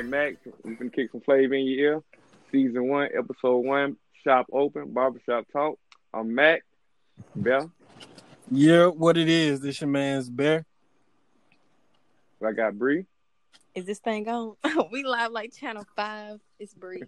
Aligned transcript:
It's 0.00 0.06
your 0.06 0.10
man 0.10 0.36
Max. 0.44 0.56
We 0.64 0.76
can 0.76 0.90
kick 0.90 1.10
some 1.12 1.20
flavor 1.20 1.54
in 1.54 1.66
your 1.66 1.78
ear. 1.78 2.02
Season 2.50 2.88
one, 2.88 3.10
episode 3.16 3.58
one. 3.58 3.96
Shop 4.24 4.46
open, 4.50 4.92
barbershop 4.92 5.44
talk. 5.52 5.78
I'm 6.14 6.34
Mac. 6.34 6.62
Bell. 7.36 7.70
Yeah, 8.50 8.86
what 8.86 9.18
it 9.18 9.28
is. 9.28 9.60
This 9.60 9.80
your 9.80 9.90
man's 9.90 10.30
bear. 10.30 10.64
I 12.44 12.52
got 12.52 12.78
Bri. 12.78 13.04
Is 13.74 13.84
this 13.84 13.98
thing 13.98 14.26
on? 14.26 14.56
we 14.90 15.04
live 15.04 15.32
like 15.32 15.54
Channel 15.54 15.84
Five. 15.94 16.40
It's 16.58 16.72
Bri. 16.72 17.02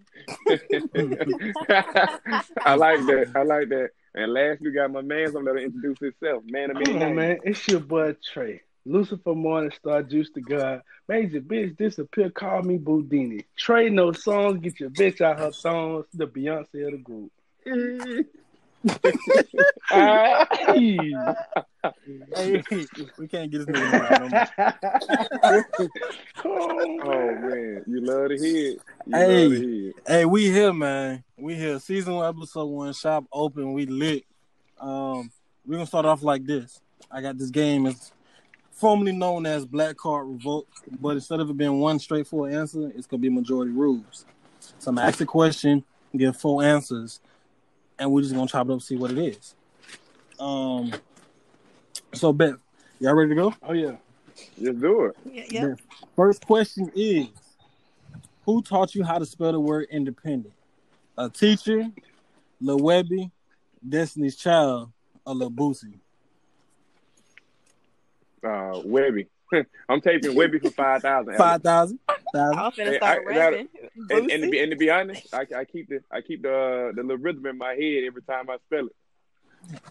I 0.47 0.59
like 2.75 3.01
that. 3.07 3.33
I 3.35 3.43
like 3.43 3.71
that. 3.71 3.89
And 4.15 4.35
last 4.35 4.61
we 4.61 4.71
got 4.71 4.93
my 4.93 5.01
man. 5.01 5.29
I'm 5.35 5.47
gonna 5.47 5.61
introduce 5.61 5.99
himself. 5.99 6.43
Man 6.47 6.71
of 6.71 6.75
many 6.75 6.93
Come 6.93 6.97
on, 6.97 7.01
names. 7.01 7.17
man. 7.17 7.39
It's 7.45 7.67
your 7.69 7.81
boy 7.81 8.15
Trey. 8.33 8.61
Lucifer 8.85 9.35
Morningstar, 9.35 10.09
Juice 10.09 10.31
Da 10.31 10.41
God. 10.41 10.83
Made 11.09 11.33
your 11.33 11.43
bitch 11.43 11.77
disappear, 11.77 12.31
call 12.31 12.63
me 12.63 12.79
Boudini. 12.79 13.45
Trade 13.57 13.93
no 13.93 14.13
songs, 14.13 14.61
get 14.61 14.81
your 14.81 14.91
bitch 14.91 15.21
out 15.21 15.39
her 15.39 15.53
songs, 15.53 16.07
the 16.15 16.27
Beyonce 16.27 16.87
of 16.87 16.93
the 16.93 16.99
group. 16.99 17.33
Hey, 22.35 22.63
we 23.19 23.29
can't 23.29 23.51
get 23.51 23.59
this 23.59 23.67
nigga 23.67 24.19
no 24.19 24.29
more. 24.29 24.47
Oh 26.45 27.35
man, 27.37 27.85
you 27.87 28.01
love 28.01 28.31
to 28.31 28.39
hear 28.39 28.77
Hey. 29.11 29.45
love 29.45 29.53
to 29.53 29.61
hear. 29.61 29.93
Hey, 30.07 30.25
we 30.25 30.51
here, 30.51 30.73
man. 30.73 31.23
We 31.37 31.55
here. 31.55 31.79
Season 31.79 32.15
one, 32.15 32.29
episode 32.29 32.67
one. 32.67 32.93
Shop 32.93 33.25
open. 33.33 33.73
We 33.73 33.87
lit. 33.87 34.25
Um, 34.81 35.31
we're 35.67 35.77
gonna 35.77 35.87
start 35.87 36.07
off 36.07 36.23
like 36.23 36.45
this. 36.45 36.81
I 37.11 37.21
got 37.21 37.39
this 37.39 37.51
game. 37.51 37.87
It's 37.87 38.13
formerly 38.83 39.13
known 39.13 39.47
as 39.47 39.65
Black 39.65 39.97
Card 39.97 40.27
Revoked, 40.27 41.01
but 41.01 41.11
instead 41.11 41.39
of 41.39 41.49
it 41.49 41.57
being 41.57 41.79
one 41.79 42.01
straightforward 42.01 42.53
answer, 42.53 42.91
it's 42.97 43.07
gonna 43.07 43.21
be 43.21 43.31
majority 43.31 43.71
rules. 43.71 44.27
So 44.81 44.89
I'm 44.89 44.97
gonna 44.97 45.07
ask 45.07 45.21
a 45.21 45.25
question, 45.25 45.85
give 46.17 46.37
four 46.37 46.65
answers, 46.65 47.21
and 47.97 48.11
we're 48.11 48.23
just 48.23 48.35
gonna 48.35 48.49
chop 48.49 48.67
it 48.67 48.71
up, 48.71 48.73
and 48.73 48.83
see 48.83 48.97
what 48.97 49.13
it 49.13 49.19
is. 49.19 49.55
Um. 50.41 50.93
So, 52.13 52.33
Beth, 52.33 52.57
y'all 52.99 53.15
ready 53.15 53.29
to 53.29 53.35
go? 53.37 53.55
Oh 53.63 53.73
yeah. 53.73 53.95
Just 54.61 54.81
do 54.81 55.05
it. 55.05 55.17
Yeah, 55.33 55.45
yeah. 55.49 55.75
First 56.17 56.45
question 56.45 56.91
is 56.97 57.29
Who 58.47 58.63
taught 58.63 58.97
you 58.97 59.05
how 59.05 59.19
to 59.19 59.27
spell 59.27 59.53
the 59.53 59.61
word 59.61 59.87
independent? 59.93 60.55
A 61.17 61.31
teacher, 61.31 61.89
Lil 62.61 62.81
Webbie, 62.81 63.31
Destiny's 63.89 64.35
Child, 64.35 64.91
or 65.25 65.37
Lil 65.37 65.53
Boosie? 65.53 66.01
Uh, 68.45 68.83
Webbie. 68.85 69.27
I'm 69.89 70.01
taping 70.01 70.33
Webbie 70.33 70.61
for 70.63 70.71
five 70.71 71.03
thousand. 71.03 71.37
5,000? 71.39 71.99
I'm 72.09 72.73
finna 72.73 72.75
Hey, 72.77 72.97
start 72.97 73.23
I- 73.27 73.31
rapping. 73.31 73.69
And, 74.11 74.31
and, 74.31 74.43
to 74.45 74.51
be, 74.51 74.59
and 74.61 74.71
to 74.71 74.77
be 74.77 74.91
honest, 74.91 75.33
I, 75.35 75.47
I 75.57 75.65
keep 75.65 75.89
the 75.89 76.01
I 76.11 76.21
keep 76.23 76.43
the 76.43 76.53
uh, 76.55 76.93
the 76.95 77.03
little 77.03 77.19
rhythm 77.19 77.45
in 77.47 77.59
my 77.59 77.75
head 77.75 78.05
every 78.07 78.23
time 78.23 78.49
I 78.51 78.57
spell 78.67 78.87
it. 78.87 78.97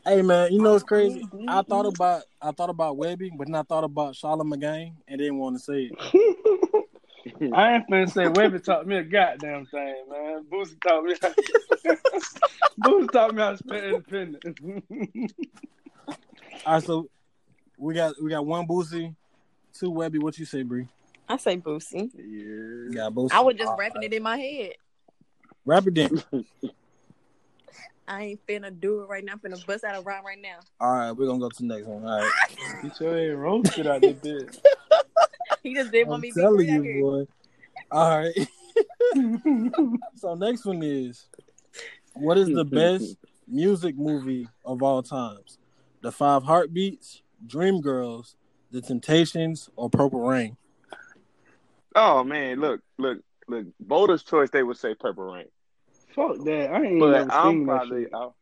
Hey 0.06 0.22
man, 0.22 0.52
you 0.52 0.62
know 0.62 0.72
what's 0.74 0.84
crazy? 0.84 1.24
I 1.48 1.62
thought 1.62 1.86
about 1.86 2.24
I 2.42 2.52
thought 2.52 2.70
about 2.70 2.98
Webbie, 2.98 3.32
but 3.38 3.48
then 3.48 3.56
I 3.56 3.64
thought 3.64 3.84
about 3.86 4.16
Charlamagne 4.16 4.58
McGain 4.62 4.94
and 5.08 5.20
didn't 5.20 5.38
want 5.38 5.56
to 5.58 5.64
say 5.64 5.92
it. 5.92 6.86
I 7.54 7.76
ain't 7.76 7.88
finna 7.88 8.12
say 8.12 8.24
Webbie 8.26 8.64
taught 8.64 8.86
me 8.88 8.98
a 8.98 9.04
goddamn 9.04 9.68
thing, 9.68 9.96
man. 10.10 10.44
Boosie 10.52 10.82
taught 10.82 11.04
me 11.04 11.14
Boosie 12.84 13.12
taught 13.12 13.34
me 13.36 13.42
how 13.42 13.52
to 13.52 13.58
spell 13.58 13.78
independent. 13.78 15.32
All 16.66 16.74
right, 16.74 16.84
so 16.84 17.08
we 17.82 17.96
got 17.96 18.14
we 18.22 18.30
got 18.30 18.46
one 18.46 18.68
Boosie, 18.68 19.16
two 19.74 19.92
Webbie. 19.92 20.22
What 20.22 20.38
you 20.38 20.46
say, 20.46 20.62
Bri? 20.62 20.88
I 21.28 21.38
say 21.38 21.58
Boosie. 21.58 22.12
Yeah. 22.16 22.96
got 22.96 23.14
Boosie. 23.14 23.32
I 23.32 23.40
was 23.42 23.56
just 23.56 23.70
All 23.70 23.78
rapping 23.78 24.02
right. 24.02 24.14
it 24.14 24.16
in 24.16 24.24
my 24.24 24.38
head. 24.38 24.74
Rap 25.66 25.88
it 25.88 25.96
then. 25.96 26.24
I 28.08 28.24
ain't 28.24 28.48
finna 28.48 28.78
do 28.80 29.02
it 29.02 29.06
right 29.10 29.24
now. 29.24 29.34
I'm 29.34 29.40
finna 29.40 29.66
bust 29.66 29.84
out 29.84 29.98
a 29.98 30.02
rhyme 30.02 30.26
right 30.26 30.38
now. 30.42 30.60
All 30.80 30.94
right, 30.94 31.12
we're 31.12 31.28
gonna 31.28 31.40
go 31.40 31.50
to 31.50 31.56
the 31.58 31.66
next 31.66 31.88
one. 31.88 32.06
All 32.06 32.20
right. 32.20 32.32
You 32.84 32.92
sure 32.98 33.18
ain't 33.18 33.38
roasted 33.38 33.88
out 33.88 34.02
there, 34.02 34.14
bitch. 34.14 34.60
He 35.64 35.76
just 35.76 35.92
didn't 35.92 36.08
want 36.08 36.18
I'm 36.18 36.22
me 36.22 36.32
to 36.32 36.36
be 36.36 36.42
telling 36.42 36.68
you, 36.68 36.82
here. 36.82 37.02
boy. 37.02 37.28
All 37.92 38.18
right. 38.18 38.34
so 40.16 40.34
next 40.34 40.66
one 40.66 40.82
is, 40.82 41.28
what 42.16 42.40
is 42.40 42.48
the 42.48 42.66
best 42.66 43.16
music 43.48 43.96
movie 43.96 44.48
of 44.66 44.82
all 44.82 45.04
times? 45.04 45.60
The 46.02 46.12
Five 46.12 46.42
Heartbeats, 46.42 47.22
Dreamgirls, 47.48 48.36
The 48.72 48.82
Temptations, 48.82 49.70
or 49.76 49.90
Purple 49.90 50.22
Rain? 50.22 50.58
Oh 51.96 52.24
man, 52.24 52.60
look, 52.60 52.82
look, 52.98 53.20
look. 53.48 53.66
Voters' 53.86 54.24
choice, 54.24 54.50
they 54.50 54.64
would 54.64 54.78
say 54.78 54.96
Purple 54.96 55.34
Rain, 55.34 55.48
Fuck 56.16 56.38
that. 56.46 56.72
I 56.72 56.84
ain't 56.84 57.00
but 57.00 57.12
never 57.12 57.32
I'm 57.32 57.52
seen 57.52 57.66
that 57.66 57.72
probably 57.78 58.04
shit. 58.04 58.14
I'll- 58.14 58.36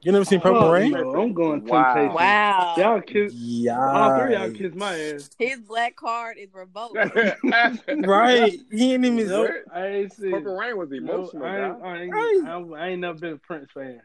You 0.00 0.10
never 0.12 0.24
seen 0.24 0.40
oh, 0.40 0.42
Purple 0.42 0.60
Fuck 0.62 0.72
Rain? 0.72 0.90
no, 0.92 1.22
I'm 1.22 1.32
going 1.32 1.64
Wow. 1.64 1.84
Temptation. 1.94 2.14
Wow. 2.14 2.74
Y'all 2.78 3.00
kiss. 3.00 3.32
Yeah. 3.34 3.78
All 3.78 4.18
three 4.18 4.34
y'all 4.34 4.50
kiss 4.50 4.74
my 4.74 4.98
ass. 4.98 5.30
His 5.38 5.60
black 5.60 5.94
card 5.94 6.36
is 6.38 6.48
revoked. 6.52 6.96
Right. 8.04 8.58
He 8.72 8.94
ain't 8.94 9.04
even. 9.04 9.28
Nope, 9.28 9.50
I 9.72 9.86
ain't 9.86 10.12
seen. 10.12 10.32
Purple 10.32 10.56
Rain 10.56 10.76
was 10.76 10.90
No, 10.90 10.96
emotional. 10.96 11.44
I, 11.44 11.58
ain't, 11.68 11.80
guy. 11.80 11.88
I, 11.88 11.96
ain't, 12.02 12.12
Right. 12.12 12.42
I, 12.46 12.56
ain't- 12.58 12.74
I 12.74 12.88
ain't 12.88 13.00
never 13.00 13.18
been 13.18 13.32
a 13.34 13.38
Prince 13.38 13.68
fan. 13.72 14.00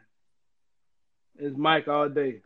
It's 1.40 1.56
Mike 1.56 1.88
all 1.88 2.08
day. 2.08 2.42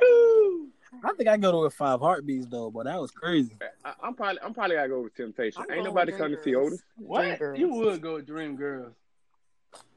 I 0.00 1.12
think 1.16 1.28
I 1.28 1.36
go 1.36 1.52
to 1.52 1.58
with 1.58 1.74
Five 1.74 2.00
Heartbeats 2.00 2.46
though, 2.46 2.70
but 2.70 2.84
that 2.84 3.00
was 3.00 3.10
crazy. 3.10 3.56
I, 3.84 3.92
I'm 4.02 4.14
probably 4.14 4.40
I'm 4.42 4.54
probably 4.54 4.76
gotta 4.76 4.88
go 4.88 5.02
with 5.02 5.14
Temptation. 5.14 5.62
I'm 5.62 5.70
ain't 5.70 5.84
nobody 5.84 6.12
with 6.12 6.20
come 6.20 6.30
to 6.30 6.42
see 6.42 6.52
Dreamgirls. 6.52 6.66
Otis. 6.66 6.82
What? 6.96 7.24
Dreamgirls. 7.38 7.58
You 7.58 7.68
would 7.74 8.00
go 8.00 8.14
with 8.14 8.26
Dream 8.26 8.56
Girls. 8.56 8.94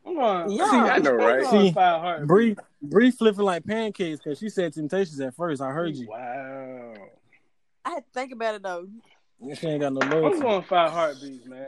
I'm 0.06 0.16
going. 0.16 0.52
Yeah. 0.52 0.70
See, 0.70 0.78
I 0.78 0.98
know, 1.00 1.12
right? 1.14 1.42
going 1.44 1.68
See, 1.68 1.72
Five 1.72 2.02
Heartbeats. 2.02 2.28
Bri, 2.28 2.56
Bri 2.82 3.12
flipping 3.12 3.46
like 3.46 3.66
pancakes 3.66 4.20
because 4.24 4.40
she 4.40 4.50
said 4.50 4.74
Temptations 4.74 5.20
at 5.20 5.36
first. 5.36 5.62
I 5.62 5.72
heard 5.72 5.96
you. 5.96 6.08
Wow. 6.08 6.94
I 7.86 7.90
had 7.90 8.00
to 8.00 8.12
think 8.14 8.32
about 8.34 8.56
it 8.56 8.64
though. 8.64 8.88
She 9.56 9.68
ain't 9.68 9.82
got 9.82 9.94
no 9.94 10.02
I'm 10.02 10.10
loyalty. 10.12 10.40
going 10.40 10.64
Five 10.64 10.92
Heartbeats, 10.92 11.46
man. 11.48 11.68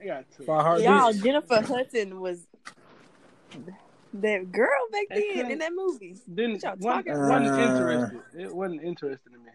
I 0.00 0.04
got 0.04 0.24
two. 0.36 0.44
Five 0.44 0.62
Heartbeats. 0.62 0.88
Y'all, 0.88 1.12
Jennifer 1.12 1.60
Hudson 1.62 2.20
was 2.20 2.46
that 4.22 4.52
girl 4.52 4.68
back 4.92 5.06
Hey, 5.10 5.24
then 5.28 5.34
Clint. 5.34 5.52
in 5.52 5.58
that 5.58 5.72
movie. 5.74 6.16
Didn't 6.32 6.62
y'all 6.62 6.74
wasn't, 6.78 7.06
wasn't 7.08 7.46
about? 7.46 7.60
interested. 7.60 8.20
It 8.38 8.54
wasn't 8.54 8.82
interesting 8.82 9.32
to 9.32 9.38
me. 9.38 9.50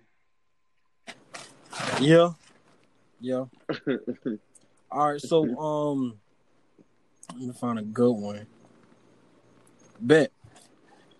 Yeah. 2.00 2.32
Yeah. 3.20 3.46
All 4.92 5.12
right, 5.12 5.22
so 5.22 5.58
um 5.58 6.20
let 7.34 7.48
me 7.48 7.54
find 7.54 7.80
a 7.80 7.84
good 7.84 8.12
one. 8.12 8.46
Bet. 10.00 10.32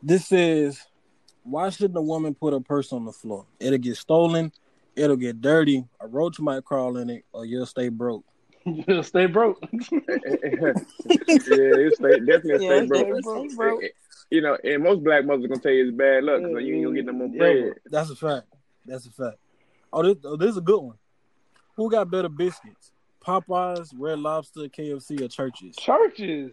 This 0.04 0.32
is 0.32 0.86
why 1.44 1.70
shouldn't 1.70 1.98
a 1.98 2.02
woman 2.02 2.34
put 2.34 2.54
her 2.54 2.60
purse 2.60 2.92
on 2.92 3.06
the 3.06 3.12
floor? 3.12 3.46
It'll 3.60 3.78
get 3.78 3.98
stolen, 3.98 4.52
it'll 4.96 5.16
get 5.16 5.42
dirty, 5.42 5.86
a 6.00 6.08
roach 6.08 6.40
might 6.40 6.64
crawl 6.66 6.98
in 6.98 7.10
it, 7.10 7.24
or 7.32 7.46
you'll 7.46 7.66
stay 7.66 7.90
broke. 7.90 8.26
You'll 8.66 9.04
stay 9.04 9.26
broke. 9.26 9.60
yeah, 9.72 10.74
it's 11.28 11.98
stay, 11.98 12.20
definitely 12.20 12.66
Yeah, 12.66 12.86
stay 12.86 12.88
broke. 12.88 13.24
stay 13.24 13.56
broke. 13.56 13.84
You 14.30 14.42
know, 14.42 14.58
and 14.64 14.84
most 14.84 15.04
black 15.04 15.26
mothers 15.26 15.48
gonna 15.48 15.60
tell 15.60 15.72
you 15.72 15.90
it's 15.90 15.98
bad 15.98 16.24
luck, 16.24 16.42
so 16.42 16.58
you 16.58 16.76
ain't 16.76 16.86
gonna 16.86 16.96
get 16.96 17.06
no 17.06 17.14
more 17.14 17.28
bread. 17.28 17.74
That's 17.86 18.10
a 18.10 18.16
fact. 18.16 18.48
That's 18.86 19.06
a 19.06 19.12
fact. 19.12 19.38
Oh, 19.92 20.04
this, 20.04 20.18
oh, 20.24 20.38
this 20.38 20.52
is 20.52 20.58
a 20.58 20.62
good 20.62 20.80
one. 20.80 20.98
Who 21.76 21.90
got 21.90 22.10
better 22.10 22.30
biscuits? 22.30 22.92
Popeyes, 23.26 23.94
Red 23.96 24.20
Lobster, 24.20 24.62
KFC, 24.62 25.22
or 25.22 25.28
Church's? 25.28 25.76
Church's. 25.76 26.52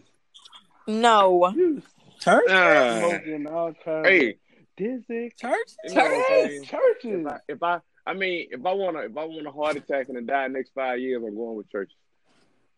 No. 0.86 1.52
You 1.54 1.82
Church? 2.20 2.46
Smoking 2.46 3.46
all 3.46 3.72
kinds 3.84 4.08
hey, 4.08 4.28
of 4.30 4.34
dizzy. 4.76 5.32
Church? 5.38 5.56
you 5.84 5.94
know 5.94 6.04
what 6.04 6.12
I'm 6.12 6.24
saying? 6.28 6.64
Church's. 6.64 7.04
If 7.04 7.26
I, 7.26 7.38
if 7.48 7.62
I, 7.62 7.80
I 8.08 8.14
mean, 8.14 8.48
if 8.50 8.64
I 8.64 8.72
want 8.72 8.96
to, 8.96 9.02
if 9.02 9.16
I 9.16 9.24
want 9.24 9.46
a 9.46 9.50
heart 9.50 9.76
attack 9.76 10.08
and 10.08 10.16
to 10.16 10.22
die 10.22 10.46
next 10.48 10.72
five 10.74 10.98
years, 10.98 11.22
I'm 11.22 11.36
going 11.36 11.56
with 11.56 11.70
Church's. 11.70 11.94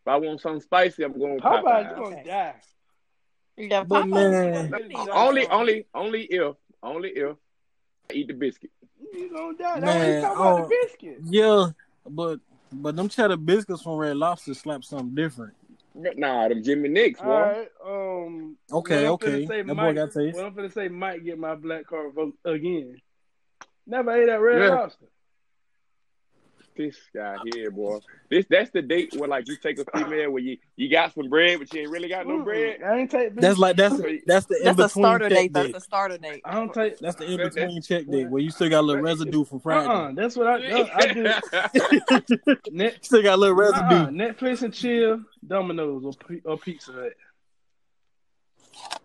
If 0.05 0.09
I 0.09 0.17
want 0.17 0.41
something 0.41 0.61
spicy, 0.61 1.05
I'm 1.05 1.17
going 1.17 1.35
with 1.35 1.43
Popeye's 1.45 1.65
Popeyes. 1.65 1.95
gonna 1.95 2.17
Okay. 2.17 2.23
die. 2.27 2.55
Yeah, 3.57 3.85
But 3.85 4.07
Popeyes- 4.07 4.71
man- 4.71 5.09
Only, 5.13 5.47
only, 5.49 5.87
only 5.95 6.23
if, 6.25 6.57
only 6.83 7.11
if 7.11 7.37
I 8.11 8.15
eat 8.15 8.27
the 8.27 8.35
biscuit. 8.35 8.71
You 9.13 9.31
gonna 9.33 9.57
die. 9.57 9.81
That's 9.81 9.85
Man, 9.85 9.99
what 9.99 10.15
you 10.15 10.21
talking 10.21 10.37
about 10.41 10.59
oh. 10.59 10.63
the 10.63 10.69
biscuit. 10.83 11.19
Yeah, 11.31 11.67
but 12.09 12.41
but 12.73 12.97
them 12.97 13.09
cheddar 13.09 13.37
biscuits 13.37 13.83
from 13.83 13.97
Red 13.99 14.17
Lobster 14.17 14.55
slap 14.55 14.83
something 14.85 15.15
different. 15.15 15.55
But 15.95 16.19
nah, 16.19 16.49
them 16.49 16.63
Jimmy 16.63 16.89
Nicks, 16.89 17.21
boy. 17.21 17.27
All 17.27 17.41
right. 17.41 17.69
Um. 17.87 18.57
Okay, 18.73 18.99
I'm 19.07 19.13
finna 19.13 19.15
okay. 19.15 19.47
Say 19.47 19.63
That 19.63 19.67
boy 19.69 19.75
Mike, 19.75 19.95
got 19.97 20.13
taste. 20.13 20.37
What 20.37 20.47
I'm 20.47 20.55
gonna 20.55 20.71
say 20.71 20.89
might 20.89 21.25
get 21.25 21.39
my 21.39 21.55
black 21.55 21.87
card 21.87 22.15
vote 22.15 22.35
again. 22.45 22.97
Never 23.87 24.13
ate 24.13 24.27
that 24.27 24.41
Red 24.41 24.63
Yeah. 24.63 24.69
Lobster. 24.75 25.07
This 26.81 26.97
guy 27.15 27.37
here, 27.53 27.71
boy. 27.71 27.99
This 28.31 28.47
that's 28.49 28.71
the 28.71 28.81
date 28.81 29.15
where 29.15 29.29
like 29.29 29.47
you 29.47 29.57
take 29.59 29.79
a 29.79 29.85
female 29.85 30.31
where 30.31 30.43
you 30.43 30.57
you 30.77 30.89
got 30.89 31.13
some 31.13 31.29
bread, 31.29 31.59
but 31.59 31.71
you 31.75 31.83
ain't 31.83 31.91
really 31.91 32.09
got 32.09 32.27
no 32.27 32.43
bread. 32.43 32.79
I 32.83 33.01
ain't 33.01 33.11
take. 33.11 33.35
That's 33.35 33.59
like 33.59 33.77
that's 33.77 34.01
that's 34.25 34.47
the 34.47 34.57
in 34.61 34.65
That's 34.65 34.79
a 34.79 34.83
between 34.85 34.89
starter 34.89 35.29
check 35.29 35.37
date. 35.37 35.53
date. 35.53 35.73
That's 35.73 35.85
a 35.85 35.87
starter 35.87 36.17
date. 36.17 36.41
I 36.43 36.55
don't 36.55 36.73
take. 36.73 36.99
That's 36.99 37.17
the 37.17 37.31
in 37.31 37.37
between 37.37 37.83
check 37.83 38.07
date 38.07 38.31
where 38.31 38.41
you 38.41 38.51
still 38.51 38.71
got 38.71 38.81
a 38.81 38.87
little 38.87 39.03
residue 39.03 39.45
from 39.45 39.59
uh-uh, 39.59 39.63
Friday. 39.63 39.89
Uh-uh, 39.89 40.13
that's 40.15 40.37
what 40.37 40.47
I, 40.47 40.55
I 40.95 42.21
do. 42.23 42.57
Net, 42.71 43.05
still 43.05 43.23
got 43.23 43.35
a 43.35 43.37
little 43.37 43.61
uh-uh, 43.61 43.71
residue. 43.71 43.95
uh-uh, 43.97 44.07
Netflix 44.07 44.63
and 44.63 44.73
chill, 44.73 45.21
Domino's 45.47 46.03
or, 46.07 46.15
or 46.47 46.57
Pizza 46.57 46.93
Hut. 46.93 47.13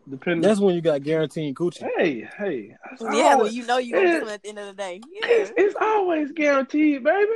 Depending. 0.10 0.48
That's 0.48 0.62
when 0.62 0.76
you 0.76 0.82
got 0.82 1.04
guaranteed 1.04 1.56
coochie. 1.56 1.90
hey, 1.98 2.26
hey. 2.38 2.78
Yeah, 3.02 3.08
when 3.10 3.34
always, 3.34 3.54
you 3.54 3.66
know 3.66 3.80
you're 3.80 4.02
gonna 4.02 4.20
do 4.22 4.28
it 4.28 4.34
at 4.34 4.44
the 4.44 4.50
end 4.50 4.60
of 4.60 4.68
the 4.68 4.74
day. 4.74 5.02
Yeah. 5.12 5.28
it's, 5.28 5.52
it's 5.58 5.76
always 5.82 6.32
guaranteed, 6.32 7.04
baby. 7.04 7.32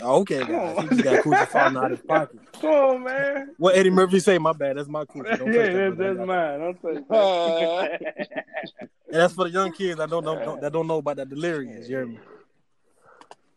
Oh, 0.00 0.20
okay, 0.20 0.44
guys. 0.44 0.78
He 0.82 0.88
just 0.88 1.02
got 1.02 1.24
coochie 1.24 1.48
falling 1.48 1.76
out 1.76 1.90
of 1.90 1.98
his 1.98 2.06
pocket. 2.06 2.38
Come 2.60 2.70
on, 2.70 3.02
man. 3.04 3.54
What 3.58 3.76
Eddie 3.76 3.90
Murphy 3.90 4.20
say? 4.20 4.38
My 4.38 4.52
bad. 4.52 4.76
That's 4.76 4.88
my 4.88 5.04
coochie. 5.04 5.26
yeah, 5.26 5.36
Don't 5.36 5.52
that, 5.52 5.96
that's, 5.96 6.16
that's 6.16 6.26
mine. 6.26 6.60
Don't 6.60 7.08
that. 7.08 8.28
And 9.10 9.22
that's 9.22 9.32
for 9.32 9.44
the 9.44 9.50
young 9.50 9.72
kids 9.72 9.96
that 9.96 10.10
don't 10.10 10.22
know 10.22 10.38
don't, 10.38 10.60
that 10.60 10.70
don't 10.70 10.86
know 10.86 10.98
about 10.98 11.16
that 11.16 11.30
delirious. 11.30 11.88
You 11.88 11.96
hear 11.96 12.06
me? 12.06 12.18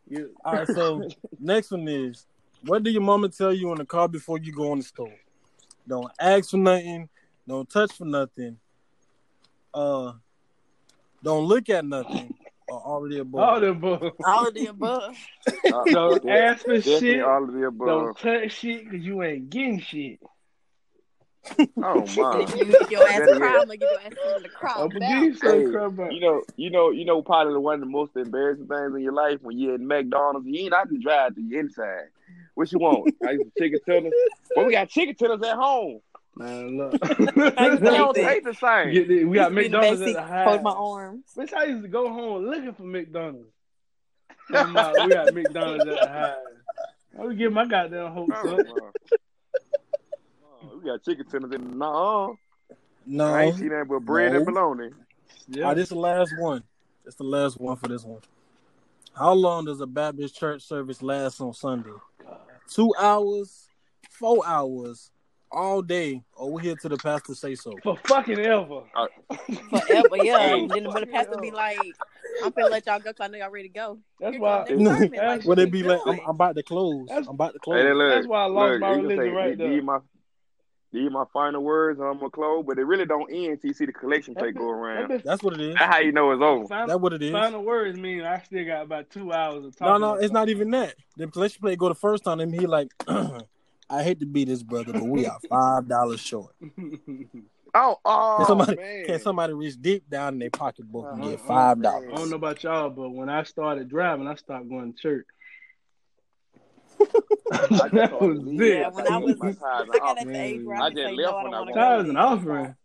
You- 0.08 0.34
All 0.46 0.54
right. 0.54 0.68
So 0.68 1.10
next 1.40 1.72
one 1.72 1.88
is, 1.90 2.26
what 2.66 2.84
do 2.84 2.90
your 2.90 3.02
mama 3.02 3.28
tell 3.28 3.54
you 3.54 3.70
in 3.74 3.78
the 3.78 3.86
car 3.86 4.08
before 4.08 4.38
you 4.38 4.54
go 4.54 4.72
in 4.72 4.80
the 4.80 4.86
store? 4.86 5.14
Don't 5.86 6.10
ask 6.20 6.52
for 6.52 6.58
nothing. 6.58 7.10
Don't 7.46 7.70
touch 7.70 7.92
for 7.92 8.06
nothing. 8.06 8.58
Uh, 9.74 10.14
don't 11.22 11.44
look 11.46 11.70
at 11.70 11.84
nothing. 11.86 12.34
Or 12.72 12.82
already 12.82 13.20
above. 13.20 13.42
all 13.42 13.60
the 13.60 13.70
above. 13.70 14.12
All 14.26 14.48
of 14.48 14.54
the 14.54 14.66
above. 14.68 15.16
Don't 15.88 16.30
ask 16.30 16.66
for 16.66 16.82
shit. 16.82 17.22
all 17.22 17.44
of 17.44 17.54
the 17.54 17.66
above. 17.66 17.88
Don't 17.88 18.18
touch 18.18 18.54
shit 18.54 18.86
because 18.90 19.06
you 19.06 19.22
ain't 19.24 19.50
getting 19.50 19.80
shit. 19.80 20.20
Oh 21.84 22.06
my. 22.16 22.46
You, 22.56 22.76
if 22.80 22.92
your 22.92 23.08
ass 23.08 23.20
Better 23.20 23.36
cry, 23.38 23.52
yet. 23.52 23.62
I'm 23.62 23.66
gonna 23.66 23.78
give 23.78 23.90
your 23.90 24.00
ass 24.00 24.14
something 24.24 24.44
to 24.44 24.50
cry 24.50 24.74
I'm 24.78 24.90
gonna 24.90 25.06
about. 25.06 25.24
give 25.24 25.44
you 25.44 26.02
Hey. 26.10 26.16
You 26.16 26.20
know, 26.22 26.44
you 26.56 26.70
know, 26.70 26.92
you 26.92 27.06
know, 27.06 27.22
probably 27.22 27.54
the 27.54 27.60
one 27.60 27.76
of 27.76 27.80
the 27.82 27.86
most 27.88 28.16
embarrassing 28.16 28.68
things 28.68 28.96
in 28.96 29.02
your 29.02 29.14
life 29.14 29.40
when 29.42 29.58
you're 29.58 29.76
in 29.76 29.88
McDonald's, 29.88 30.48
you 30.48 30.66
ain't 30.66 30.74
out 30.74 30.90
to 30.90 30.98
drive 30.98 31.36
to 31.36 31.42
the 31.42 31.58
inside. 31.58 32.10
What 32.54 32.72
you 32.72 32.80
want? 32.80 33.16
I 33.28 33.32
used 33.32 33.46
to 33.46 33.52
chicken 33.64 33.80
tenders. 33.88 34.14
Well, 34.56 34.66
we 34.66 34.74
got 34.74 34.90
chicken 34.90 35.16
tenders 35.16 35.42
at 35.48 35.56
home. 35.56 36.02
Man, 36.36 36.78
look. 36.78 36.98
I 37.02 37.76
They 37.76 37.78
don't 37.80 38.16
that. 38.16 38.16
taste 38.16 38.46
the 38.46 38.54
same. 38.54 38.94
Get 38.94 39.08
the- 39.08 39.26
we 39.26 39.36
got 39.36 39.52
Used 39.52 39.58
to 39.60 39.66
in 39.66 39.72
the 39.72 39.78
McDonald's 39.78 40.02
at 40.02 40.06
the 40.06 40.14
seat, 40.14 40.30
house. 40.30 40.48
Hold 40.48 40.64
my 40.64 40.72
arms. 40.72 41.24
Bitch, 41.38 41.54
I 41.54 41.64
used 41.66 41.84
to 41.84 41.90
go 41.90 42.10
home 42.12 42.46
looking 42.46 42.74
for 42.74 42.84
McDonald's. 42.84 43.50
Talking 44.52 44.74
we 45.08 45.14
got 45.14 45.34
McDonald's 45.34 45.88
at 45.88 46.02
the 46.02 46.08
house. 46.10 46.36
I 47.20 47.24
would 47.26 47.38
give 47.38 47.52
my 47.54 47.66
goddamn 47.66 48.12
hopes 48.12 48.34
Oh, 48.44 48.58
up. 48.58 48.94
Oh, 50.64 50.78
we 50.78 50.86
got 50.90 51.04
chicken 51.04 51.26
tenders 51.26 51.52
in 51.52 51.78
no. 51.78 52.38
no. 53.06 53.26
I 53.26 53.44
ain't 53.46 53.58
seen 53.58 53.70
that 53.70 53.88
but 53.88 54.00
bread 54.00 54.34
and 54.34 54.46
bologna. 54.46 54.90
Yeah. 55.48 55.64
All 55.64 55.70
right, 55.70 55.74
this 55.76 55.84
is 55.86 55.90
the 55.90 55.96
last 56.00 56.34
one. 56.38 56.64
It's 57.06 57.16
the 57.16 57.24
last 57.24 57.60
one 57.60 57.76
for 57.78 57.88
this 57.88 58.04
one. 58.04 58.22
How 59.14 59.34
long 59.34 59.66
does 59.66 59.82
a 59.82 59.88
Baptist 59.88 60.38
church 60.38 60.62
service 60.62 61.02
last 61.02 61.42
on 61.42 61.54
Sunday? 61.54 61.90
Two 62.70 62.94
hours, 62.98 63.68
four 64.10 64.44
hours, 64.46 65.12
all 65.52 65.82
day, 65.82 66.24
or 66.34 66.52
we 66.52 66.62
here 66.64 66.76
till 66.76 66.90
the 66.90 66.98
pastor 66.98 67.36
say 67.36 67.56
so. 67.56 67.78
For 67.84 67.98
fucking 68.08 68.40
ever. 68.40 68.82
Forever, 69.70 70.18
yeah. 70.18 70.38
Hey. 70.40 70.62
And 70.64 70.70
then 70.72 70.86
when 70.94 71.02
the 71.02 71.08
pastor 71.08 71.38
be 71.42 71.52
like, 71.52 71.78
I'm 72.44 72.52
finna 72.52 72.70
let 72.72 72.86
y'all 72.86 73.00
go 73.00 73.12
because 73.12 73.24
I 73.24 73.28
know 73.28 73.38
y'all 73.38 73.50
ready 73.52 73.68
to 73.68 73.74
go. 73.74 74.00
That's 74.20 74.34
Here 74.34 74.42
why. 74.42 74.66
y'all 74.70 74.78
next 74.78 75.00
sermon, 75.00 75.12
like, 75.26 75.40
Would 75.44 75.48
what 75.48 75.60
it 75.60 75.72
be 75.72 75.80
you 75.80 75.84
like 75.86 76.00
I'm. 76.06 76.20
I'm 76.22 76.36
about 76.36 76.56
to 76.56 76.64
close? 76.64 77.08
That's- 77.10 77.28
I'm 77.28 77.36
about 77.36 77.54
to 77.54 77.60
Hey, 77.60 77.60
close. 77.62 77.96
look, 77.98 78.10
That's 78.10 78.28
why 78.28 78.42
I 78.44 78.46
lost 78.46 78.72
look, 78.72 78.80
my 78.82 78.90
religion 78.90 79.18
say, 79.18 79.30
right 79.30 79.50
these 79.50 79.58
there. 79.58 79.82
my 79.82 80.00
these 80.94 81.10
my 81.12 81.24
final 81.32 81.64
words, 81.64 82.00
and 82.00 82.08
I'm 82.08 82.18
gonna 82.18 82.30
close, 82.32 82.66
but 82.68 82.78
it 82.78 82.84
really 82.84 83.06
don't 83.06 83.32
end 83.32 83.54
until 83.54 83.68
you 83.70 83.74
see 83.74 83.86
the 83.86 83.94
collection 83.94 84.36
plate 84.36 84.56
go 84.56 84.70
around. 84.70 85.10
That 85.10 85.24
That's 85.24 85.42
what 85.44 85.54
it 85.54 85.62
is. 85.62 85.76
That's 85.80 85.94
how 85.94 86.00
you 86.00 86.12
know 86.12 86.32
it's 86.32 86.42
over. 86.42 86.68
Final, 86.68 86.88
That's 86.88 87.00
what 87.00 87.14
it 87.14 87.22
is. 87.22 87.32
final 87.32 87.64
words 87.64 87.98
mean 87.98 88.24
I 88.24 88.42
still 88.42 88.66
got 88.66 88.82
about 88.84 89.10
two 89.10 89.32
hours 89.32 89.66
of 89.66 89.80
No, 89.80 89.98
no, 89.98 90.16
it's 90.16 90.34
not 90.34 90.50
even 90.50 90.70
that. 90.72 90.96
The 91.16 91.28
collection 91.28 91.62
plate 91.62 91.78
go 91.80 91.88
the 91.90 91.96
first 91.96 92.24
time, 92.26 92.40
and 92.42 92.54
he 92.54 92.66
like, 92.68 92.90
I 93.92 94.04
hate 94.04 94.20
to 94.22 94.26
be 94.26 94.46
this 94.46 94.64
brother, 94.64 94.94
but 94.94 95.04
we 95.04 95.26
are 95.28 95.38
five 95.50 95.88
dollars 95.88 96.20
short. 96.20 96.56
Oh, 97.74 97.96
oh 98.04 98.36
Can 98.40 98.46
somebody, 98.48 98.76
man. 98.76 99.06
can 99.06 99.20
somebody 99.22 99.54
reach 99.54 99.82
deep 99.82 100.10
down 100.10 100.34
in 100.34 100.40
their 100.40 100.50
pocketbook 100.50 101.06
and 101.10 101.22
Uh-huh, 101.22 101.30
get 101.32 101.40
five 101.40 101.82
dollars? 101.82 102.10
I 102.12 102.18
don't 102.18 102.30
know 102.30 102.36
about 102.36 102.62
y'all, 102.64 102.90
but 102.90 103.12
when 103.12 103.30
I 103.30 103.44
started 103.44 103.88
driving, 103.88 104.28
I 104.28 104.36
stopped 104.36 104.68
going 104.68 104.92
to 104.94 105.00
church. 105.00 105.26
I 107.00 107.06
just 107.56 107.72
that 107.94 108.10
thought 108.10 108.22
was 108.22 108.40
it. 108.46 108.54
Yeah, 108.56 108.90
when 108.90 109.08
I 109.08 109.18
was, 109.20 109.38
My 109.38 109.54
tithes 109.54 109.90
I 109.94 110.00
got 110.00 110.20
and 110.20 110.28
at 110.30 110.34
the 110.34 110.40
age 110.42 110.66
where 110.66 110.76
I 110.82 110.88
I 110.88 110.90
just 110.90 111.00
left 111.00 111.18
no, 111.18 111.36
when 111.44 111.44
don't 111.46 111.54
I 111.54 111.60
want 111.60 111.70
to 111.74 111.80
went. 112.04 112.14
go. 112.14 112.20
Offering. 112.22 112.76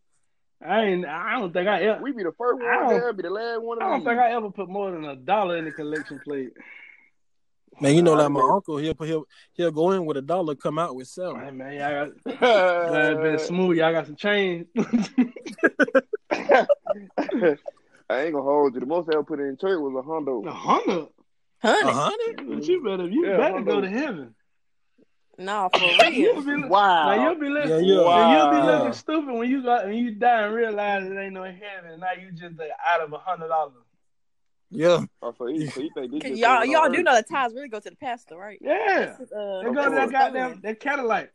I 0.64 0.84
ain't. 0.84 1.04
I 1.04 1.32
don't 1.40 1.52
think 1.52 1.68
I 1.68 1.82
ever. 1.82 2.02
We 2.02 2.12
be 2.12 2.22
the 2.22 2.32
first 2.38 2.62
I 2.62 2.76
one 2.76 2.88
don't- 2.90 3.00
there, 3.00 3.12
be 3.12 3.22
the 3.22 3.30
last 3.30 3.62
one. 3.62 3.82
I 3.82 3.90
don't 3.90 4.04
think 4.04 4.20
I 4.20 4.30
ever 4.32 4.50
put 4.50 4.68
more 4.68 4.92
than 4.92 5.04
a 5.04 5.16
dollar 5.16 5.56
in 5.56 5.64
the 5.64 5.72
collection 5.72 6.20
plate. 6.22 6.52
Man, 7.80 7.94
you 7.94 8.02
know, 8.02 8.14
Uh, 8.14 8.18
like 8.22 8.30
my 8.30 8.40
uncle, 8.40 8.78
he'll 8.78 8.94
he'll 9.00 9.24
he'll 9.52 9.70
go 9.70 9.90
in 9.92 10.06
with 10.06 10.16
a 10.16 10.22
dollar, 10.22 10.54
come 10.54 10.78
out 10.78 10.94
with 10.96 11.08
seven. 11.08 11.40
Hey, 11.44 11.50
man, 11.50 11.74
y'all 11.74 12.06
got, 12.06 12.38
glad 12.88 13.12
it's 13.12 13.20
been 13.20 13.38
smooth. 13.38 13.76
Y'all 13.76 13.92
got 13.92 14.06
some 14.06 14.16
change. 14.16 14.66
I 18.08 18.20
ain't 18.22 18.32
gonna 18.32 18.42
hold 18.42 18.74
you. 18.74 18.80
The 18.80 18.86
most 18.86 19.08
I 19.10 19.14
ever 19.14 19.24
put 19.24 19.40
in 19.40 19.56
church 19.56 19.78
was 19.80 19.94
a 19.94 20.06
hundo. 20.08 20.46
a 20.46 20.52
hundred. 20.52 21.08
A 21.62 21.92
hundred? 21.92 22.48
But 22.48 22.64
you 22.66 22.82
better. 22.82 23.08
You 23.08 23.26
Yeah, 23.26 23.36
better 23.36 23.60
go 23.62 23.80
to 23.80 23.88
heaven. 23.88 24.34
no, 25.38 25.68
for 25.72 25.80
You'll 26.12 26.40
real. 26.42 26.60
be, 26.62 26.68
Wow. 26.68 27.14
Now 27.16 27.24
you'll 27.24 27.40
be 27.40 27.48
looking. 27.48 27.70
Yeah, 27.70 27.78
yeah. 27.78 28.22
and 28.22 28.32
you'll 28.32 28.50
be 28.62 28.66
looking 28.66 28.92
stupid 28.92 29.34
when 29.34 29.50
you 29.50 29.62
got 29.62 29.86
when 29.86 29.96
you 29.96 30.12
die 30.12 30.42
and 30.42 30.54
realize 30.54 31.04
it 31.04 31.16
ain't 31.18 31.34
no 31.34 31.42
heaven. 31.42 31.90
And 31.90 32.00
now 32.00 32.12
you 32.12 32.30
just 32.32 32.58
uh, 32.60 32.64
out 32.88 33.00
of 33.02 33.12
a 33.12 33.18
hundred 33.18 33.48
dollars. 33.48 33.72
Yeah. 34.70 35.04
So 35.38 35.46
he, 35.46 35.66
so 35.68 35.80
he 35.80 35.90
think 35.90 36.22
this 36.22 36.38
y'all, 36.38 36.64
y'all 36.64 36.90
do 36.90 37.02
know 37.02 37.14
the 37.14 37.22
tithes 37.22 37.54
really 37.54 37.68
go 37.68 37.80
to 37.80 37.90
the 37.90 37.96
pastor, 37.96 38.36
right? 38.36 38.58
Yeah. 38.60 39.16
Uh, 39.20 39.62
They 39.62 39.72
go 39.72 39.84
to 39.84 39.90
that 39.90 39.90
course. 39.90 40.12
goddamn 40.12 40.60
that 40.62 40.80
Cadillac. 40.80 41.32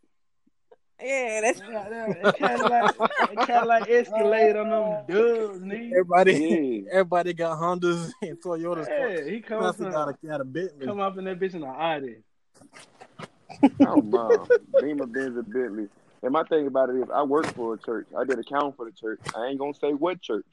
Yeah, 1.04 1.42
that's 1.42 1.60
Goddamn, 1.62 2.16
that 2.22 2.36
Cadillac, 2.38 2.95
that 2.98 3.48
Cadillac 3.48 3.89
Escalade 3.89 4.56
on 4.56 4.69
them 4.69 5.06
dubs, 5.07 5.60
nigga. 5.62 5.92
Everybody 5.94 6.33
Yeah. 6.33 6.89
everybody 6.92 7.33
got 7.33 7.57
Hondas 7.57 8.12
and 8.22 8.39
Toyotas. 8.39 8.88
Yeah, 8.88 9.28
he 9.31 9.39
come 9.42 9.63
up, 9.63 9.78
Pastor 9.78 9.86
in, 9.88 9.92
got 9.92 10.10
a, 10.10 10.28
got 10.28 10.42
a 10.42 10.44
Bentley. 10.44 10.86
come 10.86 11.00
up 11.00 11.18
in 11.18 11.25
that 11.25 11.39
bitch 11.39 11.56
in 11.56 11.63
an 11.63 11.69
Audi. 11.69 12.18
Oh 13.81 14.02
my, 14.02 14.45
Beamer, 14.80 15.07
Benz, 15.07 15.38
and 15.38 15.52
Bentley. 15.52 15.88
And 16.21 16.31
my 16.33 16.44
thing 16.44 16.68
about 16.68 16.90
it 16.92 16.97
is, 16.97 17.09
I 17.11 17.23
work 17.23 17.47
for 17.56 17.73
a 17.73 17.78
church. 17.80 18.06
I 18.16 18.23
did 18.23 18.38
accounting 18.38 18.73
for 18.73 18.85
the 18.85 18.92
church. 18.92 19.19
I 19.35 19.47
ain't 19.47 19.57
gonna 19.57 19.73
say 19.73 19.94
what 19.94 20.21
church. 20.21 20.45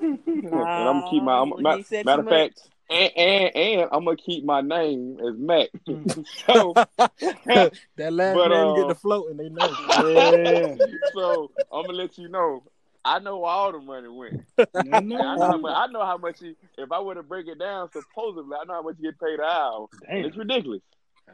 And 0.00 0.54
I'm 0.54 1.00
gonna 1.00 1.10
keep 1.10 1.22
my. 1.22 1.38
I'm, 1.40 1.50
Nah, 1.50 1.56
matter 1.56 1.76
he 1.78 1.82
said 1.82 2.06
matter 2.06 2.22
too 2.22 2.28
of 2.28 2.34
fact, 2.34 2.68
and, 2.90 3.12
and 3.16 3.56
and 3.56 3.88
I'm 3.92 4.04
gonna 4.04 4.16
keep 4.16 4.44
my 4.44 4.60
name 4.60 5.18
as 5.20 5.36
Mac. 5.38 5.68
so 6.46 6.74
that 6.96 7.72
last 8.12 8.34
But, 8.34 8.48
name 8.48 8.68
uh, 8.68 8.74
get 8.76 8.88
the 8.88 8.94
float 8.94 9.30
and 9.30 9.40
they 9.40 9.48
know. 9.48 9.70
Yeah. 10.00 10.74
so 11.12 11.50
I'm 11.72 11.86
gonna 11.86 11.98
let 11.98 12.18
you 12.18 12.28
know. 12.28 12.62
I 13.04 13.20
know 13.20 13.38
where 13.38 13.50
all 13.50 13.72
the 13.72 13.78
money 13.78 14.08
went. 14.08 14.44
I 14.58 14.64
And 14.74 15.14
I 15.14 15.36
know 15.36 15.46
how 15.46 15.56
much. 15.58 15.74
I 15.76 15.86
know 15.86 16.04
how 16.04 16.18
much. 16.18 16.42
You, 16.42 16.54
if 16.76 16.92
I 16.92 17.00
were 17.00 17.14
to 17.14 17.22
break 17.22 17.46
it 17.46 17.58
down, 17.58 17.90
supposedly, 17.92 18.54
I 18.60 18.64
know 18.64 18.74
how 18.74 18.82
much 18.82 18.96
you 18.98 19.10
get 19.10 19.20
paid 19.20 19.38
an 19.38 19.46
hour. 19.48 19.86
Damn. 20.06 20.24
It's 20.24 20.36
ridiculous. 20.36 20.82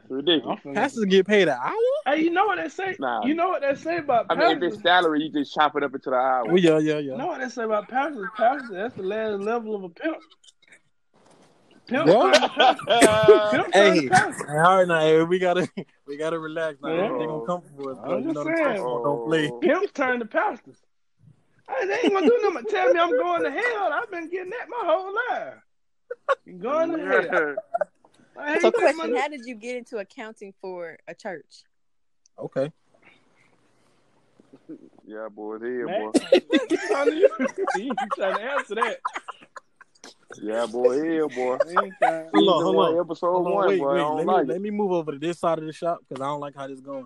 It's 0.03 0.11
ridiculous. 0.11 0.59
Pastors 0.73 1.05
get 1.05 1.25
paid 1.25 1.47
an 1.47 1.57
hour? 1.61 1.73
Hey, 2.05 2.21
you 2.21 2.29
know 2.29 2.45
what 2.45 2.57
they 2.57 2.69
say? 2.69 2.95
Nah. 2.99 3.25
You 3.25 3.33
know 3.33 3.49
what 3.49 3.61
they 3.61 3.75
say 3.75 3.97
about 3.97 4.27
I 4.29 4.35
mean, 4.35 4.57
if 4.57 4.73
it's 4.73 4.81
salary, 4.81 5.23
you 5.23 5.31
just 5.31 5.53
chop 5.53 5.75
it 5.75 5.83
up 5.83 5.93
into 5.93 6.09
the 6.09 6.15
hour. 6.15 6.45
Well, 6.45 6.57
yeah, 6.57 6.77
yeah, 6.77 6.93
yeah. 6.93 7.13
You 7.13 7.17
know 7.17 7.27
what 7.27 7.41
they 7.41 7.49
say 7.49 7.63
about 7.63 7.87
pastors? 7.87 8.27
Pastors, 8.37 8.69
that's 8.71 8.95
the 8.95 9.03
last 9.03 9.41
level 9.41 9.75
of 9.75 9.83
a 9.83 9.89
pimp. 9.89 10.17
Pimp. 11.87 12.07
What? 12.07 12.51
pastor. 12.51 12.83
Pimp 13.51 13.73
Hey, 13.73 14.01
to 14.01 14.09
pastor. 14.09 14.47
hey, 14.47 14.57
all 14.57 14.77
right 14.77 14.87
now, 14.87 14.99
hey, 14.99 15.23
we 15.23 15.39
gotta 15.39 15.69
we 16.07 16.17
gotta 16.17 16.39
relax 16.39 16.77
now. 16.81 16.89
Yeah. 16.89 17.17
They 17.17 17.25
gonna 17.25 17.45
come 17.45 17.61
for 17.75 17.91
us. 17.91 17.97
I'm 18.01 18.07
bro. 18.07 18.17
You 18.17 18.23
just 18.23 18.35
know 18.35 18.43
the 18.43 18.55
saying. 18.55 18.67
Texans 18.67 19.03
don't 19.03 19.25
play. 19.27 19.49
Oh. 19.51 19.59
Pimps 19.59 19.91
turn 19.93 20.19
to 20.19 20.25
pastors. 20.25 20.77
Hey, 21.69 21.87
they 21.87 21.93
ain't 21.93 22.13
gonna 22.13 22.27
do 22.27 22.39
nothing 22.41 22.63
but 22.63 22.69
tell 22.69 22.93
me 22.93 22.99
I'm 22.99 23.17
going 23.17 23.43
to 23.43 23.51
hell. 23.51 23.93
I've 23.93 24.11
been 24.11 24.29
getting 24.29 24.51
that 24.51 24.67
my 24.69 24.83
whole 24.83 25.13
life. 25.29 25.53
Going 26.59 26.91
to 26.91 27.05
hell. 27.05 27.55
I 28.37 28.53
hate 28.53 28.61
So, 28.61 28.71
question: 28.71 29.15
How 29.15 29.27
did 29.27 29.45
you 29.45 29.55
get 29.55 29.75
into 29.77 29.97
accounting 29.97 30.53
for 30.61 30.97
a 31.07 31.13
church? 31.15 31.63
Okay. 32.39 32.71
Yeah, 35.07 35.27
boy, 35.29 35.59
here, 35.59 35.85
Man, 35.85 36.11
boy. 36.11 36.19
you 36.33 36.77
trying 36.87 37.11
to- 37.11 37.29
trying 38.15 38.35
to 38.35 38.41
answer 38.41 38.73
that. 38.75 38.97
Yeah, 40.41 40.65
boy, 40.65 40.93
here, 41.03 41.27
boy. 41.27 41.57
He 41.69 41.75
Hold 41.75 41.93
on, 42.01 42.25
Season 42.33 42.33
hold 42.33 42.75
on. 42.77 42.99
Episode 42.99 43.31
Hold 43.31 43.47
on, 43.47 43.53
one, 43.53 43.67
wait, 43.67 43.79
boy. 43.79 43.87
wait. 43.93 43.93
I 43.93 43.97
don't 43.99 44.17
Let, 44.17 44.25
like 44.25 44.35
me, 44.37 44.41
it. 44.49 44.53
let 44.53 44.61
me 44.61 44.69
move 44.71 44.91
over 44.91 45.11
to 45.11 45.19
this 45.19 45.37
side 45.39 45.59
of 45.59 45.65
the 45.65 45.73
shop 45.73 45.99
because 46.09 46.19
I 46.21 46.25
don't 46.25 46.39
like 46.39 46.55
how 46.55 46.67
this 46.67 46.79
going. 46.79 47.05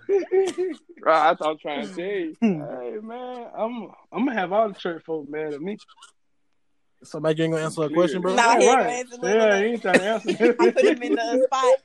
Right, 1.02 1.36
I, 1.42 1.46
I'm 1.46 1.58
trying 1.58 1.88
to 1.88 1.94
tell 1.94 2.06
you. 2.06 2.36
Hmm. 2.40 2.62
hey 2.62 2.98
man, 3.04 3.48
I'm 3.58 3.88
I'm 4.14 4.26
gonna 4.26 4.34
have 4.40 4.54
all 4.54 4.70
the 4.70 4.76
church 4.80 5.04
folk 5.04 5.28
mad 5.30 5.54
at 5.54 5.62
me. 5.62 5.78
So 7.04 7.20
Mike, 7.20 7.40
ain't 7.40 7.54
gonna 7.54 7.64
answer 7.64 7.84
a 7.84 7.90
question, 7.90 8.22
bro. 8.22 8.36
Nah, 8.36 8.58
he 8.58 8.68
All 8.68 8.74
ain't 8.74 8.82
right. 8.82 8.90
answer, 8.90 9.18
look, 9.18 9.34
Yeah, 9.34 9.58
he 9.58 9.64
ain't 9.66 9.82
trying 9.82 10.00
to 10.00 10.06
answer. 10.06 10.56
I 10.60 10.72
put 10.72 10.86
him 10.86 11.02
in 11.04 11.16
the 11.16 11.48
spot. 11.48 11.76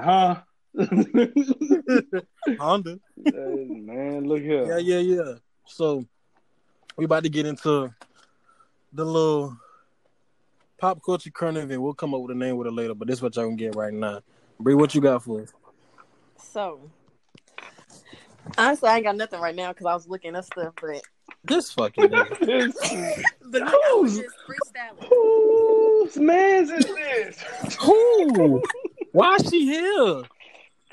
huh? 0.00 0.42
Honda. 2.60 3.00
Hey, 3.24 3.64
man, 3.68 4.28
look 4.28 4.42
here. 4.42 4.66
Yeah, 4.66 4.78
yeah, 4.78 4.98
yeah. 4.98 5.34
So 5.66 6.06
we 6.96 7.04
about 7.04 7.24
to 7.24 7.28
get 7.28 7.46
into 7.46 7.92
the 8.92 9.04
little 9.04 9.56
pop 10.78 11.02
culture 11.04 11.30
current 11.30 11.58
event. 11.58 11.82
We'll 11.82 11.94
come 11.94 12.14
up 12.14 12.20
with 12.20 12.30
a 12.30 12.38
name 12.38 12.56
with 12.56 12.66
it 12.68 12.72
later, 12.72 12.94
but 12.94 13.08
this 13.08 13.18
is 13.18 13.22
what 13.22 13.34
y'all 13.36 13.46
can 13.46 13.56
get 13.56 13.74
right 13.74 13.92
now. 13.92 14.20
Bri, 14.60 14.74
what 14.74 14.94
you 14.94 15.00
got 15.00 15.24
for 15.24 15.42
us? 15.42 15.52
So, 16.38 16.90
honestly, 18.56 18.88
I 18.88 18.96
ain't 18.96 19.04
got 19.04 19.16
nothing 19.16 19.40
right 19.40 19.54
now 19.54 19.72
because 19.72 19.86
I 19.86 19.94
was 19.94 20.08
looking 20.08 20.36
up 20.36 20.44
stuff, 20.44 20.74
but 20.80 21.02
This 21.44 21.72
fucking 21.72 22.04
nigga. 22.08 22.38
This- 22.46 23.24
but 23.48 23.62
look, 23.62 23.72
I 23.72 23.98
was 24.00 24.16
just 24.18 24.34
freestyling. 24.48 25.04
Whose 25.08 26.16
man's 26.16 26.70
is 26.70 26.84
this? 26.84 27.76
Who? 27.80 28.62
Why 29.12 29.36
is 29.36 29.48
she 29.48 29.64
here? 29.66 30.22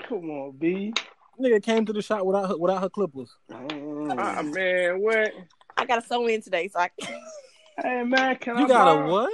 Come 0.08 0.30
on, 0.30 0.52
B. 0.58 0.94
Nigga 1.42 1.64
came 1.64 1.86
to 1.86 1.94
the 1.94 2.02
shop 2.02 2.24
without 2.26 2.50
her, 2.50 2.58
without 2.58 2.82
her 2.82 2.90
clippers. 2.90 3.36
Ah, 3.52 4.42
man, 4.44 5.02
what? 5.02 5.32
I 5.76 5.86
got 5.86 6.04
a 6.04 6.08
sew 6.08 6.28
in 6.28 6.42
today, 6.42 6.68
so 6.68 6.80
I, 6.80 6.90
Hey 7.82 8.04
man, 8.04 8.36
can 8.38 8.56
You 8.58 8.60
I 8.60 8.62
You 8.62 8.68
got 8.68 8.88
a 8.88 9.12
what? 9.12 9.32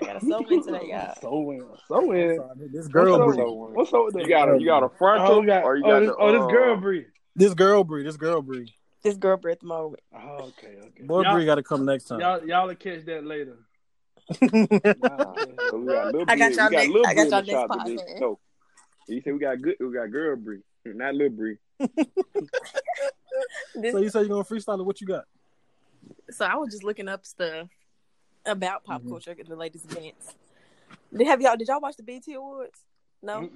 I 0.00 0.04
got 0.04 0.16
a 0.16 0.20
sew 0.20 0.38
in 0.48 0.64
today, 0.64 0.86
y'all. 0.90 1.14
So 1.20 1.50
in, 1.50 1.66
so 1.88 2.12
in. 2.12 2.70
This 2.72 2.86
girl 2.86 3.18
What's 3.18 3.36
Bri. 3.36 3.44
up? 3.44 3.50
What's 3.74 3.92
up 3.92 4.04
with 4.04 4.14
that? 4.14 4.22
You 4.22 4.28
got 4.28 4.48
a 4.54 4.60
you 4.60 4.66
got 4.66 4.84
a 4.84 4.88
frontal 4.96 5.38
Oh, 5.38 5.42
got, 5.42 5.64
or 5.64 5.76
you 5.76 5.82
oh, 5.84 6.00
this, 6.00 6.08
the, 6.10 6.16
oh, 6.16 6.32
this 6.32 6.42
uh, 6.42 6.46
girl 6.46 6.76
Bri. 6.76 7.06
This 7.34 7.54
girl 7.54 7.82
Bri. 7.82 8.04
This 8.04 8.16
girl 8.16 8.40
Bri. 8.42 8.72
This 9.02 9.16
girl 9.16 9.36
Bri 9.36 9.52
at 9.52 9.62
moment. 9.62 10.02
Oh, 10.14 10.18
okay, 10.48 10.76
okay. 10.86 11.02
Boy 11.04 11.22
y'all, 11.22 11.34
Bri 11.34 11.44
got 11.44 11.54
to 11.56 11.62
come 11.62 11.84
next 11.84 12.04
time. 12.04 12.20
y'all, 12.20 12.44
y'all 12.46 12.66
will 12.66 12.74
catch 12.74 13.04
that 13.06 13.24
later. 13.24 13.56
So 14.40 14.46
got 14.48 16.28
I 16.28 16.36
got 16.36 16.52
y'all 16.54 16.68
we 16.68 16.76
got 16.76 16.88
next- 16.88 17.06
I 17.06 17.14
got 17.14 17.28
y'all 17.28 17.42
next 17.42 17.46
today, 17.46 17.66
podcast. 17.68 18.18
So 18.18 18.38
you 19.08 19.20
said 19.22 19.32
we 19.34 19.38
got 19.38 19.62
good, 19.62 19.76
we 19.80 19.92
got 19.92 20.10
girl 20.10 20.36
Bri, 20.36 20.60
not 20.84 21.14
little 21.14 21.36
Bri. 21.36 21.58
So 23.92 23.98
you 23.98 24.08
say 24.10 24.20
you're 24.20 24.28
gonna 24.28 24.42
freestyle 24.44 24.80
it? 24.80 24.82
What 24.84 25.00
you 25.00 25.06
got? 25.06 25.24
so 26.30 26.44
I 26.44 26.56
was 26.56 26.70
just 26.72 26.82
looking 26.82 27.06
up 27.08 27.24
stuff 27.24 27.68
about 28.44 28.82
pop 28.84 29.02
Mhm. 29.02 29.08
culture 29.10 29.34
and 29.38 29.46
the 29.46 29.54
latest 29.56 29.84
events. 29.90 30.34
Did 31.16 31.26
have 31.28 31.40
y'all? 31.40 31.56
Did 31.56 31.68
y'all 31.68 31.80
watch 31.80 31.96
the 31.96 32.02
BET 32.02 32.24
Awards? 32.34 32.80
No. 33.22 33.48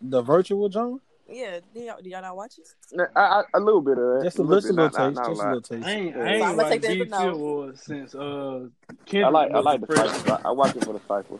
The 0.00 0.22
virtual 0.22 0.68
John? 0.68 1.00
Yeah. 1.30 1.60
Did 1.74 1.84
y'all, 1.84 1.96
did 2.02 2.06
y'all 2.06 2.22
not 2.22 2.36
watch 2.36 2.58
it? 2.58 2.68
Nah, 2.92 3.04
I, 3.14 3.20
I, 3.20 3.42
a 3.54 3.60
little 3.60 3.80
bit 3.80 3.98
of 3.98 4.18
that. 4.18 4.20
Just 4.24 4.38
a 4.38 4.42
little 4.42 4.56
little, 4.70 4.88
bit, 4.88 4.96
little 4.96 5.10
not- 5.10 5.14
taste. 5.14 5.16
not- 5.16 5.22
not 5.22 5.28
Just 5.30 5.42
a 5.42 5.46
little 5.46 5.60
taste. 5.62 5.86
I 5.86 5.90
ain't, 5.92 6.16
I 6.16 6.20
I'm 6.20 6.26
ain't 6.28 6.40
gonna 6.42 6.56
like 6.56 6.68
take 6.70 6.82
that 6.82 6.90
as 6.90 6.96
a 6.96 6.98
BET 7.04 7.10
no. 7.10 7.30
Awards 7.34 7.82
since 7.82 8.14
uh 8.14 8.66
I 8.90 8.94
Kendrick 9.06 9.32
like 9.32 9.50
I 9.52 9.58
like 9.60 9.80
the 9.80 9.86
president. 9.86 10.14
cipher. 10.26 10.42
I, 10.44 10.48
I 10.48 10.52
watch 10.52 10.76
it 10.76 10.84
for 10.84 10.92
the 10.92 11.00
cipher. 11.06 11.38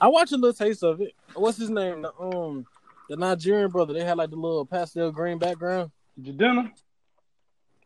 I 0.00 0.08
watch 0.08 0.32
a 0.32 0.36
little 0.36 0.52
taste 0.54 0.82
of 0.82 1.00
it. 1.00 1.12
What's 1.34 1.58
his 1.58 1.70
name? 1.70 2.02
The 2.02 2.12
um, 2.20 2.66
the 3.08 3.16
Nigerian 3.16 3.70
brother. 3.70 3.92
They 3.94 4.04
had 4.04 4.16
like 4.16 4.30
the 4.30 4.36
little 4.36 4.64
pastel 4.66 5.12
green 5.12 5.38
background. 5.38 5.90
Jadena? 6.20 6.70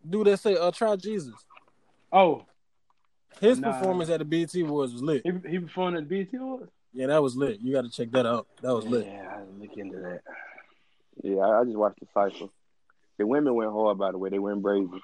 Dude 0.09 0.27
that 0.27 0.39
say 0.39 0.57
uh 0.57 0.71
try 0.71 0.97
Jesus. 0.97 1.35
Oh, 2.13 2.45
His 3.41 3.59
Nah. 3.59 3.73
performance 3.73 4.09
at 4.11 4.19
the 4.21 4.25
BET 4.25 4.55
Awards 4.57 4.93
was 4.93 5.03
lit. 5.03 5.23
he 5.25 5.33
he 5.51 5.59
performed 5.59 5.97
at 5.97 6.09
the 6.09 6.25
BET 6.25 6.41
Awards. 6.41 6.71
Yeah, 6.93 7.09
that 7.09 7.21
was 7.23 7.35
lit. 7.35 7.59
You 7.61 7.73
got 7.75 7.83
to 7.83 7.91
check 7.91 8.13
that 8.13 8.25
out. 8.25 8.47
That 8.63 8.73
was 8.73 8.87
lit. 8.87 9.07
Yeah, 9.07 9.29
I 9.29 9.39
had 9.41 9.49
look 9.61 9.77
into 9.77 9.97
that. 9.99 10.21
Yeah, 11.23 11.37
I, 11.39 11.61
I 11.61 11.65
just 11.65 11.77
watched 11.77 12.01
the 12.01 12.07
cipher. 12.13 12.51
The 13.19 13.27
women 13.27 13.55
went 13.55 13.71
hard, 13.71 13.99
by 13.99 14.11
the 14.13 14.19
way. 14.19 14.31
They 14.31 14.39
went 14.39 14.63
brazen. 14.63 15.01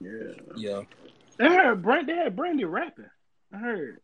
Yeah, 0.00 0.10
Yeah. 0.56 0.82
I 1.40 1.48
heard 1.54 1.82
Brand. 1.82 2.08
They 2.08 2.16
had 2.16 2.34
Brandy 2.36 2.64
rapping. 2.64 3.06
I 3.52 3.58
heard. 3.58 4.00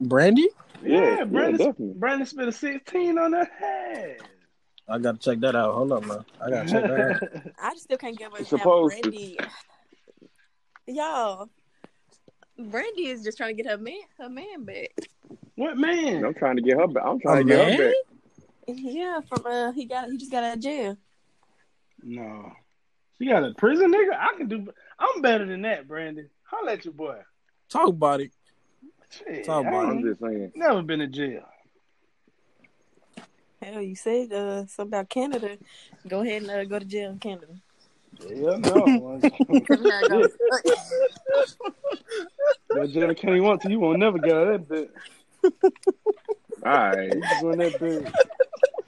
Brandy? 0.00 0.48
Yeah, 0.82 0.90
Yeah, 0.90 1.16
yeah, 1.18 1.24
Brandy. 1.24 1.58
definitely. 1.58 1.94
Brandy 1.96 2.24
spit 2.26 2.48
a 2.48 2.52
sixteen 2.52 3.16
on 3.18 3.32
her 3.32 3.48
head. 3.58 4.16
I 4.88 4.98
got 4.98 5.20
to 5.20 5.30
check 5.30 5.40
that 5.40 5.56
out. 5.56 5.74
Hold 5.74 5.92
up, 5.92 6.04
man. 6.04 6.24
I 6.44 6.50
got 6.50 6.66
to 6.66 6.72
check 6.72 6.82
that 6.86 7.00
out. 7.00 7.52
I 7.62 7.70
just 7.70 7.84
still 7.84 7.98
can't 7.98 8.16
get 8.18 8.28
over 8.28 8.38
It's 8.38 8.50
how 8.50 8.58
supposed 8.58 8.96
to. 8.96 9.10
Brandy. 9.10 9.38
Y'all, 10.86 11.48
Brandy 12.58 13.06
is 13.08 13.22
just 13.24 13.36
trying 13.38 13.56
to 13.56 13.62
get 13.62 13.70
her 13.70 13.78
man 13.78 14.00
her 14.18 14.28
man 14.28 14.64
back. 14.64 14.90
what 15.56 15.76
man? 15.76 16.24
I'm 16.24 16.34
trying 16.34 16.56
to 16.56 16.62
get 16.62 16.76
her 16.78 16.86
back. 16.86 17.04
I'm 17.06 17.18
trying 17.20 17.38
A 17.38 17.42
to 17.44 17.48
get 17.48 17.58
man? 17.58 17.72
her 17.78 17.84
back. 17.86 17.94
Yeah, 18.66 19.20
from 19.28 19.46
uh, 19.46 19.72
he 19.72 19.84
got 19.84 20.08
he 20.10 20.16
just 20.16 20.30
got 20.30 20.42
out 20.44 20.56
of 20.56 20.62
jail. 20.62 20.96
No. 22.02 22.52
She 23.18 23.26
got 23.28 23.44
a 23.44 23.54
prison 23.54 23.92
nigga? 23.92 24.14
I 24.18 24.36
can 24.36 24.48
do 24.48 24.66
I'm 24.98 25.22
better 25.22 25.46
than 25.46 25.62
that, 25.62 25.86
Brandy. 25.88 26.26
Holla 26.44 26.72
at 26.72 26.84
your 26.84 26.94
boy. 26.94 27.18
Talk 27.68 27.88
about 27.88 28.20
it. 28.20 28.32
Shit, 29.10 29.44
Talk 29.44 29.66
about 29.66 29.84
it. 29.84 29.88
I'm 29.88 30.02
just 30.02 30.20
saying. 30.20 30.52
never 30.54 30.82
been 30.82 31.00
in 31.00 31.12
jail. 31.12 31.44
Hell, 33.62 33.80
you 33.80 33.94
said 33.96 34.32
uh 34.32 34.66
something 34.66 34.88
about 34.98 35.08
Canada. 35.08 35.56
Go 36.06 36.20
ahead 36.22 36.42
and 36.42 36.50
uh, 36.50 36.64
go 36.64 36.78
to 36.78 36.84
jail 36.84 37.10
in 37.10 37.18
Canada. 37.18 37.54
Yeah, 38.28 38.56
no. 38.56 39.20
Go- 39.20 40.28
That 42.70 42.90
jail 42.92 43.14
can't 43.14 43.36
even 43.36 43.44
want 43.44 43.62
to. 43.62 43.70
You 43.70 43.80
won't 43.80 43.98
never 43.98 44.18
get 44.18 44.32
out 44.36 44.48
of 44.48 44.68
that 44.68 44.68
bit. 44.68 44.90
All 46.64 46.72
right. 46.72 47.12
You 47.12 47.22
just 47.22 47.40
go 47.40 47.50
in 47.50 47.58
that 47.58 47.78
bit. 47.78 48.12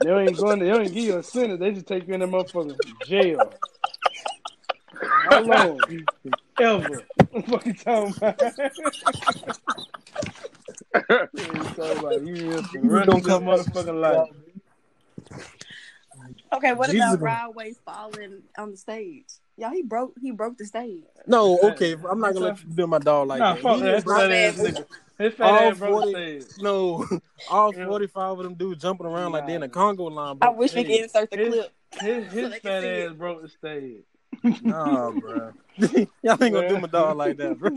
They 0.01 0.11
ain't 0.11 0.37
going. 0.37 0.59
They 0.59 0.69
don't 0.69 0.91
give 0.91 1.03
you 1.03 1.17
a 1.17 1.23
sentence. 1.23 1.59
They 1.59 1.71
just 1.71 1.87
take 1.87 2.07
you 2.07 2.13
in 2.13 2.21
that 2.21 2.29
motherfucker 2.29 2.77
jail. 3.01 3.53
How 5.25 5.39
long? 5.41 5.85
Ever? 6.59 7.05
What 7.31 7.63
the 7.63 7.69
you 7.69 7.73
talking 7.73 8.15
about? 8.17 8.41
You 11.33 11.69
talking 11.75 11.99
about? 11.99 12.21
You 12.21 12.33
here 12.35 12.63
for 12.63 12.77
the 12.79 12.79
You 12.83 12.89
rest 12.89 13.07
gonna 13.07 13.21
of 13.21 13.25
your 13.25 13.39
come 13.39 13.45
back. 13.45 13.59
motherfucking 13.59 14.01
life. 14.01 14.29
okay, 16.53 16.73
what 16.73 16.89
Jesus. 16.89 17.13
about 17.13 17.21
Rod 17.21 17.55
Wave 17.55 17.75
falling 17.85 18.43
on 18.57 18.71
the 18.71 18.77
stage? 18.77 19.25
Y'all, 19.59 19.71
he 19.71 19.81
broke 19.83 20.13
he 20.21 20.31
broke 20.31 20.57
the 20.57 20.65
stage. 20.65 21.03
No, 21.27 21.59
okay. 21.71 21.93
I'm 21.93 22.19
not 22.19 22.33
going 22.33 22.35
to 22.35 22.39
let 22.51 22.63
you 22.63 22.69
do 22.73 22.87
my 22.87 22.99
dog 22.99 23.27
like 23.27 23.39
Nah, 23.39 23.53
that. 23.55 23.61
fuck 23.61 23.75
He 23.77 23.81
that. 23.83 23.95
was 23.95 24.03
That's 24.05 24.19
fat 24.19 24.29
my 24.29 24.35
ass 24.35 24.55
nigga. 24.57 24.85
His 25.17 25.33
fat 25.33 25.49
All 25.49 25.55
ass 25.71 25.77
broke 25.77 25.91
40 26.03 26.13
the 26.13 26.41
stage. 26.41 26.63
No, 26.63 27.05
all 27.49 27.73
45 27.73 28.37
of 28.39 28.43
them 28.43 28.53
dudes 28.55 28.81
jumping 28.81 29.05
around 29.05 29.33
like 29.33 29.45
they 29.47 29.53
in 29.55 29.61
the 29.61 29.67
Nah. 29.67 29.73
Congo 29.73 30.05
line. 30.05 30.37
I 30.41 30.47
Bro. 30.47 30.53
wish 30.57 30.73
we 30.73 30.83
could 30.85 30.95
insert 31.01 31.29
the 31.29 31.37
his- 31.37 31.53
clip. 31.53 31.71
His, 31.99 32.25
his 32.33 32.49
they 32.51 32.59
can 32.59 32.61
fat 32.61 32.83
ass 32.85 33.11
it. 33.11 33.17
broke 33.17 33.41
the 33.41 33.49
stage. 33.49 34.03
Nah, 34.63 35.11
bro. 35.11 35.51
Y'all 35.77 36.41
ain't 36.43 36.53
gonna 36.53 36.69
do 36.69 36.79
my 36.79 36.87
dog 36.87 37.17
like 37.17 37.35
that, 37.37 37.57
bro. 37.59 37.71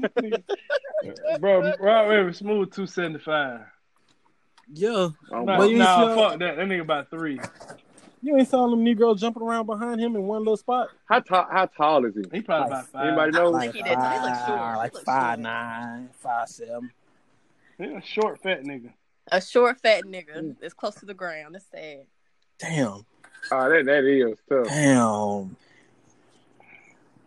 Bro, 1.41 1.73
Rod 1.81 2.09
Wave 2.09 2.37
smooth 2.37 2.73
two 2.73 2.87
seventy 2.87 3.19
five. 3.19 3.63
Yeah, 4.73 5.09
Oh, 5.33 5.45
Nah, 5.45 5.67
nah 5.67 6.15
fuck 6.15 6.39
that. 6.39 6.57
That 6.57 6.67
nigga 6.69 6.83
about 6.83 7.11
three. 7.11 7.41
You 8.23 8.37
ain't 8.37 8.49
saw 8.49 8.69
them 8.71 8.85
Negroes 8.85 9.21
jumping 9.21 9.43
around 9.43 9.67
behind 9.67 10.01
him 10.01 10.15
in 10.15 10.23
one 10.23 10.39
little 10.41 10.57
spot. 10.57 10.89
How 11.07 11.21
tall? 11.21 11.47
How 11.51 11.67
tall 11.67 12.05
is 12.07 12.15
he? 12.15 12.23
He 12.33 12.41
probably 12.41 12.69
about 12.69 12.87
five. 12.89 13.07
Anybody 13.09 13.33
know? 13.33 13.59
think 13.59 13.75
he 13.75 13.83
did. 13.83 13.89
He 13.91 13.95
look 13.95 14.35
short. 14.47 14.77
Like 14.77 14.95
look 14.95 15.05
five 15.05 15.31
short. 15.35 15.41
nine, 15.41 16.11
five 16.21 16.49
seven. 16.49 16.91
He 17.79 17.85
a 17.85 18.01
short 18.03 18.41
fat 18.41 18.63
nigga. 18.63 18.93
A 19.31 19.41
short 19.41 19.81
fat 19.81 20.05
nigga 20.05 20.37
mm. 20.37 20.57
that's 20.61 20.75
close 20.75 20.95
to 20.97 21.07
the 21.07 21.15
ground. 21.15 21.55
That's 21.55 21.67
sad. 21.71 22.07
Damn, 22.59 23.05
Oh, 23.51 23.69
that 23.69 23.85
that 23.87 24.05
is 24.05 24.39
tough. 24.49 24.69
damn. 24.69 25.57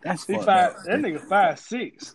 That's 0.02 0.26
He 0.26 0.34
five. 0.34 0.48
up. 0.48 0.84
That 0.84 1.00
nigga 1.00 1.20
five 1.28 1.58
six. 1.58 2.14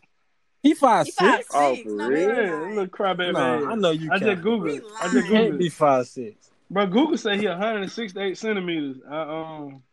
He 0.63 0.73
five 0.73 1.05
He 1.05 1.11
five 1.11 1.37
six. 1.37 1.49
Oh, 1.53 1.75
six. 1.75 1.83
for 1.83 1.95
No, 1.97 2.07
real? 2.07 2.19
he 2.19 2.25
Yeah, 2.25 2.49
not. 2.49 2.69
little 2.69 2.87
crybaby. 2.87 3.33
Nah. 3.33 3.71
I 3.71 3.75
know 3.75 3.91
you 3.91 4.11
I 4.11 4.17
can't. 4.19 4.31
just 4.31 4.41
Google. 4.43 4.69
He 4.69 4.77
it. 4.77 4.83
I 5.01 5.09
just 5.09 5.27
Can't 5.27 5.59
be 5.59 5.69
five 5.69 6.07
six. 6.07 6.50
Bro, 6.71 6.87
Google 6.87 7.17
say 7.17 7.37
he 7.37 7.47
168 7.47 8.37
centimeters. 8.37 8.97
I 9.09 9.21
um 9.21 9.83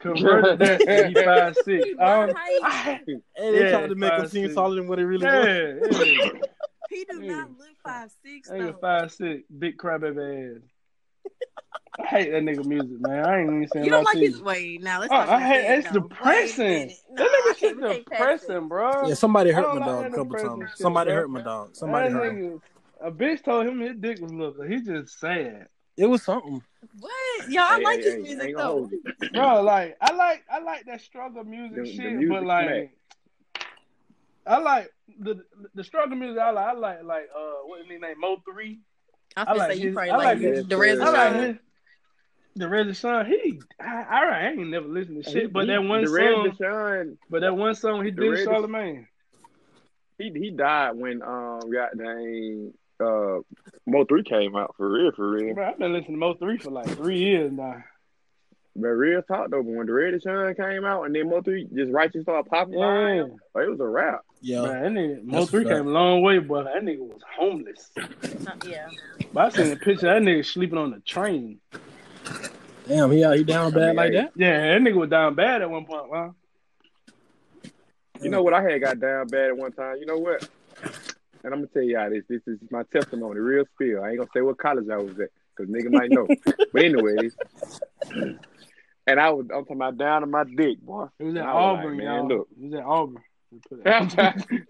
converted 0.00 0.58
that 0.58 0.80
to 0.80 1.08
he 1.08 1.14
five 1.24 1.56
six. 1.56 1.84
He 1.84 1.92
Um, 1.92 2.30
height. 2.34 2.60
I, 2.64 3.00
Hey, 3.06 3.52
they 3.52 3.60
Yeah, 3.62 3.70
tried 3.70 3.88
to 3.90 3.94
make 3.94 4.12
him 4.12 4.26
seem 4.28 4.44
six. 4.46 4.54
taller 4.56 4.74
than 4.74 4.88
what 4.88 4.98
he 4.98 5.04
really 5.04 5.26
was. 5.26 5.46
yeah, 5.46 5.74
yeah. 6.04 6.30
He 6.90 7.04
do 7.10 7.22
Yeah. 7.22 7.32
not 7.36 7.50
look 7.58 7.68
five 7.84 8.10
six 8.24 8.50
Nigga 8.50 8.72
though. 8.72 8.78
five 8.80 9.12
six, 9.12 9.42
big 9.58 9.76
crybaby 9.78 10.56
ass. 10.56 10.62
I 12.00 12.06
hate 12.06 12.30
that 12.32 12.42
nigga 12.42 12.64
music, 12.64 13.00
man. 13.00 13.24
I 13.24 13.38
ain't 13.40 13.48
even 13.50 13.68
saying 13.68 13.84
You 13.84 13.90
don't 13.92 14.02
lie 14.04 14.10
like 14.10 14.18
to 14.18 14.24
his 14.24 14.38
you. 14.38 14.44
wait 14.44 14.82
now. 14.82 15.00
Let's 15.00 15.12
Oh, 15.12 15.16
talk 15.16 15.28
I 15.28 15.40
hate 15.46 15.78
it's 15.78 15.88
though. 15.90 16.00
depressing. 16.00 16.58
Wait 16.66 16.74
a 16.74 16.78
minute. 16.80 16.96
No, 17.10 17.24
that 17.24 17.30
nigga 17.30 17.44
can't- 17.44 17.58
shit 17.58 17.76
we 17.76 17.82
can't 17.82 18.06
pass 18.10 18.40
depressing, 18.40 18.68
bro. 18.68 19.08
Yeah, 19.08 19.14
somebody 19.14 19.50
hurt 19.52 19.74
my 19.74 19.86
dog 19.86 20.06
a 20.06 20.10
couple 20.10 20.36
times. 20.36 20.70
shit, 20.70 20.78
Somebody 20.78 21.10
bro. 21.10 21.16
hurt 21.20 21.30
my 21.30 21.42
dog. 21.42 21.74
Somebody 21.76 22.08
that 22.08 22.14
hurt 22.18 22.32
him. 22.32 22.36
nigga, 22.36 22.60
a 23.00 23.10
bitch 23.12 23.44
told 23.44 23.66
him 23.66 23.80
his 23.80 23.96
dick 23.98 24.20
was 24.20 24.32
little. 24.32 24.62
He 24.64 24.80
just 24.82 25.18
sad, 25.20 25.68
It 25.96 26.06
was 26.06 26.22
something. 26.22 26.62
What? 26.98 27.48
Y'all 27.48 27.62
I 27.62 27.76
Hey, 27.78 27.82
like 27.84 27.98
hey, 27.98 28.04
his 28.04 28.14
hey, 28.14 28.20
music 28.20 28.48
ain't 28.48 28.56
though. 28.56 28.90
bro. 29.32 29.62
Like 29.62 29.96
I 30.00 30.12
like 30.12 30.44
I 30.50 30.58
like 30.60 30.84
that 30.86 31.00
struggle 31.00 31.44
music 31.44 31.76
The- 31.76 31.82
the 31.82 31.92
shit, 31.92 32.12
music 32.12 32.28
but 32.30 32.44
like 32.44 32.66
smack. 32.68 33.66
I 34.46 34.58
like 34.58 34.90
the 35.20 35.42
the 35.74 35.84
struggle 35.84 36.16
music. 36.16 36.38
I 36.40 36.50
like 36.50 36.66
I 36.66 36.72
like 36.72 37.02
like 37.04 37.28
uh 37.36 37.52
what 37.66 37.80
is 37.80 37.86
his 37.88 38.00
name 38.00 38.18
Mo 38.20 38.42
three. 38.50 38.80
I 39.36 39.40
was 39.40 39.48
I 39.48 39.52
gonna 39.52 39.58
like 39.68 39.72
say 39.76 39.82
you 39.82 39.92
probably 39.92 40.10
I 40.10 40.16
like, 40.16 40.24
like 40.26 40.38
the, 40.40 40.46
his- 40.48 40.66
the 40.68 40.76
Reza 40.76 41.02
I 41.04 41.30
like 41.30 41.58
The 42.56 42.68
Red 42.68 42.96
Sean, 42.96 43.26
he, 43.26 43.60
I, 43.80 43.84
I, 44.02 44.24
I 44.28 44.48
ain't 44.50 44.68
never 44.68 44.86
listened 44.86 45.24
to 45.24 45.28
shit, 45.30 45.42
He- 45.42 45.46
but 45.48 45.66
that 45.66 45.82
one 45.82 46.02
the 46.02 46.06
song, 46.06 46.16
Red 46.16 46.34
Deshaun, 46.56 47.16
but 47.28 47.40
that 47.40 47.56
one 47.56 47.74
song 47.74 48.04
he 48.04 48.10
the 48.12 48.20
did 48.22 48.30
Red- 48.30 48.44
Charlemagne. 48.44 49.08
he 50.18 50.30
he 50.32 50.50
died 50.50 50.92
when 50.94 51.20
um 51.22 51.60
goddamn 51.72 52.72
uh 53.04 53.40
Mo 53.86 54.04
three 54.04 54.22
came 54.22 54.56
out 54.56 54.74
for 54.76 54.88
real 54.90 55.12
for 55.12 55.28
real. 55.30 55.54
Bro, 55.54 55.68
I've 55.68 55.78
been 55.78 55.92
listening 55.92 56.12
to 56.14 56.18
Mo 56.18 56.34
three 56.34 56.58
for 56.58 56.70
like 56.70 56.88
three 56.96 57.18
years 57.18 57.52
now. 57.52 57.82
But 58.76 58.88
real 58.88 59.22
talk 59.22 59.50
though, 59.50 59.62
but 59.62 59.72
when 59.72 59.86
the 59.86 59.92
Red 59.92 60.20
Sun 60.20 60.54
came 60.56 60.84
out 60.84 61.04
and 61.04 61.14
then 61.14 61.28
Mo 61.28 61.40
three 61.42 61.68
just 61.72 61.92
righteous 61.92 62.22
started 62.22 62.50
popping 62.50 62.74
Yeah. 62.74 62.86
behind 62.86 63.18
him, 63.20 63.36
oh, 63.54 63.60
it 63.60 63.70
was 63.70 63.78
a 63.80 63.86
wrap. 63.86 64.22
Yeah. 64.40 64.62
Man, 64.62 64.94
that 64.94 65.00
nigga 65.00 65.24
Mo 65.24 65.46
three 65.46 65.64
came 65.64 65.86
a 65.86 65.90
long 65.90 66.22
way, 66.22 66.38
but 66.38 66.64
that 66.64 66.82
nigga 66.82 66.98
was 66.98 67.20
homeless. 67.38 67.90
Yeah. 68.66 68.88
But 69.32 69.44
I 69.46 69.48
seen 69.62 69.72
a 69.72 69.76
picture 69.76 70.08
of 70.12 70.22
that 70.24 70.28
nigga 70.28 70.44
sleeping 70.44 70.78
on 70.78 70.90
the 70.90 71.00
train. 71.00 71.60
Damn, 72.88 73.10
he 73.12 73.24
out, 73.24 73.36
he 73.36 73.44
down 73.44 73.72
bad 73.72 73.94
like 73.96 74.12
that? 74.12 74.32
Yeah, 74.36 74.74
that 74.74 74.80
nigga 74.82 74.96
was 74.96 75.08
down 75.10 75.34
bad 75.36 75.62
at 75.62 75.70
one 75.70 75.86
point, 75.86 76.12
man. 76.12 76.34
You 78.20 78.30
know 78.30 78.42
what? 78.42 78.54
I 78.54 78.62
had 78.62 78.80
got 78.80 79.00
down 79.00 79.26
bad 79.28 79.50
at 79.50 79.56
one 79.56 79.72
time. 79.72 79.96
You 80.00 80.06
know 80.06 80.18
what? 80.18 80.48
And 81.44 81.52
I'm 81.52 81.60
gonna 81.60 81.66
tell 81.68 81.82
y'all 81.82 82.10
this. 82.10 82.24
This 82.28 82.40
is 82.46 82.58
my 82.70 82.82
testimony, 82.92 83.38
real 83.38 83.64
spill. 83.74 84.02
I 84.02 84.08
ain't 84.10 84.18
gonna 84.18 84.30
say 84.34 84.40
what 84.40 84.58
college 84.58 84.88
I 84.90 84.96
was 84.96 85.12
at, 85.20 85.28
cause 85.56 85.66
nigga 85.66 85.90
might 85.92 86.10
know. 86.10 86.26
but 86.72 86.82
anyways, 86.82 87.36
and 89.06 89.20
I 89.20 89.30
was 89.30 89.46
I'm 89.54 89.64
talking 89.64 89.76
about 89.76 89.98
down 89.98 90.22
to 90.22 90.26
my 90.26 90.44
dick, 90.44 90.80
boy. 90.80 91.06
It 91.18 91.24
was 91.24 91.36
at 91.36 91.42
And 91.42 91.48
I 91.50 91.54
was 91.54 91.78
Auburn, 91.78 91.96
like, 91.98 92.04
y'all. 92.06 92.28
look. 92.28 92.48
It 92.58 92.64
was 92.64 92.74
at 92.74 92.84
Auburn. 92.84 93.22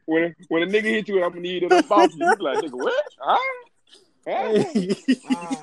when 0.06 0.34
when 0.48 0.62
a 0.62 0.66
nigga 0.66 0.82
hit 0.84 1.08
you, 1.08 1.22
I'm 1.22 1.30
gonna 1.30 1.40
need 1.40 1.62
it 1.62 1.72
up 1.72 1.90
off 1.90 2.10
you. 2.14 2.26
You 2.26 2.36
like, 2.38 2.58
nigga, 2.60 2.72
what? 2.72 3.04
Huh? 3.18 3.38
Huh? 4.26 4.64
Ah. 5.30 5.60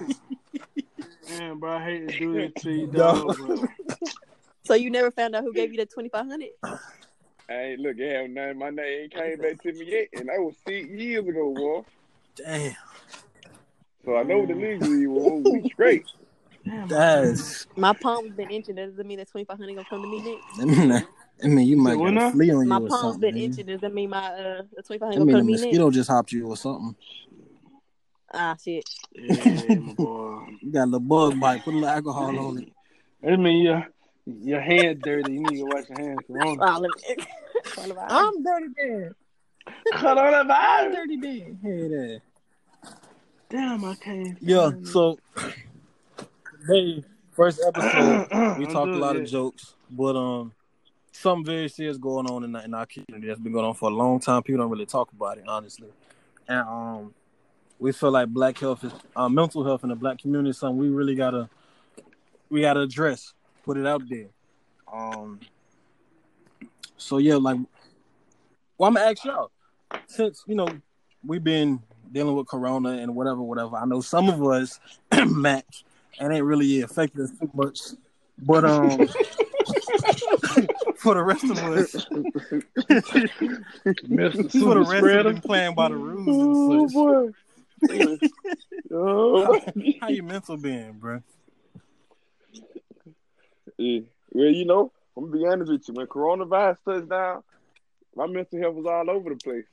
Damn, 1.28 1.60
bro. 1.60 1.78
I 1.78 1.84
hate 1.84 2.12
to 2.12 2.20
do 2.20 2.34
this 2.34 2.64
to 2.64 2.72
you, 2.72 2.88
dog. 2.88 3.38
But 3.48 4.10
So 4.64 4.74
you 4.74 4.90
never 4.90 5.12
found 5.12 5.36
out 5.36 5.44
who 5.44 5.54
gave 5.54 5.72
you 5.72 5.78
the 5.78 5.86
twenty 5.86 6.10
five 6.10 6.26
hundred? 6.26 6.50
Hey, 7.48 7.76
look, 7.78 7.98
yeah, 7.98 8.26
none, 8.28 8.58
my 8.58 8.70
name 8.70 9.04
ain't 9.04 9.14
came 9.14 9.38
back 9.38 9.62
to 9.64 9.74
me 9.74 9.86
yet, 9.92 10.08
and 10.14 10.30
that 10.30 10.40
was 10.40 10.56
six 10.66 10.88
years 10.90 11.28
ago, 11.28 11.54
boy. 11.54 11.84
Damn. 12.36 12.76
So 14.06 14.16
I 14.16 14.24
know 14.24 14.46
the 14.46 14.54
legally 14.54 15.06
was 15.08 15.44
we 15.44 15.70
straight. 15.70 16.06
That's 16.88 17.66
My 17.76 17.94
palm's 17.94 18.32
been 18.34 18.50
inching. 18.50 18.76
Does 18.76 18.96
that 18.96 19.06
mean 19.06 19.18
that 19.18 19.30
twenty 19.30 19.46
five 19.46 19.58
hundred 19.58 19.76
gonna 19.76 19.88
come 19.90 20.02
to 20.02 20.08
me 20.08 20.40
next? 20.58 21.12
I 21.44 21.48
mean, 21.48 21.50
that- 21.50 21.52
I 21.52 21.56
mean 21.56 21.68
you 21.68 21.78
might 21.78 21.92
Say 21.92 21.98
what 21.98 22.14
get 22.14 22.24
a 22.24 22.32
flea 22.32 22.52
on 22.52 22.62
you 22.64 22.66
My 22.70 22.76
or 22.78 22.88
palm's 22.88 23.02
something. 23.02 23.22
been 23.22 23.36
man. 23.36 23.44
inching. 23.44 23.66
Does 23.68 23.82
that 23.82 23.94
mean 23.94 24.10
my 24.10 24.18
uh 24.28 24.62
the 24.76 24.84
twenty 24.84 25.00
five 25.00 25.10
I 25.14 25.18
mean 25.18 25.28
gonna 25.28 25.32
a 25.32 25.34
come 25.34 25.40
to 25.42 25.44
me 25.46 25.52
next? 25.54 25.62
mosquito 25.64 25.92
just 25.92 26.10
hopped 26.10 26.32
you 26.32 26.48
or 26.48 26.58
something. 26.58 26.96
Ah 28.34 28.56
shit. 28.64 28.84
yeah, 29.14 29.76
boy. 29.98 30.48
You 30.62 30.72
got 30.72 30.84
a 30.84 30.86
little 30.86 31.00
bug 31.02 31.40
bite. 31.40 31.64
Put 31.64 31.74
a 31.74 31.78
little 31.78 31.90
alcohol 31.90 32.40
on 32.40 32.58
it. 32.60 32.70
That 33.22 33.38
mean 33.38 33.64
your 33.64 33.88
your 34.26 34.62
hand 34.62 35.02
dirty. 35.02 35.34
You 35.34 35.40
need 35.42 35.58
to 35.58 35.64
wash 35.66 35.90
your 35.90 36.00
hands. 36.00 36.20
Corona. 36.28 36.80
Let 36.80 36.90
me. 37.88 37.96
I'm 38.08 38.44
dirty 38.44 38.68
Dan. 38.78 39.16
Coronavirus. 39.94 40.94
Dirty 40.94 41.18
Dan. 41.18 41.60
Hey 41.62 41.88
there. 41.88 42.20
Damn, 43.50 43.84
I 43.84 43.96
can't. 43.96 44.38
Yeah, 44.42 44.72
so 44.84 45.20
hey, 46.70 47.04
first 47.32 47.62
episode 47.68 48.28
we 48.60 48.66
talked 48.68 48.92
a 48.92 48.96
lot 48.98 49.16
yeah. 49.16 49.22
of 49.24 49.28
jokes, 49.28 49.76
but 49.90 50.16
um 50.16 50.54
something 51.22 51.46
very 51.46 51.70
serious 51.70 51.98
going 51.98 52.26
on 52.28 52.44
in, 52.44 52.56
in 52.56 52.74
our 52.74 52.86
community 52.86 53.28
that's 53.28 53.40
been 53.40 53.54
going 53.54 53.66
on 53.66 53.74
for 53.74 53.90
a 53.90 53.94
long 53.94 54.20
time. 54.20 54.44
People 54.44 54.62
don't 54.62 54.72
really 54.72 54.86
talk 54.86 55.12
about 55.12 55.38
it, 55.38 55.46
honestly. 55.48 55.90
And 56.48 56.68
um 56.68 57.14
we 57.80 57.92
feel 57.92 58.12
like 58.12 58.28
black 58.28 58.60
health 58.60 58.84
is 58.84 58.92
uh, 59.16 59.28
mental 59.28 59.64
health 59.64 59.84
in 59.84 59.90
the 59.90 59.96
black 59.96 60.20
community 60.20 60.52
is 60.52 60.58
something 60.58 60.78
we 60.78 60.90
really 60.90 61.16
gotta 61.16 61.50
we 62.50 62.62
gotta 62.62 62.82
address, 62.82 63.34
put 63.64 63.78
it 63.78 63.88
out 63.88 64.08
there. 64.10 64.28
Um 64.92 65.40
so 66.98 67.18
yeah, 67.18 67.36
like 67.36 67.58
well 68.78 68.88
I'm 68.88 68.96
gonna 68.96 69.12
ask 69.12 69.24
y'all, 69.24 69.52
since 70.08 70.44
you 70.48 70.56
know 70.56 70.68
we've 71.26 71.44
been 71.44 71.80
dealing 72.12 72.36
with 72.36 72.48
corona 72.48 72.90
and 72.90 73.16
whatever, 73.16 73.42
whatever. 73.42 73.78
I 73.78 73.86
know 73.86 74.02
some 74.02 74.30
of 74.30 74.44
us 74.46 74.80
match 75.28 75.86
and 76.20 76.34
ain't 76.34 76.44
really 76.44 76.82
affected 76.82 77.22
us 77.22 77.32
too 77.40 77.50
much. 77.54 77.80
But 78.38 78.66
um 78.66 79.08
for 81.02 81.16
the 81.16 81.24
rest 81.24 81.44
of 81.44 81.58
us 81.58 81.92
for 81.92 82.00
the 84.30 84.50
Super 84.50 84.80
rest 84.80 85.06
of 85.06 85.24
them 85.26 85.42
playing 85.42 85.74
by 85.76 85.90
the 85.90 85.96
rules 85.96 86.28
Oh 86.30 86.82
and 86.84 86.92
such. 86.92 86.96
boy. 86.96 88.18
oh. 88.92 89.60
How 90.00 90.10
you 90.10 90.22
mental 90.22 90.58
being, 90.58 90.94
bro? 90.94 91.24
Yeah. 93.78 94.02
Well, 94.32 94.48
you 94.48 94.66
know, 94.66 94.92
I'm 95.18 95.30
gonna 95.30 95.38
be 95.38 95.48
honest 95.48 95.72
with 95.72 95.88
you. 95.88 95.94
When 95.96 96.06
coronavirus 96.08 96.78
touched 96.86 97.10
down, 97.10 97.44
my 98.16 98.28
mental 98.28 98.60
health 98.60 98.76
was 98.76 98.86
all 98.86 99.10
over 99.10 99.32
the 99.32 99.36
place. 99.38 99.66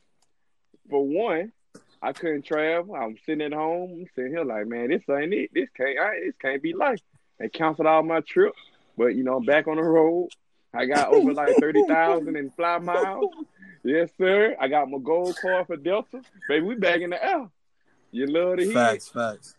For 0.89 1.05
one, 1.07 1.53
I 2.01 2.13
couldn't 2.13 2.47
travel. 2.47 2.95
I'm 2.95 3.19
sitting 3.27 3.43
at 3.45 3.53
home. 3.53 3.91
I'm 3.93 4.07
sitting 4.15 4.33
here 4.33 4.45
like, 4.45 4.67
man, 4.67 4.89
this 4.89 5.03
ain't 5.11 5.35
it. 5.35 5.51
This 5.53 5.69
can't. 5.77 5.99
I, 5.99 6.21
this 6.25 6.35
can't 6.41 6.63
be 6.63 6.73
life. 6.73 7.01
They 7.39 7.51
canceled 7.51 7.87
all 7.87 8.03
my 8.03 8.21
trip, 8.21 8.55
but 8.97 9.15
you 9.15 9.25
know, 9.25 9.37
I'm 9.37 9.45
back 9.45 9.69
on 9.69 9.77
the 9.77 9.83
road. 9.83 10.31
I 10.79 10.87
got 10.87 11.09
over 11.13 11.33
like 11.35 11.55
thirty 11.61 11.83
thousand 11.89 12.37
in 12.41 12.51
fly 12.51 12.79
miles. 12.79 13.27
Yes, 13.85 14.11
sir. 14.19 14.57
I 14.61 14.69
got 14.69 14.89
my 14.91 14.99
gold 14.99 15.37
card 15.41 15.67
for 15.67 15.77
Delta. 15.77 16.21
Baby, 16.49 16.67
we 16.67 16.75
back 16.77 17.01
in 17.01 17.11
the 17.11 17.25
L. 17.25 17.51
You 18.11 18.27
love 18.27 18.57
to 18.59 18.63
hear. 18.63 18.71
it. 18.71 18.75
Facts, 18.75 19.09
facts. 19.09 19.55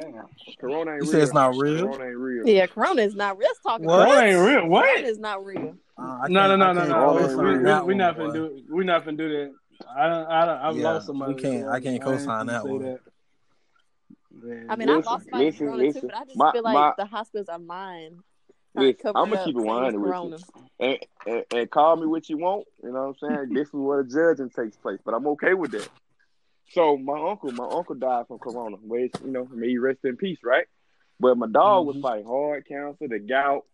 Damn. 0.00 0.26
Corona 0.60 0.92
ain't 0.92 1.04
You 1.04 1.10
real. 1.10 1.12
say 1.12 1.22
it's 1.22 1.32
not 1.32 1.56
real? 1.56 1.86
Corona 1.86 2.04
ain't 2.04 2.16
real. 2.16 2.46
Yeah, 2.48 2.66
Corona 2.66 3.02
is 3.02 3.14
not 3.14 3.38
real. 3.38 3.48
Let's 3.48 3.60
talk 3.60 3.80
What? 3.80 3.94
about 4.02 4.08
Corona 4.08 4.26
ain't 4.26 4.38
real. 4.40 4.54
Corona 4.62 4.68
What? 4.70 5.00
is 5.04 5.18
not 5.18 5.44
real. 5.44 5.76
Uh, 5.98 6.02
I 6.24 6.28
No, 6.28 6.48
no, 6.48 6.56
no, 6.56 6.72
no, 6.72 6.86
no. 6.86 7.18
co-sign 7.18 7.36
We, 7.38 7.44
we, 7.44 7.58
we 7.86 7.94
not 7.94 8.16
boy. 8.16 8.22
finna 8.24 8.32
do. 8.34 8.62
We 8.70 8.84
not 8.84 9.04
finna 9.04 9.16
do 9.18 9.28
that. 9.28 9.52
I 9.96 10.08
don't. 10.08 10.26
I 10.26 10.44
don't. 10.46 10.58
I've 10.58 10.76
Yeah, 10.76 10.82
lost 10.92 11.06
somebody. 11.06 11.34
we 11.34 11.40
can't- 11.42 11.68
I 11.68 11.80
can't 11.80 11.94
ain't 11.94 12.02
co-sign 12.04 12.46
finna 12.46 12.48
that 12.48 12.66
one. 12.66 12.82
that. 12.82 13.00
Man, 14.32 14.66
I 14.68 14.76
mean, 14.76 14.90
I 14.90 14.96
lost 14.96 15.26
my 15.30 15.38
listen, 15.38 15.66
Corona 15.66 15.82
listen. 15.84 16.00
too, 16.02 16.06
but 16.08 16.16
I 16.16 16.24
just 16.24 16.36
My- 16.36 16.52
feel 16.52 16.62
like 16.62 16.74
my- 16.74 16.92
the 16.98 17.06
hospitals 17.06 17.48
are 17.48 17.58
mine. 17.58 18.18
Listen, 18.80 19.12
I'ma 19.16 19.36
keep 19.44 19.56
it 19.56 19.60
100 19.60 19.98
with 20.00 20.10
you. 20.24 20.38
And, 20.78 20.98
and, 21.26 21.44
and 21.52 21.70
call 21.70 21.96
me 21.96 22.06
what 22.06 22.28
you 22.28 22.38
want. 22.38 22.66
You 22.82 22.92
know 22.92 23.08
what 23.14 23.28
I'm 23.30 23.46
saying? 23.46 23.54
this 23.54 23.68
is 23.68 23.74
where 23.74 24.02
the 24.02 24.08
judging 24.10 24.50
takes 24.50 24.76
place, 24.76 24.98
but 25.04 25.14
I'm 25.14 25.26
okay 25.28 25.54
with 25.54 25.70
that. 25.72 25.88
So 26.72 26.96
my 26.98 27.30
uncle, 27.30 27.52
my 27.52 27.68
uncle 27.68 27.94
died 27.94 28.26
from 28.28 28.38
corona. 28.38 28.76
Which 28.82 29.12
you 29.24 29.30
know, 29.30 29.48
may 29.52 29.68
he 29.68 29.78
rest 29.78 30.00
in 30.04 30.16
peace, 30.16 30.38
right? 30.44 30.66
But 31.20 31.38
my 31.38 31.46
dog 31.46 31.86
was 31.86 31.96
Mhm. 31.96 32.02
fighting 32.02 32.26
hard 32.26 32.66
cancer, 32.66 33.08
the 33.08 33.18
gout, 33.20 33.64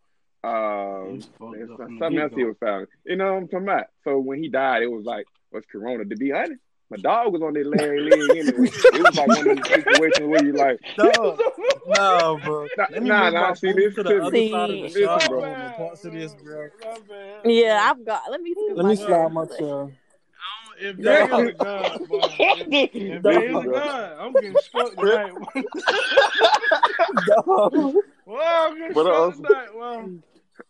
uh, 0.44 1.04
He 1.06 1.12
was 1.16 1.26
fucked 1.38 1.54
and 1.54 1.62
up 1.62 1.68
some- 1.68 1.76
from 1.76 1.94
the 1.94 1.98
something 2.04 2.18
else 2.18 2.32
he 2.34 2.44
was 2.44 2.56
fighting. 2.58 2.86
You 3.04 3.16
know 3.16 3.32
what 3.32 3.38
I'm 3.42 3.48
talking 3.48 3.66
about? 3.68 3.86
So 4.04 4.18
when 4.18 4.42
he 4.42 4.48
died, 4.48 4.82
it 4.82 4.90
was 4.90 5.04
like, 5.04 5.26
was 5.50 5.64
Corona. 5.66 6.04
To 6.04 6.16
be 6.16 6.32
honest, 6.32 6.60
my 6.92 6.98
dog 6.98 7.32
was 7.32 7.42
on 7.42 7.54
that 7.54 7.66
Larry 7.66 8.00
leg 8.02 8.20
anyway. 8.30 8.68
It 8.68 9.02
was 9.02 9.16
like 9.16 9.26
one 9.28 9.38
of 9.38 9.44
those 9.56 9.66
situations 9.68 10.28
where 10.28 10.44
you 10.44 10.52
like, 10.52 10.80
Dog. 10.96 11.40
No, 11.86 12.38
bro. 12.44 12.66
Nah, 12.78 12.86
Let 12.90 13.02
nah, 13.02 13.30
nah, 13.30 13.54
see, 13.54 13.72
phone 13.72 13.76
this 13.80 13.94
to 13.96 14.02
the 14.04 14.22
other 14.22 14.30
See, 14.36 14.50
side 14.52 14.70
of 14.70 14.76
the 14.76 14.82
listen, 14.82 15.02
shop, 15.02 15.28
bro. 15.28 15.40
bro. 15.40 15.72
Parts 15.76 16.04
of 16.04 16.12
this, 16.12 16.34
bro. 16.36 16.68
Yeah, 17.44 17.90
I've 17.90 18.04
got. 18.06 18.22
Let 18.30 18.40
me. 18.40 18.52
scoot 18.52 18.76
Let 18.76 18.86
me 18.86 18.94
slide 18.96 19.32
my 19.32 19.46
chair. 19.46 19.88
If 20.80 20.96
Yeah. 20.98 21.26
there 21.26 21.44
is 21.44 21.48
a 21.50 21.52
gun, 21.54 22.04
boy, 22.08 22.20
if, 22.38 22.90
if 22.94 23.22
there 23.22 23.42
is 23.42 23.50
a 23.56 23.60
Bro. 23.60 23.72
gun, 23.72 24.12
I'm 24.20 24.32
getting 24.32 24.56
struck 24.62 24.94
tonight. 24.96 25.32
Dog. 27.26 27.94
well, 28.26 28.68
I'm 28.68 28.78
getting 28.78 28.94
But 28.94 29.02
struck 29.02 29.16
also- 29.18 29.42
tonight. 29.42 29.68
Well, 29.76 30.10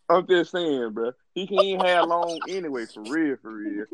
I'm 0.09 0.27
just 0.27 0.51
saying, 0.53 0.91
bro. 0.93 1.13
He 1.35 1.47
can't 1.47 1.83
have 1.87 2.09
long 2.09 2.39
anyway, 2.49 2.87
for 2.87 3.03
real, 3.03 3.37
for 3.41 3.53
real. 3.53 3.85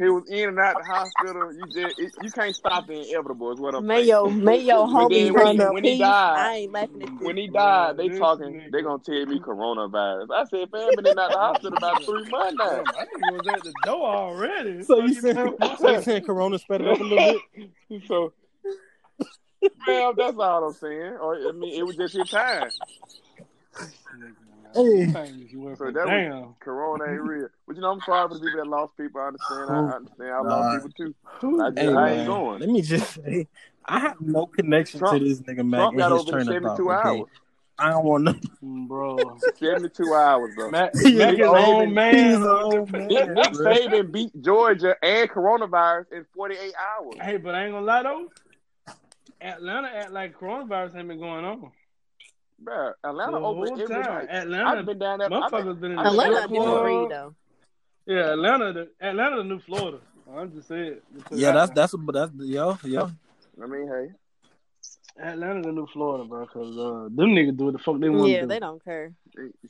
He, 0.00 0.04
he 0.04 0.10
was 0.10 0.24
in 0.30 0.48
and 0.48 0.58
out 0.58 0.76
the 0.78 0.84
hospital. 0.84 1.52
You 1.52 1.66
just 1.66 1.98
it, 1.98 2.12
you 2.22 2.30
can't 2.30 2.54
stop 2.56 2.86
the 2.86 2.94
inevitable. 3.10 3.52
Is 3.52 3.60
what 3.60 3.74
I'm 3.74 3.86
May 3.86 3.96
saying. 3.98 4.08
your 4.08 4.30
may 4.32 4.58
your 4.60 4.86
But 4.86 4.92
homie 4.94 5.10
then 5.10 5.34
when 5.34 5.56
he- 5.58 5.64
when 5.74 5.84
he 5.84 5.98
died- 5.98 6.38
I 6.38 6.54
ain't 6.56 6.72
laughing 6.72 7.02
at 7.02 7.22
When 7.22 7.36
he 7.36 7.48
died, 7.48 7.96
they 7.98 8.08
talking. 8.08 8.70
They 8.72 8.82
gonna 8.82 9.02
tell 9.02 9.26
me 9.26 9.38
coronavirus. 9.40 10.30
I 10.32 10.44
said, 10.44 10.70
fam, 10.70 10.94
been 10.96 11.04
in 11.06 11.10
and 11.10 11.18
out 11.20 11.30
the 11.32 11.38
hospital 11.38 11.76
about 11.76 12.04
three 12.04 12.24
months 12.30 12.56
now. 12.58 12.84
I 12.98 13.04
think 13.04 13.26
it 13.26 13.30
was 13.32 13.46
at 13.46 13.62
the 13.64 13.72
door 13.84 14.06
already. 14.08 14.82
So 14.84 15.00
you 15.04 15.14
Fucking 15.14 15.34
saying, 15.34 15.56
hell. 15.60 15.76
so 15.78 15.90
you 15.90 16.02
saying 16.02 16.22
Corona 16.24 16.58
sped 16.58 16.80
it 16.80 16.88
up 16.88 17.00
a 17.00 17.02
little 17.04 17.40
bit? 17.56 18.02
so, 18.08 18.32
man, 19.86 20.12
that's 20.16 20.38
all 20.38 20.64
I'm 20.68 20.72
saying. 20.74 21.12
Or 21.20 21.34
I 21.36 21.52
mean, 21.52 21.78
it 21.78 21.86
was 21.86 21.96
just 21.96 22.14
your 22.14 22.24
time. 22.24 22.70
Hey. 24.74 25.06
Thanks, 25.06 25.52
you 25.52 25.60
went 25.60 25.78
So 25.78 25.84
from 25.86 25.94
that 25.94 26.04
was- 26.04 26.10
damn. 26.10 26.54
Corona 26.60 27.04
ain't 27.04 27.22
real. 27.22 27.48
But 27.66 27.76
you 27.76 27.82
know, 27.82 27.90
I'm 27.92 28.00
sorry 28.00 28.28
for 28.28 28.34
the 28.34 28.40
people 28.40 28.58
that 28.62 28.66
lost 28.68 28.96
people. 28.96 29.20
I 29.20 29.26
understand. 29.28 29.70
I, 29.70 29.74
I 29.74 29.96
understand. 29.96 30.30
I 30.30 30.42
Nah. 30.42 30.48
lost 30.48 30.76
people 30.76 30.90
too. 31.06 31.14
Who- 31.40 31.62
I 31.62 31.70
just, 31.70 31.78
Hey, 31.82 31.94
I 31.94 32.10
ain't 32.12 32.26
going. 32.26 32.60
Let 32.60 32.68
me 32.68 32.82
just 32.82 33.14
say, 33.14 33.46
I 33.84 34.00
have 34.00 34.20
no 34.20 34.46
connection 34.46 35.00
Trump- 35.00 35.18
to 35.18 35.24
this 35.24 35.40
nigga 35.40 35.66
Mac 35.66 35.78
Trump 35.80 35.92
and 35.92 35.98
got 35.98 36.12
his 36.12 36.20
over 36.22 36.30
train 36.32 36.48
in 36.48 36.56
of 36.56 36.62
thought. 36.62 36.76
72 36.76 36.92
Okay, 36.92 37.18
hours. 37.20 37.28
I 37.78 37.90
don't 37.90 38.04
want 38.04 38.24
no. 38.24 38.32
Mm, 38.62 38.88
Bro. 38.88 39.38
72 39.58 40.12
hours, 40.14 40.54
bro. 40.54 40.70
Mac, 40.70 40.90
He 41.02 41.14
Mac 41.16 41.34
is 41.38 41.46
old, 41.46 41.56
own 41.56 41.86
He's 41.88 41.94
man. 41.94 42.34
an 42.34 42.42
old 42.46 42.92
man. 42.92 43.06
Nick, 43.08 43.28
Nick. 43.30 43.52
Saban 43.54 44.12
beat 44.12 44.42
Georgia 44.42 44.94
and 45.02 45.30
coronavirus 45.30 46.12
in 46.12 46.26
48 46.34 46.74
hours. 46.76 47.14
Hey, 47.22 47.38
but 47.38 47.54
I 47.54 47.64
ain't 47.64 47.72
gonna 47.72 47.86
lie 47.86 48.02
though. 48.02 48.28
Atlanta 49.40 49.88
act 49.88 50.12
like 50.12 50.38
coronavirus 50.38 50.96
ain't 50.96 51.08
been 51.08 51.18
going 51.18 51.44
on. 51.46 51.72
Bro, 52.62 52.92
Atlanta 53.04 53.32
the 53.32 53.36
open 53.38 53.42
whole 53.68 53.72
every 53.80 53.86
time. 53.86 54.02
night. 54.02 54.28
I've 54.30 54.42
Atlanta, 54.42 54.82
been 54.82 54.98
down 54.98 55.18
there. 55.18 55.32
I've 55.32 55.50
been, 55.50 55.60
motherfuckers 55.60 55.80
been 55.80 55.92
in 55.92 55.98
I've 55.98 56.04
the 56.04 56.10
Atlanta 56.10 56.32
a 56.34 56.36
strip 56.42 56.50
down 56.62 56.74
there. 56.74 56.82
breed 56.82 57.10
though. 57.10 57.34
Yeah, 58.06 58.32
Atlanta, 58.32 58.72
the, 58.72 58.88
Atlanta, 59.00 59.36
the 59.36 59.44
new 59.44 59.58
Florida. 59.60 59.98
I'm 60.36 60.52
just 60.52 60.68
saying. 60.68 60.96
Just 61.14 61.24
put 61.26 61.38
it 61.38 61.40
Yeah, 61.40 61.48
out 61.50 61.54
that's 61.54 61.68
there. 61.70 61.82
that's 61.82 61.94
but 61.96 62.12
that's 62.12 62.32
yo 62.46 62.78
yo. 62.84 63.10
I 63.62 63.66
mean, 63.66 63.88
hey. 63.88 64.08
Atlanta, 65.22 65.62
the 65.62 65.72
new 65.72 65.86
Florida, 65.92 66.24
bro. 66.24 66.46
Cause 66.46 66.76
uh, 66.78 67.08
them 67.14 67.30
niggas 67.34 67.56
do 67.56 67.64
what 67.64 67.72
the 67.72 67.78
fuck 67.78 67.98
they 67.98 68.08
want 68.08 68.28
Yeah, 68.30 68.42
do. 68.42 68.46
they 68.46 68.58
don't 68.58 68.82
care. 68.84 69.12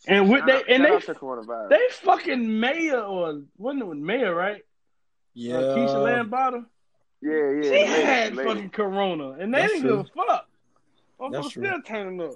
And 0.07 0.31
with 0.31 0.44
they- 0.46 0.62
and 0.68 0.85
they- 0.85 0.90
out. 0.90 1.68
They 1.70 1.81
fucking 1.92 2.61
mayor 2.61 3.00
or 3.00 3.42
wasn't 3.57 3.83
it 3.83 3.87
with 3.87 3.98
mayor, 3.98 4.35
right? 4.35 4.62
Yeah, 5.35 5.57
Uh, 5.59 5.76
Keisha 5.76 6.03
Lance 6.05 6.29
Bottoms. 6.29 6.66
yeah, 7.22 7.33
yeah. 7.33 7.62
She 7.62 7.68
lady, 7.70 8.03
had 8.03 8.35
lady. 8.37 8.48
fucking 8.48 8.70
corona, 8.70 9.31
and 9.40 9.53
they 9.55 9.61
That's 9.61 9.72
didn't 9.74 9.88
give 9.88 9.98
a 10.00 10.05
fuck. 10.05 10.26
That's 10.26 10.44
Motherfuckers 11.46 11.50
true. 11.53 11.64
still 11.66 11.83
turning 11.83 12.20
up. 12.20 12.33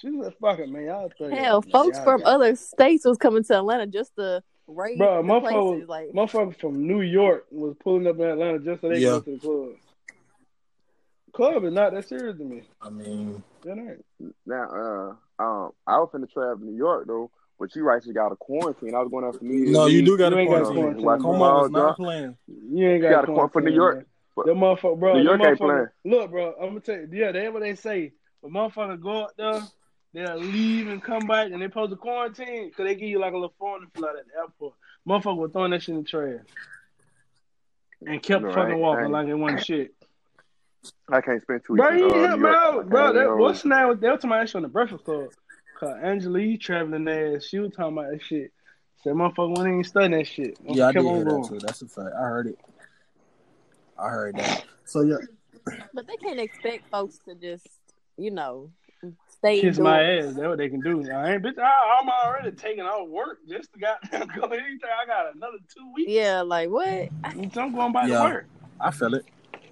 She's 0.00 0.14
a 0.24 0.30
fucking 0.40 0.70
man. 0.72 0.84
Y'all 0.84 1.10
think 1.18 1.32
Hell, 1.34 1.62
folks 1.62 1.96
y'all 1.96 2.04
from 2.04 2.20
got- 2.20 2.34
other 2.34 2.54
states 2.56 3.04
was 3.04 3.18
coming 3.18 3.42
to 3.44 3.56
Atlanta 3.58 3.86
just 3.86 4.14
to 4.16 4.42
raid 4.66 4.98
Bro, 4.98 5.22
the 5.22 5.28
motherfucker, 5.28 5.70
places. 5.70 5.88
Like, 5.88 6.08
motherfucker 6.12 6.60
from 6.60 6.86
New 6.86 7.00
York 7.00 7.46
was 7.50 7.74
pulling 7.82 8.06
up 8.06 8.16
in 8.16 8.22
Atlanta 8.26 8.58
just 8.60 8.80
so 8.82 8.88
they 8.88 8.98
Yeah. 8.98 9.08
go 9.10 9.20
to 9.20 9.30
the 9.32 9.38
club. 9.38 9.68
Club 11.32 11.64
is 11.64 11.72
not 11.72 11.92
that 11.92 12.08
serious 12.08 12.36
to 12.38 12.44
me. 12.44 12.62
I 12.82 12.90
mean, 12.90 13.42
That 13.62 13.78
ain't. 13.78 14.34
Now, 14.46 15.16
uh, 15.38 15.42
um, 15.42 15.70
I 15.86 15.98
was 15.98 16.08
finna 16.12 16.30
travel 16.30 16.58
to 16.58 16.64
New 16.64 16.76
York 16.76 17.06
though, 17.06 17.30
but 17.58 17.74
you 17.76 17.88
actually 17.90 18.14
got 18.14 18.32
a 18.32 18.36
quarantine. 18.36 18.94
I 18.94 19.00
was 19.00 19.10
going 19.10 19.24
out 19.24 19.36
for 19.36 19.44
New 19.44 19.54
Year's. 19.54 19.70
no, 19.70 19.86
you 19.86 20.02
do 20.04 20.16
got 20.18 20.32
You 20.32 20.38
a 20.38 20.40
ain't 20.40 20.50
got 20.50 20.62
quarantine. 20.64 21.02
quarantine. 21.02 21.22
Come 21.30 21.42
on, 21.42 21.72
not 21.72 21.78
drop. 21.80 21.96
playing. 21.96 22.36
You 22.48 22.88
ain't 22.88 23.02
got, 23.02 23.10
got 23.10 23.24
a 23.24 23.26
quar- 23.26 23.46
for 23.48 23.52
quarantine, 23.52 23.70
New 23.74 23.80
York. 23.80 23.96
man. 23.96 24.06
But 24.36 24.46
Them 24.46 24.58
motherfucker, 24.58 24.98
bro. 24.98 25.14
New 25.14 25.22
York 25.22 25.40
ain't 25.44 25.58
motherfucker- 25.58 25.90
Look, 26.04 26.30
bro, 26.30 26.54
I'm 26.60 26.68
gonna 26.68 26.80
tell 26.80 26.96
you. 26.96 27.08
Yeah, 27.12 27.32
that's 27.32 27.52
what 27.52 27.60
they 27.60 27.74
say. 27.74 28.12
But 28.42 28.50
motherfucker 28.50 29.00
go 29.00 29.10
out 29.24 29.32
there, 29.36 29.60
they'll 30.12 30.36
leave 30.36 30.88
and 30.88 31.02
come 31.02 31.26
back, 31.26 31.50
and 31.52 31.60
they 31.62 31.68
post 31.68 31.92
a 31.92 31.96
quarantine 31.96 32.68
because 32.68 32.84
they 32.86 32.94
give 32.94 33.08
you 33.08 33.20
like 33.20 33.32
a 33.32 33.36
little 33.36 33.54
foreign 33.58 33.86
flight 33.94 34.16
at 34.18 34.26
the 34.26 34.38
airport. 34.38 34.74
Motherfucker 35.08 35.36
was 35.36 35.50
throwing 35.52 35.70
that 35.72 35.82
shit 35.82 35.94
in 35.94 36.02
the 36.02 36.08
trash 36.08 36.40
and 38.06 38.22
kept 38.22 38.42
No, 38.42 38.50
I 38.50 38.54
fucking 38.54 38.78
walking 38.78 39.04
ain't- 39.04 39.12
like 39.12 39.28
it 39.28 39.34
wasn't 39.34 39.64
shit. 39.64 39.94
I 41.12 41.20
can't 41.20 41.42
spend 41.42 41.62
two 41.66 41.76
Bro, 41.76 41.90
weeks. 41.90 42.00
you 42.00 42.08
in, 42.08 42.24
uh, 42.24 42.28
help 42.28 42.40
me 42.40 42.48
out, 42.48 42.88
bro. 42.88 43.12
That, 43.12 43.36
what's 43.36 43.64
you. 43.64 43.70
the 43.70 43.76
name? 43.76 44.00
They 44.00 44.08
were 44.08 44.14
talking 44.16 44.30
about 44.30 44.40
that 44.40 44.48
shit 44.48 44.56
on 44.56 44.62
the 44.62 44.68
Breakfast 44.68 45.04
Club. 45.04 45.28
Cause 45.78 45.96
Angela 46.02 46.56
traveling 46.58 47.08
ass, 47.08 47.44
she 47.44 47.58
was 47.58 47.72
talking 47.72 47.96
about 47.98 48.10
that 48.10 48.22
shit. 48.22 48.52
Said 49.02 49.14
motherfucker 49.14 49.50
wasn't 49.50 49.68
even 49.68 49.84
studying 49.84 50.12
that 50.12 50.26
shit. 50.26 50.58
Yeah, 50.64 50.88
I 50.88 50.92
did 50.92 51.02
hear 51.02 51.24
that 51.24 51.46
too. 51.48 51.58
That's 51.58 51.80
a 51.82 51.86
fact. 51.88 52.10
I 52.18 52.22
heard 52.22 52.46
it. 52.48 52.58
I 53.98 54.08
heard 54.08 54.36
that. 54.36 54.64
So 54.84 55.00
yeah, 55.02 55.16
but 55.94 56.06
they 56.06 56.16
can't 56.16 56.38
expect 56.40 56.88
folks 56.90 57.18
to 57.26 57.34
just, 57.34 57.66
you 58.18 58.30
know, 58.30 58.70
stay 59.40 59.60
Kiss 59.60 59.78
my 59.78 60.02
ass. 60.02 60.34
That's 60.34 60.46
what 60.46 60.58
they 60.58 60.68
can 60.68 60.80
do. 60.80 61.10
I 61.10 61.32
ain't 61.32 61.42
bitch. 61.42 61.58
I, 61.58 61.98
I'm 62.00 62.08
already 62.08 62.54
taking 62.56 62.84
off 62.84 63.08
work 63.08 63.38
just 63.48 63.72
to 63.72 63.78
goddamn 63.80 64.28
go 64.40 64.46
anything. 64.48 64.78
I 64.84 65.06
got 65.06 65.34
another 65.34 65.58
two 65.76 65.92
weeks. 65.94 66.10
Yeah, 66.10 66.42
like 66.42 66.68
what? 66.70 67.08
I'm 67.24 67.72
going 67.72 67.92
by 67.92 68.06
Yeah. 68.06 68.18
to 68.18 68.24
work. 68.24 68.48
I 68.80 68.90
feel 68.90 69.14
it. 69.14 69.24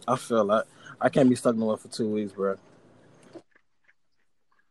I 0.06 0.16
feel 0.16 0.44
like 0.44 0.64
I 1.00 1.08
can't 1.10 1.28
be 1.28 1.36
stuck 1.36 1.54
nowhere 1.56 1.76
for 1.76 1.88
two 1.88 2.08
weeks, 2.08 2.32
bro. 2.32 2.56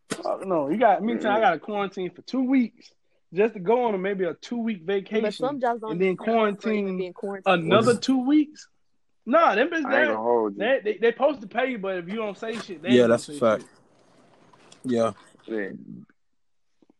Fuck 0.09 0.45
no, 0.45 0.69
you 0.69 0.77
got 0.77 1.03
me. 1.03 1.13
I 1.13 1.19
got 1.39 1.53
a 1.53 1.59
quarantine 1.59 2.09
for 2.09 2.21
two 2.23 2.43
weeks 2.43 2.91
just 3.33 3.53
to 3.53 3.59
go 3.59 3.85
on 3.85 3.93
a, 3.93 3.97
maybe 3.97 4.23
a 4.25 4.33
two 4.35 4.57
week 4.57 4.81
vacation. 4.83 5.21
But 5.23 5.33
some 5.33 5.59
jobs 5.59 5.81
don't 5.81 5.91
and 5.91 6.01
then 6.01 6.05
even 6.13 6.17
pay 6.17 6.25
for 6.25 6.31
even 6.31 6.55
quarantine 6.55 6.97
being 6.97 7.13
quarantined. 7.13 7.63
Another 7.65 7.97
two 7.97 8.25
weeks? 8.25 8.67
Nah, 9.25 9.55
them 9.55 9.67
bitches 9.69 9.73
I 9.73 9.75
ain't 9.77 9.91
that 9.91 10.05
gonna 10.07 10.17
hold 10.17 10.53
you. 10.55 10.59
they, 10.59 10.79
they 10.83 10.97
they 10.97 11.11
supposed 11.11 11.41
to 11.41 11.47
pay 11.47 11.71
you, 11.71 11.77
but 11.77 11.97
if 11.97 12.07
you 12.07 12.15
don't 12.15 12.37
say 12.37 12.57
shit, 12.57 12.81
they 12.81 12.93
Yeah, 12.93 13.07
that's 13.07 13.27
a 13.29 13.33
fact. 13.33 13.61
shit. 13.63 13.69
Yeah, 14.83 15.11
Yeah. 15.45 15.69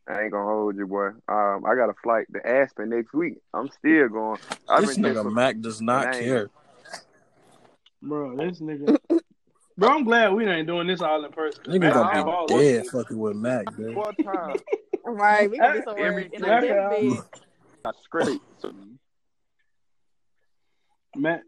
I 0.10 0.22
ain't 0.22 0.32
gonna 0.32 0.46
hold 0.46 0.78
you, 0.78 0.88
boy. 0.88 1.08
Um, 1.28 1.66
I 1.66 1.76
got 1.76 1.90
a 1.90 1.94
flight 2.02 2.28
to 2.34 2.48
Aspen 2.48 2.90
next 2.90 3.14
week. 3.14 3.40
I'm 3.54 3.68
still 3.70 4.08
going. 4.08 4.40
I've 4.70 4.86
this 4.86 4.98
nigga 4.98 5.24
just- 5.24 5.36
Mac 5.36 5.60
does 5.60 5.82
not 5.82 6.08
I 6.08 6.20
care. 6.20 6.50
Bro, 8.02 8.38
this 8.38 8.62
nigga. 8.62 8.98
Bro, 9.78 9.90
I'm 9.90 10.04
glad 10.06 10.34
we 10.34 10.46
ain't 10.48 10.66
doing 10.68 10.88
this 10.88 11.02
all 11.02 11.24
in 11.26 11.32
person. 11.32 11.64
Niggas 11.66 11.80
Man, 11.82 11.92
I 11.92 11.94
gonna 11.94 12.26
be 12.26 12.32
all 12.32 12.48
dead 12.48 12.86
fucking 12.88 13.18
with 13.20 13.36
Mac, 13.36 13.66
bro. 13.76 13.94
Four 13.94 14.14
times. 14.14 14.62
Right, 15.10 15.50
we 15.50 15.58
gonna 15.58 15.76
be 15.80 15.82
somewhere 15.86 16.06
Every 16.08 16.30
in 16.34 16.44
a 16.44 16.48
time. 16.48 16.90
bed. 16.90 17.24
I 17.86 17.92
scraped. 18.04 18.44
So, 18.60 18.74
Matt, 21.16 21.42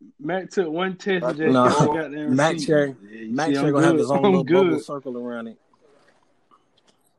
Matt, 0.00 0.42
Matt 0.42 0.50
took 0.52 0.68
one 0.68 0.96
test 0.96 1.24
and 1.28 1.36
just 1.36 1.52
Nah. 1.52 1.68
kept 1.68 1.80
the 1.80 1.88
goddamn 1.88 2.36
Mac 2.36 2.52
receipt. 2.54 2.66
chair, 2.66 2.96
Yeah, 3.10 3.28
Mac 3.30 3.46
see, 3.48 3.52
chair 3.54 3.66
I'm 3.66 3.72
gonna 3.72 3.86
have 3.86 3.96
his 3.96 4.10
own 4.10 4.16
I'm 4.18 4.32
little 4.32 4.44
bubble 4.44 4.78
circle 4.80 5.16
around 5.18 5.48
it. 5.48 5.58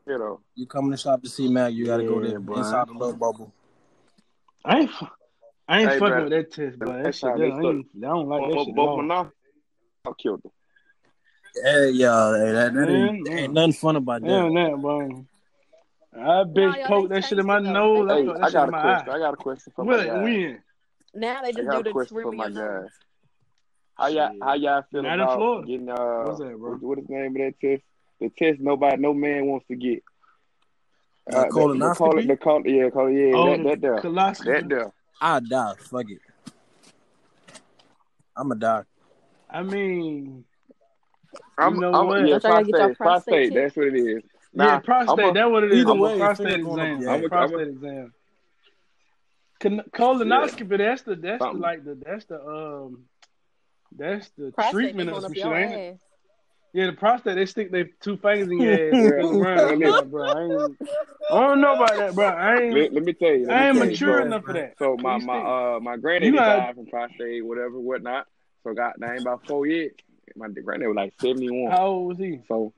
you 0.07 0.17
know, 0.17 0.39
You 0.55 0.65
come 0.65 0.85
in 0.85 0.91
the 0.91 0.97
shop 0.97 1.21
to 1.23 1.29
see 1.29 1.47
Mac, 1.47 1.73
you 1.73 1.85
gotta 1.85 2.03
go 2.03 2.19
there 2.19 2.39
boy. 2.39 2.57
inside 2.57 2.87
the 2.87 2.93
little 2.93 3.13
bubble. 3.13 3.53
I 4.65 4.79
ain't, 4.79 4.91
fu- 4.91 5.07
I 5.67 5.79
ain't 5.81 5.91
Hey, 5.91 5.99
fucking 5.99 6.13
bro. 6.15 6.23
with 6.23 6.33
that 6.33 6.51
test, 6.51 6.79
bro. 6.79 6.93
that 6.93 7.03
Next 7.03 7.17
shit, 7.17 7.29
time 7.29 7.41
I, 7.41 7.45
ain't, 7.45 7.87
I 7.95 7.99
don't 7.99 8.27
like 8.27 8.41
that 8.51 8.63
shit. 8.65 8.75
both 8.75 9.03
at 9.03 9.11
all. 9.11 9.31
I 10.05 10.11
killed 10.17 10.43
them. 10.43 10.51
Hey, 11.63 11.89
yeah, 11.91 12.37
hey, 12.37 12.51
that, 12.51 12.73
that 12.73 12.89
ain't, 12.89 13.23
Man, 13.23 13.37
ain't 13.39 13.53
nothing 13.53 13.73
fun 13.73 13.95
about 13.95 14.21
that. 14.21 14.27
Damn 14.27 14.53
that, 14.53 14.77
boy. 14.81 15.25
I 16.15 16.43
bitch 16.43 16.77
y'all, 16.77 16.87
poked 16.87 17.09
that 17.09 17.25
shit 17.25 17.39
in 17.39 17.45
my 17.45 17.57
changed 17.57 17.69
it, 17.69 17.73
nose. 17.73 18.09
I 18.09 18.15
Hey, 18.15 18.25
put 18.25 18.37
that 18.37 18.43
I 18.45 18.51
got 18.51 18.69
a 18.69 18.71
question. 18.71 19.09
I 19.09 19.19
got 19.19 19.33
a 19.33 19.37
question 19.37 19.73
for 19.75 19.85
my 19.85 19.95
What? 19.95 20.21
When? 20.23 20.59
Now 21.17 21.41
they 21.41 21.51
just 21.51 21.65
got 21.65 21.73
do 21.73 21.80
a 21.80 21.84
the 21.84 21.91
question 21.91 22.15
for 22.21 22.32
screaming 22.32 22.38
my 22.53 22.62
your 22.62 22.89
How 23.95 24.08
y'all 24.08 24.32
how 24.41 24.53
y'all 24.53 24.84
feel 24.91 25.01
Not 25.01 25.19
about 25.19 25.65
getting 25.65 25.89
uh 25.89 26.23
What's 26.25 26.39
that, 26.39 26.58
bro? 26.58 26.71
what, 26.73 26.82
what 26.84 26.99
is 26.99 27.08
the 27.08 27.13
name 27.13 27.36
of 27.36 27.41
that 27.41 27.60
test? 27.60 27.84
The 28.19 28.30
test 28.30 28.60
nobody 28.60 28.97
no 28.97 29.13
man 29.13 29.47
wants 29.47 29.65
to 29.67 29.75
get. 29.75 30.03
Uh, 31.32 31.32
the, 31.32 31.47
the, 31.47 31.49
col- 31.49 32.13
colonoscopy? 32.13 32.27
the 32.27 32.38
col- 32.38 32.67
yeah, 32.67 32.89
col- 32.89 33.10
yeah, 33.10 33.36
Oh, 33.36 33.58
that 33.58 33.63
that 33.63 33.82
there. 33.82 33.99
coloscopy. 34.01 34.51
That 34.51 34.69
there. 34.69 34.93
I 35.19 35.39
die. 35.39 35.73
Fuck 35.80 36.06
it. 36.10 36.19
I'ma 38.36 38.56
die. 38.56 38.84
I 39.49 39.63
mean, 39.63 40.45
I'm, 41.58 41.73
You 41.75 41.80
know 41.82 41.91
I'm 41.91 42.08
what? 42.08 42.19
yeah, 42.21 42.27
y'all 42.27 42.39
gotta 42.39 42.63
get 42.63 42.75
prostate, 42.75 42.97
prostate, 42.97 42.97
prostate? 42.97 43.53
That's 43.56 43.75
what 43.75 43.88
it 43.88 43.95
is. 43.95 44.23
yeah, 44.53 44.65
Nah, 44.65 44.80
prostate. 44.80 45.25
I'm 45.25 45.34
That's 45.34 45.49
what 45.49 45.63
it 45.63 45.71
is. 45.71 45.80
Either 45.82 45.91
I'm 45.91 45.99
a 45.99 46.01
way, 46.03 46.17
prostate 46.19 46.47
finger 46.47 46.63
going 46.63 46.80
up 46.82 46.88
exam. 46.88 47.01
your 47.01 47.10
Yeah, 47.10 47.23
ass. 47.23 47.30
prostate 47.30 47.67
exam. 47.67 48.13
Con- 49.60 49.84
colonoscopy. 49.93 50.78
That's 50.78 51.02
the 51.04 51.15
that's 51.15 51.43
the 51.43 51.52
like 51.52 51.84
the 51.84 51.96
that's 51.96 52.26
the 52.26 52.41
um 52.43 53.04
that's 53.98 54.30
the 54.38 54.52
Prostate 54.52 54.74
treatment 54.74 55.10
of 55.10 55.13
going 55.13 55.22
some 55.24 55.34
shit, 55.34 55.43
your 55.46 55.58
ain't 55.58 55.74
it? 55.74 56.00
Yeah, 56.74 56.86
the 56.88 56.93
prostate, 56.93 57.36
they 57.36 57.46
stick 57.46 57.72
their 57.72 57.89
two 58.02 58.17
fingers 58.17 58.50
in 58.52 58.60
your 58.60 58.74
ass 58.74 58.93
and 58.93 59.39
Yeah. 59.39 59.58
I'm 59.58 59.80
like, 59.80 60.12
bro, 60.12 60.24
I, 60.26 60.43
ain't, 60.43 60.78
I 61.32 61.39
don't 61.48 61.62
know 61.62 61.76
about 61.76 61.96
that, 61.98 62.13
bro. 62.13 62.26
I 62.28 62.58
ain't, 62.58 62.74
Let, 62.76 62.93
let 62.93 63.04
me 63.04 63.13
tell 63.13 63.30
you. 63.34 63.48
let 63.48 63.58
I 63.58 63.67
ain't 63.70 63.78
tell 63.78 63.86
you, 63.86 63.91
mature 63.91 64.22
enough 64.22 64.43
for 64.43 64.54
that. 64.54 64.76
So 64.78 64.96
my 64.98 65.17
my 65.17 65.38
uh 65.39 65.80
my 65.80 65.98
granddaddy 65.98 66.28
You 66.32 66.36
gotta- 66.38 66.62
died 66.62 66.76
from 66.76 66.86
prostate, 66.88 67.43
whatever, 67.46 67.80
whatnot. 67.80 68.28
So 68.63 68.74
got 68.74 69.00
name 69.00 69.22
about 69.22 69.48
four 69.48 69.65
years. 69.65 69.93
My 70.36 70.50
granddad 70.50 70.89
was 70.89 70.96
like 70.98 71.13
seventy 71.20 71.50
one. 71.50 71.72
How 71.72 71.88
old 71.88 72.08
was 72.10 72.17
he? 72.20 72.41
So 72.48 72.74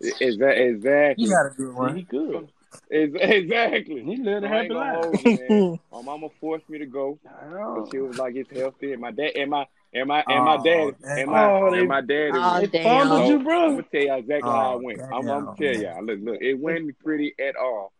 is 0.00 0.36
that 0.38 0.58
exactly? 0.58 1.24
You 1.24 1.30
got 1.30 1.46
a 1.46 1.50
good 1.50 1.74
one. 1.74 1.96
he 1.96 2.02
good. 2.02 2.50
Is, 2.90 3.10
exactly. 3.20 4.02
He 4.02 4.16
lived 4.16 4.44
a 4.44 4.48
So 4.48 4.54
happy 4.54 4.68
life. 4.74 4.94
hold. 4.94 5.78
My 5.92 6.02
mama 6.02 6.28
forced 6.40 6.68
me 6.68 6.78
to 6.78 6.86
go. 6.86 7.18
But 7.22 7.88
she 7.90 7.98
was 7.98 8.16
like, 8.16 8.34
"It's 8.34 8.50
healthy." 8.50 8.92
And 8.92 9.00
my 9.00 9.12
dad, 9.12 9.32
and 9.36 9.50
my, 9.50 9.66
and 9.92 10.08
my, 10.08 10.24
and 10.28 10.44
my 10.44 10.56
Oh, 10.56 10.62
dad, 10.64 10.94
damn. 11.02 11.18
and 11.18 11.30
my, 11.30 11.52
Oh, 11.52 11.72
and 11.72 11.88
my 11.88 12.00
dad. 12.00 12.30
Oh, 12.34 12.38
was- 12.40 12.60
They 12.62 12.66
damn. 12.66 12.82
fondled 13.08 13.28
you, 13.28 13.36
I'm 13.36 13.44
gonna 13.44 13.82
tell 13.92 14.00
y'all 14.00 14.18
exactly 14.18 14.50
how 14.50 14.72
Oh, 14.74 14.78
it 14.78 14.82
went. 14.82 14.98
damn. 14.98 15.12
I'm, 15.12 15.28
I'm 15.28 15.44
gonna 15.44 15.56
tell 15.56 15.74
y'all. 15.74 16.04
Look, 16.04 16.18
look, 16.22 16.38
it 16.42 16.54
wasn't 16.54 16.98
pretty 16.98 17.34
at 17.40 17.54
all. 17.56 17.92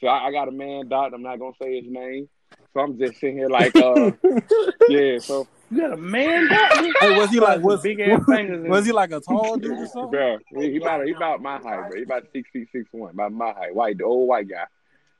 So 0.00 0.06
I, 0.06 0.28
I 0.28 0.32
got 0.32 0.48
a 0.48 0.52
man 0.52 0.88
doctor. 0.88 1.16
I'm 1.16 1.22
not 1.22 1.38
gonna 1.40 1.54
say 1.60 1.80
his 1.82 1.90
name. 1.90 2.28
So 2.72 2.80
I'm 2.80 2.98
just 2.98 3.18
sitting 3.18 3.36
here 3.36 3.48
like, 3.50 3.76
uh, 3.76 4.12
yeah. 4.88 5.18
So, 5.26 5.48
You 5.70 5.80
got 5.80 5.92
a 5.92 5.96
man 5.96 6.48
doctor? 6.48 6.92
Hey, 7.00 7.16
was 7.16 7.30
he 7.30 7.38
like 7.38 7.62
was 7.62 7.80
big 7.82 8.00
ass 8.00 8.20
fingers? 8.28 8.68
was 8.68 8.84
he 8.84 8.92
like 8.92 9.12
a 9.12 9.20
tall 9.20 9.56
dude 9.56 9.78
or 9.78 9.86
something? 9.86 10.10
bro, 10.10 10.38
he, 10.56 10.72
he 10.72 10.76
about 10.78 11.06
he 11.06 11.12
about 11.12 11.40
my 11.40 11.58
height, 11.58 11.88
bro. 11.88 11.96
He 11.96 12.02
about 12.02 12.24
six 12.32 12.50
feet 12.50 12.68
six 12.72 12.88
one, 12.90 13.10
about 13.10 13.32
my 13.32 13.52
height. 13.52 13.74
White, 13.74 13.98
the 13.98 14.04
old 14.04 14.28
white 14.28 14.48
guy. 14.48 14.64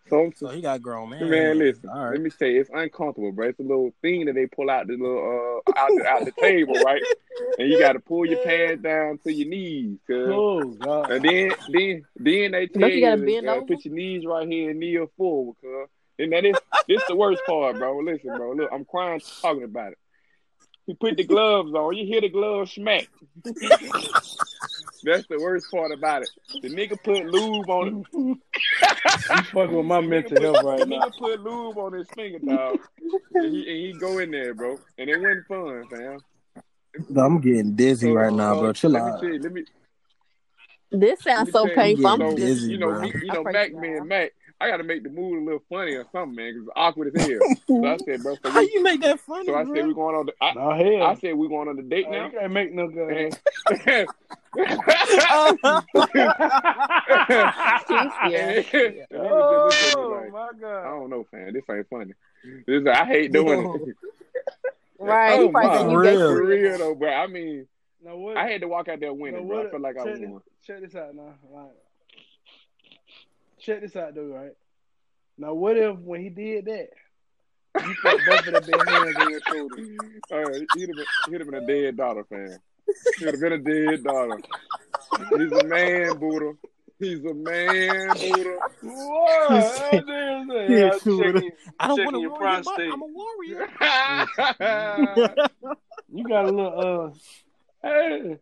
So 0.09 0.33
So 0.35 0.49
he 0.49 0.61
got 0.61 0.83
grown 0.83 1.11
man. 1.11 1.31
Man, 1.31 1.59
listen. 1.59 1.89
All 1.89 2.11
Let 2.11 2.21
me 2.21 2.31
say, 2.31 2.57
it's 2.57 2.69
uncomfortable, 2.73 3.31
bro. 3.31 3.49
It's 3.49 3.61
a 3.61 3.63
little 3.63 3.93
thing 4.03 4.25
that 4.27 4.35
they 4.35 4.47
pull 4.47 4.69
out 4.69 4.89
the 4.89 4.95
little 4.95 5.63
uh 5.67 5.79
out 5.79 5.91
the, 5.97 6.07
out 6.07 6.25
the 6.25 6.33
table, 6.41 6.75
right? 6.75 7.03
And 7.59 7.69
you 7.69 7.79
got 7.79 7.93
to 7.93 8.01
pull 8.01 8.27
your 8.27 8.43
pants 8.45 8.83
down 8.83 9.19
to 9.19 9.33
your 9.33 9.49
knees, 9.49 9.99
cause 10.07 10.29
Oh 10.29 10.65
God! 10.71 11.13
and 11.13 11.25
then 11.25 11.53
then 11.69 12.05
then 12.17 12.51
they 12.51 12.67
tell 12.67 12.81
Don't 12.81 12.93
you 12.93 13.01
gotta 13.01 13.25
to, 13.25 13.53
uh, 13.53 13.61
put 13.61 13.85
your 13.85 13.95
knees 13.95 14.27
right 14.27 14.49
here 14.49 14.71
and 14.71 14.81
kneel 14.81 15.11
forward, 15.17 15.55
cuz. 15.61 15.89
And 16.19 16.33
that 16.33 16.45
is 16.45 16.57
this 16.89 17.03
the 17.09 17.15
worst 17.15 17.41
part, 17.47 17.79
bro. 17.79 17.99
Listen, 17.99 18.37
bro. 18.37 18.53
Look, 18.53 18.71
I'm 18.73 18.85
crying 18.85 19.21
talking 19.41 19.63
about 19.63 19.93
it. 19.93 19.99
You 20.91 20.97
put 20.97 21.17
the 21.17 21.23
gloves 21.23 21.73
on, 21.73 21.97
you 21.97 22.05
hear 22.05 22.21
the 22.21 22.29
gloves 22.29 22.73
smack. 22.73 23.09
That's 23.45 25.25
the 25.29 25.39
worst 25.41 25.71
part 25.71 25.93
about 25.93 26.23
it. 26.23 26.31
The 26.63 26.69
nigga 26.69 27.01
put 27.05 27.27
lube 27.27 27.71
on 27.71 28.01
it. 28.01 28.07
You 28.13 28.41
fucking 29.53 29.77
with 29.77 29.87
my 29.87 30.01
mental 30.01 30.43
health 30.43 30.57
put- 30.57 30.65
right 30.67 30.79
the 30.81 30.87
now. 30.87 30.99
nigga 31.07 31.17
put 31.17 31.41
lube 31.45 31.79
on 31.79 31.93
his 31.93 32.09
finger, 32.13 32.41
dog. 32.41 32.81
and, 33.35 33.55
he, 33.55 33.59
and 33.61 33.95
he 33.95 33.95
go 34.01 34.19
in 34.19 34.33
there, 34.33 34.53
bro. 34.53 34.81
And 34.99 35.09
it 35.09 35.21
wasn't 35.21 35.47
fun, 35.47 35.85
fam. 35.89 36.19
I'm 37.17 37.41
getting 37.41 37.77
dizzy 37.77 38.09
So- 38.09 38.15
right 38.15 38.33
uh, 38.33 38.35
now, 38.35 38.59
bro. 38.59 38.73
Chill 38.73 38.91
let 38.91 39.05
Me 39.05 39.11
out. 39.13 39.21
tell 39.21 39.31
you, 39.33 39.39
let 39.39 39.53
me, 39.53 39.65
This 40.91 41.25
let 41.25 41.37
sounds 41.37 41.47
me 41.47 41.53
so 41.53 41.69
painful. 41.73 42.07
I'm 42.09 42.19
so, 42.19 42.37
dizzy, 42.37 42.73
you 42.73 42.79
know, 42.79 42.89
bro. 42.89 43.01
me, 43.03 43.13
you 43.15 43.33
know, 43.33 43.45
Mac 43.45 43.71
for. 43.71 44.05
Mac, 44.05 44.33
I 44.63 44.69
got 44.69 44.77
to 44.77 44.85
make 44.85 45.03
the 45.03 45.09
mood 45.09 45.41
a 45.41 45.45
little 45.45 45.63
funny 45.71 45.95
or 45.95 46.05
something, 46.13 46.35
man, 46.37 46.53
because 46.53 46.63
it's 46.69 46.73
awkward 46.77 47.17
as 47.17 47.27
hell. 47.27 47.39
So 47.67 47.87
I 47.87 47.97
said, 47.97 48.23
bro, 48.23 48.35
so, 48.43 48.51
How 48.51 48.61
we, 48.61 48.71
you 48.75 48.83
make 48.83 49.01
that 49.01 49.19
funny, 49.21 49.47
so 49.47 49.55
I 49.55 49.65
bro? 49.65 49.75
said 49.75 49.87
we 49.87 49.95
going 49.95 50.17
on. 50.17 50.27
The, 50.27 50.33
I, 50.41 50.53
No 50.53 50.71
hell. 50.75 51.03
I 51.07 51.15
said 51.15 51.35
we 51.35 51.49
going 51.49 51.69
on 51.69 51.77
the 51.77 51.83
date 51.83 52.05
Oh, 52.09 52.13
now. 52.13 52.27
you 52.27 52.33
can't 52.39 52.53
make 52.53 52.73
no 52.75 52.89
good. 52.97 53.11
And, 53.11 53.39
oh 59.15 59.71
like, 60.13 60.33
my 60.33 60.49
I 60.69 60.83
don't 60.85 61.11
know, 61.11 61.27
fam. 61.31 61.53
This 61.53 61.63
ain't 61.71 61.89
funny. 61.89 62.13
This, 62.67 62.87
I 62.87 63.05
hate 63.05 63.33
doing 63.33 63.83
it. 63.89 63.97
Right. 64.99 65.39
Oh, 65.41 65.51
my. 65.51 65.63
For 65.79 65.99
real. 66.01 66.13
for 66.19 66.37
For 66.37 66.45
real. 66.47 66.61
real 66.71 66.79
though, 66.79 66.95
bro. 66.95 67.11
I 67.13 67.27
mean, 67.27 67.67
Now 68.05 68.17
what? 68.17 68.37
I 68.37 68.49
had 68.51 68.61
to 68.63 68.69
walk 68.69 68.89
out 68.89 69.01
there 69.01 69.13
winning, 69.13 69.43
now 69.43 69.49
bro. 69.49 69.59
I 69.59 69.63
what- 69.63 69.71
felt 69.71 69.83
like 69.83 69.97
I 69.99 70.05
check 70.05 70.29
won. 70.29 70.43
Check 70.67 70.81
this 70.83 70.95
out 70.95 71.15
now. 71.15 71.35
Like, 71.51 71.71
check 73.61 73.81
this 73.81 73.97
out 73.97 74.15
though, 74.15 74.27
right? 74.27 74.53
Now 75.39 75.55
what 75.55 75.77
if 75.77 75.97
when 75.99 76.21
he 76.21 76.29
did 76.29 76.67
that, 76.67 76.89
you 77.87 77.95
put 78.03 78.21
both 78.27 78.47
of 78.47 78.67
their 78.67 78.85
hands 78.87 79.17
on 79.19 79.31
your 79.31 79.41
shoulder? 79.41 79.77
Uh, 80.33 80.67
he'd 80.75 80.89
have 80.89 80.97
been, 80.97 81.07
he'd 81.27 81.41
have 81.41 81.51
been 81.51 81.63
a 81.63 81.67
dead 81.67 81.97
daughter, 81.97 82.25
fam. 82.29 82.59
He'd 83.19 83.27
have 83.27 83.41
been 83.41 83.53
a 83.53 83.59
dead 83.59 84.05
daughter. 84.05 84.39
He's 85.39 85.53
a 85.53 85.65
man, 85.65 86.19
Buddha. 86.19 86.53
He's 86.99 87.25
a 87.25 87.35
man, 87.35 88.09
Buddha. 88.15 88.59
What? 88.83 89.53
I. 89.53 90.03
Yeah, 90.69 90.91
I'm 90.93 91.01
sure. 91.01 91.33
checking, 91.33 91.51
I 91.79 91.87
don't 91.89 92.05
want 92.05 92.17
to 92.17 92.21
your 92.21 92.31
ruin 92.31 92.53
your 92.53 92.63
butt. 92.63 92.65
prostate. 92.65 92.93
I'm 92.93 93.03
a 93.03 93.07
warrior. 93.07 93.69
You 96.13 96.25
got 96.27 96.45
a 96.45 96.51
little 96.51 97.15
uh 97.83 97.89
hey. 97.89 98.39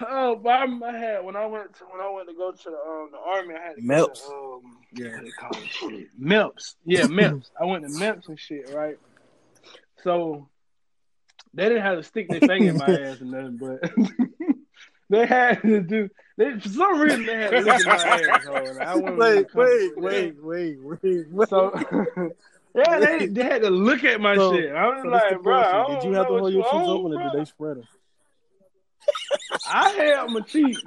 Oh, 0.00 0.36
but 0.36 0.50
I, 0.50 0.64
I 0.64 0.98
had 0.98 1.24
when 1.24 1.36
I 1.36 1.46
went 1.46 1.74
to 1.76 1.84
when 1.90 2.00
I 2.00 2.10
went 2.10 2.28
to 2.28 2.34
go 2.34 2.52
to 2.52 2.70
the 2.70 2.76
um 2.76 3.08
the 3.12 3.18
army, 3.18 3.54
I 3.54 3.66
had 3.68 3.76
to 3.76 3.82
go 3.82 3.86
Melps. 4.08 4.26
to 4.26 4.32
um 4.32 4.78
Yeah. 4.94 5.12
what 5.14 5.24
they 5.24 5.30
call 5.30 5.50
it 5.62 5.68
shit. 5.70 6.20
MEPS. 6.20 6.74
Yeah, 6.84 7.02
MEPS. 7.06 7.50
I 7.60 7.64
went 7.64 7.84
to 7.84 7.90
MEPS 7.90 8.28
and 8.28 8.38
shit, 8.38 8.70
right? 8.74 8.98
So 10.02 10.48
they 11.54 11.64
didn't 11.68 11.82
have 11.82 11.96
to 11.98 12.02
stick 12.02 12.28
their 12.28 12.40
finger 12.40 12.70
in 12.70 12.76
my 12.78 12.84
ass 13.08 13.20
or 13.20 13.24
nothing, 13.24 13.56
but 13.58 13.90
they 15.08 15.26
had 15.26 15.62
to 15.62 15.80
do 15.80 16.08
they 16.36 16.58
for 16.58 16.68
some 16.68 17.00
reason 17.00 17.24
they 17.26 17.34
had 17.36 17.50
to 17.50 17.60
look 17.60 17.68
at 17.68 17.86
my 17.86 18.34
asshole. 18.34 18.56
and 18.56 18.78
I 18.82 18.96
Wait, 18.96 19.16
wait, 19.16 19.16
comfortable 19.16 19.16
with 19.16 19.52
that. 19.54 19.54
wait, 20.02 20.36
wait, 20.42 20.78
wait, 20.82 21.26
wait. 21.30 21.48
So 21.48 21.72
yeah, 22.74 22.98
they, 23.00 23.26
they 23.26 23.42
had 23.42 23.62
to 23.62 23.70
look 23.70 24.04
at 24.04 24.20
my 24.20 24.36
So- 24.36 24.54
shit. 24.54 24.70
I 24.74 24.86
was 24.88 25.02
So 25.02 25.08
like, 25.08 25.42
bro. 25.42 25.54
I 25.58 25.86
Did 25.86 25.94
don't 25.94 26.04
you 26.10 26.12
have 26.12 26.26
know 26.28 26.34
to 26.34 26.38
hold 26.40 26.52
you 26.52 26.58
your 26.58 26.64
cheeks 26.64 26.74
on, 26.74 26.88
open 26.88 27.12
or 27.14 27.22
did 27.32 27.40
they 27.40 27.44
spread 27.46 27.76
them? 27.78 27.84
I 29.68 29.90
held 29.90 30.32
my 30.32 30.40
cheeks. 30.40 30.82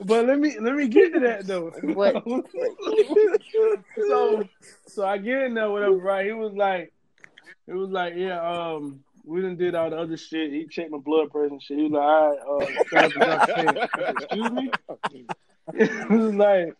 But 0.00 0.26
let 0.26 0.38
me 0.38 0.58
let 0.60 0.74
me 0.74 0.88
get 0.88 1.14
to 1.14 1.20
that 1.20 1.46
though. 1.46 1.72
What? 1.82 2.22
so 4.08 4.44
so 4.86 5.06
I 5.06 5.18
get 5.18 5.42
in 5.44 5.54
there, 5.54 5.70
whatever, 5.70 5.96
right? 5.96 6.26
He 6.26 6.32
was 6.32 6.52
like 6.52 6.92
it 7.66 7.74
was 7.74 7.90
like, 7.90 8.14
yeah, 8.16 8.40
um, 8.40 9.00
we 9.24 9.42
done 9.42 9.56
did 9.56 9.74
all 9.74 9.90
the 9.90 9.96
other 9.96 10.16
shit. 10.16 10.52
He 10.52 10.66
checked 10.66 10.90
my 10.90 10.98
blood 10.98 11.30
pressure 11.30 11.52
and 11.52 11.62
shit. 11.62 11.78
He 11.78 11.88
was 11.88 11.92
like, 11.92 12.02
all 12.46 12.58
right, 12.58 12.76
uh, 12.76 12.84
stand 12.86 13.22
up 13.22 13.48
and 13.48 13.76
drop 13.76 13.78
your 13.78 13.88
pants. 13.88 13.88
I 13.98 14.10
excuse 14.10 14.50
me? 14.52 14.70
he 16.10 16.16
was 16.16 16.34
like 16.34 16.74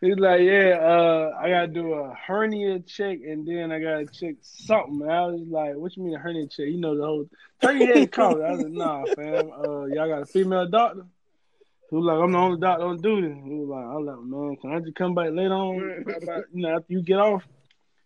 He's 0.00 0.16
like, 0.16 0.42
yeah, 0.42 0.78
uh, 0.80 1.36
I 1.40 1.48
gotta 1.48 1.66
do 1.68 1.92
a 1.94 2.14
hernia 2.14 2.78
check 2.80 3.18
and 3.26 3.46
then 3.46 3.72
I 3.72 3.80
gotta 3.80 4.06
check 4.06 4.36
something. 4.42 5.02
And 5.02 5.10
I 5.10 5.26
was 5.26 5.40
like, 5.48 5.74
what 5.74 5.96
you 5.96 6.04
mean 6.04 6.14
a 6.14 6.18
hernia 6.18 6.46
check? 6.46 6.66
You 6.66 6.78
know 6.78 6.96
the 6.96 7.04
whole 7.04 7.28
your 7.62 7.86
head. 7.86 8.10
I 8.16 8.28
was 8.28 8.62
like, 8.62 8.72
nah, 8.72 9.04
fam. 9.16 9.50
Uh, 9.50 9.86
y'all 9.86 10.08
got 10.08 10.22
a 10.22 10.26
female 10.26 10.68
doctor? 10.68 11.04
He 11.90 11.96
was 11.96 12.04
like, 12.04 12.18
I'm 12.18 12.32
the 12.32 12.38
only 12.38 12.60
doctor 12.60 12.84
on 12.84 12.98
duty. 12.98 13.34
He 13.44 13.54
was 13.54 13.68
like, 13.68 13.84
I'm 13.84 14.04
like, 14.04 14.22
man, 14.22 14.56
can 14.56 14.72
I 14.72 14.80
just 14.80 14.94
come 14.94 15.14
back 15.14 15.30
later 15.32 15.54
on? 15.54 16.04
About, 16.22 16.44
you 16.52 16.62
know, 16.62 16.76
after 16.76 16.92
you 16.92 17.02
get 17.02 17.18
off. 17.18 17.44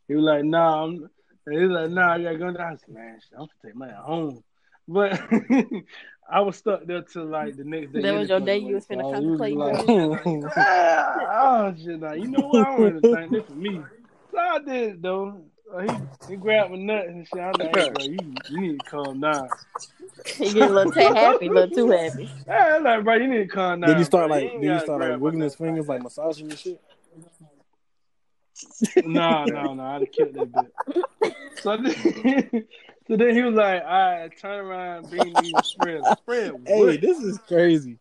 He 0.09 0.14
was 0.14 0.24
like, 0.24 0.44
nah. 0.44 0.85
I'm, 0.85 1.11
and 1.46 1.59
he 1.59 1.66
was 1.66 1.72
like, 1.72 1.90
nah, 1.90 2.14
I 2.14 2.22
gotta 2.22 2.38
go. 2.38 2.48
I 2.48 2.76
said, 2.76 2.94
man, 2.94 3.18
shit, 3.20 3.33
I'm 3.33 3.40
gonna 3.40 3.50
take 3.64 3.74
my 3.74 3.90
home. 3.90 4.42
But 4.87 5.20
I 6.30 6.40
was 6.40 6.56
stuck 6.56 6.87
there 6.87 7.02
till 7.02 7.26
like 7.26 7.56
the 7.56 7.64
next 7.64 7.92
day. 7.92 8.02
That 8.02 8.14
was 8.14 8.28
your 8.28 8.40
day 8.40 8.58
you 8.58 8.74
was 8.76 8.87
finna 8.87 9.02
So 9.02 9.08
I 9.11 9.12
contemplate 9.12 9.56
like, 9.56 9.87
doing? 9.87 10.44
ah, 10.56 11.42
oh 11.42 11.74
shit! 11.76 12.00
Now 12.00 12.12
you 12.12 12.28
know 12.28 12.46
what? 12.46 12.66
I 12.66 12.76
don't 12.76 12.80
really 12.80 13.14
think 13.14 13.32
this 13.32 13.44
for 13.46 13.52
me. 13.52 13.82
So 14.30 14.38
I 14.38 14.58
did 14.58 14.68
it 14.74 15.02
though. 15.02 15.42
Uh, 15.74 15.80
he 15.80 15.88
he 16.30 16.37
grabbed 16.37 16.70
my 16.70 16.76
nuts 16.78 17.08
and 17.08 17.28
shit. 17.28 17.40
I 17.40 17.48
was 17.48 17.58
like, 17.58 17.76
hey, 17.76 17.90
bro, 17.94 18.04
you, 18.04 18.35
you 18.50 18.61
need 18.61 18.80
to 18.80 18.87
calm 18.87 19.20
down. 19.20 19.48
He 20.37 20.52
get 20.52 20.70
a 20.70 20.72
little 20.72 20.92
too 20.92 21.00
happy, 21.14 21.46
a 21.46 21.50
little 21.50 21.74
too 21.74 21.90
happy. 21.90 22.26
Hey, 22.46 22.52
I 22.52 22.74
was 22.74 22.85
like, 22.85 23.04
bro, 23.04 23.14
you 23.14 23.28
need 23.28 23.38
to 23.38 23.46
calm 23.46 23.80
down. 23.80 23.90
Did 23.90 23.98
you 23.98 24.04
start 24.04 24.28
bro. 24.28 24.37
like? 24.37 24.52
ain't 24.52 24.62
Did 24.62 24.72
you 24.72 24.80
start 24.80 25.00
like 25.00 25.20
wiggling 25.20 25.42
his 25.42 25.54
fingers, 25.54 25.88
like 25.88 26.02
like 26.02 26.04
massaging 26.04 26.48
your 26.48 26.56
shit? 26.56 26.80
that. 28.94 29.06
Nah, 29.06 29.44
nah, 29.46 29.74
nah. 29.74 29.96
I'd 29.96 30.02
have 30.02 30.12
killed 30.12 30.35
that 30.35 30.52
bit. 30.52 31.35
So 31.56 31.76
then, 31.76 32.66
so 33.12 33.16
then 33.18 33.35
he 33.35 33.42
was 33.42 33.55
like, 33.55 33.83
all 33.83 33.90
right, 33.90 34.38
turn 34.40 34.64
around, 34.64 35.11
being 35.11 35.37
these 35.37 35.66
spread, 35.66 36.01
spread. 36.22 36.55
Hey, 36.66 36.83
what? 36.83 37.01
this 37.03 37.18
is 37.18 37.37
crazy. 37.46 37.98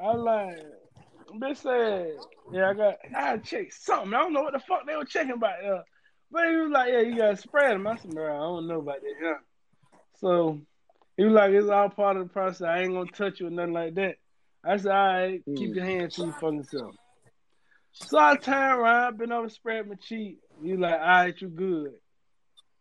I 0.00 0.14
was 0.14 0.20
like, 0.22 1.40
bitch 1.40 1.56
said, 1.56 2.12
yeah, 2.52 2.70
I 2.70 2.74
got, 2.74 2.94
I 3.12 3.20
had 3.20 3.44
to 3.44 3.66
something. 3.70 4.14
I 4.14 4.18
don't 4.18 4.32
know 4.32 4.42
what 4.42 4.52
the 4.52 4.60
fuck 4.60 4.86
they 4.86 4.94
were 4.94 5.04
checking 5.04 5.32
about. 5.32 5.64
Uh, 5.64 5.82
but 6.30 6.48
he 6.48 6.54
was 6.54 6.70
like, 6.70 6.92
yeah, 6.92 7.00
you 7.00 7.16
gotta 7.16 7.36
spread 7.36 7.72
them. 7.72 7.88
I 7.88 7.96
said, 7.96 8.12
bro, 8.12 8.32
I 8.32 8.38
don't 8.38 8.68
know 8.68 8.78
about 8.78 9.00
that. 9.00 9.14
Yeah. 9.20 9.38
So 10.20 10.60
he 11.16 11.24
was 11.24 11.32
like, 11.32 11.50
it's 11.50 11.68
all 11.68 11.88
part 11.88 12.16
of 12.16 12.28
the 12.28 12.32
process. 12.32 12.62
I 12.62 12.82
ain't 12.82 12.92
gonna 12.92 13.10
touch 13.10 13.40
you 13.40 13.48
or 13.48 13.50
nothing 13.50 13.72
like 13.72 13.96
that. 13.96 14.18
I 14.64 14.76
said, 14.76 14.92
all 14.92 15.06
right, 15.06 15.42
keep 15.56 15.74
your 15.74 15.84
hands 15.84 16.14
to 16.14 16.26
your 16.26 16.32
fucking 16.34 16.62
self. 16.62 16.94
So 17.90 18.18
I 18.18 18.36
turned 18.36 18.80
around, 18.80 19.18
been 19.18 19.32
over, 19.32 19.48
spread 19.48 19.88
my 19.88 19.96
cheek. 19.96 20.38
He 20.62 20.70
was 20.70 20.80
like, 20.80 20.94
all 20.94 20.98
right, 21.00 21.40
you 21.40 21.48
good. 21.48 21.94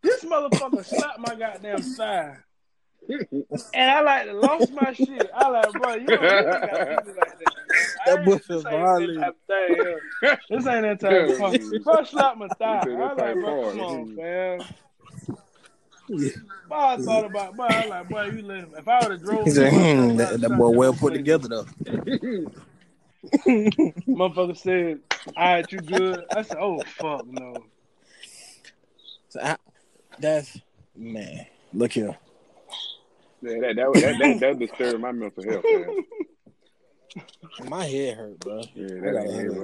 This 0.05 0.23
motherfucker 0.23 0.85
slapped 0.85 1.19
my 1.19 1.35
goddamn 1.35 1.81
thigh. 1.81 2.37
And 3.73 3.89
I 3.91 4.01
like 4.01 4.27
lost 4.33 4.71
my 4.73 4.93
shit. 4.93 5.29
I 5.35 5.47
like, 5.49 5.71
bro, 5.73 5.95
you 5.95 6.07
don't 6.07 6.21
really 6.21 6.43
gotta 6.43 7.01
do 7.05 7.11
me 7.11 7.17
like 7.19 7.39
that. 7.39 7.53
That 8.05 8.19
I 8.19 8.23
boy 8.25 8.31
ain't- 8.33 8.43
feel 8.45 8.61
this 8.61 8.65
ain't 8.65 8.71
that 8.73 8.81
violated. 8.81 9.19
type 9.19 9.29
of 9.29 9.37
thing, 9.47 9.99
yeah. 10.23 10.35
This 10.49 10.67
ain't 10.67 10.81
that 10.83 10.99
type. 10.99 11.83
Bro 11.83 12.03
slapped 12.05 12.37
my 12.37 12.47
thigh. 12.59 12.83
You 12.85 13.01
I 13.01 13.13
like, 13.13 13.35
bro, 13.35 13.71
come 13.71 13.79
on, 13.81 14.15
fam. 14.15 14.59
Yeah. 16.07 16.29
But 16.69 16.75
I 16.75 16.97
thought 16.97 17.25
about, 17.25 17.55
boy, 17.57 17.63
I 17.65 17.85
like, 17.87 18.09
boy, 18.09 18.23
you 18.25 18.41
live. 18.43 18.73
If 18.77 18.87
I 18.87 18.99
would 19.01 19.11
have 19.11 19.21
drove, 19.23 19.43
He 19.45 19.51
said, 19.51 19.71
hmm, 19.73 20.17
that, 20.17 20.39
that 20.41 20.49
boy 20.57 20.69
well 20.69 20.93
put 20.93 21.13
face. 21.13 21.17
together 21.19 21.47
though. 21.47 21.65
Motherfucker 23.47 24.57
said, 24.57 24.99
"All 25.35 25.53
right, 25.53 25.71
you 25.71 25.79
good?" 25.79 26.25
I 26.31 26.41
said, 26.43 26.57
"Oh 26.59 26.81
fuck 26.97 27.25
no." 27.27 27.55
So 29.29 29.39
I, 29.41 29.57
that's 30.19 30.59
man. 30.95 31.45
Look 31.73 31.93
here. 31.93 32.15
Yeah, 33.41 33.59
that 33.59 33.75
that 33.75 33.93
that 34.01 34.17
that, 34.17 34.39
that 34.39 34.59
disturbed 34.59 35.01
my 35.01 35.11
mental 35.11 35.43
health, 35.43 35.65
man. 35.71 35.95
My 37.69 37.85
head 37.85 38.17
hurt, 38.17 38.39
bro. 38.39 38.61
Yeah, 38.75 38.87
that 39.01 39.13
got 39.13 39.25
a 39.27 39.29
ain't 39.39 39.51
it, 39.51 39.55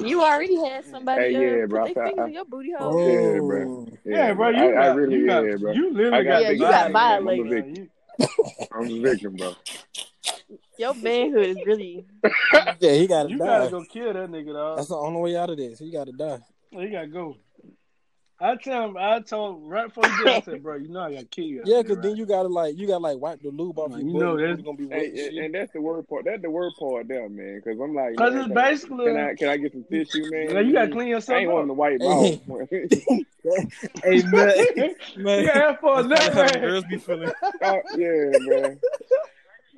bro. 0.00 0.06
You 0.06 0.22
already 0.22 0.56
had 0.56 0.84
somebody 0.84 1.22
Hey, 1.22 1.56
yeah, 1.58 1.64
uh, 1.64 1.66
bro, 1.66 1.86
put 1.86 1.94
their 1.94 2.04
I- 2.04 2.08
fingers 2.08 2.24
I- 2.24 2.26
in 2.28 2.34
your 2.34 2.44
booty 2.44 2.72
Oh, 2.78 2.90
hole. 2.90 3.08
Yeah, 3.08 3.38
bro. 3.40 3.86
Yeah, 4.04 4.32
bro, 4.34 4.48
you 4.50 4.56
I, 4.56 4.72
got, 4.72 4.82
I 4.82 4.86
really, 4.94 5.14
you 5.16 5.26
got, 5.26 5.44
yeah, 5.46 5.56
bro. 5.56 5.72
you 5.72 5.92
literally 5.94 6.16
I 6.18 6.22
got 6.24 6.42
Yeah, 6.42 6.50
you 6.50 6.58
got 6.58 6.92
violation. 6.92 6.96
I'm 6.96 7.28
a 7.28 7.42
violated. 7.42 7.64
victim. 7.64 7.90
I'm 8.72 8.90
a 8.90 9.00
victim, 9.00 9.36
bro. 9.36 9.56
Your 10.78 10.94
manhood 10.94 11.46
is 11.48 11.56
really. 11.64 12.04
yeah, 12.80 12.92
he 12.92 13.06
got 13.06 13.22
to 13.24 13.28
You 13.30 13.38
die. 13.38 13.46
gotta 13.46 13.70
go 13.70 13.84
kill 13.84 14.12
that 14.12 14.30
nigga, 14.30 14.52
dog. 14.52 14.76
That's 14.76 14.88
the 14.88 14.96
only 14.96 15.20
way 15.22 15.36
out 15.36 15.48
of 15.50 15.56
this. 15.56 15.78
He 15.78 15.90
got 15.90 16.04
to 16.06 16.12
die. 16.12 16.40
You 16.72 16.90
gotta 16.90 17.06
go. 17.06 17.36
I 18.40 18.54
tell 18.54 18.84
him, 18.84 18.96
I 18.96 19.18
told 19.20 19.68
right 19.68 19.86
before 19.92 20.08
you 20.08 20.16
did, 20.24 20.28
I 20.28 20.40
said, 20.42 20.62
bro, 20.62 20.76
you 20.76 20.88
know 20.88 21.00
I 21.00 21.12
gotta 21.12 21.24
kill 21.26 21.44
you. 21.44 21.62
Yeah, 21.64 21.82
cause 21.82 21.98
then 22.00 22.14
you 22.16 22.24
gotta 22.24 22.46
like 22.48 22.76
you 22.78 22.86
gotta 22.86 22.98
like 23.02 23.18
wipe 23.18 23.42
the 23.42 23.48
lube 23.50 23.76
off 23.80 23.90
You 23.98 24.10
your 24.12 24.20
know 24.22 24.36
that's- 24.36 24.60
gonna 24.60 24.76
be 24.76 24.86
wet. 24.86 25.02
And 25.06 25.18
and, 25.18 25.38
and 25.38 25.54
that's 25.56 25.72
the 25.72 25.80
word 25.80 26.08
part. 26.08 26.24
That's 26.24 26.40
the 26.42 26.48
word 26.50 26.72
part 26.78 27.08
there, 27.08 27.28
man. 27.28 27.56
Because 27.64 27.80
I'm 27.80 27.94
like, 27.96 28.14
Cause 28.16 28.34
it's 28.36 28.46
basically, 28.54 29.06
can 29.06 29.16
I 29.16 29.34
can 29.34 29.48
I 29.48 29.56
get 29.56 29.72
some 29.72 29.84
tissue, 29.90 30.30
man? 30.30 30.54
Now, 30.54 30.60
you 30.60 30.72
gotta 30.72 30.86
Mm. 30.86 30.92
clean 30.92 31.08
I 31.08 31.10
yourself 31.10 31.36
ain't 31.38 31.48
up. 31.48 31.54
wanting 31.54 31.68
to 31.68 31.74
wipe 31.74 32.00
off. 32.00 32.38
hey 34.04 34.22
man, 34.22 34.94
man, 35.16 35.40
you 35.40 35.46
gotta 35.46 35.64
ask 35.64 35.80
for 35.80 35.98
a 35.98 36.02
that's 36.04 36.34
nut 36.36 36.46
how 36.46 36.52
the 36.52 36.58
girls 36.60 36.84
be 36.84 36.96
feeling. 36.98 37.32
oh, 37.42 37.80
yeah, 37.96 38.38
man. 38.38 38.80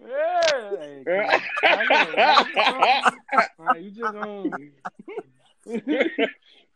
Yeah. 0.07 0.51
Hey, 0.77 1.03
come 1.07 1.15
on. 1.15 1.41
I 1.63 3.13
know. 3.33 3.39
All 3.59 3.65
right, 3.67 3.81
you 3.81 3.91
just 3.91 4.15
um. 4.15 4.71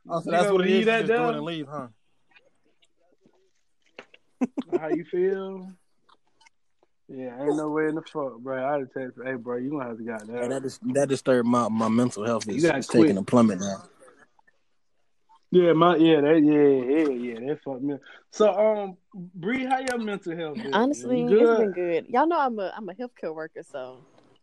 Oh, 0.09 0.21
so 0.21 0.31
You 0.31 0.37
that's 0.37 0.51
what 0.51 0.61
it 0.63 0.69
leave 0.69 0.81
is. 0.81 0.87
that 0.87 0.99
Just 1.01 1.09
do 1.09 1.17
down? 1.17 1.35
and 1.35 1.45
leave, 1.45 1.67
huh? 1.69 1.89
How 4.79 4.89
you 4.89 5.05
feel? 5.11 5.69
Yeah, 7.09 7.43
ain't 7.43 7.57
no 7.57 7.71
way 7.71 7.89
in 7.89 7.97
the 7.97 8.03
fuck, 8.03 8.39
bro. 8.39 8.65
I'd 8.65 8.93
text, 8.93 9.19
hey, 9.23 9.35
bro, 9.35 9.59
you 9.59 9.71
gonna 9.71 9.85
have 9.85 9.99
to 9.99 10.05
got 10.05 10.27
Man, 10.27 10.41
that. 10.41 10.49
that 10.51 10.63
dis- 10.63 10.81
that 10.95 11.09
disturbed 11.09 11.47
my, 11.49 11.69
my 11.69 11.89
mental 11.89 12.25
health. 12.25 12.47
You 12.47 12.55
Is, 12.55 12.65
gotta 12.65 12.79
is 12.79 12.87
taking 12.87 13.19
a 13.19 13.23
plummet 13.23 13.61
now. 13.61 13.83
Yeah, 15.51 15.73
my 15.75 15.97
yeah, 15.97 16.21
that 16.21 16.43
yeah, 16.43 17.13
yeah, 17.13 17.35
yeah, 17.35 17.49
that 17.49 17.63
fucked 17.63 17.83
me. 17.83 17.95
up. 17.95 18.01
So, 18.33 18.49
um, 18.53 18.97
Bri, 19.15 19.65
how 19.67 19.79
your 19.79 19.99
mental 19.99 20.37
health? 20.37 20.57
Been? 20.57 20.75
Honestly, 20.75 21.21
You 21.21 21.29
it's 21.29 21.31
good? 21.31 21.59
been 21.59 21.73
good. 21.73 22.07
Y'all 22.09 22.27
know 22.27 22.41
I'm 22.41 22.59
a 22.59 22.73
I'm 22.77 22.89
a 22.89 22.95
healthcare 22.95 23.35
worker, 23.35 23.63
so 23.63 23.99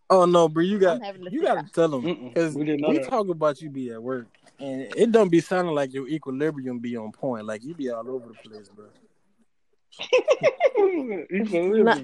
Oh 0.10 0.26
no, 0.26 0.48
bro, 0.48 0.64
you 0.64 0.78
got 0.78 1.02
I'm 1.04 1.28
you 1.32 1.42
got 1.42 1.66
to 1.66 1.74
tell 1.74 1.90
them 1.90 2.30
because 2.30 2.54
we 2.54 2.62
we, 2.62 2.66
didn't 2.66 2.82
know 2.82 3.00
talk 3.00 3.28
about 3.30 3.62
you 3.62 3.70
be 3.70 3.92
at 3.92 4.02
work 4.02 4.28
and 4.62 4.82
it 4.96 5.12
don't 5.12 5.30
be 5.30 5.42
sounding 5.42 5.74
like 5.76 5.94
your 5.94 6.08
equilibrium 6.08 6.80
be 6.80 6.96
on 6.98 7.12
point. 7.12 7.46
Like 7.46 7.64
you 7.64 7.74
be 7.74 7.90
all 7.90 8.08
over 8.10 8.30
the 8.30 8.50
place, 8.50 8.70
bro. 8.70 8.86
You 10.78 11.46
feel 11.46 11.76
it? 11.80 11.84
Nah. 11.86 11.96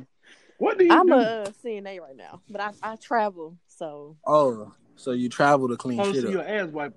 What 0.59 0.77
do 0.77 0.85
you 0.85 0.91
I'm 0.91 1.07
do? 1.07 1.13
a 1.13 1.17
uh, 1.17 1.51
CNA 1.63 1.99
right 1.99 2.15
now, 2.15 2.41
but 2.49 2.61
I 2.61 2.71
I 2.81 2.95
travel, 2.95 3.57
so 3.67 4.17
Oh, 4.25 4.71
so 4.95 5.11
you 5.11 5.29
travel 5.29 5.67
to 5.69 5.77
clean 5.77 5.99
oh, 5.99 6.11
shit 6.11 6.23
so 6.23 6.27
up. 6.29 6.33
your 6.33 6.47
ass 6.47 6.69
wiper. 6.69 6.95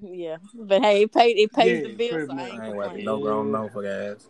yeah. 0.00 0.36
But 0.54 0.82
hey, 0.82 1.02
it 1.02 1.12
paid 1.12 1.36
it 1.38 1.52
pays 1.52 1.82
Yeah, 1.82 1.88
the 1.88 1.94
bill, 1.96 2.10
pretty 2.10 2.26
so 2.26 2.32
I 2.32 2.46
ain't 2.48 2.60
I 2.60 2.66
ain't 2.68 2.76
wiping 2.76 3.04
no 3.04 3.18
grown 3.18 3.52
no 3.52 3.68
fuck 3.68 3.84
ass. 3.84 4.28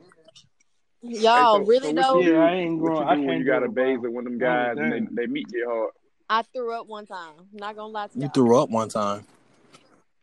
Y'all 1.02 1.60
Hey, 1.60 1.64
so- 1.64 1.68
really 1.68 1.88
so 1.88 1.92
know? 1.92 2.20
Yeah, 2.20 2.38
I 2.40 2.50
ain't 2.52 2.80
What 2.80 2.88
growing. 2.92 3.02
you 3.02 3.08
I 3.08 3.14
do 3.14 3.22
when 3.22 3.38
you 3.38 3.44
got 3.44 3.62
a 3.62 3.66
it, 3.66 3.74
bro. 3.74 3.84
bathe 3.84 4.00
with 4.00 4.12
one 4.12 4.26
of 4.26 4.32
them 4.32 4.42
Oh, 4.42 4.44
guys 4.44 4.76
and 4.78 4.92
they, 4.92 5.22
they 5.22 5.26
meet 5.28 5.48
get 5.48 5.64
hard? 5.66 5.90
I 6.28 6.42
threw 6.42 6.72
up 6.72 6.88
one 6.88 7.06
time. 7.06 7.34
Not 7.52 7.76
gonna 7.76 7.92
lie 7.92 8.08
to 8.08 8.14
You 8.16 8.22
y'all. 8.22 8.30
threw 8.30 8.60
up 8.60 8.70
one 8.70 8.88
time. 8.88 9.24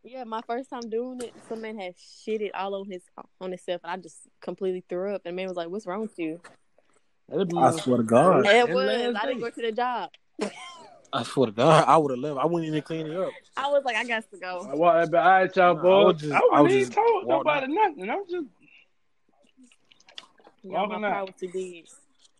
Yeah, 0.04 0.26
my 0.26 0.42
first 0.46 0.70
time 0.70 0.90
doing 0.90 1.22
it, 1.22 1.34
some 1.48 1.62
man 1.62 1.80
had 1.80 1.96
shitted 1.96 2.52
all 2.54 2.76
on 2.76 2.90
his 2.92 3.02
on 3.40 3.52
himself, 3.52 3.82
and 3.84 3.92
I 3.92 3.98
just 3.98 4.18
completely 4.42 4.84
threw 4.90 5.16
up. 5.16 5.22
And 5.26 5.32
the 5.34 5.36
man 5.36 5.48
was 5.48 5.56
like, 5.56 5.70
"What's 5.70 5.86
wrong 5.86 6.02
with 6.02 6.18
you?" 6.20 6.42
I 7.32 7.44
my- 7.46 7.72
swear 7.72 7.98
to 7.98 8.04
God. 8.04 8.46
And 8.46 8.48
it 8.48 8.70
was. 8.74 8.90
I 8.90 9.26
didn't 9.26 9.36
day. 9.38 9.40
go 9.40 9.50
to 9.50 9.62
the 9.62 9.72
job. 9.72 10.10
I 11.14 11.24
swear 11.24 11.46
to 11.46 11.52
God, 11.54 11.86
I 11.88 11.96
would 11.96 12.12
have 12.12 12.20
left. 12.20 12.38
I 12.40 12.46
wouldn't 12.46 12.68
even 12.68 12.82
clean 12.82 13.08
it 13.08 13.16
up. 13.16 13.32
I 13.56 13.70
was 13.70 13.84
like, 13.86 13.96
"I 13.96 14.04
got 14.04 14.30
to 14.32 14.38
go." 14.38 14.68
I 14.70 14.76
walked 14.76 15.12
back. 15.12 15.24
All 15.26 15.32
right, 15.32 15.56
y'all 15.56 15.74
Nah, 15.76 15.80
I 15.80 15.84
boys. 15.84 16.06
would 16.06 16.18
just- 16.18 16.32
I 16.34 16.38
I 16.38 16.42
wouldn't 16.62 16.70
even 16.72 16.80
just 16.82 16.94
told 16.94 17.26
walk 17.26 17.46
nobody 17.46 17.74
nothing. 17.74 18.10
I'm 18.10 18.24
just, 18.30 18.48
Y'all, 20.66 20.72
my 20.74 20.80
Walking 20.96 21.04
out. 21.06 21.12
privacy 21.12 21.48
big. 21.48 21.88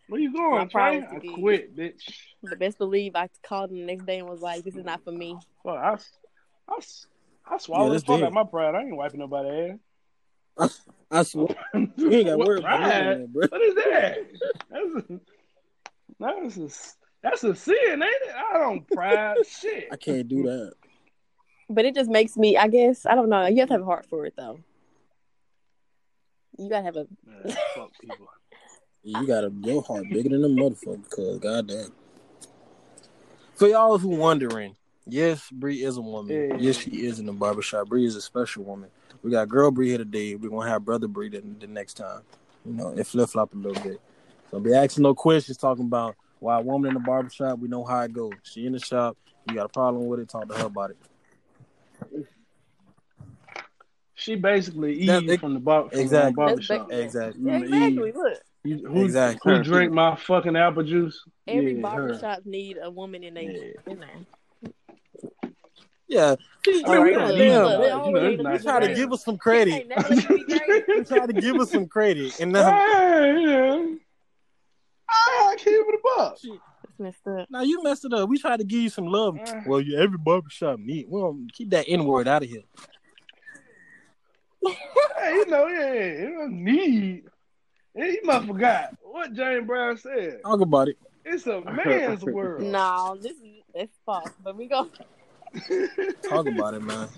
where 0.08 0.20
you 0.20 0.30
My 0.32 0.38
going, 0.38 0.68
Trey? 0.68 0.72
privacy 1.00 1.16
I 1.16 1.18
big. 1.18 1.34
quit, 1.34 1.76
bitch. 1.76 2.18
But 2.42 2.58
best 2.58 2.78
believe 2.78 3.16
I 3.16 3.28
called 3.42 3.70
him 3.70 3.78
the 3.80 3.84
next 3.86 4.04
day 4.06 4.18
and 4.18 4.28
was 4.28 4.40
like, 4.40 4.64
"This 4.64 4.76
is 4.76 4.84
not 4.84 5.02
for 5.04 5.12
me." 5.12 5.36
Fuck, 5.62 5.76
I, 5.76 5.98
I, 6.68 6.78
I 7.46 7.58
swallowed 7.58 7.86
Yeah, 7.86 7.88
the 7.88 7.94
this 7.94 8.04
fuck 8.04 8.16
big. 8.16 8.24
out 8.24 8.32
my 8.32 8.44
pride. 8.44 8.74
I 8.74 8.82
ain't 8.82 8.96
wiping 8.96 9.20
nobody 9.20 9.74
I 11.10 11.22
swear. 11.22 11.48
ass. 11.74 11.88
You 11.96 12.10
ain't 12.10 12.26
got 12.26 12.38
What 12.38 12.46
worried 12.48 12.60
about 12.60 12.80
pride? 12.80 12.92
anything, 13.06 13.26
bro. 13.32 13.46
What 13.48 13.62
is 13.62 13.74
that? 13.74 14.18
That's 14.70 15.10
a, 15.10 15.20
that's 16.20 16.56
a, 16.56 16.68
that's 17.22 17.44
a 17.44 17.54
sin, 17.54 17.76
ain't 17.90 18.02
it? 18.02 18.34
I 18.34 18.58
don't 18.58 18.88
pride 18.88 19.36
shit. 19.46 19.88
I 19.92 19.96
can't 19.96 20.28
do 20.28 20.44
that. 20.44 20.72
But 21.68 21.84
it 21.84 21.94
just 21.94 22.10
makes 22.10 22.36
me. 22.36 22.56
I 22.56 22.68
guess 22.68 23.06
I 23.06 23.14
don't 23.14 23.28
know. 23.28 23.46
You 23.46 23.60
have 23.60 23.68
to 23.68 23.74
have 23.74 23.82
a 23.82 23.86
heart 23.86 24.06
for 24.06 24.26
it, 24.26 24.34
though. 24.36 24.60
You 26.58 26.68
gotta 26.68 26.84
have 26.84 26.96
a. 26.96 27.06
Man, 27.26 27.56
fuck 27.74 27.90
people. 28.00 28.28
You 29.02 29.26
gotta 29.26 29.52
your 29.62 29.82
heart 29.82 30.08
bigger 30.08 30.30
than 30.30 30.44
a 30.44 30.48
motherfucker, 30.48 31.08
cuz 31.10 31.38
goddamn. 31.38 31.92
For 33.54 33.68
y'all 33.68 33.98
who 33.98 34.08
wondering, 34.08 34.76
yes, 35.06 35.48
Bri 35.50 35.82
is 35.82 35.96
a 35.96 36.02
woman. 36.02 36.34
Yeah. 36.50 36.56
Yes, 36.58 36.76
she 36.78 36.90
is 36.90 37.18
in 37.18 37.26
the 37.26 37.32
barbershop. 37.32 37.88
Bri 37.88 38.04
is 38.04 38.16
a 38.16 38.20
special 38.20 38.64
woman. 38.64 38.90
We 39.22 39.30
got 39.30 39.48
girl 39.48 39.70
Bri 39.70 39.88
here 39.88 39.98
today. 39.98 40.34
We're 40.34 40.50
gonna 40.50 40.68
have 40.70 40.84
brother 40.84 41.08
Bri 41.08 41.28
the, 41.30 41.42
the 41.60 41.66
next 41.66 41.94
time. 41.94 42.22
You 42.64 42.72
know, 42.72 42.88
it 42.90 43.06
flip 43.06 43.28
flop 43.30 43.52
a 43.54 43.56
little 43.56 43.82
bit. 43.82 44.00
So 44.50 44.60
be 44.60 44.74
asking 44.74 45.02
no 45.02 45.14
questions 45.14 45.56
talking 45.56 45.86
about 45.86 46.16
why 46.40 46.58
a 46.58 46.62
woman 46.62 46.88
in 46.88 46.94
the 46.94 47.00
barbershop, 47.00 47.58
we 47.58 47.68
know 47.68 47.84
how 47.84 48.00
it 48.00 48.12
goes. 48.12 48.32
She 48.42 48.66
in 48.66 48.72
the 48.72 48.78
shop, 48.78 49.16
you 49.48 49.54
got 49.56 49.66
a 49.66 49.68
problem 49.68 50.06
with 50.06 50.20
it, 50.20 50.28
talk 50.28 50.48
to 50.48 50.54
her 50.54 50.66
about 50.66 50.90
it. 50.90 50.96
She 54.14 54.36
basically 54.36 54.94
Eve 55.00 55.26
That- 55.26 55.40
from 55.40 55.54
the 55.54 55.60
bar 55.60 55.88
from 55.88 55.98
uh, 55.98 56.02
exactly. 56.02 56.30
the 56.30 56.36
barbershop. 56.36 56.92
Exactly. 56.92 57.42
Yeah, 57.44 57.52
Remember 57.52 57.66
exactly. 57.76 58.08
Eve? 58.08 58.16
Look, 58.16 58.38
You, 58.64 58.88
who, 58.88 59.04
Exactly. 59.04 59.56
who 59.56 59.62
drink 59.62 59.92
my 59.92 60.16
fucking 60.16 60.56
apple 60.56 60.82
juice? 60.84 61.22
every 61.46 61.72
yeah, 61.72 61.76
her. 61.76 61.82
barbershop 61.82 62.46
need 62.46 62.78
a 62.82 62.90
woman 62.90 63.22
in 63.24 63.34
there. 63.34 63.42
Yeah. 63.42 63.96
In 66.08 66.16
there. 66.16 66.26
Yeah. 66.28 66.34
I 66.66 66.82
All 66.86 67.02
we 67.02 67.10
right, 67.10 67.14
don't 67.14 67.38
damn, 67.38 67.38
need 67.38 67.48
look, 67.54 67.82
you 67.82 67.88
know, 67.90 68.10
look, 68.10 68.22
it's 68.22 68.36
look, 68.38 68.44
nice. 68.44 68.58
You 68.62 68.64
try 68.70 68.80
to 68.80 68.86
Right. 68.86 68.96
give 68.96 69.12
us 69.12 69.24
some 69.24 69.38
credit. 69.38 69.86
you 70.10 70.28
be 70.44 70.44
great. 70.58 70.84
You 70.88 71.04
try 71.04 71.26
to 71.26 71.32
give 71.32 71.56
us 71.56 71.70
some 71.70 71.86
credit, 71.86 72.40
and 72.40 72.52
now, 72.52 72.70
Hey, 72.70 73.42
yeah. 73.42 73.86
I 75.10 75.56
keep 75.58 75.66
it 75.74 75.94
a 75.94 75.98
buck. 76.16 76.38
Messed 76.98 77.26
up. 77.26 77.50
now 77.50 77.62
you 77.62 77.82
messed 77.82 78.04
it 78.04 78.12
up. 78.12 78.28
We 78.28 78.38
tried 78.38 78.58
to 78.58 78.64
give 78.64 78.80
you 78.80 78.88
some 78.88 79.06
love. 79.06 79.36
Uh. 79.44 79.60
Well, 79.66 79.80
you 79.80 79.98
every 79.98 80.16
barbershop 80.18 80.78
need. 80.78 81.06
We 81.08 81.20
don't 81.20 81.52
keep 81.52 81.70
that 81.70 81.86
N 81.88 82.04
word 82.04 82.28
out 82.28 82.42
of 82.44 82.48
here. 82.48 82.62
Hey, 84.64 85.34
you 85.34 85.46
know, 85.46 85.66
yeah, 85.66 85.94
you 86.22 86.30
don't 86.38 86.64
need. 86.64 87.24
Yeah, 87.94 88.04
you 88.06 88.20
must 88.24 88.46
forgot 88.46 88.96
what 89.02 89.32
James 89.34 89.66
Brown 89.66 89.96
said. 89.96 90.40
Talk 90.42 90.60
about 90.60 90.88
it. 90.88 90.96
It's 91.24 91.46
a 91.46 91.60
man's 91.84 92.24
world. 92.24 92.62
No, 92.62 93.16
this 93.20 93.32
is 93.32 93.62
it's 93.74 93.96
false. 94.06 94.30
But 94.42 94.56
we 94.56 94.66
go. 94.68 94.88
Talk 96.28 96.46
about 96.46 96.74
it, 96.74 96.82
man. 96.82 97.08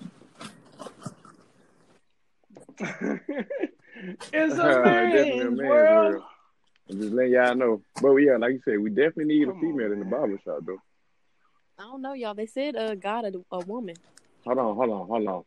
it's 4.33 4.59
a 4.59 4.81
man's 4.83 5.13
man's 5.29 5.59
world. 5.59 6.13
world. 6.13 6.23
I'm 6.89 7.01
just 7.01 7.13
letting 7.13 7.33
y'all 7.33 7.55
know. 7.55 7.83
But 8.01 8.15
yeah, 8.17 8.37
like 8.37 8.53
you 8.53 8.61
said, 8.65 8.79
we 8.79 8.91
definitely 8.91 9.25
need 9.27 9.49
a 9.49 9.53
Come 9.53 9.57
on, 9.57 9.61
female 9.61 9.93
in 9.93 9.99
the 9.99 10.05
man. 10.05 10.11
barbershop 10.11 10.61
though. 10.67 10.79
I 11.79 11.83
don't 11.83 12.03
know, 12.03 12.13
y'all. 12.13 12.35
They 12.35 12.47
said 12.47 12.77
uh 12.77 12.95
God 12.95 13.25
a, 13.25 13.33
a 13.51 13.61
woman. 13.61 13.97
Hold 14.45 14.59
on, 14.59 14.77
hold 14.77 14.91
on, 14.91 15.07
hold 15.07 15.29
on. 15.29 15.45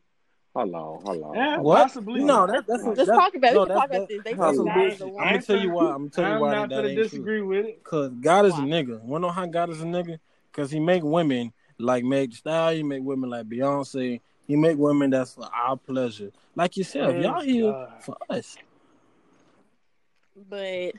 Hold 0.55 0.73
on, 0.73 1.03
hold 1.03 1.23
on. 1.23 1.35
Yeah, 1.35 1.57
What? 1.59 1.83
possibly. 1.83 2.23
No, 2.23 2.47
that, 2.47 2.65
that's 2.67 2.83
Let's 2.83 2.97
that's, 2.97 3.09
talk 3.09 3.35
about. 3.35 3.53
no, 3.53 3.61
we 3.61 3.67
can 3.67 3.75
that's, 3.75 3.79
talk 3.79 3.89
about 3.89 3.89
that, 3.91 4.07
this. 4.09 4.21
They 4.23 4.31
said 4.31 4.39
God 4.39 4.51
is 4.51 4.59
a 4.59 4.63
bullshit. 4.63 5.01
I'm 5.01 5.13
gonna 5.13 5.41
tell 5.41 5.59
you 5.59 5.71
why. 5.71 5.85
I'm 5.85 5.97
gonna 5.97 6.09
tell 6.09 6.33
you 6.33 6.41
why. 6.41 6.49
I'm 6.49 6.59
not 6.61 6.69
that 6.69 6.75
gonna 6.75 6.87
ain't 6.87 6.97
true. 6.97 7.03
disagree 7.03 7.41
with 7.41 7.65
it. 7.65 7.83
Cause 7.83 8.11
God 8.19 8.45
is 8.45 8.53
a 8.53 8.61
Why? 8.61 8.67
nigga. 8.67 9.01
Wanna 9.01 9.27
know 9.27 9.31
how 9.31 9.45
God 9.45 9.69
is 9.69 9.81
a 9.81 9.85
nigga? 9.85 10.17
Cause 10.51 10.71
he 10.71 10.79
make 10.79 11.03
women 11.03 11.53
like 11.79 12.03
Meg 12.03 12.31
Thee 12.31 12.35
Stallion, 12.35 12.77
he 12.77 12.83
make 12.83 13.03
women 13.03 13.29
like 13.29 13.47
Beyonce. 13.47 14.19
He 14.47 14.55
make 14.55 14.77
women 14.77 15.09
that's 15.11 15.33
for 15.33 15.45
our 15.53 15.77
pleasure. 15.77 16.31
Like 16.55 16.75
yourself, 16.77 17.11
Praise 17.11 17.23
y'all 17.23 17.41
here 17.41 17.71
God. 17.71 18.03
for 18.03 18.17
us. 18.29 18.57
But 20.49 20.93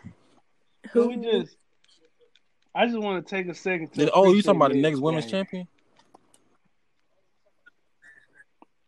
Who 0.92 1.02
who? 1.02 1.08
we 1.08 1.16
just? 1.16 1.56
I 2.74 2.86
just 2.86 2.98
want 2.98 3.26
to 3.26 3.30
take 3.34 3.48
a 3.48 3.54
second 3.54 3.88
to. 3.92 4.00
Did- 4.00 4.10
oh, 4.14 4.32
you 4.32 4.42
talking 4.42 4.60
about 4.60 4.72
the 4.72 4.80
next 4.80 4.96
Meg 4.96 5.02
women's 5.02 5.26
champion? 5.26 5.66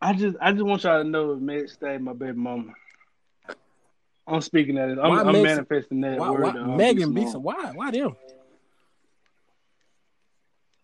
I 0.01 0.13
just, 0.13 0.35
I 0.41 0.51
just 0.51 0.63
want 0.63 0.83
y'all 0.83 1.01
to 1.01 1.09
know 1.09 1.35
Meg 1.35 1.69
Stallion, 1.69 2.03
my 2.03 2.13
baby 2.13 2.33
mama. 2.33 2.73
I'm 4.27 4.41
speaking 4.41 4.77
at 4.77 4.89
it. 4.89 4.97
I'm, 5.01 5.11
I'm 5.11 5.27
Megan- 5.27 5.43
manifesting 5.43 6.01
that 6.01 6.17
Why, 6.17 6.29
word. 6.31 6.41
why, 6.55 6.75
Megan 6.77 7.13
B. 7.13 7.25
B. 7.25 7.31
Why? 7.31 7.71
Why 7.73 7.91
them? 7.91 8.15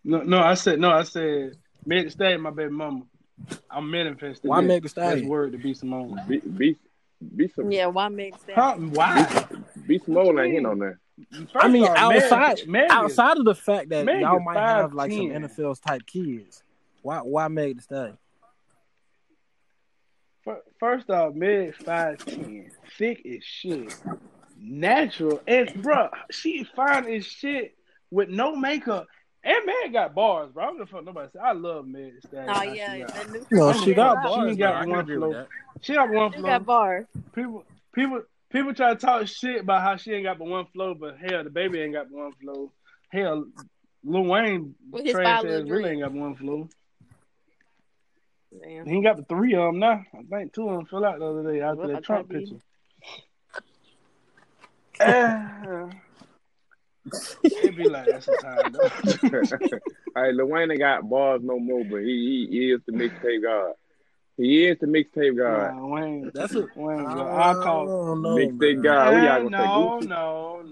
No, 0.04 0.22
no, 0.22 0.40
I 0.40 0.54
said 0.54 0.80
no. 0.80 0.90
I 0.90 1.02
said 1.02 1.56
Meg 1.84 2.04
Thee 2.04 2.10
Stallion, 2.10 2.40
my 2.40 2.50
baby 2.50 2.70
mama. 2.70 3.02
I'm 3.70 3.90
manifesting. 3.90 4.48
Why 4.48 4.60
that. 4.60 4.82
the 4.82 4.88
Thee 4.88 4.92
That's 4.94 5.22
word 5.22 5.52
to 5.52 5.58
B. 5.58 5.74
Simone. 5.74 6.20
Be 6.28 6.38
be 6.40 6.76
be 7.36 7.48
some 7.48 7.70
Yeah, 7.70 7.86
why 7.86 8.08
mix 8.08 8.42
that? 8.44 8.56
Huh? 8.56 8.74
Why? 8.76 9.46
B. 9.86 9.98
Simone 9.98 10.38
ain't 10.38 10.52
hitting 10.52 10.66
on 10.66 10.78
that. 10.78 10.96
First 11.52 11.64
I 11.64 11.68
mean, 11.68 11.84
off, 11.84 12.08
Meg- 12.08 12.22
outside 12.22 12.66
Meg 12.66 12.90
outside 12.90 13.36
of 13.36 13.44
the 13.44 13.54
fact 13.54 13.90
that 13.90 14.06
Meg 14.06 14.22
y'all 14.22 14.38
is 14.38 14.42
might 14.44 14.56
have 14.56 14.94
like 14.94 15.12
some 15.12 15.20
5'10". 15.20 15.44
NFL 15.44 15.82
type 15.82 16.06
kids, 16.06 16.62
why 17.02 17.18
why 17.18 17.48
Meg 17.48 17.76
Thee 17.76 17.82
Stallion? 17.82 18.18
First 20.78 21.10
off, 21.10 21.34
Meg 21.34 21.74
five 21.76 22.24
ten, 22.24 22.70
thick 22.96 23.24
as 23.26 23.44
shit, 23.44 23.94
natural, 24.58 25.42
and 25.46 25.68
bruh, 25.68 26.08
she 26.30 26.64
fine 26.64 27.06
as 27.06 27.26
shit 27.26 27.76
with 28.10 28.30
no 28.30 28.56
makeup. 28.56 29.06
And 29.42 29.56
Meg 29.64 29.92
got 29.92 30.14
bars, 30.14 30.50
bro. 30.52 30.62
I 30.62 30.66
don't 30.66 30.78
give 30.78 30.88
a 30.88 30.90
fuck 30.90 31.04
nobody 31.04 31.30
say. 31.32 31.38
I 31.38 31.52
love 31.52 31.86
Meg. 31.86 32.12
Thee 32.12 32.28
Oh 32.36 32.46
How 32.46 32.62
yeah, 32.62 32.94
she 32.94 33.00
got. 33.00 33.14
that 33.14 33.30
new 33.30 33.46
No, 33.50 33.72
she 33.72 33.94
got 33.94 34.16
out. 34.18 34.34
She 34.34 34.40
ain't 34.40 34.58
got 34.58 34.74
I 34.74 34.86
one 34.86 35.00
agree 35.00 35.16
flow. 35.16 35.46
She 35.80 35.94
got 35.94 36.10
one 36.10 36.32
flow. 36.32 36.40
She 36.40 36.46
got 36.46 36.66
bars. 36.66 37.06
People, 37.34 37.64
people, 37.94 38.22
people 38.50 38.74
try 38.74 38.90
to 38.94 39.00
talk 39.00 39.26
shit 39.26 39.62
about 39.62 39.80
how 39.82 39.96
she 39.96 40.12
ain't 40.12 40.24
got 40.24 40.38
but 40.38 40.46
one 40.46 40.66
flow, 40.66 40.94
but 40.94 41.16
hell, 41.18 41.44
DaBaby 41.44 41.84
ain't 41.84 41.94
got 41.94 42.10
but 42.10 42.18
one 42.18 42.32
flow. 42.32 42.70
Hell, 43.08 43.46
Lil 44.04 44.24
Wayne 44.24 44.74
With 44.90 45.04
his 45.06 45.12
trash 45.12 45.42
five 45.42 45.50
ass 45.50 45.62
really 45.66 45.90
ain't 45.90 46.02
got 46.02 46.12
but 46.12 46.20
one 46.20 46.36
flow. 46.36 46.68
Damn. 48.62 48.86
He 48.86 48.96
ain't 48.96 49.04
got 49.04 49.16
the 49.16 49.24
three 49.24 49.54
of 49.54 49.62
them 49.62 49.78
now. 49.78 50.04
I 50.12 50.22
think 50.28 50.52
two 50.52 50.68
of 50.68 50.76
them 50.76 50.86
fell 50.86 51.04
out 51.04 51.18
the 51.18 51.24
other 51.24 51.50
day 51.50 51.60
after 51.62 51.76
Well, 51.76 51.88
that 51.88 52.04
Trump 52.04 52.28
picture. 52.28 52.56
Uh, 57.44 57.48
it 57.66 57.76
be 57.76 57.88
like 57.88 58.06
that 58.06 58.22
sometimes. 58.22 58.76
though. 58.76 59.78
All 60.16 60.22
right, 60.22 60.34
Lil 60.34 60.78
got 60.78 61.08
bars 61.08 61.40
no 61.42 61.58
more, 61.58 61.84
but 61.84 61.98
he, 62.00 62.46
he 62.50 62.70
is 62.72 62.80
the 62.86 62.92
mixtape 62.92 63.42
god. 63.42 63.74
He 64.36 64.66
is 64.66 64.78
the 64.80 64.86
mixtape 64.86 65.36
god. 65.36 65.76
Nah, 65.76 65.86
Wayne, 65.86 66.30
That's 66.34 66.54
a 66.54 66.66
Wayne. 66.76 67.04
I 67.06 67.50
I 67.50 67.54
call. 67.54 67.86
don't 67.86 68.22
Mixtape 68.22 68.74
man. 68.74 68.82
god. 68.82 69.14
We 69.14 69.28
all 69.28 69.42
gonna 69.42 69.58
say 69.58 69.64
no, 69.64 69.98
Gucci. 70.00 70.08
no, 70.08 70.62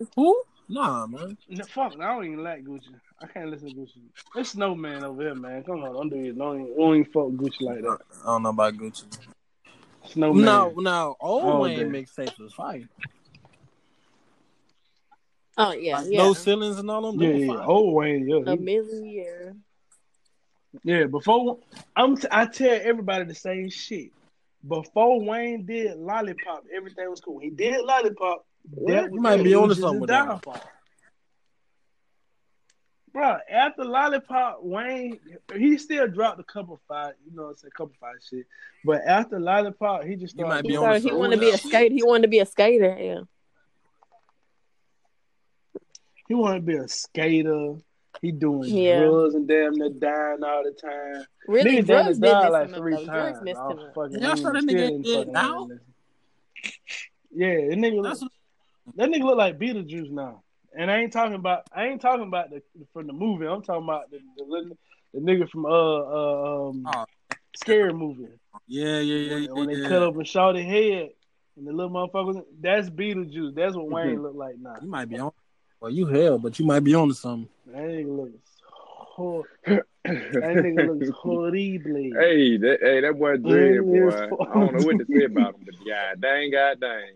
no. 0.00 0.06
Who? 0.16 0.42
Nah, 0.68 1.06
man. 1.06 1.36
No, 1.48 1.64
fuck, 1.64 1.92
I 2.00 2.14
don't 2.14 2.24
even 2.24 2.42
like 2.42 2.64
Gucci. 2.64 2.94
I 3.20 3.26
can't 3.26 3.50
listen 3.50 3.68
to 3.68 3.74
Gucci. 3.74 4.00
It's 4.36 4.50
Snowman 4.50 5.04
over 5.04 5.22
here, 5.22 5.34
man. 5.34 5.62
Come 5.64 5.82
on, 5.84 5.92
don't 5.92 6.08
do 6.08 6.16
it. 6.16 6.36
Don't 6.38 6.62
even, 6.62 6.76
don't 6.76 6.94
even 6.96 7.12
fuck 7.12 7.28
Gucci 7.32 7.60
like 7.62 7.82
that. 7.82 7.98
I 8.22 8.26
don't 8.26 8.42
know 8.42 8.48
about 8.50 8.74
Gucci. 8.74 9.04
Snowman. 10.06 10.44
No, 10.44 10.72
no. 10.76 11.16
Old 11.20 11.44
All 11.44 11.60
Wayne 11.62 11.92
day. 11.92 12.02
mixtapes 12.02 12.38
was 12.40 12.52
fire. 12.54 12.88
Oh 15.58 15.72
yeah, 15.72 15.98
Like, 15.98 16.06
yeah. 16.10 16.18
No 16.18 16.32
ceilings 16.32 16.78
and 16.78 16.90
all 16.90 17.12
them. 17.12 17.20
Yeah, 17.20 17.32
they 17.32 17.38
yeah. 17.44 17.54
fire. 17.54 17.62
Old 17.68 17.94
Wayne, 17.94 18.28
yeah. 18.28 18.52
A 18.52 18.56
million 18.56 19.04
year. 19.04 19.54
Yeah, 20.84 21.04
before 21.04 21.58
I'm 21.94 22.16
t- 22.16 22.28
I 22.30 22.46
tell 22.46 22.80
everybody 22.82 23.24
the 23.24 23.34
same 23.34 23.68
shit. 23.68 24.10
Before 24.66 25.20
Wayne 25.22 25.66
did 25.66 25.98
Lollipop, 25.98 26.64
everything 26.74 27.10
was 27.10 27.20
cool. 27.20 27.38
He 27.40 27.50
did 27.50 27.84
Lollipop. 27.84 28.46
That 28.86 29.12
You 29.12 29.20
might 29.20 29.42
be 29.42 29.52
it 29.52 29.56
onto 29.56 29.68
was 29.68 29.80
something 29.80 29.94
his 29.96 30.00
with 30.02 30.10
that. 30.10 30.26
downfall. 30.28 30.60
Bro, 33.12 33.36
after 33.50 33.84
Lollipop, 33.84 34.60
Wayne 34.62 35.18
he 35.54 35.76
still 35.76 36.08
dropped 36.08 36.40
a 36.40 36.44
couple 36.44 36.80
five, 36.88 37.12
you 37.28 37.36
know, 37.36 37.48
it's 37.50 37.62
a 37.64 37.70
couple 37.70 37.92
five 38.00 38.14
shit. 38.26 38.46
But 38.86 39.02
after 39.06 39.38
Lollipop, 39.38 40.04
he 40.04 40.16
just 40.16 40.34
You 40.38 40.46
started. 40.46 40.48
might 40.54 40.64
He, 40.64 40.68
be 40.68 40.76
on 40.76 40.82
started, 40.82 41.02
the 41.02 41.08
he 41.10 41.14
wanted 41.14 41.36
to 41.36 41.40
be 41.40 41.50
a 41.50 41.58
skater. 41.58 41.94
He 41.94 42.02
wanted 42.02 42.22
to 42.22 42.28
be 42.28 42.38
a 42.38 42.46
skater. 42.46 42.96
Yeah. 42.98 43.20
He 46.28 46.34
wanted 46.34 46.60
to 46.60 46.66
be 46.66 46.76
a 46.76 46.88
skater. 46.88 47.74
He 48.20 48.30
doing 48.30 48.68
Yeah. 48.74 49.04
drugs 49.06 49.34
and 49.34 49.48
damn 49.48 49.74
near 49.74 49.88
dying 49.88 50.44
all 50.44 50.62
the 50.64 50.72
time. 50.72 51.24
Really, 51.48 51.78
Nigga 51.78 51.86
drugs 51.86 52.18
did 52.18 52.30
died 52.30 52.48
like 52.52 52.68
him 52.68 52.74
three 52.74 52.94
Though. 52.96 53.04
Drugs 53.06 53.32
times. 53.38 53.44
messed 53.44 53.58
off 53.58 53.78
him 53.78 53.90
fucking 53.94 54.22
Y'all 54.22 54.36
saw 54.36 54.52
that 54.52 54.62
nigga 54.64 54.76
didn't 54.76 55.02
dead 55.02 55.28
now? 55.28 55.68
Yeah, 57.34 57.54
that 57.54 57.78
nigga 57.78 58.00
look, 58.02 58.18
that 58.96 59.08
nigga 59.08 59.22
look 59.24 59.38
like 59.38 59.58
Beetlejuice 59.58 60.10
now. 60.10 60.42
And 60.76 60.90
I 60.90 60.98
ain't 60.98 61.12
talking 61.12 61.34
about 61.34 61.64
I 61.74 61.86
ain't 61.86 62.00
talking 62.00 62.26
about 62.26 62.50
the 62.50 62.62
from 62.92 63.06
the 63.06 63.12
movie. 63.12 63.46
I'm 63.46 63.62
talking 63.62 63.84
about 63.84 64.10
the 64.10 64.18
the, 64.36 64.76
the 65.14 65.20
nigga 65.20 65.48
from 65.48 65.66
uh 65.66 65.68
uh 65.68 66.68
um 66.68 66.86
Oh. 66.86 67.04
scary 67.56 67.92
movie. 67.92 68.28
yeah, 68.68 69.00
yeah, 69.00 69.00
yeah, 69.00 69.34
When, 69.34 69.42
yeah. 69.42 69.52
when 69.52 69.66
they 69.68 69.74
yeah. 69.76 69.88
cut 69.88 70.02
open 70.02 70.22
Shawty 70.22 70.64
head 70.64 71.10
and 71.56 71.66
the 71.66 71.72
little 71.72 71.90
motherfucker 71.90 72.44
that's 72.60 72.88
Beetlejuice. 72.90 73.54
That's 73.54 73.74
what 73.74 73.90
Wayne 73.90 74.22
look 74.22 74.34
like 74.34 74.56
now. 74.58 74.76
You 74.80 74.88
might 74.88 75.08
be 75.08 75.18
on. 75.18 75.32
Well, 75.82 75.90
you 75.90 76.06
hell, 76.06 76.38
but 76.38 76.60
you 76.60 76.64
might 76.64 76.84
be 76.84 76.94
on 76.94 77.08
to 77.08 77.14
something. 77.14 77.48
That 77.66 77.82
nigga 77.82 78.16
looks 78.16 78.38
hor- 78.62 79.48
that 79.66 79.84
nigga 80.04 80.86
looks 80.86 81.08
horrible. 81.18 82.20
Hey, 82.20 82.56
that 82.56 82.78
hey, 82.80 83.00
that 83.00 83.18
boy 83.18 83.36
Dread, 83.38 83.84
boy. 83.84 84.06
it's 84.06 84.16
I 84.16 84.54
don't 84.54 84.74
know 84.74 84.86
what 84.86 84.98
to 85.00 85.06
say 85.12 85.24
about 85.24 85.56
him, 85.56 85.62
but 85.66 85.74
god 85.84 86.20
dang, 86.20 86.52
god 86.52 86.78
dang. 86.78 87.14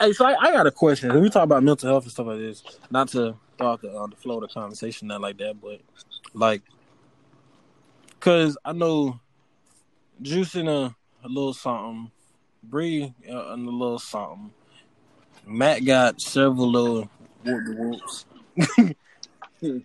Hey, 0.00 0.14
so 0.14 0.24
I, 0.24 0.36
I 0.40 0.52
got 0.52 0.66
a 0.66 0.70
question. 0.70 1.20
We 1.20 1.28
talk 1.28 1.44
about 1.44 1.62
mental 1.62 1.90
health 1.90 2.04
and 2.04 2.12
stuff 2.12 2.28
like 2.28 2.38
this. 2.38 2.62
Not 2.90 3.08
to 3.08 3.36
throw 3.58 3.72
out 3.72 3.82
the, 3.82 3.90
uh, 3.90 4.06
the 4.06 4.16
flow 4.16 4.36
of 4.36 4.48
the 4.48 4.48
conversation, 4.48 5.08
not 5.08 5.20
like 5.20 5.36
that, 5.36 5.60
but 5.60 5.82
like, 6.32 6.62
cause 8.20 8.56
I 8.64 8.72
know 8.72 9.20
Juice 10.22 10.54
in 10.54 10.68
a, 10.68 10.96
a 11.22 11.28
little 11.28 11.52
something, 11.52 12.10
Bri 12.62 13.12
uh, 13.30 13.52
in 13.52 13.66
a 13.66 13.70
little 13.70 13.98
something. 13.98 14.50
Mac 15.46 15.84
got 15.84 16.20
several 16.20 16.70
little 16.70 17.10
whoop 17.44 17.64
the 17.66 17.74
whoops. 17.76 18.26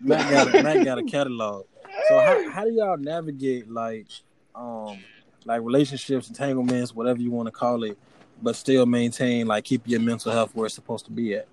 Mac 0.01 0.29
got 0.31 0.55
a, 0.55 0.63
Mac 0.63 0.85
got 0.85 0.97
a 0.97 1.03
catalog. 1.03 1.65
So 2.07 2.19
how 2.19 2.49
how 2.49 2.63
do 2.65 2.71
y'all 2.71 2.97
navigate 2.97 3.69
like 3.69 4.07
um 4.55 4.99
like 5.45 5.61
relationships, 5.61 6.27
entanglements, 6.29 6.93
whatever 6.93 7.21
you 7.21 7.31
want 7.31 7.47
to 7.47 7.51
call 7.51 7.83
it, 7.83 7.97
but 8.41 8.55
still 8.55 8.85
maintain 8.85 9.47
like 9.47 9.63
keep 9.63 9.87
your 9.87 9.99
mental 9.99 10.31
health 10.31 10.53
where 10.55 10.65
it's 10.65 10.75
supposed 10.75 11.05
to 11.05 11.11
be 11.11 11.35
at? 11.35 11.47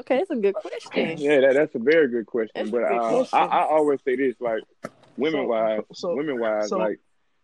Okay, 0.00 0.18
that's 0.18 0.30
a 0.30 0.36
good 0.36 0.54
question. 0.54 1.18
Yeah, 1.18 1.40
that, 1.40 1.54
that's 1.54 1.74
a 1.76 1.78
very 1.78 2.08
good 2.08 2.26
question. 2.26 2.50
That's 2.56 2.70
but 2.70 2.88
good 2.88 2.98
uh, 2.98 3.08
question. 3.10 3.38
I, 3.38 3.44
I 3.44 3.62
always 3.62 4.00
say 4.04 4.16
this, 4.16 4.34
like 4.40 4.62
women 5.16 5.42
So- 5.42 5.46
wise, 5.46 5.80
so- 5.92 6.16
women 6.16 6.40
wise, 6.40 6.68
so- 6.68 6.78
like 6.78 6.98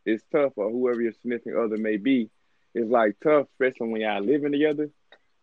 it's 0.05 0.25
tough 0.33 0.53
or 0.57 0.71
whoever 0.71 1.01
your 1.01 1.13
significant 1.13 1.57
other 1.57 1.77
may 1.77 1.97
be. 1.97 2.31
It's 2.75 2.91
like 2.91 3.17
tough, 3.23 3.47
especially 3.53 3.89
when 3.93 4.01
y'all 4.01 4.21
living 4.21 4.53
together. 4.53 4.91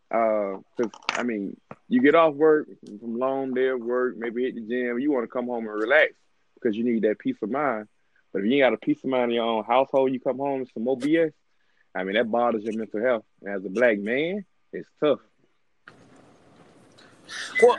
Uh, 0.10 0.60
cause 0.78 0.91
I 1.10 1.24
mean, 1.24 1.58
you 1.89 2.01
get 2.01 2.16
off 2.16 2.34
work 2.34 2.68
from 2.99 3.20
long 3.20 3.53
day 3.53 3.68
of 3.68 3.82
work, 3.82 4.16
maybe 4.18 4.43
hit 4.43 4.55
the 4.55 4.62
gym. 4.62 4.99
You 4.99 5.12
want 5.12 5.24
to 5.24 5.28
come 5.28 5.47
home 5.47 5.68
and 5.68 5.74
relax 5.74 6.14
because 6.55 6.76
you 6.76 6.84
need 6.84 7.03
that 7.03 7.20
peace 7.20 7.38
of 7.41 7.51
mind. 7.51 7.88
But 8.32 8.39
if 8.39 8.45
you 8.45 8.53
ain't 8.53 8.62
got 8.62 8.74
a 8.74 8.78
peace 8.78 9.03
of 9.03 9.10
mind 9.10 9.32
in 9.32 9.36
your 9.36 9.45
own 9.45 9.64
household, 9.64 10.12
you 10.12 10.20
come 10.20 10.38
home 10.38 10.66
to 10.66 10.72
some 10.74 10.84
more 10.84 10.97
BS. 10.97 11.34
I 11.95 12.03
mean, 12.03 12.16
that 12.16 12.30
bothers 12.30 12.64
your 12.64 12.78
mental 12.78 13.01
health. 13.01 13.26
And 13.41 13.55
as 13.55 13.66
a 13.66 13.70
black 13.70 13.99
man, 13.99 14.45
it's 14.72 14.88
tough. 14.99 15.20
Well, 17.62 17.78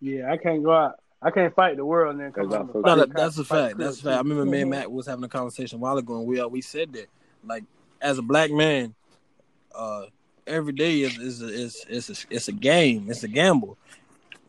Yeah, 0.00 0.32
I 0.32 0.36
can't 0.36 0.62
go 0.62 0.72
out. 0.72 0.96
I 1.22 1.30
can't 1.30 1.54
fight 1.54 1.76
the 1.76 1.84
world 1.84 2.12
and 2.12 2.20
then 2.20 2.32
come 2.32 2.48
That's 2.48 2.72
home. 2.72 2.82
No, 2.82 2.96
that, 2.96 3.12
that's 3.12 3.38
a 3.38 3.44
fact. 3.44 3.76
That's 3.76 3.98
a 4.00 4.02
fact. 4.02 4.18
I 4.18 4.22
too. 4.22 4.28
remember 4.28 4.50
me 4.50 4.62
and 4.62 4.70
Mac 4.70 4.88
was 4.88 5.06
having 5.06 5.24
a 5.24 5.28
conversation 5.28 5.76
a 5.76 5.80
while 5.80 5.98
ago, 5.98 6.18
and 6.18 6.26
we 6.26 6.40
uh, 6.40 6.48
we 6.48 6.62
said 6.62 6.94
that 6.94 7.08
like 7.44 7.64
as 8.00 8.16
a 8.16 8.22
black 8.22 8.50
man, 8.50 8.94
uh, 9.74 10.04
every 10.46 10.72
day 10.72 11.00
is 11.02 11.18
is 11.18 11.40
is 11.42 11.84
is 11.88 12.10
a, 12.10 12.34
it's 12.34 12.48
a 12.48 12.52
game. 12.52 13.06
It's 13.10 13.22
a 13.22 13.28
gamble, 13.28 13.76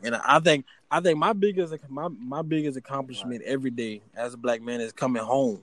and 0.03 0.15
I 0.15 0.39
think 0.39 0.65
I 0.89 0.99
think 0.99 1.17
my 1.17 1.34
biggest 1.34 1.74
my 1.89 2.07
my 2.07 2.41
biggest 2.41 2.78
accomplishment 2.78 3.41
every 3.43 3.72
day 3.72 4.01
as 4.15 4.34
a 4.34 4.38
black 4.38 4.61
man 4.61 4.82
is 4.82 4.91
coming 4.91 5.24
home. 5.24 5.61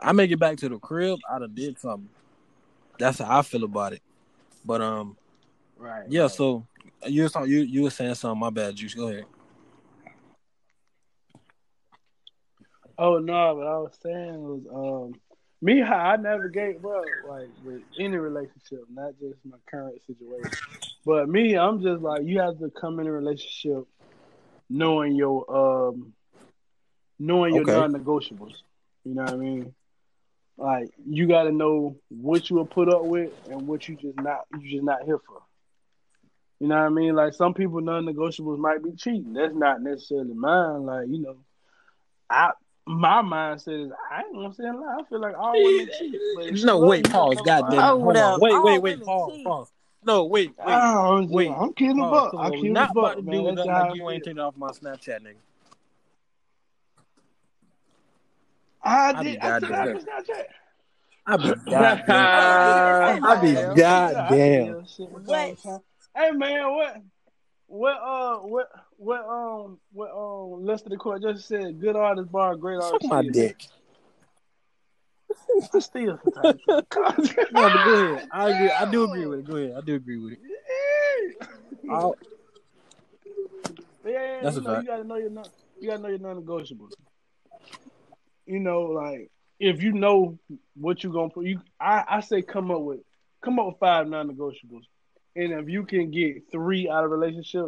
I 0.00 0.12
make 0.12 0.30
it 0.30 0.38
back 0.38 0.58
to 0.58 0.68
the 0.68 0.78
crib. 0.78 1.18
I 1.30 1.38
done 1.38 1.54
did 1.54 1.78
something. 1.78 2.08
That's 2.98 3.18
how 3.18 3.38
I 3.38 3.42
feel 3.42 3.64
about 3.64 3.92
it. 3.94 4.02
But 4.64 4.80
um, 4.80 5.16
Right. 5.78 6.04
yeah. 6.08 6.22
right. 6.22 6.30
So 6.30 6.66
you 7.06 7.22
was 7.22 7.32
talking- 7.32 7.50
you 7.50 7.60
you 7.60 7.82
were 7.82 7.90
saying 7.90 8.14
something. 8.14 8.38
My 8.40 8.50
bad, 8.50 8.76
Juice. 8.76 8.94
Go 8.94 9.08
ahead. 9.08 9.24
Oh 12.98 13.18
no, 13.18 13.54
what 13.54 13.66
I 13.66 13.78
was 13.78 13.98
saying 14.02 14.42
was 14.42 14.62
um 14.72 15.20
me 15.62 15.80
how 15.80 15.96
I 15.98 16.16
navigate, 16.16 16.80
bro, 16.80 17.02
like 17.28 17.48
with 17.62 17.82
any 17.98 18.16
relationship, 18.16 18.80
not 18.92 19.12
just 19.20 19.36
my 19.44 19.56
current 19.70 20.00
situation. 20.06 20.56
But 21.04 21.28
me, 21.28 21.56
I'm 21.56 21.82
just 21.82 22.02
like 22.02 22.24
you 22.24 22.40
have 22.40 22.58
to 22.58 22.70
come 22.70 23.00
in 23.00 23.06
a 23.06 23.12
relationship 23.12 23.84
knowing 24.68 25.14
your 25.14 25.44
um 25.92 26.12
knowing 27.18 27.54
your 27.54 27.64
Okay. 27.64 27.72
non 27.72 27.92
negotiables. 27.92 28.54
You 29.04 29.14
know 29.14 29.24
what 29.24 29.34
I 29.34 29.36
mean? 29.36 29.74
Like 30.58 30.90
you 31.06 31.26
gotta 31.28 31.52
know 31.52 31.96
what 32.08 32.48
you 32.50 32.56
will 32.56 32.66
put 32.66 32.88
up 32.88 33.04
with 33.04 33.32
and 33.48 33.66
what 33.66 33.88
you 33.88 33.96
just 33.96 34.16
not 34.18 34.40
you 34.58 34.70
just 34.70 34.84
not 34.84 35.04
here 35.04 35.18
for. 35.18 35.40
You 36.60 36.68
know 36.68 36.76
what 36.76 36.84
I 36.86 36.88
mean? 36.90 37.14
Like 37.14 37.34
some 37.34 37.54
people 37.54 37.80
non 37.80 38.04
negotiables 38.06 38.58
might 38.58 38.82
be 38.82 38.92
cheating. 38.96 39.34
That's 39.34 39.54
not 39.54 39.82
necessarily 39.82 40.34
mine. 40.34 40.84
Like, 40.86 41.06
you 41.08 41.20
know, 41.20 41.36
I 42.30 42.52
my 42.86 43.20
mindset 43.22 43.86
is 43.86 43.92
I 44.10 44.20
ain't 44.20 44.34
gonna 44.34 44.54
say 44.54 44.64
a 44.64 44.72
lie. 44.72 44.98
I 45.00 45.04
feel 45.08 45.20
like 45.20 45.36
all 45.36 45.62
women 45.62 45.88
cheat. 45.98 46.18
But 46.34 46.54
No, 46.64 46.78
love 46.78 46.88
wait, 46.88 47.04
you, 47.04 47.10
pause. 47.10 47.34
that's 47.34 47.46
God 47.46 47.70
damn 47.70 47.78
it. 47.80 47.82
Oh, 47.82 48.00
Hold 48.00 48.16
on. 48.16 48.40
Wait, 48.40 48.52
all 48.54 48.64
wait, 48.64 48.78
wait. 48.82 48.94
women 48.94 49.06
Pause. 49.06 49.32
cheat. 49.32 49.44
Pause. 49.44 49.72
No, 50.04 50.24
wait, 50.24 50.52
wait. 50.56 50.74
Oh, 50.74 51.16
I'm, 51.16 51.28
Wait. 51.30 51.50
I'm 51.50 51.72
keeping 51.72 51.96
the 51.96 52.02
Pause. 52.02 52.32
buck. 52.32 52.34
I'm 52.44 52.52
kidding 52.52 52.72
not 52.72 52.88
the 52.94 53.00
about 53.00 53.16
to 53.16 53.22
man. 53.22 53.34
do 53.34 53.44
That's 53.44 53.56
nothing 53.56 53.74
like 53.74 53.94
you 53.96 54.10
ain't 54.10 54.22
feel. 54.22 54.24
taking 54.24 54.40
off 54.40 54.56
my 54.56 54.70
Snapchat, 54.70 55.20
nigga. 55.20 55.34
I 58.84 59.12
I 59.12 59.22
be 59.22 59.30
did. 59.30 59.38
I 59.40 59.58
took 59.58 59.70
out 59.72 59.88
goddamn. 59.88 59.94
the 59.94 60.00
Snapchat. 60.00 60.44
I 61.26 61.36
be 61.38 61.48
Oh, 61.48 61.52
goddamn. 61.70 62.36
yeah, 62.86 63.24
I 63.26 63.40
be 63.40 63.56
goddamn. 63.58 64.86
Shit 64.86 65.10
What? 65.10 65.56
Hey 66.16 66.30
man, 66.30 66.72
what? 66.72 66.96
What? 67.68 67.96
Uh, 68.00 68.38
what? 68.38 68.68
What? 68.96 69.24
Um, 69.26 69.78
what? 69.92 70.10
Um, 70.10 70.64
Lester 70.64 70.88
the 70.88 70.96
court 70.96 71.22
just 71.22 71.48
said, 71.48 71.80
"Good 71.80 71.96
artist 71.96 72.30
bar, 72.30 72.56
great 72.56 72.80
Suck 72.80 72.92
artist." 72.92 73.08
my 73.10 73.22
cheating." 73.22 73.32
dick. 73.32 73.56
I 75.74 75.78
still. 75.80 76.20
No, 76.26 76.82
but 77.52 77.84
go 77.84 78.14
ahead. 78.14 78.28
I 78.32 78.50
agree. 78.50 78.70
I 78.70 78.90
do 78.90 79.04
agree 79.04 79.26
with 79.26 79.38
it. 79.40 79.46
Go 79.46 79.56
ahead. 79.56 79.74
I 79.76 79.80
do 79.80 79.94
agree 79.94 80.18
with 80.18 80.32
it. 80.34 80.38
I'll, 81.90 82.14
Yeah, 84.04 84.40
That's 84.42 84.56
you 84.56 84.62
know, 84.62 84.80
you 84.80 84.86
gotta 84.86 85.04
know 85.04 85.16
your 85.16 85.30
non, 85.30 85.44
you 85.80 85.88
gotta 85.88 86.02
know 86.02 86.08
your 86.08 86.18
non-negotiables. 86.18 86.92
You 88.46 88.60
know, 88.60 88.82
like 88.82 89.30
if 89.58 89.82
you 89.82 89.92
know 89.92 90.38
what 90.74 91.02
you're 91.02 91.12
gonna 91.12 91.30
put, 91.30 91.46
you 91.46 91.60
I, 91.80 92.04
I 92.08 92.20
say 92.20 92.42
come 92.42 92.70
up 92.70 92.80
with 92.82 93.00
come 93.42 93.58
up 93.58 93.66
with 93.66 93.78
five 93.78 94.08
non-negotiables, 94.08 94.82
and 95.36 95.52
if 95.52 95.68
you 95.68 95.84
can 95.84 96.10
get 96.10 96.50
three 96.50 96.88
out 96.88 97.04
of 97.04 97.12
a 97.12 97.14
relationship, 97.16 97.66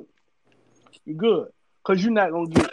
you're 1.05 1.17
good. 1.17 1.49
Cause 1.85 2.03
you're 2.03 2.13
not 2.13 2.31
gonna 2.33 2.49
get 2.49 2.71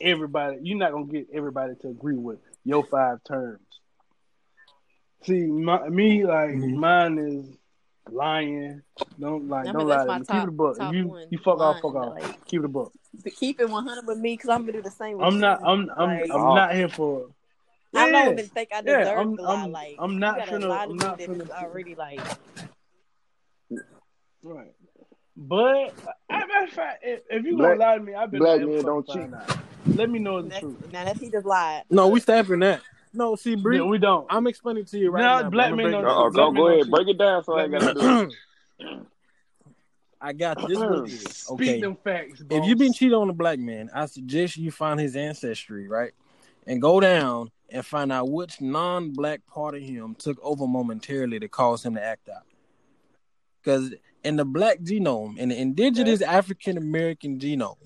everybody. 0.00 0.58
You're 0.62 0.78
not 0.78 0.92
gonna 0.92 1.06
get 1.06 1.28
everybody 1.32 1.74
to 1.82 1.88
agree 1.88 2.16
with 2.16 2.38
your 2.64 2.84
five 2.84 3.18
terms. 3.24 3.60
See, 5.24 5.46
my, 5.46 5.88
me 5.88 6.24
like 6.24 6.50
Mhm. 6.50 6.74
mine 6.76 7.18
is 7.18 7.56
lying. 8.10 8.82
Don't 9.18 9.48
like, 9.48 9.60
I 9.60 9.64
mean, 9.64 9.72
don't 9.74 9.86
lie 9.88 9.98
to 9.98 10.04
my 10.06 10.18
me. 10.18 10.24
Keep 10.24 10.26
top- 10.28 10.42
it 10.44 10.48
a 10.48 10.52
buck. 10.52 10.72
If 10.72 10.78
top 10.78 10.94
you 10.94 11.08
one, 11.08 11.26
you 11.30 11.38
fuck 11.38 11.58
off, 11.60 11.76
fuck 11.80 11.94
off. 11.94 12.20
like- 12.20 12.44
Keep 12.46 12.60
it 12.60 12.64
a 12.64 12.68
buck. 12.68 12.92
But 13.22 13.32
keep 13.34 13.60
it 13.60 13.68
100 13.68 14.06
with 14.06 14.18
me 14.18 14.34
because 14.34 14.48
I'm 14.50 14.60
gonna 14.62 14.72
do 14.72 14.82
the 14.82 14.90
same 14.90 15.18
with 15.18 15.26
I'm 15.26 15.34
you. 15.34 15.40
not. 15.40 15.60
I'm. 15.64 15.90
I'm. 15.96 16.08
Like, 16.20 16.30
I'm 16.30 16.40
Oh. 16.40 16.54
not 16.54 16.74
here 16.74 16.88
for. 16.88 17.26
I 17.94 18.06
Yeah, 18.06 18.24
don't 18.24 18.32
even 18.38 18.46
think 18.50 18.68
I 18.72 18.76
yeah, 18.76 18.98
deserve 19.00 19.18
I'm- 19.18 19.36
to 19.36 19.42
lie. 19.42 19.54
I'm- 19.60 19.72
like 19.72 19.96
I'm 19.98 20.18
not 20.18 20.36
gotta 20.38 20.52
finna- 20.52 20.68
lie 20.68 20.76
to 20.76 20.82
I'm 20.82 20.96
me 20.96 20.96
not 21.04 21.18
that 21.18 21.28
finna- 21.28 21.40
it's 21.40 21.50
already 21.64 21.94
like 21.96 22.20
Right. 24.42 24.72
But 25.36 25.94
I, 26.28 26.38
matter 26.46 26.64
of 26.64 26.70
fact, 26.70 27.02
if, 27.02 27.20
if 27.30 27.44
you 27.44 27.56
Black- 27.56 27.78
gonna 27.78 27.90
lie 27.90 27.98
to 27.98 28.02
me, 28.04 28.14
I 28.14 28.26
bet 28.26 28.40
black 28.40 28.60
I 28.60 28.64
men 28.64 28.82
don't 28.84 29.06
fucking 29.06 29.22
cheat. 29.26 29.34
out. 29.34 29.58
Let 29.86 30.10
me 30.10 30.18
know 30.18 30.42
the 30.42 30.48
that's, 30.48 30.60
truth. 30.60 30.92
now 30.92 31.04
that 31.04 31.16
he 31.16 31.30
just 31.30 31.46
lied. 31.46 31.84
no, 31.90 32.08
we 32.08 32.20
stamping 32.20 32.60
that. 32.60 32.82
No, 33.12 33.34
see, 33.36 33.56
Bri, 33.56 33.78
Yeah, 33.78 33.84
we 33.84 33.98
don't. 33.98 34.26
I'm 34.30 34.46
explaining 34.46 34.84
to 34.86 34.98
you 34.98 35.10
right 35.10 35.22
Nah, 35.22 35.42
now. 35.42 35.50
black 35.50 35.74
men 35.74 35.90
don't 35.90 36.04
Uh-oh, 36.04 36.26
it 36.26 36.32
Black 36.32 36.44
go, 36.46 36.52
men 36.52 36.62
go 36.62 36.68
don't 36.68 36.80
ahead, 36.80 36.90
break 36.90 37.08
it 37.08 37.18
down 37.18 37.42
so 37.44 37.54
I 37.58 37.62
ain't 37.64 37.72
gotta 37.72 37.94
do. 38.78 39.06
I 40.20 40.32
got 40.34 40.58
this. 40.68 40.78
What 40.78 41.08
it 41.08 41.12
is. 41.12 41.22
Speak 41.22 41.52
Okay. 41.70 41.80
them 41.80 41.96
facts. 42.04 42.42
If 42.50 42.64
you've 42.66 42.78
been 42.78 42.88
boss. 42.88 42.96
cheated 42.98 43.14
on 43.14 43.30
a 43.30 43.32
black 43.32 43.58
man, 43.58 43.90
I 43.94 44.06
suggest 44.06 44.56
you 44.58 44.70
find 44.70 45.00
his 45.00 45.16
ancestry, 45.16 45.88
right? 45.88 46.12
And 46.66 46.80
go 46.82 47.00
down 47.00 47.50
and 47.70 47.84
find 47.86 48.12
out 48.12 48.28
which 48.30 48.60
non-black 48.60 49.46
part 49.46 49.74
of 49.74 49.82
him 49.82 50.14
took 50.18 50.38
over 50.42 50.66
momentarily 50.66 51.40
to 51.40 51.48
cause 51.48 51.84
him 51.84 51.94
to 51.94 52.04
act 52.04 52.28
out. 52.28 52.42
Because 53.62 53.94
in 54.24 54.36
the 54.36 54.44
black 54.44 54.80
genome, 54.80 55.38
in 55.38 55.48
the 55.48 55.58
indigenous 55.60 56.22
African 56.22 56.76
American 56.76 57.38
genome, 57.38 57.76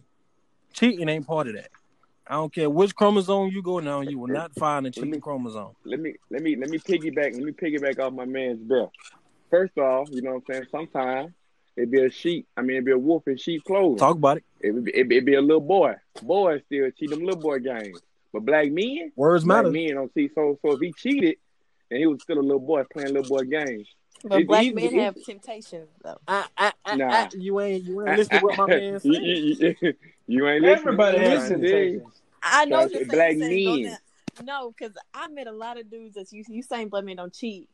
cheating 0.73 1.09
ain't 1.09 1.27
part 1.27 1.49
of 1.49 1.55
that. 1.55 1.71
I 2.27 2.35
don't 2.35 2.53
care 2.53 2.71
which 2.71 2.95
chromosome 2.97 3.49
you 3.49 3.63
go 3.63 3.81
down, 3.81 4.09
you 4.09 4.19
will 4.19 4.29
not 4.29 4.55
find 4.55 4.87
a 4.87 4.91
cheating 4.91 5.11
me- 5.11 5.21
chromosome. 5.21 5.73
let 5.85 6.01
me 6.01 6.15
let 6.31 6.43
me 6.43 6.57
let 6.57 6.71
me 6.71 6.79
piggyback 6.79 7.35
let 7.35 7.43
me 7.43 7.53
piggyback 7.53 7.99
off 7.99 8.13
my 8.13 8.25
man's 8.25 8.61
belt. 8.61 8.93
First 9.51 9.77
off, 9.79 10.09
you 10.11 10.23
know 10.23 10.33
what 10.35 10.43
I'm 10.49 10.55
saying. 10.55 10.67
Sometimes 10.71 11.33
it 11.77 11.91
be 11.91 12.03
a 12.03 12.11
sheep. 12.11 12.47
I 12.57 12.63
mean, 12.63 12.79
it 12.79 12.85
be 12.85 12.93
a 12.93 12.99
wolf 12.99 13.29
in 13.29 13.37
sheep 13.37 13.63
clothing. 13.65 13.99
Talk 13.99 14.17
about 14.17 14.39
it. 14.39 14.45
It 14.61 14.85
be, 14.85 14.91
it, 14.97 15.09
be, 15.09 15.17
it 15.19 15.25
be 15.25 15.35
a 15.35 15.41
little 15.43 15.61
boy. 15.61 15.95
Boys 16.23 16.63
still 16.67 16.91
cheat 16.99 17.11
them 17.11 17.21
little 17.25 17.41
boy 17.41 17.59
games, 17.59 18.01
but 18.33 18.45
black 18.45 18.71
men, 18.73 19.13
Words 19.17 19.45
black 19.45 19.59
matter. 19.65 19.71
men 19.71 19.95
don't 19.95 20.13
see 20.15 20.31
So 20.35 20.59
so 20.63 20.73
if 20.73 20.81
he 20.81 20.93
cheated 20.93 21.37
and 21.91 22.01
he 22.01 22.07
was 22.07 22.23
still 22.23 22.39
a 22.39 22.41
little 22.41 22.59
boy 22.59 22.85
playing 22.91 23.13
little 23.13 23.29
boy 23.29 23.45
games, 23.45 23.87
But 24.27 24.41
It- 24.41 24.47
black 24.49 24.65
it- 24.65 24.75
men 24.75 24.85
it- 24.85 24.95
have 24.95 25.23
temptations 25.23 25.89
though. 26.03 26.17
I, 26.27 26.47
I, 26.57 26.73
I, 26.85 26.97
Nah. 26.97 27.11
I, 27.11 27.29
you 27.37 27.61
ain't 27.61 27.85
you 27.85 28.07
ain't 28.07 28.17
listening 28.19 28.41
to 28.41 28.47
what 28.47 28.57
my 28.59 28.67
man 28.67 28.81
you, 28.93 28.99
said. 28.99 29.23
you, 29.23 29.77
you, 29.83 29.95
you 30.27 30.49
ain't 30.49 30.63
listening. 30.63 30.89
Everybody 30.95 31.19
has 31.19 31.49
trying 31.49 31.61
to 31.61 31.71
tell 31.71 31.79
you. 31.79 31.91
temptations. 31.99 32.23
I 32.43 32.65
know 32.65 32.71
Trying 32.77 32.83
what 32.85 32.93
to 32.93 32.99
you're 32.99 32.99
saying. 33.09 33.39
black 33.39 33.49
saying 33.49 33.83
men. 33.85 33.99
No, 34.45 34.71
because 34.77 34.97
I 35.13 35.29
met 35.29 35.47
a 35.47 35.53
lot 35.53 35.79
of 35.79 35.91
dudes 35.91 36.15
that 36.15 36.33
you 36.33 36.43
you 36.49 36.63
saying 36.63 36.89
black 36.89 37.05
men 37.05 37.17
don't 37.17 37.33
cheat, 37.33 37.69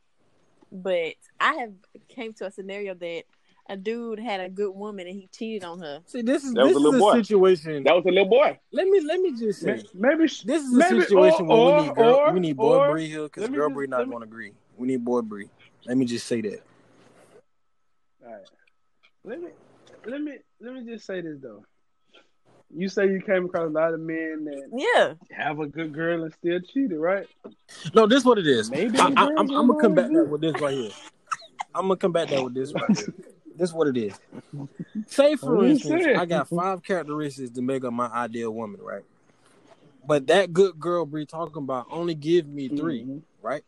but 0.71 1.13
I 1.39 1.53
have 1.55 1.71
came 2.09 2.33
to 2.33 2.45
a 2.47 2.51
scenario 2.51 2.93
that 2.95 3.23
a 3.69 3.77
dude 3.77 4.19
had 4.19 4.41
a 4.41 4.49
good 4.49 4.71
woman 4.71 5.07
and 5.07 5.15
he 5.15 5.27
cheated 5.31 5.63
on 5.63 5.79
her. 5.79 6.01
See, 6.05 6.21
this 6.21 6.43
is 6.43 6.53
That 6.53 6.63
was 6.65 6.73
this 6.73 6.75
a 6.75 6.79
is 6.79 6.83
little 6.83 6.95
a 6.95 6.99
boy. 6.99 7.13
situation. 7.21 7.83
That 7.83 7.95
was 7.95 8.05
a 8.05 8.09
little 8.09 8.25
boy. 8.29 8.59
Let 8.73 8.87
me 8.87 8.99
let 9.01 9.19
me 9.21 9.31
just 9.37 9.61
say, 9.61 9.83
Maybe 9.93 10.23
this 10.23 10.43
is 10.45 10.73
a 10.75 10.81
situation 10.81 11.47
or, 11.47 11.65
where 11.65 11.75
we 11.81 11.81
need 11.87 11.95
girl, 11.95 12.13
or, 12.15 12.33
we 12.33 12.39
need 12.41 12.57
boy 12.57 12.91
Bri 12.91 13.07
here 13.07 13.23
because 13.23 13.49
girl 13.49 13.69
Bri 13.69 13.87
not 13.87 14.05
going 14.07 14.19
to 14.19 14.25
agree. 14.25 14.51
We 14.77 14.87
need 14.87 15.05
boy 15.05 15.21
Bri. 15.21 15.49
Let 15.85 15.97
me 15.97 16.05
just 16.05 16.27
say 16.27 16.41
that. 16.41 16.61
All 18.25 18.31
right. 18.31 18.41
Let 19.23 19.41
me 19.41 19.49
let 20.05 20.21
me 20.21 20.37
let 20.59 20.73
me 20.73 20.85
just 20.85 21.05
say 21.05 21.21
this 21.21 21.37
though. 21.41 21.63
You 22.73 22.87
say 22.87 23.07
you 23.07 23.21
came 23.21 23.45
across 23.45 23.67
a 23.67 23.69
lot 23.71 23.93
of 23.93 23.99
men 23.99 24.45
that 24.45 24.69
Yeah, 24.71 25.13
have 25.35 25.59
a 25.59 25.67
good 25.67 25.93
girl 25.93 26.23
and 26.23 26.33
still 26.33 26.59
cheated, 26.61 26.97
right? 26.97 27.27
No, 27.93 28.07
this 28.07 28.23
what 28.23 28.37
it 28.37 28.47
is. 28.47 28.69
Maybe 28.71 28.99
I, 28.99 29.07
I, 29.07 29.25
I'm, 29.37 29.49
I'm 29.51 29.67
gonna 29.67 29.75
come 29.75 29.93
back 29.93 30.11
that 30.11 30.27
with 30.29 30.41
this 30.41 30.59
right 30.59 30.73
here. 30.73 30.91
I'm 31.73 31.83
gonna 31.83 31.97
come 31.97 32.11
back 32.11 32.29
that 32.29 32.41
with 32.43 32.53
this 32.53 32.73
right 32.73 32.95
here. 32.95 33.13
This 33.53 33.69
is 33.69 33.75
what 33.75 33.89
it 33.89 33.97
is. 33.97 34.17
Say 35.07 35.35
for 35.35 35.57
What 35.57 35.67
instance. 35.67 36.05
I 36.15 36.25
got 36.25 36.47
five 36.47 36.81
characteristics 36.81 37.51
to 37.51 37.61
make 37.61 37.83
up 37.83 37.91
my 37.91 38.07
ideal 38.07 38.51
woman, 38.51 38.79
right? 38.81 39.03
But 40.07 40.27
that 40.27 40.53
good 40.53 40.79
girl 40.79 41.05
Bri 41.05 41.25
talking 41.25 41.61
about 41.63 41.87
only 41.91 42.15
give 42.15 42.47
me 42.47 42.69
3 42.69 43.03
Mhm. 43.03 43.21
right? 43.41 43.63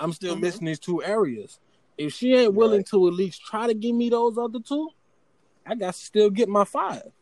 I'm 0.00 0.12
still 0.12 0.34
Mhm. 0.34 0.40
missing 0.40 0.66
these 0.66 0.78
two 0.80 1.02
areas. 1.04 1.60
If 1.98 2.14
she 2.14 2.34
ain't 2.34 2.54
willing 2.54 2.78
Right. 2.78 2.86
to 2.86 3.06
at 3.06 3.12
least 3.12 3.42
try 3.44 3.66
to 3.66 3.74
give 3.74 3.94
me 3.94 4.08
those 4.08 4.38
other 4.38 4.58
two, 4.58 4.88
I 5.66 5.74
got 5.74 5.94
to 5.94 6.00
still 6.00 6.30
get 6.30 6.48
my 6.48 6.64
five. 6.64 7.12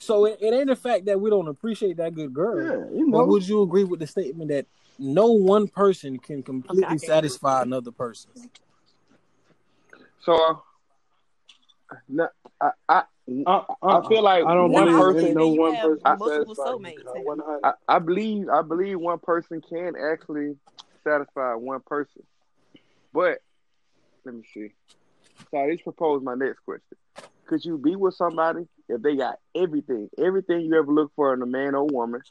So 0.00 0.26
it, 0.26 0.38
it 0.42 0.52
ain't 0.52 0.66
the 0.66 0.76
fact 0.76 1.06
that 1.06 1.20
we 1.20 1.30
don't 1.30 1.48
appreciate 1.48 1.96
that 1.98 2.14
good 2.14 2.34
girl. 2.34 2.58
Yeah, 2.58 2.98
you 2.98 3.06
know. 3.06 3.18
But 3.18 3.28
would 3.28 3.48
you 3.48 3.62
agree 3.62 3.84
with 3.84 4.00
the 4.00 4.06
statement 4.06 4.50
that 4.50 4.66
no 4.98 5.28
one 5.32 5.68
person 5.68 6.18
can 6.18 6.42
completely 6.42 6.84
Okay, 6.84 6.86
I 6.86 6.98
can. 6.98 6.98
satisfy 6.98 7.62
another 7.62 7.92
person? 7.92 8.32
So, 10.20 10.34
uh, 11.90 11.94
no, 12.08 12.28
I, 12.60 12.70
I 12.88 13.02
Uh, 13.46 13.62
I 13.82 14.08
feel 14.08 14.22
like 14.22 14.44
I 14.44 14.54
don't 14.54 14.70
one 14.70 14.84
believe 14.86 14.98
person- 14.98 15.34
no 15.34 15.48
one 15.48 15.76
person 15.76 16.00
multiple 16.04 16.54
satisfies 16.54 16.94
soulmates. 16.94 17.14
you. 17.14 17.22
One 17.24 17.38
hundred. 17.40 17.60
I, 17.64 17.72
I 17.88 17.98
believe 17.98 18.48
I 18.48 18.62
believe 18.62 19.00
one 19.00 19.18
person 19.18 19.60
can 19.60 19.94
actually 19.96 20.56
satisfy 21.06 21.54
one 21.54 21.80
person. 21.86 22.22
But 23.12 23.38
let 24.24 24.34
me 24.34 24.42
see. 24.52 24.72
So 25.50 25.58
I 25.58 25.70
just 25.70 25.84
propose 25.84 26.22
my 26.22 26.34
next 26.34 26.60
question. 26.60 26.96
Could 27.46 27.64
you 27.64 27.78
be 27.78 27.94
with 27.94 28.14
somebody 28.14 28.66
if 28.88 29.02
they 29.02 29.16
got 29.16 29.38
everything, 29.54 30.08
everything 30.18 30.62
you 30.62 30.76
ever 30.76 30.92
look 30.92 31.12
for 31.14 31.32
in 31.32 31.42
a 31.42 31.46
man 31.46 31.74
or 31.74 31.86
woman? 31.86 32.22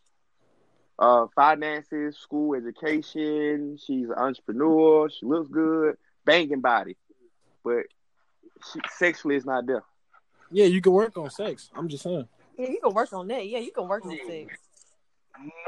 Uh, 0.97 1.27
finances, 1.35 2.17
school, 2.17 2.55
education. 2.55 3.77
She's 3.85 4.07
an 4.07 4.15
entrepreneur. 4.15 5.09
She 5.09 5.25
looks 5.25 5.49
good, 5.49 5.97
banging 6.25 6.61
body, 6.61 6.95
but 7.63 7.83
she, 8.71 8.79
sexually 8.91 9.35
is 9.35 9.45
not 9.45 9.65
there. 9.65 9.83
Yeah, 10.51 10.65
you 10.65 10.81
can 10.81 10.93
work 10.93 11.17
on 11.17 11.29
sex. 11.29 11.69
I'm 11.75 11.89
just 11.89 12.03
saying. 12.03 12.27
Yeah, 12.57 12.69
you 12.69 12.79
can 12.81 12.93
work 12.93 13.11
on 13.11 13.27
that. 13.27 13.45
Yeah, 13.45 13.59
you 13.59 13.71
can 13.71 13.87
work 13.87 14.05
on 14.05 14.17
sex. 14.25 14.57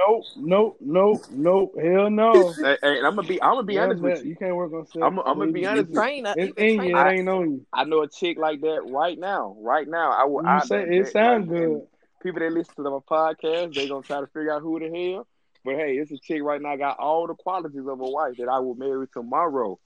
Nope, 0.07 0.24
nope, 0.38 0.78
nope, 0.82 1.22
nope. 1.32 1.76
Hell 1.82 2.09
no. 2.09 2.53
Hey, 2.53 2.78
hey, 2.82 2.97
I'm 2.99 3.15
gonna 3.15 3.24
be, 3.28 3.41
I'm 3.41 3.51
gonna 3.55 3.63
be 3.63 3.74
Yeah, 3.76 3.84
honest 3.84 4.01
man, 4.01 4.11
with 4.13 4.24
you. 4.24 4.30
You 4.32 4.36
can't 4.38 4.55
work 4.55 4.72
on 4.74 4.86
sex. 4.86 4.97
I'm- 5.01 5.20
I'm 5.20 5.38
gonna 5.38 5.51
be 5.51 5.65
honest 5.65 5.89
with 5.89 5.95
you. 5.95 6.01
Train. 6.01 6.26
It's 6.26 6.53
in 6.57 6.84
you. 6.84 6.97
up. 6.97 7.07
It 7.07 7.09
ain't 7.20 7.30
on 7.30 7.51
you. 7.51 7.65
I 7.74 7.84
know 7.84 8.01
a 8.03 8.07
chick 8.07 8.38
like 8.38 8.61
that 8.61 8.82
right 8.89 9.18
now. 9.20 9.55
Right 9.59 9.88
now, 9.88 10.11
I 10.11 10.26
would. 10.26 10.43
You 10.45 10.49
I, 10.49 10.59
say 10.59 10.86
that- 10.86 10.93
it 10.93 11.07
sounds 11.11 11.49
like, 11.49 11.59
good. 11.59 11.82
People 12.24 12.39
that 12.39 12.51
listen 12.51 12.76
to 12.84 12.89
my 12.89 12.99
podcast, 13.09 13.76
they 13.76 13.88
gonna 13.88 14.01
try 14.03 14.22
to 14.22 14.28
figure 14.28 14.53
out 14.53 14.61
who 14.61 14.80
the 14.80 14.86
hell. 15.13 15.28
But 15.65 15.76
hey, 15.76 15.97
it's 15.97 16.11
a 16.11 16.18
chick 16.18 16.41
right 16.41 16.61
now 16.61 16.76
got 16.78 16.97
all 16.99 17.28
the 17.28 17.36
qualities 17.36 17.80
of 17.86 17.99
a 17.99 18.09
wife 18.09 18.38
that 18.38 18.47
I 18.47 18.59
will 18.59 18.76
marry 18.76 19.07
tomorrow. 19.13 19.78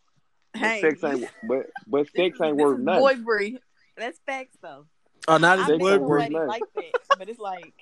But 0.54 0.62
Hey, 0.62 0.82
sex 0.82 1.04
ain't. 1.04 1.28
But 1.48 1.68
but 1.88 2.08
sex 2.16 2.40
ain't 2.42 2.58
worth 2.58 2.80
nothing. 2.80 3.02
Boy 3.02 3.16
Bri. 3.24 3.58
That's 3.98 4.20
facts 4.26 4.58
though. 4.62 4.86
Oh, 5.28 5.38
not 5.38 5.58
I 5.60 5.62
as 5.62 5.68
Sex 5.68 5.72
met 5.72 5.80
boy 5.80 5.92
ain't 5.94 6.02
worth 6.04 6.10
Bri. 6.10 6.24
somebody 6.26 6.34
nothing. 6.34 6.48
like 6.48 6.64
that, 6.76 7.18
but 7.20 7.30
it's 7.30 7.40
like 7.40 7.74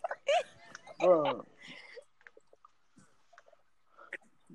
bro. 1.00 1.46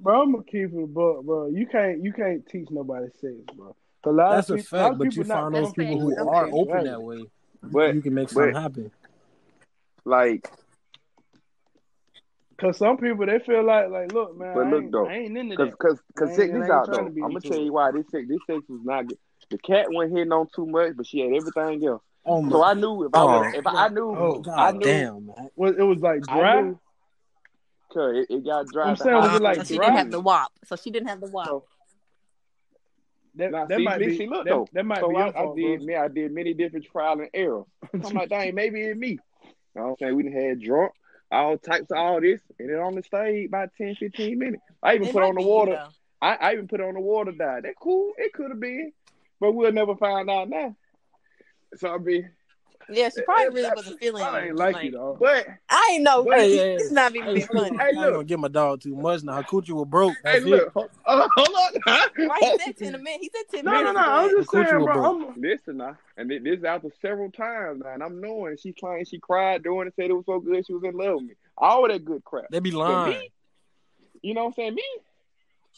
Bro, 0.05 0.21
I'm 0.23 0.33
gonna 0.33 0.45
keep 0.45 0.71
it 0.75 0.83
a 0.83 0.87
buck, 0.87 1.25
bro. 1.25 1.47
You 1.49 1.67
can't 1.67 2.05
you 2.05 2.13
can't 2.13 2.47
teach 2.47 2.69
nobody 2.71 3.07
sex, 3.21 3.35
bro. 3.57 3.75
A 4.05 4.11
lot 4.11 4.35
That's 4.35 4.51
of 4.51 4.59
a 4.59 4.63
people, 4.63 4.79
a 4.79 4.83
lot 4.83 4.85
fact, 4.85 4.93
of 4.93 4.99
but 4.99 5.17
you 5.17 5.25
find 5.25 5.55
those 5.55 5.73
people 5.73 5.99
who 6.01 6.15
That's 6.15 6.29
are 6.29 6.45
facts. 6.45 6.55
open 6.55 6.85
that 6.85 7.03
way. 7.03 7.25
But 7.63 7.95
you 7.95 8.03
can 8.03 8.13
make 8.15 8.29
but 8.29 8.35
something 8.35 8.55
happen. 8.55 8.91
like 10.05 10.51
Cause 12.61 12.77
some 12.77 12.99
people 12.99 13.25
they 13.27 13.39
feel 13.41 13.65
like 13.65 13.89
like 13.89 14.13
look 14.13 14.37
man, 14.39 14.55
But 14.55 14.67
I, 14.67 14.71
look, 14.71 14.83
ain't, 14.83 14.93
though, 14.93 15.07
I 15.09 15.13
ain't 15.15 15.39
into 15.39 15.57
Cause, 15.57 15.69
that. 15.71 15.79
cause, 15.79 15.99
cause 16.17 16.29
ain't- 16.29 16.39
check 16.39 16.53
this 16.61 16.71
out 16.71 16.87
though. 16.91 17.05
to 17.05 17.11
be 17.11 17.23
I'm 17.23 17.29
gonna 17.31 17.41
tell 17.41 17.59
you 17.59 17.73
why 17.73 17.91
this 17.91 18.05
sex, 18.11 18.27
this 18.29 18.39
sex 18.47 18.63
was 18.69 18.81
not 18.85 19.07
good. 19.09 19.19
The 19.51 19.59
cat 19.59 19.87
wasn't 19.91 20.19
hitting 20.19 20.33
on 20.33 20.47
too 20.55 20.67
much, 20.67 20.97
but 20.97 21.07
she 21.07 21.21
had 21.21 21.33
everything 21.33 21.85
else. 21.87 22.03
Oh 22.27 22.43
my 22.43 22.51
So 22.53 22.63
I 22.63 22.75
knew 22.75 23.05
if 23.07 23.11
I 23.15 23.25
was, 23.25 23.53
Oh. 23.55 23.59
if 23.59 23.67
I, 23.67 23.85
I 23.87 23.89
knew, 23.89 24.11
Oh, 24.17 24.39
I 24.39 24.43
God 24.43 24.75
knew, 24.77 24.85
damn, 24.85 25.27
man. 25.27 25.51
It 25.57 25.83
was 25.83 26.01
like 26.01 26.23
I 26.29 26.61
knew, 26.63 26.79
cause 27.95 28.17
it, 28.17 28.27
it 28.35 28.45
got 28.45 28.71
dry. 28.73 28.91
I'm 28.91 28.97
saying, 28.97 29.17
was 29.17 29.35
it 29.35 29.43
like 29.43 29.57
so 29.59 29.65
she 29.65 29.77
dry? 29.77 29.87
didn't 29.87 29.99
have 29.99 30.11
the 30.11 30.21
wop. 30.21 30.53
So 30.65 30.77
she 30.77 30.91
didn't 30.91 31.09
have 31.09 31.21
the 31.21 31.29
wop. 31.29 31.47
So, 31.49 31.65
That, 33.37 33.51
now, 33.51 33.67
that 33.67 33.79
see, 33.79 33.85
might 33.85 33.99
me, 34.01 34.07
be 34.07 34.17
see, 34.17 34.27
look 34.27 34.45
that, 34.45 34.51
though. 34.51 34.69
that 34.73 34.85
might 34.87 35.01
so 35.01 35.09
be 35.09 35.17
I, 35.17 35.27
your 35.27 35.37
I 35.37 35.47
did, 35.55 35.79
bro. 35.79 35.87
me, 35.87 35.97
I 35.97 36.09
did 36.09 36.33
many 36.33 36.55
different 36.55 36.87
trial 36.87 37.21
and 37.21 37.31
errors. 37.35 37.65
I'm 38.05 38.15
like, 38.15 38.29
dang, 38.31 38.55
maybe 38.55 38.83
it's 38.83 38.99
me. 38.99 39.11
You 39.13 39.19
know 39.75 39.83
what 39.83 39.91
I'm 39.91 39.97
saying? 40.01 40.17
We 40.17 40.23
done 40.25 40.33
had 40.33 40.61
drunk, 40.61 40.93
all 41.33 41.59
types 41.59 41.91
of 41.91 41.97
all 41.99 42.21
this, 42.21 42.41
and 42.59 42.71
it 42.71 42.75
only 42.75 43.03
stayed 43.03 43.47
about 43.47 43.71
10, 43.77 43.97
15 43.97 44.39
minutes. 44.39 44.63
I 44.83 44.95
even 44.95 45.09
It 45.09 45.13
put 45.13 45.23
on 45.23 45.35
the 45.35 45.41
be 45.41 45.45
you, 45.45 45.49
water. 45.49 45.83
I, 46.23 46.35
I 46.37 46.53
even 46.55 46.69
put 46.69 46.81
on 46.81 46.95
the 46.95 47.01
water 47.01 47.33
dive. 47.33 47.65
That 47.65 47.75
cool. 47.81 48.13
It 48.19 48.33
could 48.33 48.51
have 48.51 48.61
been, 48.61 48.93
but 49.41 49.53
we'll 49.53 49.73
never 49.73 49.97
find 49.97 50.31
out 50.31 50.49
now. 50.49 50.77
So 51.77 51.93
I 51.93 51.99
mean, 51.99 52.31
Yeah, 52.89 53.09
she 53.15 53.23
probably 53.23 53.49
really 53.55 53.71
wasn't 53.75 53.99
feeling 53.99 54.23
I 54.25 54.47
ain't 54.47 54.57
like 54.57 54.85
you 54.85 54.91
though. 54.93 55.17
but 55.19 55.47
I 55.69 55.91
ain't 55.93 56.03
know. 56.03 56.25
But- 56.25 56.35
Hey, 56.39 56.57
hey, 56.57 56.75
It's 56.77 56.91
not 56.91 57.13
I 57.13 57.17
even 57.17 57.29
ain't, 57.29 57.35
being 57.35 57.47
funny. 57.47 57.79
I 57.81 57.89
ain't 57.89 57.97
look. 57.97 58.13
gonna 58.13 58.25
give 58.25 58.41
my 58.41 58.49
dog 58.49 58.81
too 58.81 58.95
much 58.97 59.23
now. 59.23 59.35
Her 59.37 59.43
coochie 59.43 59.71
was 59.71 59.87
broke. 59.89 60.17
hey, 60.25 60.35
That's 60.35 60.45
look, 60.45 60.67
it. 60.67 60.73
hold, 60.75 60.91
uh, 61.07 61.29
hold 61.35 61.49
on. 61.49 61.83
Right, 62.17 62.39
he 62.41 62.59
said 62.59 62.77
ten 62.77 62.93
minutes. 63.03 63.19
He 63.23 63.31
said 63.35 63.45
ten 63.51 63.65
No, 63.65 63.73
no, 63.73 63.79
minutes. 63.79 63.95
no. 63.95 64.01
I'm 64.13 64.31
just 64.31 64.51
saying, 64.51 64.85
bro. 64.85 65.05
I'm, 65.35 65.41
Listen 65.41 65.77
now, 65.79 65.97
and 66.17 66.29
thi- 66.29 66.39
this 66.39 66.63
after 66.65 66.91
several 67.01 67.31
times 67.31 67.81
now, 67.83 67.91
and 67.93 68.03
I'm 68.03 68.21
knowing 68.21 68.57
she 68.57 68.73
claimed 68.73 69.09
she 69.09 69.19
cried 69.19 69.63
during 69.63 69.89
it, 69.89 69.95
said 69.97 70.11
it 70.11 70.15
was 70.15 70.27
so 70.27 70.41
good 70.41 70.67
she 70.67 70.75
was 70.75 70.85
in 70.85 70.97
love 70.97 71.15
with 71.17 71.25
me. 71.25 71.35
All 71.57 71.87
that 71.89 72.05
good 72.05 72.23
crap. 72.25 72.47
They 72.51 72.61
be 72.61 72.71
But 72.71 72.79
lying. 72.79 73.11
me, 73.11 73.31
you 74.23 74.35
know 74.35 74.43
what 74.43 74.47
I'm 74.49 74.53
saying? 74.55 74.75
Me, 74.75 74.83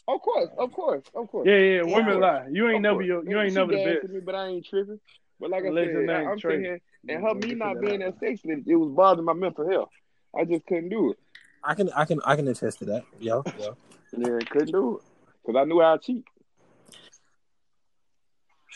of 0.07 0.21
course, 0.21 0.49
of 0.57 0.71
course, 0.71 1.03
of 1.13 1.27
course. 1.29 1.47
yeah, 1.47 1.57
yeah. 1.57 1.81
Yeah. 1.85 1.95
Women 1.95 2.19
lie. 2.21 2.47
You 2.51 2.67
ain't 2.67 2.77
Of 2.77 2.81
never 2.83 2.95
course. 2.95 3.05
your, 3.07 3.29
you 3.29 3.39
ain't 3.39 3.51
She 3.51 3.55
never 3.55 3.71
the 3.71 3.77
gassing 3.77 4.01
best. 4.01 4.13
me, 4.13 4.19
but 4.21 4.35
I 4.35 4.47
ain't 4.47 4.65
tripping. 4.65 4.99
But 5.39 5.49
like 5.51 5.63
Unless 5.65 5.87
I 5.87 5.91
your 5.91 6.07
said, 6.07 6.15
I, 6.15 6.31
I'm 6.31 6.39
Trey. 6.39 6.81
Sitting 7.07 7.15
and 7.15 7.27
her 7.27 7.47
me 7.47 7.55
not 7.55 7.81
being 7.81 8.03
out. 8.03 8.19
that 8.19 8.19
sexual, 8.19 8.51
it 8.65 8.75
was 8.75 8.91
bothering 8.95 9.25
my 9.25 9.33
mental 9.33 9.69
health. 9.69 9.89
I 10.37 10.45
just 10.45 10.65
couldn't 10.65 10.89
do 10.89 11.11
it. 11.11 11.17
I 11.63 11.73
can, 11.73 11.89
I 11.91 12.05
can, 12.05 12.21
I 12.25 12.35
can 12.35 12.47
attest 12.47 12.79
to 12.79 12.85
that. 12.85 13.03
Yeah, 13.19 13.41
yeah. 13.59 13.69
Yeah, 14.17 14.39
couldn't 14.49 14.71
do 14.71 14.97
it 14.97 15.03
because 15.45 15.59
I 15.59 15.65
knew 15.65 15.81
I'd 15.81 16.01
cheat. 16.01 16.23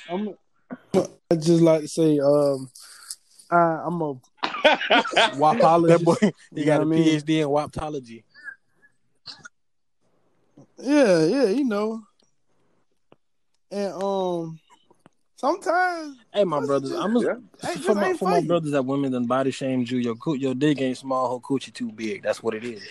I'm, 0.09 0.35
I 0.93 1.35
just 1.35 1.61
like 1.61 1.81
to 1.81 1.87
say, 1.87 2.19
um, 2.19 2.69
I, 3.49 3.83
I'm 3.85 4.01
a 4.01 4.13
That 5.87 6.01
boy, 6.03 6.15
he 6.21 6.61
You 6.61 6.65
got 6.65 6.81
a 6.81 6.85
know 6.85 6.91
mean? 6.91 7.19
PhD 7.19 7.41
in 7.41 7.47
waptology. 7.47 8.23
Yeah, 10.77 11.25
yeah, 11.25 11.45
you 11.45 11.63
know. 11.63 12.03
And 13.71 13.93
um, 13.93 14.59
sometimes 15.41 16.17
Hey, 16.33 16.43
my 16.43 16.63
brothers, 16.65 16.91
I'm 16.91 17.17
a, 17.17 17.21
Yeah. 17.21 17.35
Hey, 17.63 17.75
for 17.77 17.95
my 17.95 18.13
for 18.13 18.29
my 18.29 18.41
brothers 18.41 18.71
that 18.71 18.83
women 18.85 19.11
done 19.11 19.25
body 19.25 19.49
shamed 19.51 19.89
you. 19.89 19.97
Your 19.97 20.15
coo- 20.15 20.35
your 20.35 20.53
dick 20.53 20.79
ain't 20.81 20.97
small, 20.97 21.33
her 21.35 21.41
coochie 21.41 21.73
too 21.73 21.91
big. 21.91 22.21
That's 22.21 22.43
what 22.43 22.53
it 22.53 22.63
is. 22.63 22.81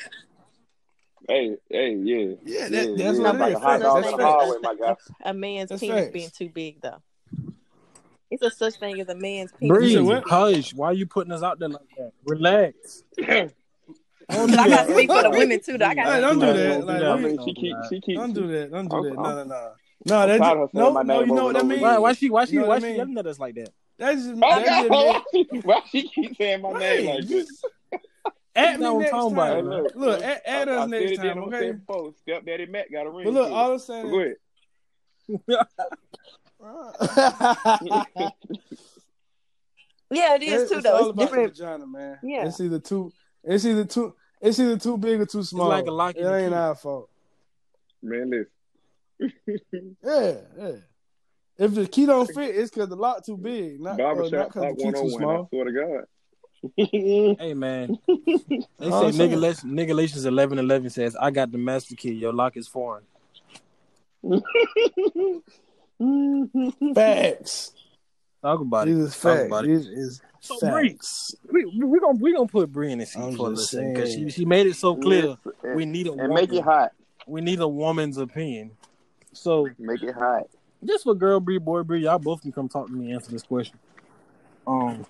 Hey, 1.28 1.57
hey, 1.68 1.94
yeah. 1.94 2.34
yeah, 2.44 2.68
that, 2.68 2.70
Yeah, 2.72 3.05
that's 3.05 3.18
yeah, 3.18 3.24
what 3.24 3.38
like 3.38 3.53
it 3.53 3.57
a 3.57 3.59
hot 3.61 3.80
dog 3.80 4.05
in 4.05 4.16
the 4.16 4.24
hallway, 4.26 4.57
my 4.62 4.74
guy. 4.74 4.96
a 5.22 5.32
man's 5.32 5.68
That's 5.70 5.80
penis 5.80 6.01
facts. 6.07 6.12
being 6.12 6.30
too 6.30 6.48
big 6.48 6.80
though. 6.82 7.01
It's 8.32 8.42
a 8.42 8.51
such 8.51 8.74
thing 8.74 9.01
as 9.01 9.09
a 9.09 9.14
man's 9.14 9.53
penis. 9.53 9.92
You 9.92 10.05
Breathe, 10.05 10.07
said 10.09 10.22
hush. 10.26 10.74
Why 10.74 10.92
you 10.92 11.07
putting 11.07 11.32
us 11.32 11.42
out 11.42 11.59
there 11.61 11.68
like 11.68 11.88
that? 11.98 12.12
Relax. 12.24 13.05
Don't 13.18 13.53
But 14.28 14.46
do 14.51 14.59
I 14.59 14.68
gotta 14.68 14.92
speak 14.92 15.11
for 15.11 15.22
the 15.22 15.30
women 15.30 15.61
too. 15.64 15.78
Though. 15.78 15.86
I 15.86 15.94
gotta 15.94 16.20
don't 16.20 16.38
do 16.38 16.46
that. 16.46 16.53
the 16.53 16.68
Don't 16.68 16.80
do 16.80 16.86
that. 16.86 17.11
I 17.11 17.16
mean, 17.16 17.38
she 17.44 17.55
keep, 17.55 17.76
she 17.88 18.01
keep. 18.01 18.16
Don't 18.16 18.32
do 18.32 18.46
that. 18.48 18.70
Don't 18.70 18.88
do 18.88 19.03
that. 19.03 19.16
No, 19.16 19.34
no, 19.34 19.44
no. 19.44 19.72
No, 20.07 20.18
I'm 20.18 20.28
that 20.28 20.38
tired 20.38 20.59
of 20.59 20.68
just, 20.68 20.74
her 20.74 20.80
no, 20.80 20.90
my 20.92 21.03
no. 21.03 21.18
name 21.20 21.28
You 21.28 21.34
know 21.34 21.44
what 21.44 21.57
I 21.57 21.62
mean? 21.62 21.80
Why, 21.80 21.98
why 21.98 22.12
she 22.14 22.30
why 22.30 22.44
she 22.46 22.53
You 22.55 22.61
know 22.61 22.66
why 22.68 22.74
what 22.76 22.84
I 22.84 22.90
she 22.90 22.96
yelling 22.96 23.18
at 23.18 23.26
us 23.26 23.38
like 23.38 23.55
that? 23.57 23.70
That's 23.98 24.22
just, 24.22 24.30
Oh, 24.42 24.59
that 24.59 24.66
just 24.66 24.90
mean, 24.90 24.90
God. 24.90 25.62
Why 25.64 25.80
she 25.90 26.09
keep 26.09 26.36
saying 26.38 26.62
my 26.62 26.72
name 26.72 26.80
Right, 26.80 27.05
like 27.18 27.26
this? 27.28 27.48
just 27.48 27.66
add 28.57 28.80
That's 28.80 28.80
me 28.80 28.98
next 28.98 29.11
talking 29.11 29.32
about, 29.34 29.48
Hey, 29.48 29.61
time. 29.61 29.68
look, 29.70 29.92
Look, 29.94 30.22
add, 30.22 30.40
add 30.46 30.68
I, 30.70 30.72
us 30.72 30.82
I 30.82 30.86
next 30.86 31.12
it 31.12 31.16
time, 31.16 31.26
I'm 31.30 31.34
gonna 31.44 31.57
okay? 31.57 31.68
it 31.68 31.86
before. 31.86 32.12
Stepdaddy 32.26 32.66
Mac 32.70 32.90
got 32.90 33.07
a 33.07 33.11
ring. 33.11 33.24
But 33.24 33.34
look, 33.34 33.48
to 33.48 33.55
all 33.55 33.70
it. 33.70 33.72
I'm 33.74 33.78
saying 33.78 34.11
Go 34.11 34.20
ahead. 34.20 34.36
Yeah, 40.12 40.34
it 40.34 40.42
is 40.42 40.62
It- 40.62 40.68
too 40.68 40.74
it's 40.76 40.84
though. 40.84 40.92
all 40.94 41.01
It's 41.01 41.09
about 41.11 41.18
different. 41.18 41.55
the 41.57 41.62
vagina, 41.64 41.86
man. 41.86 42.18
Yeah. 42.22 42.46
It's 42.46 42.61
either 42.61 42.80
too. 42.80 43.12
It's 43.44 43.64
either 43.64 43.84
too. 43.84 44.14
It's 44.40 44.59
either 44.59 44.78
too 44.78 44.96
big 44.98 45.20
or 45.20 45.26
too 45.26 45.42
small. 45.42 45.68
like 45.68 45.86
a 45.86 45.90
lock 45.90 46.16
it 46.16 46.24
ain't 46.26 46.51
key. 46.53 46.55
our 46.57 46.74
fault. 46.74 47.11
Man, 48.03 48.30
listen. 48.30 48.46
Yeah, 50.05 50.35
yeah. 50.59 50.73
If 51.59 51.75
the 51.75 51.87
key 51.87 52.07
don't 52.07 52.27
fit, 52.33 52.57
it's 52.57 52.71
because 52.71 52.89
the 52.89 52.97
lock 52.97 53.25
too 53.25 53.37
big, 53.37 53.81
not 53.81 53.95
uh, 53.95 53.97
not 53.97 54.14
Barbershop 54.14 54.49
because 54.49 54.62
the 54.62 54.68
Talk 54.68 54.77
key 54.79 54.85
too 54.93 55.14
101. 55.14 55.14
I 55.14 55.18
small. 55.18 55.49
swear 55.51 55.64
to 55.64 55.73
God. 55.73 56.05
Hey 57.41 57.55
man, 57.55 57.99
they 58.07 58.14
say 58.16 58.66
I'm 58.81 59.12
saying. 59.12 59.31
nigga, 59.31 59.41
Les- 59.41 59.62
nigga 59.64 59.87
Galatians 59.89 60.25
eleven 60.27 60.59
eleven 60.59 60.91
says, 60.91 61.16
"I 61.16 61.31
got 61.31 61.51
the 61.53 61.59
master 61.59 61.95
key. 61.97 62.12
Your 62.12 62.33
lock 62.35 62.57
is 62.59 62.68
foreign." 62.68 63.05
Facts. 66.95 67.73
Talk 68.43 68.61
about 68.61 68.87
These 68.87 68.97
it. 68.99 69.01
is 69.03 69.21
Talk 69.21 69.47
about 69.47 69.64
it. 69.64 69.68
These 69.68 69.87
is 69.87 70.23
So 70.41 70.59
Bri, 70.71 70.91
facts. 70.91 71.35
we 71.51 71.64
we 71.66 72.01
gonna 72.01 72.18
we 72.21 72.33
gonna 72.35 72.47
put 72.47 72.73
Bri 72.73 72.93
in 72.93 72.99
the 72.99 73.07
seat 73.07 73.18
for 73.18 73.49
a 73.49 73.51
little 73.51 73.55
because 73.93 74.12
she 74.14 74.31
she 74.31 74.45
made 74.45 74.66
it 74.66 74.77
so 74.77 74.97
clear. 74.97 75.25
Yes, 75.45 75.55
and, 75.62 75.77
We 75.77 75.85
need 75.85 76.07
a 76.07 76.12
and 76.12 76.21
woman. 76.23 76.35
make 76.35 76.53
it 76.53 76.62
hot. 76.64 76.93
We 77.27 77.41
need 77.43 77.61
a 77.61 77.68
woman's 77.68 78.16
opinion. 78.16 78.73
So 79.33 79.68
Make 79.78 80.03
it 80.03 80.14
hot. 80.14 80.49
just 80.85 81.05
for 81.05 81.14
girl 81.14 81.41
Bri, 81.41 81.59
boy 81.59 81.83
Bri, 81.83 82.03
y'all 82.03 82.18
both 82.18 82.43
can 82.43 82.53
come 82.53 82.68
talk 82.68 82.87
to 82.87 82.93
me 82.93 83.07
and 83.07 83.14
answer 83.14 83.31
this 83.31 83.43
question. 83.43 83.78
Um, 84.66 85.07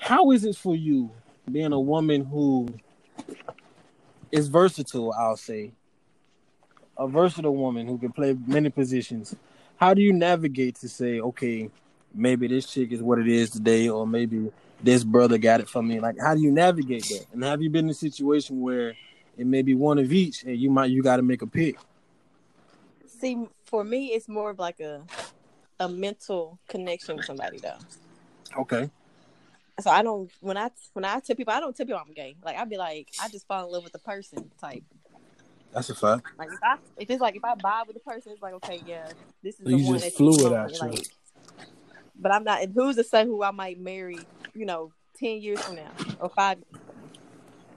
how 0.00 0.30
is 0.32 0.44
it 0.44 0.56
for 0.56 0.74
you 0.76 1.10
being 1.50 1.72
a 1.72 1.80
woman 1.80 2.24
who 2.24 2.68
is 4.30 4.48
versatile? 4.48 5.12
I'll 5.12 5.36
say 5.36 5.72
a 6.98 7.08
versatile 7.08 7.56
woman 7.56 7.86
who 7.86 7.98
can 7.98 8.12
play 8.12 8.36
many 8.46 8.70
positions. 8.70 9.34
How 9.76 9.94
do 9.94 10.02
you 10.02 10.12
navigate 10.12 10.76
to 10.76 10.88
say, 10.88 11.20
okay, 11.20 11.70
maybe 12.14 12.46
this 12.46 12.66
chick 12.66 12.92
is 12.92 13.02
what 13.02 13.18
it 13.18 13.28
is 13.28 13.50
today, 13.50 13.88
or 13.88 14.06
maybe 14.06 14.52
this 14.82 15.02
brother 15.02 15.38
got 15.38 15.60
it 15.60 15.68
for 15.68 15.82
me? 15.82 15.98
Like, 16.00 16.16
how 16.20 16.34
do 16.34 16.40
you 16.40 16.52
navigate 16.52 17.04
that? 17.04 17.26
And 17.32 17.42
have 17.42 17.62
you 17.62 17.70
been 17.70 17.86
in 17.86 17.90
a 17.90 17.94
situation 17.94 18.60
where 18.60 18.94
it 19.36 19.46
may 19.46 19.62
be 19.62 19.74
one 19.74 19.98
of 19.98 20.12
each, 20.12 20.44
and 20.44 20.56
you 20.56 20.70
might 20.70 20.90
you 20.90 21.02
got 21.02 21.16
to 21.16 21.22
make 21.22 21.42
a 21.42 21.46
pick? 21.46 21.76
See, 23.22 23.46
for 23.66 23.84
me, 23.84 24.06
it's 24.06 24.28
more 24.28 24.50
of 24.50 24.58
like 24.58 24.80
a 24.80 25.00
a 25.78 25.88
mental 25.88 26.58
connection 26.68 27.14
with 27.14 27.24
somebody 27.24 27.60
though. 27.60 27.78
Okay. 28.58 28.90
So 29.78 29.90
I 29.90 30.02
don't 30.02 30.28
when 30.40 30.56
I 30.56 30.70
when 30.94 31.04
I 31.04 31.20
tell 31.20 31.36
people 31.36 31.54
I 31.54 31.60
don't 31.60 31.76
tell 31.76 31.86
people 31.86 32.02
I'm 32.04 32.12
gay. 32.14 32.34
Like 32.44 32.56
I'd 32.56 32.68
be 32.68 32.78
like 32.78 33.10
I 33.22 33.28
just 33.28 33.46
fall 33.46 33.64
in 33.64 33.70
love 33.70 33.84
with 33.84 33.92
the 33.92 34.00
person 34.00 34.50
type. 34.60 34.82
That's 35.72 35.88
a 35.88 35.94
fact. 35.94 36.26
Like 36.36 36.48
if 36.48 36.58
I 36.64 36.76
if 36.96 37.10
it's 37.10 37.20
like 37.20 37.36
if 37.36 37.44
I 37.44 37.54
vibe 37.54 37.86
with 37.86 37.94
the 37.94 38.00
person, 38.00 38.32
it's 38.32 38.42
like 38.42 38.54
okay, 38.54 38.82
yeah, 38.84 39.10
this 39.40 39.60
is 39.60 39.70
You 39.70 39.76
the 39.76 39.84
one 39.84 39.92
just 40.00 40.06
that 40.06 40.14
flew 40.14 40.44
it 40.44 40.52
out. 40.52 40.72
Like, 40.80 41.06
but 42.18 42.32
I'm 42.32 42.42
not. 42.42 42.60
And 42.60 42.74
who's 42.74 42.96
to 42.96 43.04
say 43.04 43.24
who 43.24 43.44
I 43.44 43.52
might 43.52 43.78
marry? 43.78 44.18
You 44.52 44.66
know, 44.66 44.90
ten 45.16 45.40
years 45.40 45.60
from 45.60 45.76
now 45.76 45.92
or 46.18 46.28
five. 46.28 46.58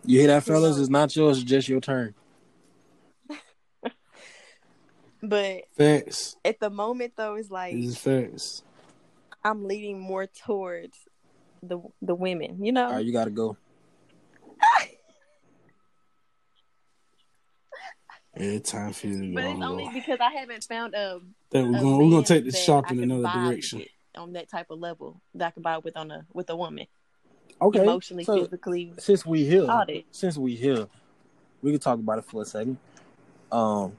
You 0.07 0.21
hear 0.21 0.27
that, 0.29 0.43
fellas? 0.43 0.79
It's 0.79 0.89
not 0.89 1.15
yours. 1.15 1.37
It's 1.37 1.47
just 1.47 1.69
your 1.69 1.81
turn. 1.81 2.15
But 5.21 5.63
Facts. 5.77 6.35
at 6.45 6.59
the 6.59 6.69
moment 6.69 7.13
though, 7.15 7.35
it's 7.35 7.49
like 7.49 7.73
These 7.73 7.91
is 7.91 7.97
facts. 7.97 8.63
I'm 9.43 9.65
leaning 9.65 9.99
more 9.99 10.25
towards 10.27 10.97
the 11.63 11.79
the 12.01 12.15
women. 12.15 12.63
You 12.63 12.71
know, 12.71 12.87
All 12.87 12.93
right, 12.93 13.05
you 13.05 13.11
got 13.13 13.25
to 13.25 13.31
go. 13.31 13.57
Every 18.37 18.59
time 18.59 18.91
for 18.91 19.07
you 19.07 19.29
to 19.29 19.33
but 19.33 19.43
go. 19.43 19.51
it's 19.51 19.61
only 19.61 19.89
because 19.93 20.19
I 20.19 20.31
haven't 20.31 20.63
found 20.65 20.93
a 20.93 21.21
That 21.51 21.65
we're 21.65 21.77
a 21.77 21.81
going. 21.81 21.97
We're 21.97 22.09
gonna 22.11 22.25
take 22.25 22.43
this 22.43 22.55
that 22.55 22.61
sharp 22.65 22.87
I 22.89 22.93
in 22.93 22.99
another 22.99 23.29
direction. 23.29 23.83
on 24.15 24.33
that 24.33 24.49
type 24.49 24.67
of 24.69 24.79
level 24.79 25.21
that 25.35 25.47
I 25.47 25.51
can 25.51 25.63
buy 25.63 25.77
with 25.77 25.95
on 25.95 26.11
a 26.11 26.25
with 26.33 26.49
a 26.49 26.55
woman, 26.55 26.87
Okay. 27.61 27.79
emotionally, 27.81 28.25
so 28.25 28.43
physically, 28.43 28.93
since 28.97 29.25
we 29.25 29.45
here, 29.45 29.67
since 30.11 30.37
we 30.37 30.55
here, 30.55 30.87
we 31.61 31.71
can 31.71 31.79
talk 31.79 31.99
about 31.99 32.19
it 32.19 32.25
for 32.25 32.41
a 32.41 32.45
second. 32.45 32.77
Um, 33.51 33.93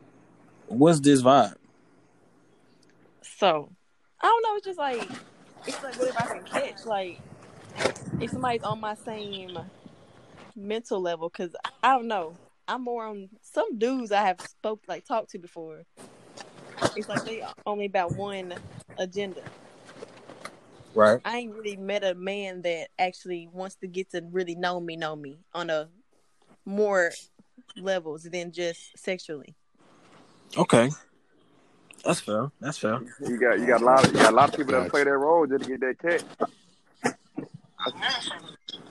what's 0.68 1.00
this 1.00 1.22
vibe? 1.22 1.54
So 3.22 3.70
I 4.20 4.26
don't 4.26 4.42
know. 4.42 4.56
It's 4.56 4.66
just 4.66 4.78
like 4.78 5.08
it's 5.66 5.82
like 5.82 5.96
whatever 5.96 6.22
I 6.22 6.26
can 6.26 6.44
catch. 6.44 6.84
Like 6.84 7.20
if 8.20 8.30
somebody's 8.30 8.62
on 8.62 8.80
my 8.80 8.94
same 8.94 9.58
mental 10.54 11.00
level, 11.00 11.28
because 11.28 11.54
I 11.82 11.90
don't 11.90 12.08
know. 12.08 12.36
I'm 12.68 12.82
more 12.82 13.06
on 13.06 13.28
some 13.42 13.78
dudes 13.78 14.10
I 14.10 14.22
have 14.22 14.40
spoke 14.40 14.82
like 14.88 15.04
talked 15.04 15.30
to 15.30 15.38
before. 15.38 15.84
It's 16.96 17.08
like 17.08 17.24
they 17.24 17.44
only 17.64 17.84
about 17.84 18.16
one 18.16 18.54
agenda. 18.98 19.42
Right. 20.94 21.20
I 21.24 21.36
ain't 21.38 21.54
really 21.54 21.76
met 21.76 22.02
a 22.02 22.14
man 22.14 22.62
that 22.62 22.88
actually 22.98 23.48
wants 23.52 23.76
to 23.76 23.86
get 23.86 24.10
to 24.12 24.22
really 24.32 24.54
know 24.54 24.80
me, 24.80 24.96
know 24.96 25.14
me 25.14 25.38
on 25.54 25.68
a 25.68 25.88
more 26.64 27.12
levels 27.76 28.24
than 28.24 28.50
just 28.50 28.98
sexually. 28.98 29.54
Okay. 30.56 30.90
That's 32.04 32.20
fair. 32.20 32.50
That's 32.60 32.78
fair. 32.78 33.00
You 33.26 33.38
got 33.38 33.58
you 33.58 33.66
got 33.66 33.82
a 33.82 33.84
lot 33.84 34.04
of 34.06 34.12
you 34.12 34.18
got 34.20 34.32
a 34.32 34.36
lot 34.36 34.48
of 34.50 34.56
people 34.56 34.72
that 34.80 34.90
play 34.90 35.04
that 35.04 35.10
role 35.10 35.46
just 35.46 35.64
to 35.64 35.76
get 35.76 35.80
that 35.80 35.98
catch. 35.98 36.22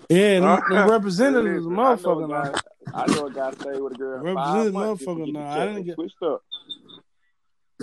Yeah, 0.10 0.40
them, 0.40 0.44
Huh? 0.44 0.62
them 0.70 0.90
representatives, 0.90 1.66
Listen, 1.66 1.80
I 1.80 1.84
know 1.84 1.96
motherfucker. 1.98 2.26
a 2.26 2.28
Now. 2.28 2.44
guy- 2.52 2.60
I 2.94 3.06
know 3.08 3.26
a 3.26 3.32
guy 3.34 3.52
stay 3.52 3.80
with 3.82 3.94
a 3.94 3.96
girl 3.98 4.18
five 4.18 4.24
Representative 4.36 4.74
months 4.74 5.00
just 5.04 5.06
to 5.10 5.16
motherfucker 5.16 5.26
get 5.26 5.34
now. 5.34 5.50
I 5.62 5.66
didn't 5.66 5.84
get- 5.86 5.96
switched 5.96 6.24
up. 6.24 6.44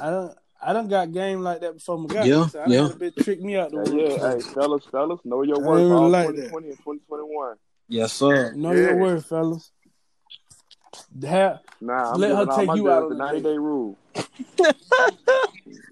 I 0.00 0.10
don't. 0.10 0.34
I 0.64 0.72
done 0.72 0.88
got 0.88 1.10
game 1.12 1.40
like 1.42 1.60
that 1.62 1.74
before. 1.74 1.98
My 1.98 2.06
guy, 2.06 2.24
Yeah, 2.24 2.46
so 2.46 2.60
I 2.60 2.66
yeah. 2.66 2.86
a 2.88 2.94
bit 2.94 3.16
trick 3.16 3.40
me 3.40 3.56
out 3.56 3.72
the 3.72 3.82
Hey, 3.90 4.16
yeah, 4.16 4.30
hey, 4.34 4.40
fellas, 4.40 4.84
fellas, 4.86 5.18
know 5.24 5.42
your 5.42 5.56
I 5.56 5.66
worth 5.66 5.80
ain't 5.80 5.88
for 5.90 5.96
all 5.96 6.08
like 6.08 6.26
that. 6.28 6.34
2020 6.36 6.68
and 6.68 6.78
2021. 6.78 7.56
Yes, 7.88 8.12
sir. 8.12 8.52
Know 8.52 8.70
your 8.70 8.90
Yeah. 8.94 9.02
worth, 9.02 9.26
fellas. 9.26 9.72
Have, 11.26 11.60
Nah, 11.80 12.14
I'm 12.14 12.20
Let 12.20 12.36
her 12.36 12.46
take 12.46 12.74
you 12.76 12.84
girls 12.84 13.04
out 13.04 13.08
the 13.16 13.22
on 13.22 13.32
90 13.32 13.40
day 13.40 13.58
rule. 13.58 13.98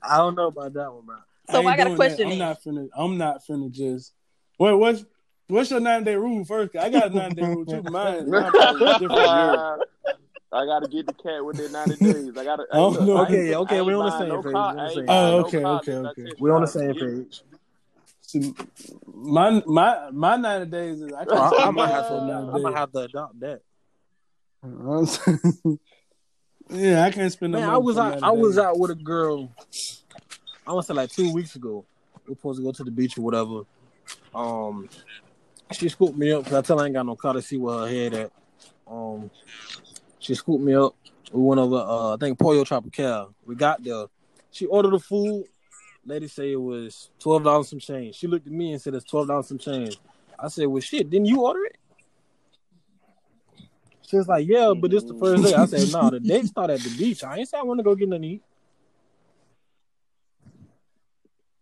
I 0.03 0.17
don't 0.19 0.35
know 0.35 0.47
about 0.49 0.73
that 0.75 0.93
one, 0.93 1.05
bro. 1.05 1.17
So 1.51 1.59
ain't 1.59 1.69
I 1.69 1.77
got 1.77 1.87
a 1.89 1.97
question 1.97 2.29
That. 2.29 2.33
I'm 2.33 2.39
not 2.39 2.63
finna. 2.63 2.89
I'm 2.97 3.19
not 3.19 3.43
finna 3.47 3.71
just. 3.71 4.13
Wait, 4.59 4.75
what's 4.75 5.05
what's 5.49 5.71
your 5.71 5.81
nine 5.81 6.05
day 6.05 6.15
rule 6.15 6.45
first? 6.45 6.77
I 6.77 6.89
got 6.91 7.11
a 7.11 7.15
nine 7.15 7.35
day 7.35 7.43
rule 7.43 7.67
too. 7.67 7.83
Mine, 7.83 8.31
mine 8.31 8.53
probably 8.53 8.81
different. 8.99 9.13
Yeah. 9.13 9.77
I 10.53 10.65
gotta 10.65 10.89
get 10.89 11.07
the 11.07 11.13
cat 11.13 11.45
within 11.45 11.71
90 11.71 11.97
days. 11.97 12.37
I 12.37 12.45
gotta. 12.45 12.65
Oh, 12.73 12.89
hey, 12.89 12.99
look, 12.99 13.07
no. 13.07 13.17
I 13.17 13.23
Okay, 13.23 13.55
okay, 13.55 13.75
I 13.77 13.79
ain't 13.79 13.87
we 13.87 13.95
on 13.95 14.05
the 14.05 14.19
same 14.19 14.29
no 14.29 14.43
page, 14.43 14.53
car- 14.53 14.75
we 14.75 14.79
on 14.79 14.85
the 14.85 14.91
same 14.91 14.97
page. 14.97 15.07
Oh, 15.09 15.39
okay, 15.45 15.63
car 15.63 15.79
okay, 15.81 15.93
okay. 15.93 16.23
test 16.25 16.41
We 16.41 16.51
on 16.51 16.61
the 16.61 16.67
same 16.67 16.95
page. 16.95 17.43
See, 18.23 18.55
my 19.13 19.63
my 19.67 20.11
my 20.13 20.37
ninety 20.37 20.71
days 20.71 21.01
is 21.01 21.13
I 21.13 21.23
I, 21.23 21.25
can't 21.25 21.39
I 21.39 21.51
spend 21.51 21.75
might 21.77 21.89
my 21.89 21.89
have 21.89 22.09
to. 22.09 22.15
I 22.15 22.19
ninety 22.21 22.63
might 22.63 22.71
days. 22.71 22.79
have 22.79 22.93
to 22.93 22.99
adopt 22.99 23.41
that. 23.41 23.61
yeah, 26.71 27.05
I 27.05 27.11
can't 27.11 27.33
spend. 27.33 27.53
no 27.53 27.61
Man, 27.61 27.71
I 27.71 27.79
was 27.79 27.97
out. 27.97 28.23
I 28.23 28.31
was 28.31 28.59
out 28.59 28.79
with 28.79 28.91
a 28.91 28.95
girl. 28.95 29.51
I 30.67 30.73
want 30.73 30.87
to 30.87 30.93
say 30.93 30.95
like 30.95 31.11
two 31.11 31.33
weeks 31.33 31.57
ago. 31.57 31.85
We 32.27 32.33
were 32.33 32.37
supposed 32.37 32.59
to 32.59 32.65
go 32.65 32.73
to 32.73 32.85
the 32.85 32.91
beach 32.91 33.17
or 33.17 33.23
whatever. 33.23 33.63
Um, 34.35 34.89
she 35.73 35.89
scooped 35.89 36.17
me 36.17 36.33
up 36.33 36.45
because 36.45 36.59
I 36.59 36.63
tell 36.63 36.79
her 36.79 36.85
I 36.85 36.87
ain't 36.87 36.95
got 36.95 37.07
no 37.07 37.17
car 37.17 37.33
to 37.33 37.43
see 37.43 37.57
where 37.57 37.79
her 37.79 37.89
head 37.89 38.15
at. 38.15 38.33
Um, 38.87 39.31
she 40.19 40.35
scooped 40.35 40.63
me 40.63 40.75
up. 40.75 40.95
We 41.33 41.43
went 41.43 41.61
over. 41.61 41.77
Uh, 41.77 42.15
I 42.15 42.17
think 42.19 42.39
Pollo 42.39 42.65
Tropical. 42.65 43.35
We 43.47 43.55
got 43.55 43.83
there. 43.83 44.07
She 44.51 44.67
ordered 44.67 44.93
the 44.93 44.99
food. 44.99 45.47
Lady 46.05 46.29
say 46.29 46.53
it 46.53 46.61
was 46.61 47.11
twelve 47.19 47.45
dollars 47.45 47.69
some 47.69 47.79
change. 47.79 48.17
She 48.17 48.27
looked 48.27 48.47
at 48.47 48.53
me 48.53 48.73
and 48.73 48.83
said 48.83 48.95
it's 48.95 49.05
twelve 49.05 49.29
dollars 49.29 49.49
some 49.49 49.59
change. 49.59 49.99
I 50.39 50.49
said, 50.49 50.67
"Well, 50.67 50.81
shit, 50.81 51.09
didn't 51.09 51.27
you 51.27 51.43
order 51.43 51.65
it?" 51.65 51.77
She 54.11 54.17
was 54.17 54.27
like, 54.27 54.47
"Yeah, 54.49 54.75
but 54.77 54.91
this 54.91 55.05
the 55.05 55.15
first 55.15 55.45
day." 55.45 55.55
I 55.55 55.67
said, 55.67 55.89
"No, 55.89 56.11
the 56.11 56.19
date 56.19 56.47
start 56.47 56.71
at 56.71 56.83
the 56.83 56.91
beach. 56.91 57.23
I 57.23 57.39
ain't 57.39 57.49
say 57.49 57.59
I 57.59 57.63
want 57.63 57.79
to 57.79 57.85
go 57.85 57.95
get 57.95 58.09
nothing 58.09 58.23
to 58.23 58.29
eat." 58.29 58.43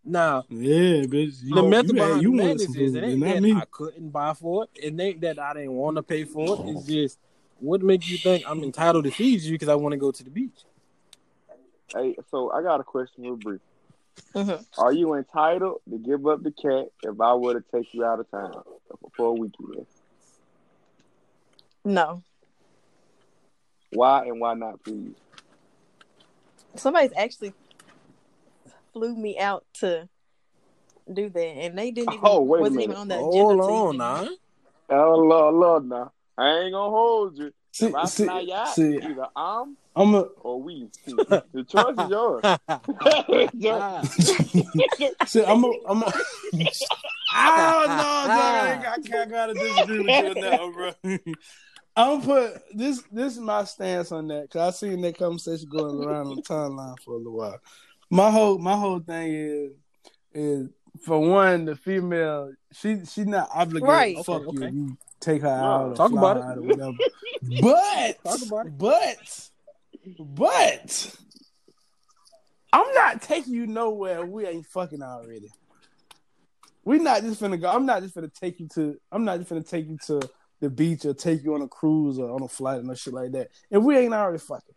Now, 0.03 0.45
Yeah, 0.49 1.05
bitch. 1.05 1.43
You, 1.43 1.55
the 1.55 1.63
method 1.63 1.89
you, 1.89 1.93
behind 1.93 2.15
the 2.15 2.21
you 2.21 2.31
madness 2.31 2.65
some 2.65 2.81
is 2.81 2.95
it 2.95 3.03
ain't 3.03 3.23
that 3.23 3.43
me. 3.43 3.53
I 3.53 3.65
couldn't 3.69 4.09
buy 4.09 4.33
for 4.33 4.63
it. 4.63 4.69
It 4.73 4.99
ain't 4.99 5.21
that 5.21 5.37
I 5.37 5.53
didn't 5.53 5.73
want 5.73 5.97
to 5.97 6.03
pay 6.03 6.23
for 6.23 6.55
it. 6.55 6.61
It's 6.65 6.87
just 6.87 7.19
what 7.59 7.83
makes 7.83 8.09
you 8.09 8.17
think 8.17 8.43
I'm 8.47 8.63
entitled 8.63 9.03
to 9.03 9.11
feed 9.11 9.41
you 9.41 9.51
because 9.51 9.69
I 9.69 9.75
want 9.75 9.93
to 9.93 9.97
go 9.97 10.11
to 10.11 10.23
the 10.23 10.31
beach. 10.31 10.63
Hey, 11.93 12.15
so 12.31 12.51
I 12.51 12.63
got 12.63 12.79
a 12.79 12.83
question 12.83 13.25
for 13.25 13.35
Bri. 13.35 13.59
Mhm. 14.33 14.65
Are 14.77 14.91
you 14.93 15.13
entitled 15.13 15.81
to 15.89 15.97
give 15.99 16.25
up 16.25 16.41
the 16.41 16.51
cat 16.51 16.87
if 17.03 17.21
I 17.21 17.33
were 17.35 17.59
to 17.59 17.65
take 17.71 17.93
you 17.93 18.03
out 18.05 18.19
of 18.19 18.31
town 18.31 18.63
for 19.15 19.27
a 19.27 19.33
weekend? 19.33 19.85
No, 21.85 22.23
Why 23.91 24.25
and 24.25 24.39
why 24.39 24.53
not, 24.53 24.83
please? 24.83 25.15
somebody's 26.75 27.11
actually 27.17 27.53
flew 28.93 29.15
me 29.15 29.37
out 29.39 29.65
to 29.73 30.07
do 31.11 31.29
that, 31.29 31.39
and 31.39 31.77
they 31.77 31.91
didn't 31.91 32.13
even. 32.13 32.25
Oh, 32.25 32.41
wait 32.41 32.59
a 32.59 32.61
wasn't 32.61 32.77
minute. 32.77 32.91
even 32.91 33.01
on 33.01 33.07
the 33.07 33.15
agenda. 33.15 33.29
Hold 33.39 33.61
on 33.61 33.95
even- 33.95 33.97
now. 33.97 34.27
Oh, 34.91 35.15
Lord, 35.17 35.55
Lord, 35.55 35.85
now. 35.85 36.11
I 36.37 36.59
ain't 36.59 36.71
gonna 36.73 36.89
hold 36.89 37.37
you. 37.37 37.51
See, 37.71 37.87
If 37.87 37.95
I 37.95 38.05
see, 38.05 38.25
fly 38.25 38.39
you 38.41 38.53
out, 38.53 38.67
see, 38.69 38.95
either 38.97 39.27
I'm 39.35 39.77
I'm 39.95 40.13
a 40.15 40.21
or 40.21 40.61
we. 40.61 40.87
The 41.05 41.65
choice 41.67 41.97
is 41.97 42.09
yours. 42.09 42.43
see, 45.27 45.43
I'm 45.45 45.63
a 45.63 45.71
I'm 45.87 46.03
a. 46.03 46.11
Oh 47.31 47.85
no, 47.87 47.95
dog, 47.95 48.29
I, 48.29 48.73
ain't- 48.73 48.87
I 48.87 48.97
can't 49.07 49.29
gotta 49.29 49.53
disagree 49.53 49.99
with 49.99 50.07
you 50.07 50.29
on 50.29 50.33
that, 50.41 50.59
bro. 50.73 50.91
I'm 51.95 52.21
put 52.21 52.61
this. 52.73 53.01
This 53.11 53.33
is 53.33 53.39
my 53.39 53.63
stance 53.65 54.11
on 54.11 54.27
that 54.29 54.43
because 54.43 54.73
I 54.75 54.77
seen 54.77 55.01
that 55.01 55.17
conversation 55.17 55.67
going 55.69 56.01
around 56.01 56.27
on 56.27 56.35
the 56.37 56.41
timeline 56.43 56.99
for 57.01 57.15
a 57.15 57.17
little 57.17 57.33
while. 57.33 57.59
My 58.09 58.31
whole 58.31 58.57
my 58.57 58.75
whole 58.77 58.99
thing 58.99 59.33
is 59.33 59.71
is 60.33 60.69
for 61.03 61.19
one, 61.19 61.65
the 61.65 61.75
female 61.75 62.53
she 62.73 63.03
she 63.05 63.23
not 63.25 63.49
obligated 63.53 63.87
Right. 63.89 64.17
to 64.17 64.23
fuck 64.23 64.41
Okay, 64.43 64.51
you 64.51 64.59
okay. 64.63 64.71
you 64.71 64.97
take 65.19 65.41
her 65.41 65.47
No. 65.47 65.53
out 65.63 65.91
or 65.91 65.95
Talk 65.95 66.11
about 66.11 66.37
it. 66.37 66.43
or 66.43 66.61
whatever. 66.63 66.97
But 67.61 68.23
Talk 68.23 68.41
about 68.47 68.65
it. 68.67 68.77
but 68.77 69.49
but 70.19 71.15
I'm 72.71 72.93
not 72.93 73.21
taking 73.21 73.53
you 73.53 73.67
nowhere 73.67 74.25
we 74.25 74.45
ain't 74.45 74.65
fucking 74.67 75.01
already. 75.01 75.49
We 76.85 76.97
not 76.99 77.21
just 77.21 77.41
finna 77.41 77.59
go. 77.59 77.69
I'm 77.69 77.85
not 77.85 78.01
just 78.01 78.15
finna 78.15 78.33
take 78.33 78.59
you 78.59 78.67
to. 78.75 78.97
I'm 79.11 79.25
not 79.25 79.39
just 79.39 79.51
finna 79.51 79.67
take 79.67 79.87
you 79.87 79.97
to 80.07 80.21
the 80.59 80.69
beach 80.69 81.05
or 81.05 81.13
take 81.13 81.43
you 81.43 81.53
on 81.55 81.61
a 81.61 81.67
cruise 81.67 82.19
or 82.19 82.29
on 82.31 82.43
a 82.43 82.47
flight 82.47 82.79
or 82.79 82.83
no 82.83 82.93
shit 82.93 83.13
like 83.13 83.31
that. 83.31 83.49
If 83.69 83.81
we 83.81 83.97
ain't 83.97 84.13
already 84.13 84.39
fucking, 84.39 84.75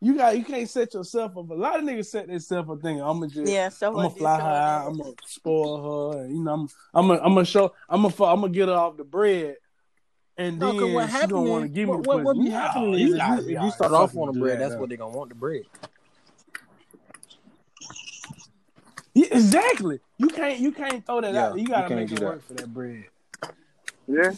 you 0.00 0.16
got 0.16 0.36
you 0.36 0.44
can't 0.44 0.68
set 0.68 0.94
yourself 0.94 1.36
up. 1.36 1.50
A 1.50 1.54
lot 1.54 1.78
of 1.78 1.84
niggas 1.84 2.06
set 2.06 2.26
themselves 2.28 2.70
up 2.70 2.80
thinking 2.80 3.02
I'm 3.02 3.20
gonna 3.20 3.28
just 3.28 3.50
Yeah, 3.50 3.68
so 3.68 3.88
I'm 3.88 3.94
gonna 3.96 4.10
fly 4.10 4.36
stuff 4.36 4.48
her 4.48 4.54
out. 4.56 4.86
I'm 4.88 4.98
gonna 4.98 5.12
spoil 5.24 6.12
her. 6.12 6.22
And, 6.22 6.36
you 6.36 6.42
know, 6.42 6.52
I'm 6.54 6.68
I'm 6.94 7.08
gonna 7.08 7.20
I'm 7.20 7.34
gonna 7.34 7.44
show. 7.44 7.74
I'm 7.88 8.02
gonna 8.02 8.24
I'm 8.24 8.40
gonna 8.40 8.52
get 8.52 8.68
her 8.68 8.74
off 8.74 8.96
the 8.96 9.04
bread. 9.04 9.56
And 10.38 10.58
No, 10.58 10.72
then 10.72 10.94
what 10.94 11.04
she 11.04 11.10
happening 11.10 11.30
gonna 11.30 11.50
want 11.50 11.64
to 11.64 11.68
is, 11.68 11.74
give 11.74 11.88
me 11.88 11.96
what, 11.96 12.02
the 12.02 12.08
what, 12.08 12.24
what 12.24 12.34
be 12.38 12.48
No, 12.48 12.56
happening 12.56 12.94
is 12.94 13.10
if 13.12 13.16
gotta 13.18 13.42
you, 13.42 13.56
if 13.58 13.62
you 13.62 13.70
start 13.72 13.92
off 13.92 14.16
on 14.16 14.26
the 14.32 14.32
bread, 14.40 14.58
that's 14.58 14.74
what 14.76 14.88
they're 14.88 14.96
gonna 14.98 15.16
want 15.16 15.28
the 15.28 15.34
bread. 15.34 15.62
Yeah, 19.12 19.26
exactly. 19.32 20.00
You 20.18 20.28
can't 20.28 20.60
you 20.60 20.72
can't 20.72 21.04
throw 21.04 21.20
that 21.20 21.34
Yeah, 21.34 21.48
out. 21.48 21.54
You 21.56 21.62
you 21.62 21.68
gotta 21.68 21.88
can't 21.88 22.10
make 22.10 22.12
it 22.12 22.24
work 22.24 22.46
for 22.46 22.54
that 22.54 22.72
bread. 22.72 23.04
Yeah. 24.10 24.32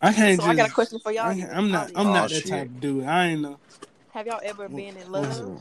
I 0.00 0.12
can't 0.12 0.40
So 0.40 0.46
just. 0.46 0.48
I 0.48 0.54
got 0.54 0.70
a 0.70 0.72
question 0.72 0.98
for 1.00 1.10
y'all. 1.12 1.26
I, 1.26 1.32
am 1.32 1.70
not. 1.70 1.90
I'm 1.94 2.08
Oh, 2.08 2.12
not 2.12 2.28
that 2.28 2.42
shit. 2.42 2.50
type 2.50 2.66
of 2.66 2.80
dude. 2.80 3.04
I 3.04 3.28
ain't 3.28 3.40
know. 3.40 3.58
Have 4.12 4.26
y'all 4.26 4.40
ever 4.42 4.68
been 4.68 4.96
in 4.96 5.10
love? 5.10 5.60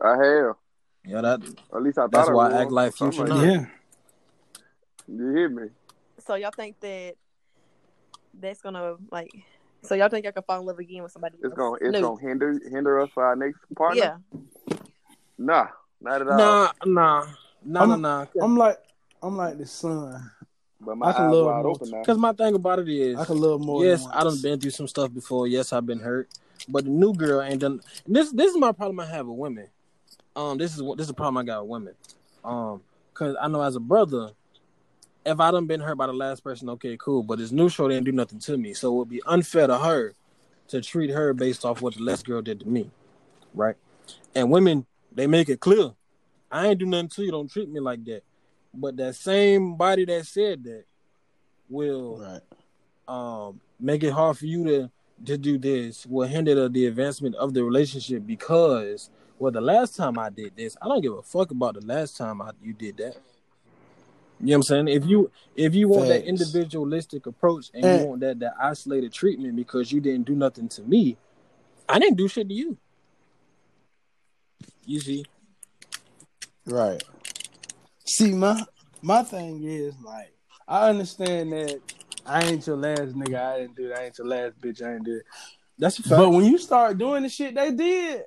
I 0.00 0.10
have. 0.16 0.56
Yeah, 1.04 1.20
that 1.22 1.40
at 1.74 1.82
least 1.82 1.98
I 1.98 2.02
thought 2.02 2.12
That's 2.12 2.28
I 2.28 2.32
why 2.32 2.50
I 2.50 2.62
act 2.62 2.70
like 2.70 2.94
Future 2.94 3.26
like 3.26 3.44
Yeah. 3.44 3.66
You 5.08 5.30
hear 5.34 5.48
me? 5.48 5.68
So 6.18 6.34
y'all 6.36 6.50
think 6.54 6.78
that 6.80 7.14
that's 8.38 8.60
gonna 8.62 8.96
like? 9.10 9.30
So 9.82 9.94
y'all 9.94 10.08
think 10.08 10.24
y'all 10.24 10.32
can 10.32 10.42
fall 10.42 10.60
in 10.60 10.66
love 10.66 10.78
again 10.78 11.02
with 11.02 11.12
somebody? 11.12 11.36
It's 11.36 11.44
else? 11.46 11.54
gonna 11.54 11.76
it's 11.80 11.92
No. 11.92 12.00
gonna 12.16 12.20
hinder 12.20 12.60
hinder 12.70 13.00
us 13.00 13.10
for 13.12 13.24
our 13.24 13.34
next 13.36 13.58
partner. 13.76 14.20
Yeah. 14.28 14.38
Nah, 15.38 15.66
not 16.00 16.20
at 16.20 16.28
all. 16.28 16.36
Nah, 16.36 16.72
nah, 16.84 17.26
nah, 17.64 17.80
I'm- 17.80 17.88
nah, 17.88 17.96
nah. 17.96 18.26
I'm 18.44 18.56
like. 18.56 18.78
I'm 19.22 19.36
like 19.36 19.58
the 19.58 19.66
sun. 19.66 20.30
But 20.80 20.96
my 20.96 21.08
I 21.08 21.12
can 21.12 21.26
eyes 21.26 21.32
love 21.32 21.46
wide 21.46 21.62
more. 21.62 21.70
open 21.72 21.90
now. 21.90 22.00
Because 22.00 22.18
my 22.18 22.32
thing 22.32 22.54
about 22.54 22.78
it 22.78 22.88
is, 22.88 23.18
I 23.18 23.24
can 23.24 23.38
love 23.38 23.60
more. 23.60 23.84
yes, 23.84 24.02
than 24.04 24.12
I 24.12 24.24
done 24.24 24.40
been 24.42 24.60
through 24.60 24.70
some 24.70 24.88
stuff 24.88 25.12
before. 25.12 25.46
Yes, 25.46 25.72
I've 25.72 25.86
been 25.86 26.00
hurt, 26.00 26.28
but 26.68 26.84
the 26.84 26.90
new 26.90 27.12
girl 27.12 27.42
ain't 27.42 27.60
done. 27.60 27.80
and 28.06 28.16
This 28.16 28.30
this 28.32 28.50
is 28.50 28.58
my 28.58 28.72
problem 28.72 29.00
I 29.00 29.06
have 29.06 29.26
with 29.26 29.36
women. 29.38 29.68
Um, 30.34 30.56
this 30.58 30.74
is 30.74 30.82
what 30.82 30.96
this 30.96 31.04
is 31.06 31.10
a 31.10 31.14
problem 31.14 31.36
I 31.36 31.44
got 31.44 31.62
with 31.62 31.70
women. 31.70 31.94
Um, 32.44 32.82
because 33.12 33.36
I 33.40 33.48
know 33.48 33.60
as 33.60 33.76
a 33.76 33.80
brother, 33.80 34.30
if 35.26 35.38
I 35.38 35.50
done 35.50 35.66
been 35.66 35.80
hurt 35.80 35.96
by 35.96 36.06
the 36.06 36.14
last 36.14 36.42
person, 36.42 36.70
okay, 36.70 36.96
cool. 36.96 37.22
But 37.22 37.38
this 37.38 37.52
new 37.52 37.68
show 37.68 37.88
didn't 37.88 38.04
do 38.04 38.12
nothing 38.12 38.38
to 38.40 38.56
me, 38.56 38.72
so 38.72 38.92
it 38.92 38.96
would 38.96 39.10
be 39.10 39.20
unfair 39.26 39.66
to 39.66 39.78
her 39.78 40.14
to 40.68 40.80
treat 40.80 41.10
her 41.10 41.34
based 41.34 41.64
off 41.64 41.82
what 41.82 41.94
the 41.94 42.02
last 42.02 42.24
girl 42.24 42.40
did 42.40 42.60
to 42.60 42.68
me, 42.68 42.90
right? 43.54 43.76
And 44.34 44.50
women, 44.50 44.86
they 45.12 45.26
make 45.26 45.48
it 45.48 45.60
clear, 45.60 45.90
I 46.50 46.68
ain't 46.68 46.78
do 46.78 46.86
nothing 46.86 47.08
to 47.08 47.24
you. 47.24 47.32
Don't 47.32 47.50
treat 47.50 47.68
me 47.68 47.80
like 47.80 48.04
that. 48.04 48.22
But 48.72 48.96
that 48.98 49.14
same 49.16 49.76
body 49.76 50.04
that 50.06 50.26
said 50.26 50.64
that 50.64 50.84
will 51.68 52.18
Right. 52.18 52.40
um, 53.08 53.60
make 53.78 54.02
it 54.04 54.10
hard 54.12 54.38
for 54.38 54.46
you 54.46 54.64
to 54.64 54.90
to 55.26 55.36
do 55.36 55.58
this 55.58 56.06
will 56.06 56.26
hinder 56.26 56.66
the, 56.68 56.86
advancement 56.86 57.34
of 57.34 57.52
the 57.52 57.62
relationship 57.62 58.26
because 58.26 59.10
well 59.38 59.52
the 59.52 59.60
last 59.60 59.94
time 59.94 60.18
I 60.18 60.30
did 60.30 60.56
this 60.56 60.76
I 60.80 60.88
don't 60.88 61.02
give 61.02 61.12
a 61.12 61.22
fuck 61.22 61.50
about 61.50 61.74
the 61.74 61.84
last 61.84 62.16
time 62.16 62.40
I, 62.40 62.52
you 62.62 62.72
did 62.72 62.96
that. 62.98 63.16
You 64.40 64.46
know 64.46 64.52
what 64.52 64.54
I'm 64.56 64.62
saying? 64.62 64.88
If 64.88 65.04
you 65.04 65.30
if 65.54 65.74
you 65.74 65.88
want 65.88 66.08
that 66.08 66.24
individualistic 66.24 67.26
approach 67.26 67.70
and 67.74 67.84
And- 67.84 68.00
you 68.00 68.06
want 68.06 68.20
that 68.22 68.38
that 68.38 68.54
isolated 68.60 69.12
treatment 69.12 69.56
because 69.56 69.92
you 69.92 70.00
didn't 70.00 70.24
do 70.26 70.34
nothing 70.34 70.68
to 70.70 70.82
me 70.82 71.16
I 71.88 71.98
didn't 71.98 72.16
do 72.16 72.28
shit 72.28 72.48
to 72.48 72.54
you. 72.54 72.78
You 74.86 75.00
see? 75.00 75.24
Right. 76.64 77.02
See, 78.10 78.32
my 78.32 78.60
my 79.02 79.22
thing 79.22 79.62
is 79.62 79.94
like 80.02 80.34
I 80.66 80.88
understand 80.88 81.52
that 81.52 81.80
I 82.26 82.42
ain't 82.44 82.66
your 82.66 82.76
last 82.76 83.14
nigga. 83.14 83.40
I 83.40 83.58
didn't 83.60 83.76
do 83.76 83.88
that. 83.88 83.98
I 83.98 84.04
ain't 84.06 84.18
your 84.18 84.26
last 84.26 84.60
bitch. 84.60 84.82
I 84.82 84.94
ain't 84.94 85.04
do 85.04 85.14
it. 85.14 85.22
That's 85.78 86.00
a 86.00 86.02
fact. 86.02 86.16
But 86.16 86.30
when 86.30 86.44
you 86.44 86.58
start 86.58 86.98
doing 86.98 87.22
the 87.22 87.28
shit 87.28 87.54
they 87.54 87.70
did, 87.70 88.22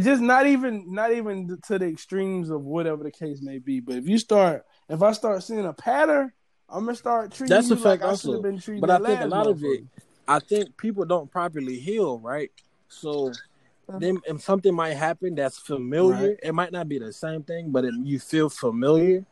just 0.00 0.22
not 0.22 0.46
even 0.46 0.94
not 0.94 1.12
even 1.12 1.58
to 1.66 1.80
the 1.80 1.86
extremes 1.86 2.48
of 2.48 2.62
whatever 2.62 3.02
the 3.02 3.10
case 3.10 3.42
may 3.42 3.58
be. 3.58 3.80
But 3.80 3.96
if 3.96 4.08
you 4.08 4.18
start, 4.18 4.64
if 4.88 5.02
I 5.02 5.10
start 5.10 5.42
seeing 5.42 5.66
a 5.66 5.72
pattern, 5.72 6.30
I'm 6.68 6.84
gonna 6.84 6.96
start 6.96 7.32
treating 7.32 7.56
That's 7.56 7.70
you 7.70 7.74
a 7.74 7.78
fact 7.78 8.02
like 8.02 8.02
I 8.02 8.10
also. 8.10 8.28
should 8.28 8.34
have 8.34 8.42
been 8.42 8.60
treated. 8.60 8.82
But 8.82 8.90
I 8.90 8.98
think 9.04 9.20
a 9.20 9.26
lot 9.26 9.48
of 9.48 9.64
it, 9.64 9.82
I 10.28 10.38
think 10.38 10.76
people 10.76 11.04
don't 11.06 11.28
properly 11.28 11.80
heal, 11.80 12.20
right? 12.20 12.50
So 12.88 13.32
Mm-hmm. 13.90 13.98
then 13.98 14.18
if 14.26 14.42
something 14.42 14.74
might 14.74 14.94
happen 14.94 15.34
that's 15.34 15.58
familiar. 15.58 16.30
Right. 16.30 16.38
It 16.42 16.54
might 16.54 16.72
not 16.72 16.88
be 16.88 16.98
the 16.98 17.12
same 17.12 17.42
thing, 17.42 17.70
but 17.70 17.84
it, 17.84 17.94
you 18.02 18.18
feel 18.18 18.48
familiar, 18.48 19.24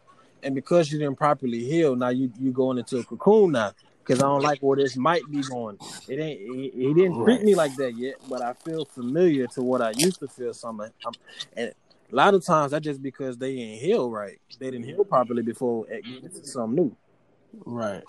and 0.43 0.55
because 0.55 0.91
you 0.91 0.99
didn't 0.99 1.17
properly 1.17 1.65
heal, 1.65 1.95
now 1.97 2.09
you 2.09 2.33
you 2.39 2.51
going 2.53 2.79
into 2.79 2.99
a 2.99 3.05
cocoon 3.05 3.53
now. 3.53 3.73
Because 4.03 4.23
I 4.23 4.27
don't 4.27 4.41
like 4.41 4.61
where 4.61 4.79
this 4.79 4.97
might 4.97 5.21
be 5.31 5.43
going. 5.43 5.77
It 6.09 6.19
ain't. 6.19 6.41
He, 6.41 6.71
he 6.75 6.95
didn't 6.95 7.23
treat 7.23 7.43
me 7.43 7.55
like 7.55 7.77
that 7.77 7.95
yet, 7.95 8.15
but 8.27 8.41
I 8.41 8.55
feel 8.55 8.87
familiar 8.87 9.47
to 9.49 9.63
what 9.63 9.83
I 9.83 9.91
used 9.91 10.21
to 10.21 10.29
feel. 10.29 10.55
Something, 10.55 10.91
I'm, 11.07 11.13
and 11.55 11.75
a 12.11 12.15
lot 12.15 12.33
of 12.33 12.43
times 12.43 12.71
that's 12.73 12.85
just 12.85 13.03
because 13.03 13.37
they 13.37 13.55
didn't 13.55 13.81
heal 13.81 14.11
right. 14.11 14.41
They 14.59 14.71
didn't 14.71 14.87
heal 14.87 15.05
properly 15.05 15.43
before 15.43 15.87
it 15.91 16.05
get 16.05 16.25
into 16.25 16.47
something 16.47 16.75
new. 16.75 16.97
Right. 17.67 18.03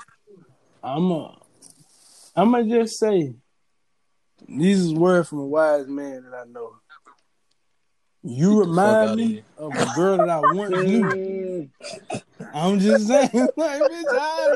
I'm 0.81 1.11
a, 1.11 1.37
I'm 2.33 2.51
gonna 2.51 2.63
just 2.63 2.97
say, 2.97 3.33
these 4.57 4.79
is 4.79 4.93
words 4.93 5.29
from 5.29 5.39
a 5.39 5.45
wise 5.45 5.87
man 5.87 6.23
that 6.23 6.33
I 6.33 6.43
know. 6.45 6.75
You 8.21 8.59
Get 8.59 8.69
the 8.69 8.75
fuck 8.75 8.99
remind 8.99 9.15
me 9.15 9.27
here. 9.27 9.43
of 9.57 9.75
a 9.75 9.95
girl 9.95 10.17
that 10.17 10.29
I 10.29 10.39
once 10.53 10.71
knew. 10.71 11.69
I'm 12.53 12.79
just 12.79 13.07
saying, 13.07 13.29
like, 13.55 13.81
bitch, 13.81 14.03
I, 14.11 14.55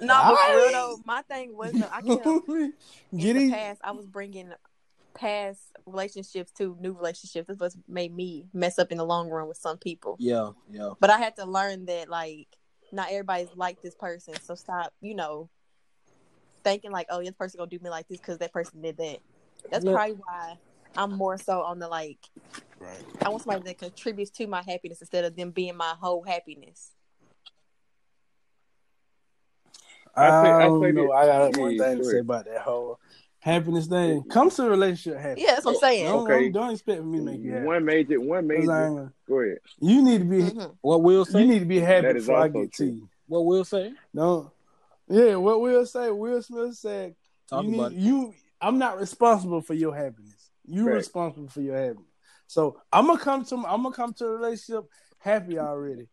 No, 0.00 0.06
but 0.08 0.36
for 0.38 0.56
real 0.56 0.72
though, 0.72 1.00
my 1.04 1.22
thing 1.22 1.56
was 1.56 1.72
though, 1.72 1.88
I 1.92 2.00
kept 2.00 2.24
get 3.16 3.36
in 3.36 3.48
the 3.48 3.50
past, 3.50 3.80
I 3.84 3.90
was 3.92 4.06
bringing 4.06 4.52
past 5.14 5.60
relationships 5.86 6.50
to 6.52 6.76
new 6.80 6.92
relationships. 6.92 7.46
This 7.46 7.58
was 7.58 7.76
made 7.86 8.14
me 8.14 8.46
mess 8.54 8.78
up 8.78 8.90
in 8.90 8.98
the 8.98 9.04
long 9.04 9.28
run 9.28 9.48
with 9.48 9.58
some 9.58 9.78
people. 9.78 10.16
Yeah, 10.18 10.50
yeah. 10.70 10.90
But 10.98 11.10
I 11.10 11.18
had 11.18 11.36
to 11.36 11.44
learn 11.44 11.86
that 11.86 12.08
like 12.08 12.48
not 12.90 13.08
everybody's 13.10 13.48
like 13.54 13.82
this 13.82 13.94
person. 13.94 14.34
So 14.42 14.54
stop, 14.54 14.92
you 15.00 15.14
know, 15.14 15.50
thinking 16.64 16.90
like, 16.90 17.06
oh, 17.10 17.20
this 17.22 17.32
person 17.32 17.58
gonna 17.58 17.70
do 17.70 17.78
me 17.82 17.90
like 17.90 18.08
this 18.08 18.18
because 18.18 18.38
that 18.38 18.52
person 18.52 18.80
did 18.82 18.96
that. 18.96 19.18
That's 19.70 19.84
Yeah. 19.84 19.92
probably 19.92 20.14
why 20.14 20.58
I'm 20.96 21.12
more 21.12 21.38
so 21.38 21.62
on 21.62 21.78
the 21.78 21.88
like. 21.88 22.18
Right. 22.80 22.98
I 23.24 23.28
want 23.28 23.42
somebody 23.42 23.64
that 23.64 23.78
contributes 23.78 24.30
to 24.32 24.46
my 24.46 24.62
happiness 24.62 25.00
instead 25.00 25.24
of 25.24 25.36
them 25.36 25.50
being 25.50 25.76
my 25.76 25.94
whole 26.00 26.22
happiness. 26.22 26.90
I, 30.16 30.26
I 30.26 30.42
say- 30.42 30.50
I 30.50 30.58
don't 30.60 30.82
say 30.82 30.92
know. 30.92 31.02
this- 31.02 31.12
I 31.12 31.26
got 31.26 31.56
one 31.58 31.78
thing 31.78 31.98
to 31.98 32.04
say 32.04 32.18
about 32.18 32.44
that 32.44 32.60
whole 32.60 33.00
happiness 33.40 33.86
thing. 33.86 34.22
Come 34.24 34.50
to 34.50 34.66
a 34.66 34.70
relationship 34.70 35.20
happy. 35.20 35.40
Yeah, 35.40 35.54
that's 35.54 35.64
what 35.64 35.74
I'm 35.74 35.80
saying. 35.80 36.04
Don't, 36.06 36.22
Okay. 36.30 36.42
don't, 36.44 36.52
don't 36.52 36.70
expect 36.72 37.02
me 37.02 37.18
to 37.18 37.24
make 37.24 37.40
you 37.40 37.52
happy. 37.52 37.66
One 37.66 37.84
major, 37.84 38.20
one 38.20 38.46
major. 38.46 38.86
ain't 38.86 39.12
Go 39.28 39.40
ahead. 39.40 39.58
You 39.80 40.02
need 40.02 40.18
to 40.18 40.24
be. 40.24 40.42
Mhm. 40.42 40.76
What 40.82 41.02
Will 41.02 41.24
say. 41.24 41.40
You 41.40 41.46
need 41.48 41.58
to 41.60 41.64
be 41.64 41.80
happy 41.80 42.12
before 42.12 42.36
I 42.36 42.40
also 42.42 42.52
get 42.52 42.72
to 42.74 42.76
true. 42.76 42.86
you. 42.86 43.08
What 43.26 43.44
Will 43.46 43.64
say? 43.64 43.92
No. 44.12 44.52
Yeah, 45.08 45.36
what 45.36 45.60
Will 45.60 45.84
say? 45.86 46.10
Will 46.10 46.40
Smith 46.42 46.74
said, 46.76 47.14
Talk 47.48 47.64
you, 47.64 47.74
about 47.74 47.92
need, 47.92 48.00
you 48.02 48.34
I'm 48.60 48.78
not 48.78 48.98
responsible 48.98 49.60
for 49.60 49.74
your 49.74 49.94
happiness. 49.94 50.50
You're 50.66 50.86
Right. 50.86 50.94
responsible 50.96 51.48
for 51.48 51.60
your 51.60 51.76
happiness. 51.76 52.08
So 52.46 52.80
I'm 52.92 53.06
gonna 53.06 53.18
come 53.18 53.44
to 53.46 53.56
I'm 53.56 53.82
gonna 53.82 53.92
come 53.92 54.12
to 54.14 54.24
a 54.26 54.30
relationship 54.30 54.84
happy 55.18 55.58
already. 55.58 56.08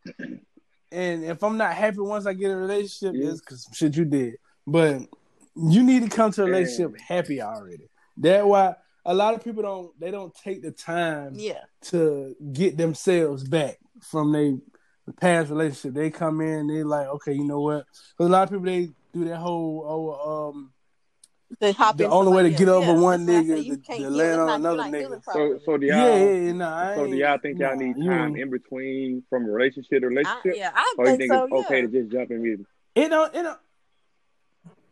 And 0.92 1.24
if 1.24 1.42
I'm 1.44 1.58
not 1.58 1.74
happy 1.74 2.00
once 2.00 2.26
I 2.26 2.34
get 2.34 2.52
a 2.52 2.56
relationship, 2.56 3.16
Yeah. 3.16 3.30
it's 3.32 3.40
because 3.40 3.68
shit 3.74 3.96
you 3.96 4.04
did. 4.06 4.36
But 4.68 5.04
you 5.56 5.84
need 5.84 6.04
to 6.04 6.10
come 6.10 6.32
to 6.34 6.44
a 6.44 6.46
relationship 6.46 7.00
happy 7.00 7.42
already. 7.42 7.90
That 8.18 8.46
why 8.46 8.76
a 9.06 9.14
lot 9.14 9.34
of 9.34 9.44
people 9.44 9.64
don't 9.64 9.98
they 10.00 10.12
don't 10.12 10.34
take 10.36 10.62
the 10.62 10.72
time 10.72 11.34
Yeah. 11.36 11.64
to 11.84 12.36
get 12.52 12.78
themselves 12.78 13.44
back 13.48 13.78
from 14.02 14.32
their 14.34 14.58
past 15.12 15.50
relationship. 15.50 15.94
They 15.94 16.10
come 16.10 16.42
in, 16.42 16.68
they 16.68 16.84
like, 16.84 17.08
okay, 17.08 17.34
you 17.34 17.44
know 17.44 17.60
what? 17.62 17.86
Because 18.18 18.28
a 18.28 18.32
lot 18.32 18.44
of 18.44 18.50
people 18.50 18.66
they 18.66 18.90
do 19.14 19.26
that 19.26 19.38
whole 19.38 19.84
oh 19.88 20.50
um 20.50 20.72
To 21.60 21.74
hop 21.74 21.98
The 21.98 22.08
only 22.10 22.32
way 22.32 22.44
to 22.44 22.50
get 22.50 22.70
over 22.70 22.94
Yeah, 22.94 23.00
one 23.00 23.26
that's 23.26 23.48
why 23.48 23.54
I 23.54 23.58
nigga 23.58 23.70
is 23.72 23.78
to- 23.86 23.98
to 23.98 24.10
land 24.10 24.42
on 24.42 24.50
another 24.50 24.84
nigga. 24.84 25.10
So, 25.16 25.20
properly. 25.20 25.60
so 25.66 25.78
do 25.78 25.86
y'all, 25.88 25.98
yeah, 25.98 26.26
yeah, 26.34 26.52
nah, 26.54 26.78
I 26.92 26.96
so 26.96 27.08
do 27.08 27.16
y'all 27.16 27.38
think 27.42 27.60
y'all 27.60 27.76
nah, 27.76 27.82
need 27.84 27.96
time 27.98 28.28
ain't- 28.30 28.40
in 28.40 28.50
between 28.50 29.24
from 29.30 29.46
relationship 29.46 30.00
to 30.02 30.06
I, 30.06 30.10
relationship? 30.10 30.54
yeah, 30.56 30.72
I 30.74 30.96
or 30.98 31.06
you 31.06 31.18
think 31.18 31.22
think 31.22 31.32
so. 31.34 31.44
it's 31.44 31.54
okay 31.66 31.82
to 31.82 31.88
just 31.88 32.12
jump 32.12 32.32
immediately? 32.32 32.66
It 32.96 33.10
don't. 33.10 33.36
It 33.36 33.44
don't. 33.44 33.60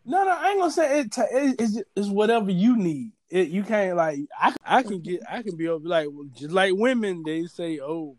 No, 0.05 0.23
no, 0.23 0.31
I 0.31 0.49
ain't 0.49 0.59
gonna 0.59 0.71
say 0.71 0.99
it. 1.01 1.11
ta- 1.11 1.27
it 1.31 1.55
it's, 1.59 1.81
it's 1.95 2.07
whatever 2.09 2.49
you 2.49 2.75
need. 2.77 3.11
It, 3.29 3.49
you 3.49 3.63
can't 3.63 3.95
like. 3.95 4.19
I, 4.39 4.53
I 4.65 4.83
can 4.83 4.99
get. 5.01 5.21
I 5.29 5.43
can 5.43 5.55
be 5.55 5.67
over 5.67 5.87
like 5.87 6.07
just 6.33 6.51
like 6.51 6.73
women. 6.75 7.21
They 7.25 7.45
say, 7.45 7.79
"Oh, 7.79 8.17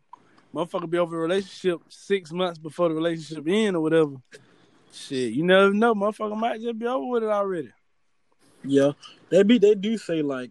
motherfucker, 0.55 0.91
be 0.91 0.99
over 0.99 1.17
a 1.17 1.21
relationship 1.21 1.81
six 1.89 2.33
months 2.33 2.59
before 2.59 2.89
the 2.89 2.95
relationship 2.95 3.45
end 3.49 3.77
or 3.77 3.81
whatever." 3.81 4.17
Shit, 4.93 5.33
you 5.33 5.45
never 5.45 5.73
know. 5.73 5.95
Motherfucker 5.95 6.37
might 6.37 6.61
just 6.61 6.79
be 6.79 6.87
over 6.87 7.07
with 7.07 7.23
it 7.23 7.29
already. 7.29 7.71
Yeah, 8.65 8.93
they 9.29 9.43
be 9.43 9.59
they 9.59 9.75
do 9.75 9.97
say 9.97 10.23
like, 10.23 10.51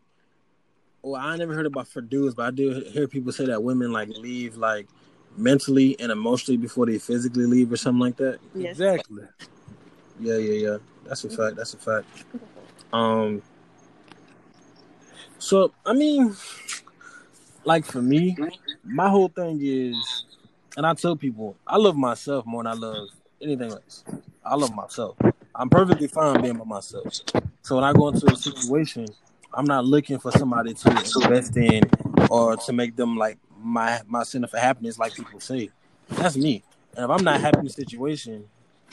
well, 1.01 1.21
I 1.21 1.35
never 1.37 1.53
heard 1.53 1.65
about 1.65 1.87
for 1.87 2.01
dudes, 2.01 2.35
but 2.35 2.45
I 2.45 2.51
do 2.51 2.81
hear 2.91 3.07
people 3.07 3.31
say 3.31 3.45
that 3.45 3.61
women 3.61 3.91
like 3.91 4.09
leave 4.09 4.57
like 4.57 4.87
mentally 5.37 5.99
and 5.99 6.11
emotionally 6.11 6.57
before 6.57 6.85
they 6.85 6.97
physically 6.97 7.45
leave 7.45 7.71
or 7.71 7.77
something 7.77 7.99
like 7.99 8.17
that. 8.17 8.39
Yes. 8.55 8.71
Exactly. 8.71 9.23
Yeah, 10.19 10.37
yeah, 10.37 10.69
yeah. 10.69 10.77
That's 11.05 11.23
a 11.23 11.29
fact. 11.29 11.55
That's 11.55 11.73
a 11.73 11.77
fact. 11.77 12.07
Um. 12.91 13.41
So 15.37 15.71
I 15.85 15.93
mean, 15.93 16.35
like 17.63 17.85
for 17.85 18.01
me, 18.01 18.35
my 18.89 19.09
whole 19.09 19.27
thing 19.27 19.59
is, 19.61 20.25
and 20.75 20.85
I 20.85 20.93
tell 20.93 21.15
people, 21.15 21.55
I 21.65 21.77
love 21.77 21.95
myself 21.95 22.45
more 22.45 22.63
than 22.63 22.71
I 22.71 22.75
love 22.75 23.09
anything 23.41 23.71
else. 23.71 24.03
I 24.43 24.55
love 24.55 24.73
myself. 24.73 25.15
I'm 25.53 25.69
perfectly 25.69 26.07
fine 26.07 26.41
being 26.41 26.57
by 26.57 26.65
myself. 26.65 27.13
So 27.61 27.75
when 27.75 27.83
I 27.83 27.93
go 27.93 28.07
into 28.07 28.25
a 28.27 28.35
situation, 28.35 29.07
I'm 29.53 29.65
not 29.65 29.85
looking 29.85 30.17
for 30.19 30.31
somebody 30.31 30.73
to 30.73 30.89
invest 30.89 31.55
in 31.57 31.83
or 32.29 32.57
to 32.57 32.73
make 32.73 32.95
them 32.95 33.17
like 33.17 33.37
my 33.61 34.01
my 34.07 34.23
center 34.23 34.47
for 34.47 34.57
happiness, 34.57 34.97
like 34.97 35.13
people 35.13 35.39
say. 35.39 35.69
That's 36.09 36.37
me. 36.37 36.63
And 36.95 37.05
if 37.05 37.11
I'm 37.11 37.23
not 37.23 37.41
happy 37.41 37.59
in 37.59 37.65
the 37.65 37.69
situation, 37.69 38.45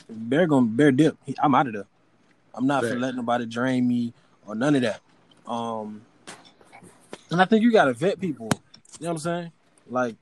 they're 0.09 0.47
gonna 0.47 0.67
bear 0.67 0.93
dip. 0.93 1.17
I'm 1.39 1.55
out 1.55 1.69
of 1.69 1.73
there. 1.73 1.87
I'm 2.55 2.67
not 2.67 2.83
Fair. 2.83 2.91
gonna 2.91 3.01
let 3.01 3.15
nobody 3.15 3.47
drain 3.47 3.87
me 3.87 4.13
or 4.47 4.55
none 4.55 4.75
of 4.75 4.83
that. 4.83 5.01
Um, 5.47 6.05
and 7.31 7.41
I 7.41 7.45
think 7.45 7.63
you 7.63 7.73
gotta 7.73 7.93
vet 7.93 8.21
people. 8.21 8.49
You 8.99 9.07
know 9.07 9.09
what 9.09 9.13
I'm 9.13 9.19
saying? 9.19 9.53
Like 9.89 10.17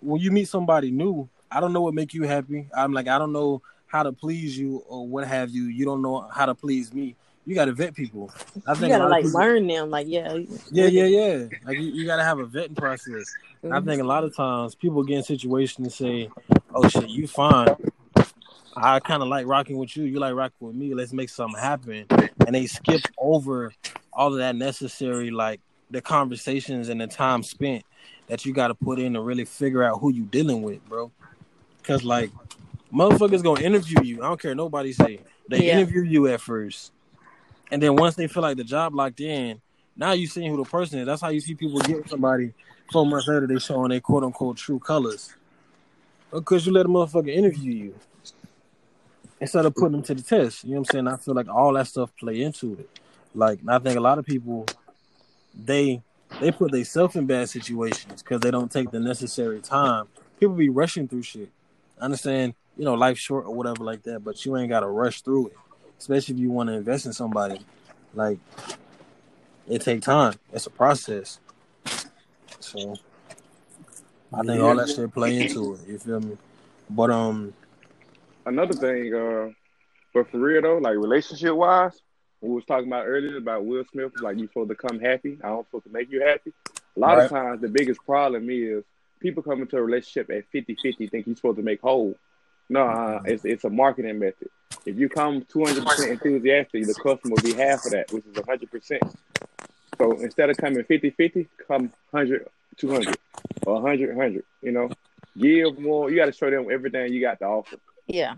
when 0.00 0.20
you 0.20 0.30
meet 0.30 0.48
somebody 0.48 0.90
new, 0.90 1.28
I 1.50 1.60
don't 1.60 1.72
know 1.72 1.82
what 1.82 1.94
make 1.94 2.14
you 2.14 2.24
happy. 2.24 2.68
I'm 2.76 2.92
like 2.92 3.08
I 3.08 3.18
don't 3.18 3.32
know 3.32 3.62
how 3.86 4.02
to 4.02 4.12
please 4.12 4.58
you 4.58 4.82
or 4.88 5.06
what 5.06 5.26
have 5.26 5.50
you. 5.50 5.64
You 5.64 5.84
don't 5.84 6.02
know 6.02 6.28
how 6.32 6.46
to 6.46 6.54
please 6.54 6.92
me. 6.92 7.16
You 7.46 7.54
gotta 7.54 7.72
vet 7.72 7.94
people. 7.94 8.30
I 8.66 8.74
think 8.74 8.92
you 8.92 8.98
gotta 8.98 9.08
like 9.08 9.24
people- 9.24 9.40
learn 9.40 9.66
them. 9.68 9.88
Like, 9.88 10.08
yeah. 10.08 10.36
Yeah, 10.70 10.86
yeah, 10.86 11.04
yeah. 11.04 11.46
Like 11.64 11.78
you, 11.78 11.84
you 11.84 12.04
gotta 12.04 12.24
have 12.24 12.40
a 12.40 12.46
vetting 12.46 12.76
process. 12.76 13.32
And 13.62 13.72
I 13.72 13.80
think 13.80 14.02
a 14.02 14.04
lot 14.04 14.24
of 14.24 14.34
times 14.34 14.74
people 14.74 15.02
get 15.04 15.18
in 15.18 15.22
situations 15.22 15.78
and 15.86 15.92
say, 15.92 16.30
"Oh 16.74 16.88
shit, 16.88 17.08
you 17.08 17.28
fine. 17.28 17.76
I 18.76 18.98
kind 19.00 19.22
of 19.22 19.28
like 19.28 19.46
rocking 19.46 19.78
with 19.78 19.96
you. 19.96 20.04
You 20.04 20.18
like 20.18 20.34
rocking 20.34 20.66
with 20.66 20.76
me. 20.76 20.92
Let's 20.92 21.12
make 21.12 21.28
something 21.28 21.58
happen." 21.58 22.06
And 22.44 22.54
they 22.54 22.66
skip 22.66 23.02
over 23.16 23.72
all 24.12 24.32
of 24.32 24.38
that 24.38 24.56
necessary, 24.56 25.30
like 25.30 25.60
the 25.90 26.00
conversations 26.00 26.88
and 26.88 27.00
the 27.00 27.06
time 27.06 27.44
spent 27.44 27.84
that 28.26 28.44
you 28.44 28.52
got 28.52 28.68
to 28.68 28.74
put 28.74 28.98
in 28.98 29.14
to 29.14 29.20
really 29.20 29.44
figure 29.44 29.82
out 29.82 29.98
who 30.00 30.12
you 30.12 30.24
dealing 30.24 30.62
with, 30.62 30.84
bro. 30.88 31.10
Because 31.78 32.04
like 32.04 32.30
motherfuckers 32.92 33.42
gonna 33.42 33.62
interview 33.62 34.02
you. 34.02 34.22
I 34.22 34.28
don't 34.28 34.40
care 34.40 34.54
nobody 34.54 34.92
say. 34.92 35.20
They 35.48 35.66
Yeah. 35.66 35.78
interview 35.78 36.02
you 36.02 36.26
at 36.28 36.40
first, 36.40 36.92
and 37.70 37.80
then 37.82 37.94
once 37.96 38.16
they 38.16 38.26
feel 38.26 38.42
like 38.42 38.56
the 38.56 38.64
job 38.64 38.94
locked 38.94 39.20
in, 39.20 39.60
now 39.96 40.12
you 40.12 40.26
seeing 40.26 40.50
who 40.50 40.56
the 40.56 40.68
person 40.68 40.98
is. 40.98 41.06
That's 41.06 41.22
how 41.22 41.28
you 41.28 41.40
see 41.40 41.54
people 41.54 41.80
get 41.80 42.08
somebody 42.08 42.52
four 42.92 43.06
months 43.06 43.28
later. 43.28 43.46
They 43.46 43.58
showing 43.58 43.90
their 43.90 44.00
quote 44.00 44.24
unquote 44.24 44.56
true 44.56 44.78
colors 44.78 45.34
because 46.32 46.66
you 46.66 46.72
let 46.72 46.86
a 46.86 46.88
motherfucker 46.88 47.32
interview 47.32 47.72
you 47.72 47.94
instead 49.40 49.64
of 49.64 49.74
putting 49.74 49.92
them 49.92 50.02
to 50.02 50.14
the 50.14 50.22
test. 50.22 50.64
You 50.64 50.70
know 50.70 50.80
what 50.80 50.88
I'm 50.88 50.92
saying? 50.92 51.08
I 51.08 51.16
feel 51.16 51.34
like 51.34 51.48
all 51.48 51.72
that 51.74 51.86
stuff 51.86 52.10
play 52.18 52.42
into 52.42 52.74
it. 52.74 52.90
Like 53.34 53.60
I 53.68 53.78
think 53.78 53.96
a 53.96 54.00
lot 54.00 54.18
of 54.18 54.24
people 54.24 54.66
they 55.54 56.02
they 56.40 56.50
put 56.50 56.72
themselves 56.72 57.16
in 57.16 57.26
bad 57.26 57.48
situations 57.48 58.22
because 58.22 58.40
they 58.40 58.50
don't 58.50 58.70
take 58.70 58.90
the 58.90 59.00
necessary 59.00 59.60
time. 59.60 60.06
People 60.38 60.54
be 60.54 60.68
rushing 60.68 61.08
through 61.08 61.22
shit. 61.22 61.50
I 62.00 62.04
understand, 62.04 62.54
you 62.76 62.84
know, 62.84 62.94
life's 62.94 63.20
short 63.20 63.46
or 63.46 63.54
whatever 63.54 63.82
like 63.84 64.02
that, 64.04 64.20
but 64.20 64.44
you 64.44 64.56
ain't 64.56 64.68
gotta 64.68 64.86
rush 64.86 65.22
through 65.22 65.48
it. 65.48 65.56
Especially 65.98 66.34
if 66.34 66.40
you 66.40 66.50
want 66.50 66.68
to 66.68 66.74
invest 66.74 67.06
in 67.06 67.12
somebody. 67.12 67.58
Like 68.14 68.38
it 69.68 69.80
take 69.80 70.02
time. 70.02 70.34
It's 70.52 70.66
a 70.66 70.70
process. 70.70 71.40
So 72.60 72.96
I 74.32 74.42
think 74.42 74.62
all 74.62 74.76
that 74.76 74.88
shit 74.88 75.12
play 75.12 75.38
into 75.38 75.74
it. 75.74 75.88
You 75.88 75.98
feel 75.98 76.20
me? 76.20 76.36
But 76.90 77.10
um, 77.10 77.54
another 78.44 78.74
thing, 78.74 79.14
uh, 79.14 79.50
but 80.14 80.30
for 80.30 80.38
real 80.38 80.62
though, 80.62 80.78
like 80.78 80.96
relationship 80.96 81.54
wise, 81.54 82.00
we 82.46 82.54
was 82.54 82.64
talking 82.64 82.86
about 82.86 83.06
earlier 83.06 83.36
about 83.36 83.64
Will 83.64 83.84
Smith, 83.90 84.12
like 84.20 84.38
you 84.38 84.46
supposed 84.46 84.70
to 84.70 84.76
come 84.76 85.00
happy. 85.00 85.38
I 85.42 85.48
don't 85.48 85.66
supposed 85.66 85.84
to 85.84 85.90
make 85.92 86.10
you 86.10 86.22
happy. 86.22 86.52
A 86.96 87.00
lot 87.00 87.16
Right. 87.18 87.24
of 87.24 87.30
times, 87.30 87.60
the 87.60 87.68
biggest 87.68 88.00
problem 88.06 88.48
is 88.50 88.84
people 89.20 89.42
come 89.42 89.60
into 89.62 89.76
a 89.76 89.82
relationship 89.82 90.30
at 90.30 90.50
50-50, 90.52 91.10
think 91.10 91.26
you're 91.26 91.36
supposed 91.36 91.56
to 91.56 91.62
make 91.62 91.80
whole. 91.80 92.14
No, 92.68 92.82
uh, 92.86 93.20
it's 93.24 93.44
it's 93.44 93.64
a 93.64 93.70
marketing 93.70 94.18
method. 94.18 94.48
If 94.84 94.96
you 94.98 95.08
come 95.08 95.42
200% 95.42 96.10
enthusiastic, 96.10 96.86
the 96.86 96.94
customer 96.94 97.34
will 97.36 97.42
be 97.42 97.52
half 97.54 97.84
of 97.84 97.92
that, 97.92 98.12
which 98.12 98.24
is 98.26 98.34
100%. 98.34 99.00
So 99.98 100.12
instead 100.20 100.50
of 100.50 100.56
coming 100.56 100.82
50-50, 100.84 101.48
come 101.66 101.92
100, 102.10 102.48
200, 102.76 103.16
or 103.66 103.74
100, 103.74 104.16
100, 104.16 104.44
you 104.62 104.72
know? 104.72 104.90
Give 105.38 105.78
more. 105.78 106.10
You 106.10 106.16
got 106.16 106.26
to 106.26 106.32
show 106.32 106.50
them 106.50 106.68
everything 106.70 107.12
you 107.12 107.20
got 107.20 107.38
to 107.40 107.44
offer. 107.46 107.76
Yeah. 108.06 108.34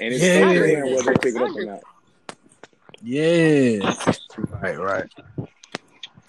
And 0.00 0.14
it's 0.14 0.22
Yeah. 0.22 0.46
up 0.46 0.52
to 0.52 0.94
whether 0.94 1.02
they 1.12 1.14
pick 1.30 1.34
it 1.36 1.42
up 1.42 1.56
or 1.56 1.64
not. 1.64 1.82
Yeah. 3.02 3.94
Right, 4.62 4.78
right. 4.78 5.10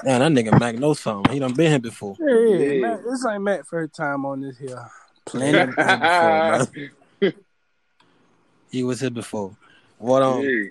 Man, 0.04 0.34
that 0.36 0.46
nigga 0.46 0.60
Mac 0.60 0.76
knows 0.76 1.00
something. 1.00 1.32
He 1.32 1.40
done 1.40 1.54
been 1.54 1.70
here 1.70 1.80
before. 1.80 2.18
Yeah, 2.20 2.36
yeah. 2.36 2.58
Yeah. 2.58 2.82
Mac, 2.82 3.04
this 3.04 3.26
ain't 3.26 3.44
Mac 3.44 3.66
first 3.66 3.94
time 3.94 4.26
on 4.26 4.42
this 4.42 4.58
here. 4.58 4.90
Plenty 5.26 5.58
of 5.60 5.76
times 5.76 6.68
before. 6.68 7.34
He 8.70 8.84
was 8.84 9.00
here 9.00 9.12
before. 9.12 9.56
What 10.00 10.24
um 10.24 10.42
Yeah. 10.42 10.70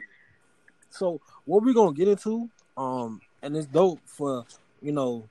so 0.90 1.20
what 1.44 1.62
we 1.62 1.72
gonna 1.72 1.94
get 1.94 2.09
into, 2.09 2.50
um, 2.76 3.20
and 3.42 3.57
it's 3.57 3.66
dope 3.66 4.00
for 4.05 4.44
you 4.82 4.92
know 4.92 5.28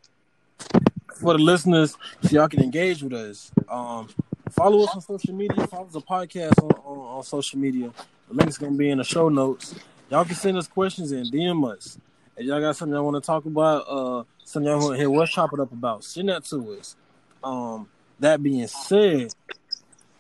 for 1.17 1.33
the 1.33 1.39
listeners 1.39 1.97
so 2.23 2.29
y'all 2.29 2.47
can 2.47 2.63
engage 2.63 3.03
with 3.03 3.13
us. 3.13 3.51
Um 3.69 4.07
follow 4.51 4.83
us 4.83 4.95
on 4.95 5.01
social 5.01 5.35
media, 5.35 5.67
follow 5.67 5.89
the 5.91 6.01
podcast 6.01 6.63
on, 6.63 6.71
on, 6.85 7.17
on 7.17 7.23
social 7.23 7.59
media. 7.59 7.91
The 8.29 8.35
link's 8.35 8.57
gonna 8.57 8.77
be 8.77 8.89
in 8.89 8.97
the 8.97 9.03
show 9.03 9.29
notes. 9.29 9.75
Y'all 10.11 10.25
can 10.25 10.35
send 10.35 10.57
us 10.57 10.67
questions 10.67 11.13
and 11.13 11.31
DM 11.31 11.65
us. 11.71 11.97
If 12.35 12.45
y'all 12.45 12.59
got 12.59 12.75
something 12.75 12.93
y'all 12.93 13.05
want 13.05 13.23
to 13.23 13.25
talk 13.25 13.45
about, 13.45 13.85
uh 13.87 14.23
something 14.43 14.69
y'all 14.69 14.81
want 14.81 14.95
to 14.95 14.97
hear 14.97 15.09
what's 15.09 15.31
chop 15.31 15.53
it 15.53 15.59
up 15.61 15.71
about, 15.71 16.03
send 16.03 16.27
that 16.27 16.43
to 16.45 16.77
us. 16.77 16.97
Um 17.41 17.89
that 18.19 18.43
being 18.43 18.67
said, 18.67 19.33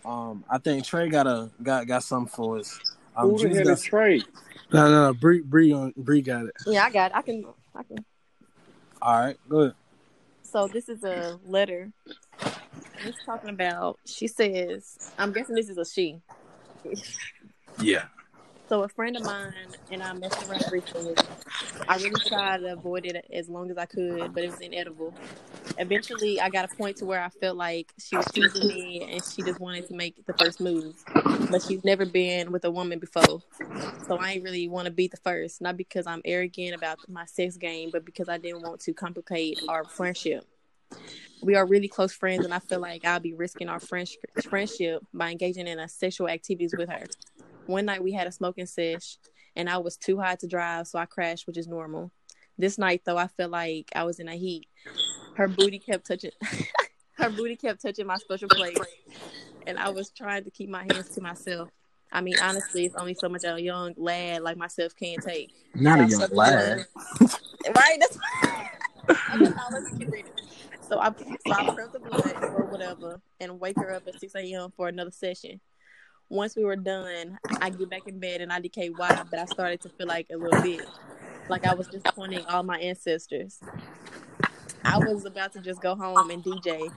um 0.05 0.45
I 0.49 0.59
think 0.59 0.85
Trey 0.85 1.09
got 1.09 1.27
a 1.27 1.49
got 1.61 1.87
got 1.87 2.03
something 2.03 2.31
for 2.31 2.59
us. 2.59 2.79
Um, 3.17 3.31
Who 3.31 3.39
the 3.39 3.49
Juice 3.49 3.57
hell 3.57 3.65
got 3.65 3.71
is 3.73 3.83
Trey? 3.83 4.23
No, 4.71 4.89
no, 4.89 5.07
no. 5.07 5.13
Bri, 5.13 5.41
Bri, 5.41 5.73
on, 5.73 5.93
Bri 5.97 6.21
got 6.21 6.45
it. 6.45 6.55
Yeah, 6.65 6.85
I 6.85 6.89
got 6.89 7.11
it. 7.11 7.17
I 7.17 7.21
can 7.21 7.45
I 7.75 7.83
can 7.83 8.05
All 9.01 9.19
right, 9.19 9.37
good. 9.49 9.73
So 10.43 10.69
this 10.69 10.87
is 10.87 11.03
a 11.03 11.37
letter. 11.45 11.91
It's 12.39 13.25
talking 13.25 13.49
about. 13.49 13.99
She 14.05 14.27
says, 14.27 15.11
"I'm 15.17 15.33
guessing 15.33 15.55
this 15.55 15.67
is 15.67 15.77
a 15.77 15.85
she." 15.85 16.21
Yeah. 17.77 18.05
So 18.71 18.83
a 18.83 18.87
friend 18.87 19.17
of 19.17 19.25
mine 19.25 19.51
and 19.91 20.01
I 20.01 20.13
messed 20.13 20.49
around 20.49 20.63
recently. 20.71 21.13
I 21.89 21.97
really 21.97 22.21
tried 22.25 22.59
to 22.59 22.71
avoid 22.71 23.05
it 23.05 23.25
as 23.33 23.49
long 23.49 23.69
as 23.69 23.77
I 23.77 23.85
could, 23.85 24.33
but 24.33 24.45
it 24.45 24.49
was 24.49 24.61
inedible. 24.61 25.13
Eventually, 25.77 26.39
I 26.39 26.49
got 26.49 26.71
a 26.71 26.75
point 26.77 26.95
to 26.99 27.05
where 27.05 27.21
I 27.21 27.27
felt 27.27 27.57
like 27.57 27.91
she 27.99 28.15
was 28.15 28.27
teasing 28.27 28.69
me, 28.69 29.09
and 29.11 29.21
she 29.25 29.41
just 29.41 29.59
wanted 29.59 29.89
to 29.89 29.93
make 29.93 30.25
the 30.25 30.31
first 30.31 30.61
move. 30.61 30.95
But 31.49 31.63
she's 31.63 31.83
never 31.83 32.05
been 32.05 32.53
with 32.53 32.63
a 32.63 32.71
woman 32.71 32.99
before, 32.99 33.41
so 34.07 34.17
I 34.17 34.31
ain't 34.31 34.43
really 34.45 34.69
want 34.69 34.85
to 34.85 34.91
be 34.91 35.09
the 35.09 35.17
first. 35.17 35.59
Not 35.59 35.75
because 35.75 36.07
I'm 36.07 36.21
arrogant 36.23 36.73
about 36.73 36.99
my 37.09 37.25
sex 37.25 37.57
game, 37.57 37.89
but 37.91 38.05
because 38.05 38.29
I 38.29 38.37
didn't 38.37 38.61
want 38.61 38.79
to 38.83 38.93
complicate 38.93 39.59
our 39.67 39.83
friendship. 39.83 40.45
We 41.43 41.55
are 41.55 41.65
really 41.65 41.89
close 41.89 42.13
friends, 42.13 42.45
and 42.45 42.53
I 42.53 42.59
feel 42.59 42.79
like 42.79 43.03
I'll 43.03 43.19
be 43.19 43.33
risking 43.33 43.67
our 43.67 43.81
friendship 43.81 45.03
by 45.13 45.31
engaging 45.31 45.67
in 45.67 45.77
a 45.77 45.89
sexual 45.89 46.29
activities 46.29 46.73
with 46.77 46.87
her. 46.87 47.07
One 47.65 47.85
night 47.85 48.03
we 48.03 48.11
had 48.11 48.27
a 48.27 48.31
smoking 48.31 48.65
sesh, 48.65 49.17
and 49.55 49.69
I 49.69 49.77
was 49.77 49.97
too 49.97 50.19
high 50.19 50.35
to 50.35 50.47
drive, 50.47 50.87
so 50.87 50.99
I 50.99 51.05
crashed, 51.05 51.47
which 51.47 51.57
is 51.57 51.67
normal. 51.67 52.11
This 52.57 52.77
night, 52.77 53.01
though, 53.05 53.17
I 53.17 53.27
felt 53.27 53.51
like 53.51 53.89
I 53.95 54.03
was 54.03 54.19
in 54.19 54.27
a 54.27 54.35
heat. 54.35 54.67
Her 55.35 55.47
booty 55.47 55.79
kept 55.79 56.05
touching. 56.07 56.31
her 57.13 57.29
booty 57.29 57.55
kept 57.55 57.81
touching 57.81 58.07
my 58.07 58.17
special 58.17 58.49
place, 58.49 58.77
and 59.65 59.77
I 59.77 59.89
was 59.89 60.11
trying 60.11 60.43
to 60.43 60.51
keep 60.51 60.69
my 60.69 60.83
hands 60.83 61.09
to 61.15 61.21
myself. 61.21 61.69
I 62.11 62.19
mean, 62.21 62.35
honestly, 62.41 62.85
it's 62.85 62.95
only 62.95 63.13
so 63.13 63.29
much 63.29 63.43
a 63.45 63.57
young 63.61 63.93
lad 63.95 64.41
like 64.41 64.57
myself 64.57 64.95
can 64.95 65.19
take. 65.19 65.53
Not 65.75 66.01
a 66.01 66.09
So 66.09 66.19
young 66.19 66.29
lad. 66.31 66.85
right? 67.73 67.97
That's 67.99 68.17
okay, 69.07 69.37
now 69.39 69.67
let 69.71 69.83
me 69.83 69.89
keep 69.97 70.11
reading. 70.11 70.31
So 70.81 70.99
I 70.99 71.13
so 71.47 71.53
I 71.53 71.71
pressed 71.73 71.93
the 71.93 71.99
button 71.99 72.43
or 72.53 72.65
whatever 72.65 73.21
and 73.39 73.59
wake 73.61 73.77
her 73.77 73.93
up 73.93 74.03
at 74.07 74.19
six 74.19 74.35
a.m. 74.35 74.71
for 74.75 74.89
another 74.89 75.11
session. 75.11 75.61
Once 76.31 76.55
we 76.55 76.63
were 76.63 76.77
done, 76.77 77.37
I 77.59 77.69
get 77.69 77.89
back 77.89 78.07
in 78.07 78.17
bed 78.17 78.39
and 78.39 78.53
I 78.53 78.61
decay 78.61 78.87
why, 78.87 79.21
but 79.29 79.37
I 79.37 79.43
started 79.43 79.81
to 79.81 79.89
feel 79.89 80.07
like 80.07 80.27
a 80.31 80.37
little 80.37 80.61
bit 80.61 80.81
like 81.49 81.67
I 81.67 81.73
was 81.73 81.89
disappointing 81.89 82.45
all 82.45 82.63
my 82.63 82.79
ancestors. 82.79 83.59
I 84.85 84.97
was 84.97 85.25
about 85.25 85.51
to 85.53 85.59
just 85.59 85.81
go 85.81 85.93
home 85.93 86.29
and 86.29 86.41
DJ, 86.41 86.89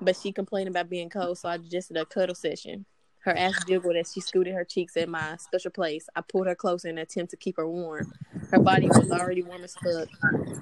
but 0.00 0.16
she 0.16 0.32
complained 0.32 0.68
about 0.68 0.90
being 0.90 1.10
cold, 1.10 1.38
so 1.38 1.48
I 1.48 1.58
suggested 1.58 1.96
a 1.96 2.04
cuddle 2.04 2.34
session. 2.34 2.84
Her 3.20 3.30
ass 3.38 3.54
jiggled 3.68 3.94
as 3.94 4.12
she 4.12 4.20
scooted 4.20 4.52
her 4.54 4.64
cheeks 4.64 4.96
at 4.96 5.08
my 5.08 5.36
special 5.36 5.70
place. 5.70 6.08
I 6.16 6.22
pulled 6.22 6.48
her 6.48 6.56
closer 6.56 6.88
in 6.88 6.98
an 6.98 7.02
attempt 7.02 7.30
to 7.30 7.36
keep 7.36 7.58
her 7.58 7.68
warm. 7.68 8.12
Her 8.50 8.58
body 8.58 8.88
was 8.88 9.12
already 9.12 9.44
warm 9.44 9.62
as 9.62 9.76
fuck. 9.76 10.08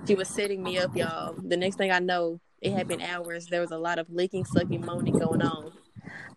She 0.06 0.14
was 0.14 0.28
setting 0.28 0.62
me 0.62 0.76
up, 0.76 0.94
y'all. 0.94 1.36
The 1.42 1.56
next 1.56 1.76
thing 1.76 1.90
I 1.90 2.00
know, 2.00 2.38
it 2.60 2.74
had 2.74 2.86
been 2.86 3.00
hours. 3.00 3.46
There 3.46 3.62
was 3.62 3.70
a 3.70 3.78
lot 3.78 3.98
of 3.98 4.10
licking, 4.10 4.44
sucking, 4.44 4.84
moaning 4.84 5.18
going 5.18 5.40
on. 5.40 5.72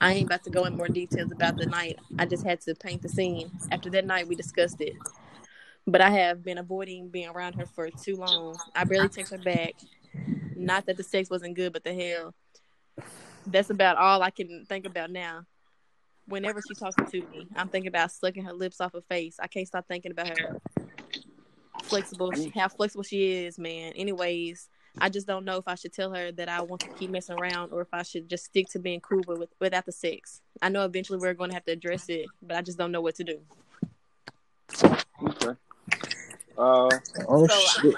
I 0.02 0.14
ain't 0.14 0.28
about 0.28 0.44
to 0.44 0.50
go 0.50 0.66
in 0.66 0.76
more 0.76 0.88
details 0.88 1.32
about 1.32 1.58
the 1.58 1.66
night. 1.66 1.98
I 2.20 2.26
just 2.26 2.46
had 2.46 2.62
to 2.62 2.76
paint 2.76 3.02
the 3.02 3.10
scene. 3.10 3.52
After 3.72 3.90
that 3.92 4.06
night, 4.06 4.28
we 4.28 4.36
discussed 4.36 4.82
it. 4.82 4.96
But 5.86 6.02
I 6.02 6.10
have 6.10 6.44
been 6.44 6.58
avoiding 6.58 7.10
being 7.10 7.30
around 7.30 7.54
her 7.56 7.66
for 7.66 7.90
too 7.90 8.16
long. 8.16 8.58
I 8.76 8.84
barely 8.84 9.10
text 9.10 9.32
her 9.32 9.38
back. 9.38 9.74
Not 10.56 10.86
that 10.86 10.98
the 10.98 11.04
sex 11.04 11.30
wasn't 11.30 11.56
good, 11.56 11.74
but 11.74 11.84
the 11.84 11.94
hell. 11.94 12.34
That's 13.46 13.70
about 13.70 13.98
all 13.98 14.22
I 14.22 14.30
can 14.30 14.66
think 14.66 14.86
about 14.86 15.12
now. 15.12 15.44
Whenever 16.26 16.62
she 16.66 16.74
talks 16.74 16.96
to 16.96 17.18
me, 17.18 17.48
I'm 17.56 17.68
thinking 17.68 17.90
about 17.90 18.12
sucking 18.12 18.46
her 18.46 18.54
lips 18.54 18.80
off 18.80 18.94
her 18.94 19.02
face. 19.02 19.38
I 19.42 19.48
can't 19.48 19.68
stop 19.68 19.86
thinking 19.88 20.12
about 20.12 20.40
her. 20.40 20.62
Flexible, 21.84 22.32
how 22.56 22.70
flexible 22.70 23.04
she 23.04 23.46
is, 23.46 23.60
man. 23.60 23.92
Anyways, 23.94 24.70
I 25.00 25.10
just 25.10 25.26
don't 25.28 25.44
know 25.46 25.58
if 25.58 25.68
I 25.68 25.76
should 25.76 25.94
tell 25.94 26.14
her 26.14 26.32
that 26.34 26.50
I 26.50 26.62
want 26.62 26.82
to 26.82 26.90
keep 26.90 27.10
messing 27.10 27.38
around 27.40 27.72
or 27.74 27.82
if 27.82 27.88
I 27.94 28.04
should 28.04 28.30
just 28.30 28.46
stick 28.46 28.68
to 28.70 28.80
being 28.80 29.00
cool 29.02 29.22
with 29.28 29.50
without 29.60 29.86
the 29.86 29.92
sex. 29.92 30.42
I 30.62 30.70
know 30.70 30.86
eventually 30.86 31.18
we're 31.20 31.34
going 31.34 31.50
to 31.50 31.56
have 31.56 31.66
to 31.66 31.72
address 31.72 32.10
it, 32.10 32.28
but 32.42 32.56
I 32.58 32.62
just 32.62 32.78
don't 32.78 32.92
know 32.92 33.02
what 33.02 33.16
to 33.16 33.24
do. 33.24 33.40
Okay. 35.24 35.56
Uh, 36.58 36.90
Oh 37.28 37.48
So- 37.48 37.82
shit. 37.82 37.96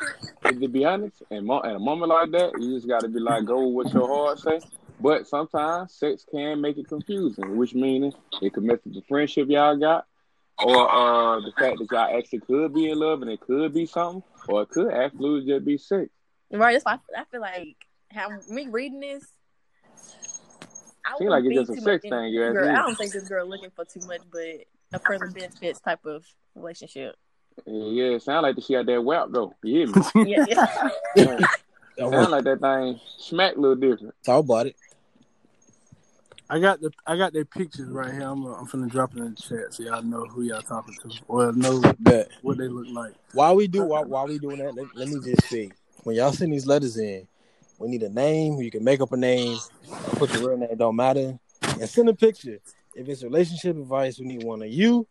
to 0.62 0.68
be 0.70 0.86
honest, 0.86 1.22
in, 1.30 1.46
mo- 1.46 1.62
in 1.62 1.72
a 1.76 1.80
moment 1.80 2.10
like 2.10 2.32
that, 2.32 2.54
you 2.60 2.74
just 2.76 2.88
got 2.88 3.02
to 3.02 3.10
be 3.10 3.20
like, 3.20 3.46
go 3.46 3.68
with 3.68 3.86
what 3.88 3.94
your 3.94 4.08
heart 4.08 4.40
say. 4.40 4.60
But 5.02 5.28
sometimes 5.28 5.94
sex 5.94 6.26
can 6.32 6.62
make 6.62 6.78
it 6.78 6.88
confusing, 6.88 7.58
which 7.58 7.76
means 7.76 8.14
it 8.42 8.54
could 8.54 8.64
mess 8.64 8.80
with 8.86 8.94
the 8.94 9.02
friendship 9.10 9.50
y'all 9.50 9.76
got, 9.76 10.06
or 10.64 10.90
uh, 10.90 11.42
the 11.42 11.52
fact 11.60 11.80
that 11.80 11.88
y'all 11.92 12.18
actually 12.18 12.40
could 12.40 12.74
be 12.74 12.90
in 12.90 12.98
love 12.98 13.22
and 13.22 13.30
it 13.30 13.42
could 13.42 13.74
be 13.74 13.86
something, 13.86 14.24
or 14.48 14.62
it 14.62 14.70
could 14.70 14.94
actually 14.94 15.46
just 15.46 15.66
be 15.66 15.78
sex. 15.78 16.10
Right? 16.58 16.74
That's 16.74 16.86
why 16.86 17.00
I, 17.16 17.22
I 17.22 17.26
feel 17.26 17.42
like 17.42 17.76
how 18.12 18.30
me 18.50 18.68
reading 18.68 19.00
this. 19.00 19.26
I 21.06 21.18
Seem 21.18 21.28
wouldn't 21.28 21.46
like 21.46 21.54
it's 21.54 21.70
just 21.70 21.80
a 21.80 21.82
sex 21.82 22.04
much 22.04 22.12
thing, 22.12 22.34
you 22.34 22.44
ask 22.44 22.54
girl, 22.54 22.68
me. 22.68 22.74
I 22.74 22.78
don't 22.78 22.96
think 22.96 23.12
this 23.12 23.28
girl 23.30 23.48
looking 23.48 23.70
for 23.70 23.86
too 23.86 24.00
much, 24.08 24.22
but 24.32 24.66
a 24.94 25.00
further 25.00 25.28
benefits 25.28 25.80
type 25.80 26.04
of 26.06 26.26
relationship. 26.56 27.16
Yeah, 27.66 28.16
it 28.16 28.24
sound 28.24 28.44
like 28.44 28.56
she 28.66 28.74
got 28.74 28.86
that 28.88 29.04
whap 29.04 29.30
though. 29.32 29.54
You 29.64 29.88
hear 29.88 29.88
me? 29.88 30.02
Yeah, 30.32 30.46
yeah. 30.48 30.90
Yeah. 31.98 32.10
Sound 32.10 32.32
like 32.32 32.44
that 32.44 32.60
thing 32.60 33.00
smack 33.18 33.56
a 33.56 33.60
little 33.60 33.78
different. 33.78 34.14
Talk 34.26 34.44
about 34.44 34.68
it. 34.68 34.76
I 36.50 36.60
got 36.60 36.82
the 36.82 36.92
I 37.08 37.18
got 37.18 37.34
their 37.34 37.46
pictures 37.46 37.90
right 37.90 38.12
here. 38.12 38.24
I'm 38.24 38.46
I'm 38.46 38.68
finna 38.68 38.90
drop 38.90 39.16
it 39.16 39.20
in 39.20 39.34
the 39.34 39.36
chat 39.36 39.74
so 39.74 39.84
y'all 39.84 40.04
know 40.04 40.26
who 40.26 40.44
y'all 40.44 40.62
talking 40.62 40.96
to 41.02 41.12
or 41.28 41.54
know 41.54 41.82
Bet. 42.00 42.30
what 42.42 42.58
they 42.58 42.68
look 42.68 42.88
like. 42.92 43.14
While 43.34 43.56
we 43.56 43.68
do 43.68 43.84
while, 43.84 44.06
while 44.06 44.28
we 44.28 44.38
doing 44.38 44.60
that, 44.60 44.76
let, 44.76 44.96
let 44.96 45.08
me 45.08 45.20
just 45.24 45.48
say, 45.50 45.72
when 46.06 46.16
y'all 46.16 46.32
send 46.32 46.54
these 46.54 46.68
letters 46.68 46.98
in, 46.98 47.28
we 47.80 47.90
need 47.90 48.04
a 48.04 48.10
name. 48.10 48.62
You 48.62 48.70
can 48.70 48.84
make 48.84 49.02
up 49.02 49.12
a 49.12 49.18
name, 49.18 49.58
put 50.18 50.32
your 50.32 50.48
real 50.48 50.58
name, 50.58 50.78
don't 50.78 50.96
matter, 50.96 51.38
and 51.64 51.90
send 51.90 52.08
a 52.08 52.14
picture. 52.14 52.60
If 52.94 53.10
it's 53.10 53.24
relationship 53.24 53.76
advice, 53.76 54.20
we 54.20 54.28
need 54.28 54.44
one 54.44 54.62
of 54.62 54.70
you 54.70 55.08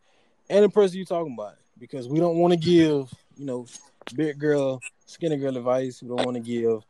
and 0.48 0.64
the 0.64 0.68
person 0.68 0.96
you're 0.96 1.04
talking 1.04 1.34
about 1.34 1.56
because 1.78 2.08
we 2.08 2.20
don't 2.20 2.38
want 2.38 2.52
to 2.52 2.56
give, 2.56 3.12
you 3.36 3.44
know, 3.44 3.66
big 4.14 4.38
girl, 4.38 4.80
skinny 5.04 5.36
girl 5.36 5.56
advice. 5.56 6.00
We 6.00 6.08
don't 6.08 6.24
want 6.24 6.36
to 6.36 6.40
give 6.40 6.84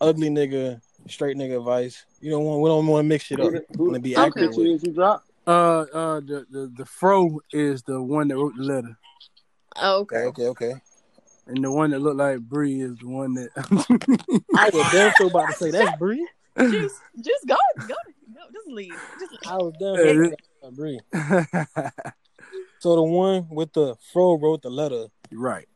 ugly 0.00 0.28
nigga, 0.28 0.80
straight 1.08 1.36
nigga 1.36 1.58
advice. 1.58 2.04
You 2.20 2.32
don't 2.32 2.44
want. 2.44 2.60
We 2.62 2.68
don't 2.68 2.86
want 2.88 3.04
to 3.04 3.08
mix 3.08 3.30
it 3.30 3.38
up. 3.38 3.52
We 3.52 3.84
want 3.84 3.94
to 3.94 4.00
be 4.00 4.16
accurate. 4.16 4.48
picture 4.48 4.60
with 4.72 4.82
it. 4.82 4.86
you 4.88 4.92
drop? 4.92 5.24
Uh 5.46 5.86
uh 5.92 6.20
the, 6.20 6.44
the 6.50 6.72
the 6.76 6.84
fro 6.84 7.38
is 7.52 7.84
the 7.84 8.02
one 8.02 8.26
that 8.26 8.36
wrote 8.36 8.56
the 8.56 8.64
letter. 8.64 8.98
Oh, 9.76 10.00
Okay, 10.00 10.16
okay. 10.16 10.46
okay, 10.46 10.72
okay. 10.72 10.80
And 11.48 11.62
the 11.62 11.70
one 11.70 11.90
that 11.90 12.00
looked 12.00 12.16
like 12.16 12.40
Bri 12.40 12.80
is 12.80 12.98
the 12.98 13.06
one 13.08 13.34
that 13.34 13.50
I 14.56 14.70
was 14.72 14.92
damn 14.92 15.12
sure 15.16 15.28
about 15.28 15.46
to 15.48 15.52
say 15.54 15.70
that's 15.70 15.96
Bri. 15.98 16.26
Just, 16.58 16.96
just 17.20 17.46
go, 17.46 17.54
go, 17.80 17.86
go. 17.88 18.40
Just 18.52 18.66
leave. 18.68 18.94
Just 19.20 19.46
I 19.46 19.56
was 19.56 19.74
damn 19.78 19.94
sure 19.96 20.28
this- 20.30 20.36
agree. 20.62 20.98
So 22.78 22.96
the 22.96 23.02
one 23.02 23.46
with 23.50 23.72
the 23.74 23.94
fro 24.12 24.38
wrote 24.38 24.62
the 24.62 24.70
letter. 24.70 25.06
right. 25.32 25.68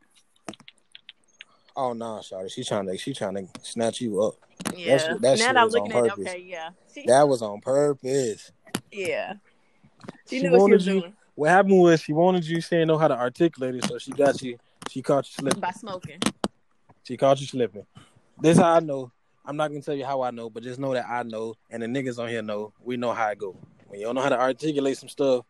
Oh 1.76 1.92
nah, 1.92 2.20
Shawty, 2.20 2.50
she 2.50 2.64
trying 2.64 2.86
to 2.86 2.96
she 2.96 3.12
trying 3.14 3.34
to 3.34 3.46
snatch 3.62 4.00
you 4.00 4.22
up. 4.22 4.34
Yeah. 4.76 4.98
shit- 4.98 5.20
that 5.20 5.22
now 5.22 5.34
shit 5.36 5.46
that 5.46 5.56
I'm 5.58 5.64
was 5.66 5.74
on 5.74 5.82
looking 5.82 5.96
at 5.98 6.04
it, 6.04 6.08
purpose. 6.10 6.26
okay, 6.28 6.44
yeah. 6.46 6.70
She, 6.94 7.06
That 7.06 7.28
was 7.28 7.42
on 7.42 7.60
purpose. 7.60 8.52
yeah. 8.90 9.34
She, 10.28 10.38
She 10.38 10.42
knew 10.42 10.50
what 10.52 10.56
she 10.56 10.60
wanted 10.62 10.74
was 10.74 10.86
you- 10.86 11.00
doing 11.00 11.12
What 11.36 11.50
happened 11.50 11.78
was 11.80 12.00
she 12.00 12.12
wanted 12.12 12.46
you, 12.46 12.60
she 12.60 12.70
didn't 12.70 12.88
know 12.88 12.98
how 12.98 13.08
to 13.08 13.16
articulate 13.18 13.76
it, 13.76 13.84
so 13.84 13.98
she 13.98 14.12
got 14.12 14.40
you. 14.42 14.58
She 14.90 15.02
caught 15.02 15.24
you 15.26 15.32
slipping. 15.32 15.60
by 15.60 15.70
smoking. 15.70 16.18
She 17.04 17.16
caught 17.16 17.40
you 17.40 17.46
slipping. 17.46 17.86
This 18.40 18.58
how 18.58 18.74
I 18.74 18.80
know. 18.80 19.12
I'm 19.46 19.56
not 19.56 19.68
gonna 19.68 19.82
tell 19.82 19.94
you 19.94 20.04
how 20.04 20.20
I 20.22 20.32
know, 20.32 20.50
but 20.50 20.64
just 20.64 20.80
know 20.80 20.92
that 20.94 21.06
I 21.08 21.22
know, 21.22 21.54
and 21.70 21.80
the 21.82 21.86
niggas 21.86 22.18
on 22.18 22.28
here 22.28 22.42
know. 22.42 22.72
We 22.82 22.96
know 22.96 23.12
how 23.12 23.28
it 23.28 23.38
go. 23.38 23.56
When 23.86 24.00
you 24.00 24.06
don't 24.06 24.16
know 24.16 24.20
how 24.20 24.28
to 24.30 24.40
articulate 24.40 24.98
some 24.98 25.08
stuff, 25.08 25.46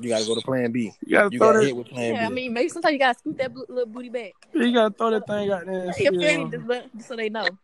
you 0.00 0.08
gotta 0.08 0.24
go 0.26 0.34
to 0.34 0.40
Plan 0.40 0.72
B. 0.72 0.92
You 1.06 1.16
gotta 1.16 1.30
You 1.32 1.38
throw 1.38 1.52
got 1.52 1.58
that. 1.60 1.64
hit 1.64 1.76
with 1.76 1.86
Plan 1.88 2.14
Yeah, 2.14 2.26
I 2.26 2.28
B. 2.28 2.34
mean, 2.34 2.52
maybe 2.52 2.68
sometimes 2.68 2.92
you 2.92 2.98
gotta 2.98 3.18
scoot 3.18 3.38
that 3.38 3.54
bl- 3.54 3.62
little 3.68 3.86
booty 3.86 4.08
back. 4.10 4.32
You 4.52 4.72
gotta 4.74 4.94
throw 4.94 5.10
that 5.10 5.26
thing 5.28 5.50
out 5.52 5.64
there. 5.64 5.80
and 5.82 5.90
If 5.90 6.00
it, 6.00 6.12
you 6.12 6.40
um, 6.42 6.50
just, 6.98 7.08
so 7.08 7.14
they 7.16 7.28
know. 7.28 7.56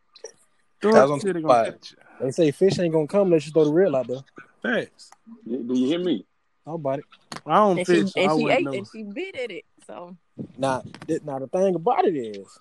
throw 0.81 0.93
That's 0.93 1.11
it, 1.11 1.13
on 1.13 1.21
see 1.21 1.29
it, 1.31 1.33
they 1.33 1.41
top 1.41 1.49
gonna 1.49 1.65
five. 1.65 1.73
catch 1.81 1.91
you. 1.91 1.97
They 2.21 2.31
say 2.31 2.51
fish 2.53 2.79
ain't 2.79 2.93
gonna 2.93 3.07
come 3.09 3.27
unless 3.27 3.47
you 3.47 3.53
throw 3.53 3.65
the 3.65 3.73
reel 3.73 3.97
out 3.97 4.07
there. 4.07 4.25
Thanks. 4.63 5.11
Do 5.45 5.75
you 5.75 5.87
hear 5.87 5.99
me? 5.99 6.25
How 6.65 6.75
about 6.75 7.01
it? 7.01 7.05
I 7.47 7.57
don't 7.57 7.79
And 7.79 7.87
fish, 7.87 8.07
she, 8.07 8.11
so 8.11 8.21
I 8.21 8.25
and 8.25 8.41
she 8.41 8.51
ate 8.51 8.65
know. 8.65 8.73
and 8.73 8.87
she 8.91 9.03
bit 9.03 9.37
at 9.37 9.51
it. 9.51 9.65
So 9.87 10.17
Now, 10.59 10.83
th- 11.07 11.23
now 11.23 11.39
the 11.39 11.47
thing 11.47 11.75
about 11.75 12.05
it 12.07 12.17
is, 12.17 12.59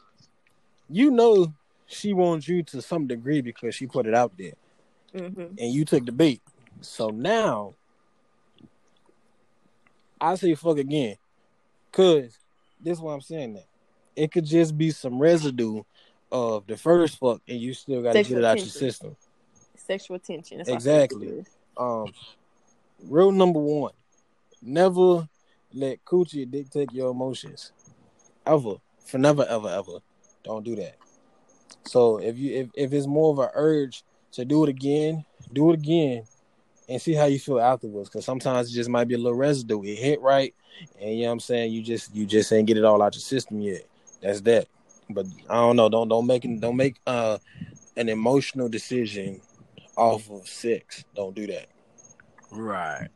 you 0.89 1.11
know, 1.11 1.53
she 1.87 2.13
wants 2.13 2.47
you 2.47 2.63
to 2.63 2.81
some 2.81 3.07
degree 3.07 3.41
because 3.41 3.75
she 3.75 3.87
put 3.87 4.05
it 4.05 4.13
out 4.13 4.33
there, 4.37 4.53
hmm 5.13 5.27
and 5.57 5.71
you 5.73 5.85
took 5.85 6.05
the 6.05 6.11
bait. 6.11 6.41
So 6.81 7.09
now, 7.09 7.73
I 10.19 10.35
say 10.35 10.53
fuck 10.55 10.77
again, 10.77 11.15
cause 11.91 12.37
this 12.81 12.97
is 12.97 13.01
why 13.01 13.13
I'm 13.13 13.21
saying 13.21 13.53
that 13.55 13.65
it 14.15 14.31
could 14.31 14.45
just 14.45 14.77
be 14.77 14.91
some 14.91 15.19
residue 15.19 15.83
of 16.31 16.67
the 16.67 16.77
first 16.77 17.19
fuck, 17.19 17.41
and 17.47 17.59
you 17.59 17.73
still 17.73 18.01
got 18.01 18.13
to 18.13 18.23
get 18.23 18.37
it 18.37 18.45
out 18.45 18.57
your 18.57 18.67
system. 18.67 19.15
sexual 19.75 20.19
tension. 20.19 20.57
That's 20.57 20.69
what 20.69 20.75
I 20.75 20.77
Exactly. 20.77 21.19
think 21.27 21.37
it 21.37 21.39
is. 21.41 21.47
Um, 21.77 22.13
rule 23.07 23.31
number 23.31 23.59
one: 23.59 23.93
never 24.61 25.27
let 25.75 26.03
coochie 26.05 26.49
dictate 26.49 26.91
your 26.93 27.11
emotions. 27.11 27.71
Ever, 28.45 28.75
for 29.05 29.17
never, 29.17 29.45
ever, 29.45 29.69
ever, 29.69 29.99
don't 30.43 30.63
do 30.63 30.75
that. 30.75 30.95
So 31.83 32.17
if 32.17 32.37
you 32.37 32.55
if, 32.55 32.69
if 32.75 32.93
it's 32.93 33.07
more 33.07 33.31
of 33.31 33.39
an 33.39 33.49
urge 33.53 34.03
to 34.33 34.45
do 34.45 34.63
it 34.63 34.69
again, 34.69 35.25
do 35.53 35.71
it 35.71 35.75
again, 35.75 36.23
and 36.89 37.01
see 37.01 37.13
how 37.13 37.25
you 37.25 37.39
feel 37.39 37.59
afterwards. 37.59 38.09
Because 38.09 38.25
sometimes 38.25 38.69
it 38.69 38.75
just 38.75 38.89
might 38.89 39.07
be 39.07 39.15
a 39.15 39.17
little 39.17 39.37
residue. 39.37 39.83
It 39.83 39.97
hit 39.97 40.21
right, 40.21 40.53
and 40.99 41.11
you 41.11 41.23
know 41.23 41.27
what 41.27 41.33
I'm 41.33 41.39
saying. 41.41 41.71
You 41.71 41.81
just 41.81 42.15
you 42.15 42.25
just 42.25 42.51
ain't 42.51 42.67
get 42.67 42.77
it 42.77 42.85
all 42.85 43.01
out 43.01 43.15
your 43.15 43.21
system 43.21 43.61
yet. 43.61 43.83
That's 44.21 44.41
that. 44.41 44.67
But 45.09 45.27
I 45.49 45.55
don't 45.55 45.75
know. 45.75 45.89
Don't 45.89 46.07
don't 46.07 46.25
make 46.25 46.43
don't 46.59 46.77
make 46.77 46.95
uh 47.05 47.37
an 47.97 48.09
emotional 48.09 48.69
decision 48.69 49.41
off 49.95 50.29
of 50.29 50.47
sex. 50.47 51.05
Don't 51.15 51.35
do 51.35 51.47
that. 51.47 51.67
Right. 52.51 53.09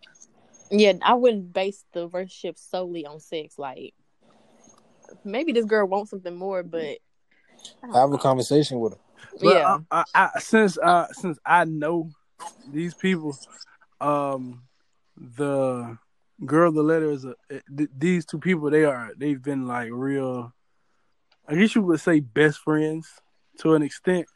Yeah, 0.71 0.93
I 1.01 1.15
wouldn't 1.15 1.53
base 1.53 1.83
the 1.93 2.07
relationship 2.07 2.57
solely 2.57 3.05
on 3.05 3.19
sex. 3.19 3.57
Like 3.57 3.93
maybe 5.23 5.51
this 5.51 5.65
girl 5.65 5.87
wants 5.87 6.11
something 6.11 6.35
more, 6.35 6.63
but 6.63 6.97
I 7.83 7.87
don't 7.87 7.95
Have 7.95 8.13
a 8.13 8.17
conversation 8.17 8.79
with 8.79 8.93
her. 8.93 8.99
But 9.41 9.55
yeah. 9.55 9.77
I, 9.91 10.03
I, 10.13 10.29
I, 10.35 10.39
since 10.39 10.77
uh 10.77 11.07
since 11.11 11.39
I 11.45 11.65
know 11.65 12.11
these 12.71 12.93
people, 12.93 13.37
um, 13.99 14.63
the 15.17 15.97
girl, 16.45 16.71
the 16.71 16.83
letter 16.83 17.11
is 17.11 17.25
a, 17.25 17.35
th- 17.75 17.89
these 17.97 18.25
two 18.25 18.39
people. 18.39 18.69
They 18.69 18.85
are 18.85 19.11
they've 19.17 19.41
been 19.41 19.67
like 19.67 19.89
real. 19.91 20.53
I 21.47 21.55
guess 21.55 21.73
you 21.75 21.81
would 21.81 21.99
say 21.99 22.19
best 22.19 22.59
friends 22.59 23.09
to 23.59 23.73
an 23.73 23.81
extent. 23.81 24.27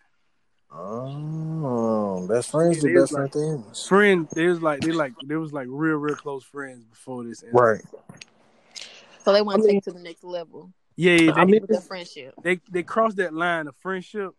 Oh, 0.76 2.26
best 2.28 2.50
friends 2.52 2.78
Yeah, 2.78 2.88
do 2.90 3.00
best 3.00 3.12
was 3.12 3.12
friend 3.12 3.32
things. 3.32 3.88
Friend, 3.88 4.28
they 4.34 4.48
was 4.48 4.62
like 4.62 4.82
they 4.82 4.92
like 4.92 5.14
they 5.24 5.36
was 5.36 5.54
like 5.54 5.68
real 5.70 5.98
real 5.98 6.16
close 6.16 6.44
friends 6.44 6.84
before 6.86 7.24
this. 7.24 7.44
ended. 7.44 7.56
Right. 7.56 7.82
So 9.24 9.32
they 9.32 9.42
want 9.42 9.56
I 9.56 9.62
to 9.62 9.68
mean- 9.68 9.76
take 9.76 9.78
it 9.78 9.84
to 9.86 9.92
the 9.92 10.00
next 10.04 10.24
level 10.24 10.72
Yeah, 10.96 11.14
yeah, 11.14 11.32
I 11.34 11.46
they, 11.46 11.52
mean, 11.52 11.62
with 11.62 11.70
their 11.70 11.82
friendship. 11.82 12.34
they 12.42 12.60
they 12.72 12.84
crossed 12.84 13.18
that 13.18 13.34
line 13.34 13.68
of 13.68 13.76
friendship, 13.78 14.32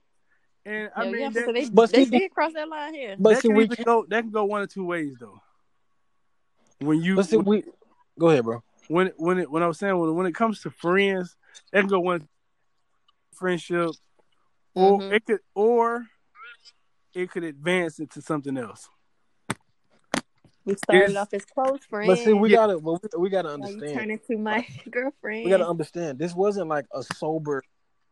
and 0.67 0.91
I 0.97 1.05
Yeah, 1.05 1.11
mean 1.11 1.21
yeah, 1.21 1.29
that, 1.31 1.45
so 1.47 1.53
they, 1.53 1.65
but 1.67 1.91
they 1.93 2.05
see- 2.05 2.19
did 2.19 2.31
cross 2.33 2.53
that 2.55 2.69
line 2.69 2.95
here. 2.95 3.17
But 3.19 3.35
that 3.37 3.43
see, 3.43 3.49
can 3.49 3.57
we 3.57 3.69
can't. 3.69 3.87
go 3.87 4.05
that 4.09 4.23
can 4.23 4.31
go 4.31 4.45
one 4.45 4.63
or 4.63 4.67
two 4.67 4.85
ways 4.85 5.17
though. 5.21 5.41
When 6.81 7.01
you 7.01 7.17
But 7.17 7.27
see, 7.27 7.37
we. 7.37 7.63
Go 8.19 8.29
ahead, 8.31 8.45
bro. 8.45 8.63
when 8.89 9.13
when 9.17 9.39
it 9.39 9.51
when 9.51 9.63
I 9.63 9.67
was 9.69 9.79
saying 9.79 9.97
when 9.97 10.15
when 10.15 10.27
it 10.27 10.35
comes 10.35 10.61
to 10.63 10.71
friends, 10.71 11.37
that 11.73 11.81
can 11.81 11.89
go 11.89 12.01
one 12.01 12.29
friendship, 13.33 13.91
or 14.75 15.01
Mhm. 15.01 15.13
it 15.13 15.25
could 15.27 15.41
or 15.55 16.07
it 17.15 17.31
could 17.31 17.45
advance 17.45 17.99
into 17.99 18.21
something 18.21 18.57
else. 18.57 18.89
We 20.65 20.75
started 20.77 21.11
It's- 21.11 21.17
off 21.17 21.35
as 21.35 21.45
close 21.45 21.81
friends. 21.85 22.09
But 22.09 22.19
see, 22.19 22.33
we 22.33 22.51
Yeah. 22.51 22.57
gotta. 22.57 22.79
But 22.81 23.03
we, 23.15 23.23
we 23.25 23.29
gotta 23.31 23.57
now 23.59 23.67
you 23.67 23.75
understand. 23.75 23.99
turn 23.99 24.11
into 24.11 24.39
my 24.39 24.67
girlfriend. 24.91 25.45
We 25.45 25.51
gotta 25.51 25.69
understand. 25.69 26.19
This 26.19 26.35
wasn't 26.35 26.69
like 26.69 26.87
a 26.93 27.03
sober, 27.03 27.63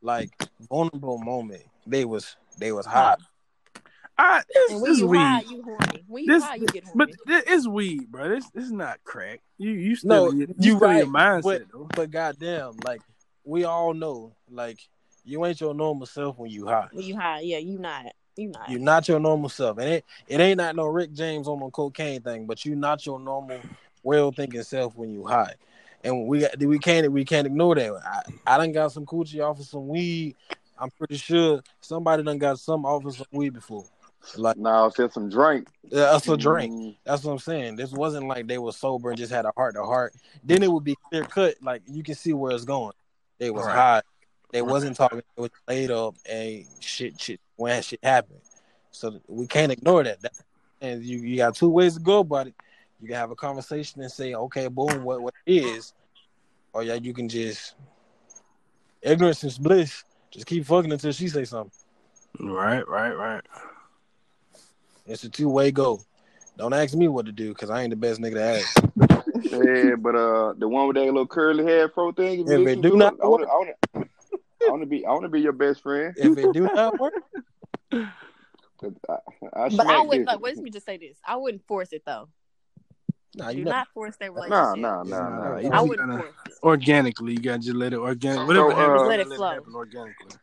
like 0.02 0.30
vulnerable 0.68 1.18
moment. 1.18 1.62
They 1.86 2.04
was 2.04 2.36
they 2.58 2.72
was 2.72 2.84
hot. 2.84 3.20
I 4.18 4.42
this, 4.54 4.70
and 4.72 4.82
when 4.82 4.90
this 4.90 5.00
you 5.00 5.06
weed, 5.06 5.18
high, 5.18 5.40
you 5.40 5.62
horny. 5.62 6.04
When 6.06 6.24
you 6.24 6.32
This- 6.34 6.44
high, 6.44 6.56
you 6.56 6.66
get 6.66 6.84
but 6.94 7.08
horny. 7.08 7.12
this, 7.26 7.44
it's 7.46 7.66
weed, 7.66 8.12
bro. 8.12 8.28
This 8.28 8.50
this 8.50 8.64
is 8.64 8.72
not 8.72 9.02
crack. 9.04 9.40
You 9.56 9.70
you 9.70 9.96
still 9.96 10.10
No, 10.10 10.30
in 10.30 10.38
your, 10.40 10.48
you, 10.48 10.54
you 10.58 10.76
still 10.76 10.90
in 10.90 10.96
your 10.98 11.06
right, 11.06 11.42
mindset 11.42 11.64
though. 11.72 11.88
But 11.96 12.10
goddamn, 12.10 12.74
like 12.84 13.00
we 13.44 13.64
all 13.64 13.94
know, 13.94 14.34
like 14.50 14.78
you 15.24 15.42
ain't 15.46 15.58
your 15.58 15.72
normal 15.72 16.04
self 16.04 16.38
when 16.38 16.50
you 16.50 16.66
hot. 16.66 16.92
when 16.92 17.06
you 17.06 17.16
high, 17.16 17.40
yeah, 17.40 17.56
you 17.58 17.78
not. 17.78 18.12
You 18.36 18.48
not. 18.48 18.68
You're 18.70 18.80
not 18.80 19.08
your 19.08 19.20
normal 19.20 19.48
self, 19.48 19.78
and 19.78 19.88
it 19.88 20.04
it 20.26 20.40
ain't 20.40 20.56
not 20.58 20.74
no 20.74 20.86
Rick 20.86 21.12
James 21.12 21.46
on 21.48 21.60
no 21.60 21.70
cocaine 21.70 22.22
thing, 22.22 22.46
but 22.46 22.64
you're 22.64 22.76
not 22.76 23.04
your 23.04 23.20
normal, 23.20 23.60
well 24.02 24.32
thinking 24.32 24.62
self 24.62 24.96
when 24.96 25.12
you 25.12 25.26
high. 25.26 25.54
And 26.02 26.26
we 26.26 26.40
got 26.40 26.56
we 26.58 26.78
can't 26.78 27.12
we 27.12 27.24
can't 27.24 27.46
ignore 27.46 27.74
that. 27.74 27.92
I, 28.46 28.54
I 28.54 28.58
done 28.58 28.72
got 28.72 28.92
some 28.92 29.04
coochie 29.06 29.44
off 29.46 29.60
of 29.60 29.66
some 29.66 29.86
weed. 29.86 30.34
I'm 30.78 30.90
pretty 30.90 31.16
sure 31.16 31.62
somebody 31.80 32.22
done 32.22 32.38
got 32.38 32.58
some 32.58 32.84
off 32.86 33.04
of 33.04 33.14
some 33.14 33.26
weed 33.32 33.50
before. 33.50 33.84
Like 34.36 34.56
no, 34.56 34.70
Now 34.70 34.88
said 34.88 35.12
some 35.12 35.28
drink. 35.28 35.68
uh, 35.86 35.88
that's 35.90 36.28
a 36.28 36.36
drink. 36.36 36.72
Mm, 36.72 36.96
That's 37.04 37.24
what 37.24 37.32
I'm 37.32 37.38
saying. 37.38 37.76
This 37.76 37.92
wasn't 37.92 38.28
like 38.28 38.46
they 38.46 38.58
were 38.58 38.72
sober 38.72 39.10
and 39.10 39.18
just 39.18 39.32
had 39.32 39.44
a 39.44 39.52
heart 39.56 39.74
to 39.74 39.84
heart. 39.84 40.14
Then 40.42 40.62
it 40.62 40.72
would 40.72 40.84
be 40.84 40.96
clear 41.10 41.24
cut. 41.24 41.56
Like 41.60 41.82
you 41.86 42.02
can 42.02 42.14
see 42.14 42.32
where 42.32 42.52
it's 42.52 42.64
going. 42.64 42.94
They 43.38 43.50
was 43.50 43.66
Right. 43.66 43.74
high. 43.74 44.02
They 44.52 44.62
wasn't 44.62 44.96
talking. 44.96 45.22
They 45.36 45.42
was 45.42 45.50
laid 45.66 45.90
up 45.90 46.14
and 46.30 46.64
shit, 46.80 47.20
shit 47.20 47.40
when 47.56 47.82
shit 47.82 48.00
happened. 48.02 48.40
So 48.90 49.18
we 49.26 49.46
can't 49.46 49.72
ignore 49.72 50.04
that. 50.04 50.20
that 50.20 50.32
and 50.82 51.02
you, 51.02 51.18
you 51.18 51.36
got 51.36 51.54
two 51.54 51.70
ways 51.70 51.94
to 51.94 52.00
go 52.00 52.18
about 52.18 52.48
it. 52.48 52.54
You 53.00 53.08
can 53.08 53.16
have 53.16 53.30
a 53.30 53.36
conversation 53.36 54.02
and 54.02 54.12
say, 54.12 54.34
okay, 54.34 54.68
boom, 54.68 55.04
what 55.04 55.22
what 55.22 55.34
it 55.46 55.64
is, 55.64 55.94
or 56.72 56.82
yeah, 56.82 56.94
you 56.94 57.14
can 57.14 57.28
just 57.28 57.74
ignorance 59.00 59.42
is 59.42 59.58
bliss. 59.58 60.04
Just 60.30 60.46
keep 60.46 60.66
fucking 60.66 60.92
until 60.92 61.12
she 61.12 61.28
say 61.28 61.44
something. 61.44 61.72
Right, 62.40 62.86
right, 62.88 63.12
right. 63.12 63.42
It's 65.06 65.24
a 65.24 65.28
two 65.28 65.48
way 65.48 65.70
go. 65.70 66.00
Don't 66.58 66.72
ask 66.72 66.94
me 66.94 67.08
what 67.08 67.26
to 67.26 67.32
do 67.32 67.48
because 67.48 67.70
I 67.70 67.82
ain't 67.82 67.90
the 67.90 67.96
best 67.96 68.20
nigga 68.20 68.34
to 68.34 68.42
ask. 68.42 68.78
yeah, 69.50 69.96
but 69.96 70.14
uh, 70.14 70.52
the 70.58 70.68
one 70.68 70.86
with 70.86 70.96
that 70.96 71.06
little 71.06 71.26
curly 71.26 71.64
hair 71.64 71.88
fro 71.88 72.12
thing. 72.12 72.40
If, 72.40 72.46
you 72.46 72.52
If 72.52 72.60
it 72.60 72.64
listen 72.64 72.82
do 72.82 72.90
to 72.90 72.96
not 72.96 73.14
I 73.22 73.26
wanna, 73.26 73.46
I 74.66 74.70
wanna, 74.70 74.86
be, 74.86 75.04
I 75.06 75.10
wanna 75.12 75.28
be 75.28 75.40
your 75.40 75.52
best 75.52 75.82
friend. 75.82 76.14
If 76.18 76.38
it 76.38 76.52
do 76.52 76.62
not 76.74 76.98
work, 76.98 77.14
'Cause 77.90 78.92
I, 79.08 79.14
I 79.52 79.68
but 79.68 79.86
I 79.86 80.00
wouldn't. 80.02 80.26
this. 80.26 80.34
Like, 80.34 80.40
let 80.42 80.56
me 80.58 80.70
just 80.70 80.86
say 80.86 80.96
this: 80.96 81.16
I 81.24 81.36
wouldn't 81.36 81.66
force 81.68 81.92
it 81.92 82.02
though. 82.04 82.28
nah, 83.36 83.50
Do 83.52 83.58
you 83.58 83.64
know. 83.64 83.70
not 83.70 83.88
force 83.94 84.16
that 84.18 84.32
relationship. 84.32 84.78
Nah, 84.78 85.02
nah, 85.02 85.04
Yeah, 85.04 85.10
nah, 85.18 85.28
nah, 85.28 85.48
nah. 85.52 85.58
you 85.58 85.70
I 85.70 85.80
wouldn't 85.82 86.08
gotta- 86.10 86.22
force 86.22 86.34
it. 86.46 86.52
Organically, 86.64 87.32
you 87.32 87.38
gotta 87.38 87.58
just 87.60 87.76
let 87.76 87.92
it 87.92 87.98
organic. 87.98 88.38
So, 88.40 88.46
Whatever 88.46 88.72
uh, 88.72 88.76
happens, 88.76 89.08
Let 89.08 89.20
it 89.20 89.28
let 89.28 89.36
flow. 89.36 89.50
it 89.50 89.54
happen 89.54 89.74
organically. 89.74 90.36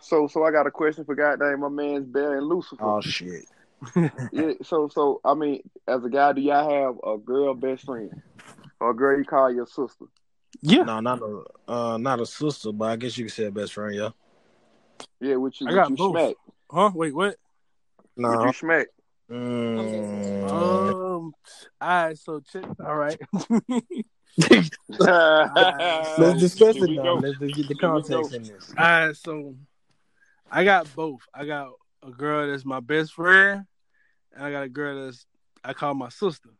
So, 0.00 0.26
so 0.26 0.44
I 0.44 0.50
got 0.50 0.66
a 0.66 0.70
question 0.70 1.04
for 1.04 1.14
goddamn 1.14 1.60
my 1.60 1.68
man's 1.68 2.06
Bear 2.06 2.36
and 2.38 2.46
Lucifer. 2.46 2.82
Oh 2.84 3.00
shit. 3.00 3.44
Yeah, 4.32 4.52
so 4.62 4.88
so 4.88 5.20
I 5.24 5.34
mean, 5.34 5.62
as 5.86 6.04
a 6.04 6.08
guy, 6.08 6.32
do 6.32 6.40
y'all 6.40 6.68
have 6.68 6.96
a 7.04 7.16
girl 7.18 7.54
best 7.54 7.84
friend 7.84 8.10
or 8.80 8.90
a 8.90 8.94
girl 8.94 9.18
you 9.18 9.24
call 9.24 9.52
your 9.52 9.66
sister? 9.66 10.06
Yeah, 10.60 10.82
No, 10.82 11.00
not 11.00 11.20
a 11.22 11.42
uh, 11.68 11.98
not 11.98 12.20
a 12.20 12.26
sister, 12.26 12.72
but 12.72 12.90
I 12.90 12.96
guess 12.96 13.16
you 13.16 13.24
could 13.26 13.34
say 13.34 13.44
a 13.44 13.50
best 13.50 13.72
friend, 13.74 13.94
yeah. 13.94 14.10
Yeah, 15.20 15.36
which 15.36 15.60
you, 15.60 15.68
I 15.68 15.72
got 15.72 15.90
you 15.90 15.96
both. 15.96 16.12
smack, 16.12 16.34
huh? 16.70 16.90
Wait, 16.94 17.14
what? 17.14 17.30
which 17.30 17.36
No. 18.16 18.44
you 18.44 18.52
smack. 18.52 18.86
Mm, 19.30 20.50
Um, 20.50 21.32
all 21.80 21.88
right. 21.88 22.18
So 22.18 22.40
check. 22.40 22.64
All 22.84 22.96
right. 22.96 23.20
let's 24.98 26.40
discuss 26.40 26.76
it 26.76 26.90
now. 26.90 27.14
Let's 27.14 27.38
just 27.38 27.54
get 27.54 27.68
the 27.68 27.74
Here 27.74 27.90
context 27.90 28.32
in 28.32 28.42
this. 28.44 28.74
All 28.76 28.84
right, 28.84 29.16
so 29.16 29.54
I 30.50 30.64
got 30.64 30.94
both. 30.94 31.20
I 31.34 31.44
got 31.44 31.70
a 32.02 32.10
girl 32.10 32.50
that's 32.50 32.64
my 32.64 32.80
best 32.80 33.12
friend, 33.12 33.66
and 34.32 34.44
I 34.44 34.50
got 34.50 34.62
a 34.62 34.68
girl 34.68 35.04
that's 35.04 35.26
I 35.64 35.72
call 35.72 35.94
my 35.94 36.08
sister. 36.08 36.50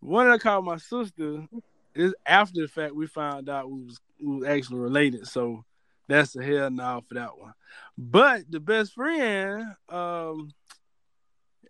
One 0.00 0.26
that 0.26 0.34
I 0.34 0.38
call 0.38 0.62
my 0.62 0.78
sister 0.78 1.46
is 1.94 2.14
after 2.26 2.60
the 2.60 2.68
fact 2.68 2.94
we 2.94 3.06
found 3.06 3.48
out 3.48 3.70
we 3.70 3.82
was 3.84 4.00
we 4.20 4.36
was 4.36 4.44
actually 4.48 4.78
related. 4.78 5.26
So 5.26 5.64
that's 6.08 6.36
a 6.36 6.42
hell 6.42 6.70
no 6.70 7.02
for 7.06 7.14
that 7.14 7.38
one. 7.38 7.54
But 7.96 8.50
the 8.50 8.60
best 8.60 8.94
friend, 8.94 9.74
um, 9.88 10.50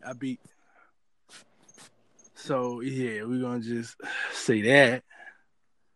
I 0.04 0.12
beat. 0.18 0.40
So 2.34 2.80
yeah, 2.80 3.22
we're 3.24 3.40
gonna 3.40 3.60
just 3.60 3.96
say 4.32 4.62
that. 4.62 5.04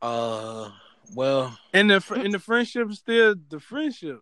Uh, 0.01 0.71
well, 1.15 1.59
And 1.73 1.91
the 1.91 2.03
and 2.15 2.35
the 2.35 2.39
friendship 2.39 2.91
is 2.91 2.99
still 2.99 3.35
the 3.49 3.61
friendship. 3.61 4.21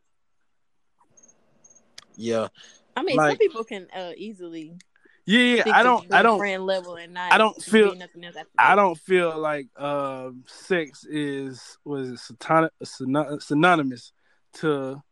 yeah. 2.17 2.49
I 2.97 3.03
mean, 3.03 3.17
some 3.19 3.37
people 3.37 3.65
can 3.65 3.89
uh, 3.95 4.13
easily. 4.17 4.79
Yeah, 5.27 5.65
yeah. 5.67 5.73
I 5.75 5.83
don't, 5.83 6.13
I 6.13 6.23
don't, 6.23 6.39
friend 6.39 6.67
level 6.67 6.97
and 6.97 7.15
not. 7.15 7.33
I 7.33 7.39
don't 7.39 7.61
feel- 7.63 7.95
nothing 7.95 8.25
else 8.25 8.37
I 8.59 8.75
don't 8.75 8.99
feel 8.99 9.39
like 9.39 9.69
uh, 9.77 10.31
sex 10.47 11.05
is 11.05 11.79
was 11.85 12.11
it 12.11 12.19
synony- 12.39 12.71
syno- 12.85 13.43
synonymous 13.43 14.13
to 14.55 15.03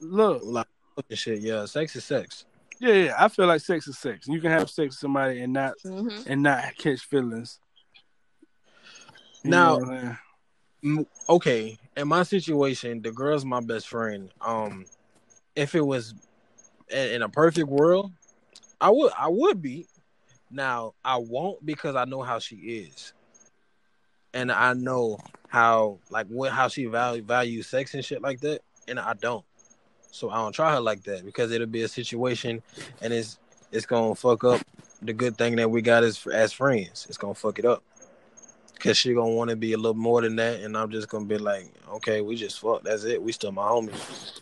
love. 0.00 0.42
Like 0.42 0.66
fucking 0.96 1.16
shit. 1.16 1.40
Yeah, 1.40 1.66
sex 1.66 1.94
is 1.94 2.04
sex. 2.04 2.44
Yeah, 2.80 2.94
yeah. 2.94 3.14
I 3.16 3.28
feel 3.28 3.46
like 3.46 3.60
sex 3.60 3.86
is 3.86 3.96
sex. 3.96 4.26
You 4.26 4.40
can 4.40 4.50
have 4.50 4.68
sex 4.68 4.94
with 4.94 4.98
somebody 4.98 5.40
and 5.40 5.52
not 5.52 5.74
Mhm. 5.84 6.26
and 6.26 6.42
not 6.42 6.76
catch 6.76 7.00
feelings. 7.02 7.60
You 9.44 9.50
Now- 9.50 9.78
know 9.78 9.84
what 9.84 9.88
I'm 9.94 10.00
saying? 10.82 11.06
Okay, 11.28 11.78
in 11.96 12.08
my 12.08 12.24
situation, 12.24 13.02
the 13.02 13.12
girl's 13.12 13.44
my 13.44 13.60
best 13.60 13.86
friend. 13.86 14.32
Um, 14.40 14.84
if 15.54 15.76
it 15.76 15.80
was 15.86 16.12
in, 16.88 17.08
in 17.12 17.22
a 17.22 17.28
perfect 17.28 17.68
world, 17.68 18.10
I 18.82 18.90
would, 18.90 19.12
I 19.16 19.28
would 19.28 19.62
be. 19.62 19.86
Now 20.50 20.94
I 21.04 21.16
won't 21.16 21.64
because 21.64 21.94
I 21.96 22.04
know 22.04 22.20
how 22.20 22.38
she 22.40 22.56
is, 22.56 23.14
and 24.34 24.52
I 24.52 24.74
know 24.74 25.18
how 25.48 26.00
like 26.10 26.26
what 26.26 26.52
how 26.52 26.68
she 26.68 26.84
value 26.86 27.22
values 27.22 27.68
sex 27.68 27.94
and 27.94 28.04
shit 28.04 28.20
like 28.20 28.40
that, 28.40 28.60
and 28.88 28.98
I 29.00 29.14
don't. 29.14 29.44
So 30.10 30.28
I 30.28 30.36
don't 30.36 30.52
try 30.52 30.74
her 30.74 30.80
like 30.80 31.04
that 31.04 31.24
because 31.24 31.52
it'll 31.52 31.66
be 31.68 31.82
a 31.82 31.88
situation, 31.88 32.60
and 33.00 33.12
it's 33.14 33.38
it's 33.70 33.86
gonna 33.86 34.14
fuck 34.14 34.44
up 34.44 34.60
the 35.00 35.14
good 35.14 35.38
thing 35.38 35.56
that 35.56 35.70
we 35.70 35.80
got 35.80 36.02
as 36.04 36.26
as 36.26 36.52
friends. 36.52 37.06
It's 37.08 37.16
gonna 37.16 37.34
fuck 37.34 37.58
it 37.58 37.64
up. 37.64 37.82
Cause 38.78 38.98
she 38.98 39.14
gonna 39.14 39.32
want 39.32 39.48
to 39.48 39.56
be 39.56 39.74
a 39.74 39.76
little 39.76 39.94
more 39.94 40.20
than 40.22 40.34
that, 40.36 40.60
and 40.60 40.76
I'm 40.76 40.90
just 40.90 41.08
gonna 41.08 41.24
be 41.24 41.38
like, 41.38 41.72
okay, 41.92 42.20
we 42.20 42.34
just 42.34 42.58
fuck. 42.60 42.82
That's 42.82 43.04
it. 43.04 43.22
We 43.22 43.30
still 43.30 43.52
my 43.52 43.62
homies. 43.62 44.40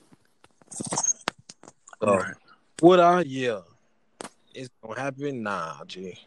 So, 2.00 2.08
uh, 2.08 2.16
Right. 2.16 2.34
would 2.80 3.00
I? 3.00 3.20
Yeah. 3.20 3.60
It's 4.61 4.69
gonna 4.85 5.01
happen? 5.01 5.43
Nah, 5.43 5.82
G. 5.87 6.19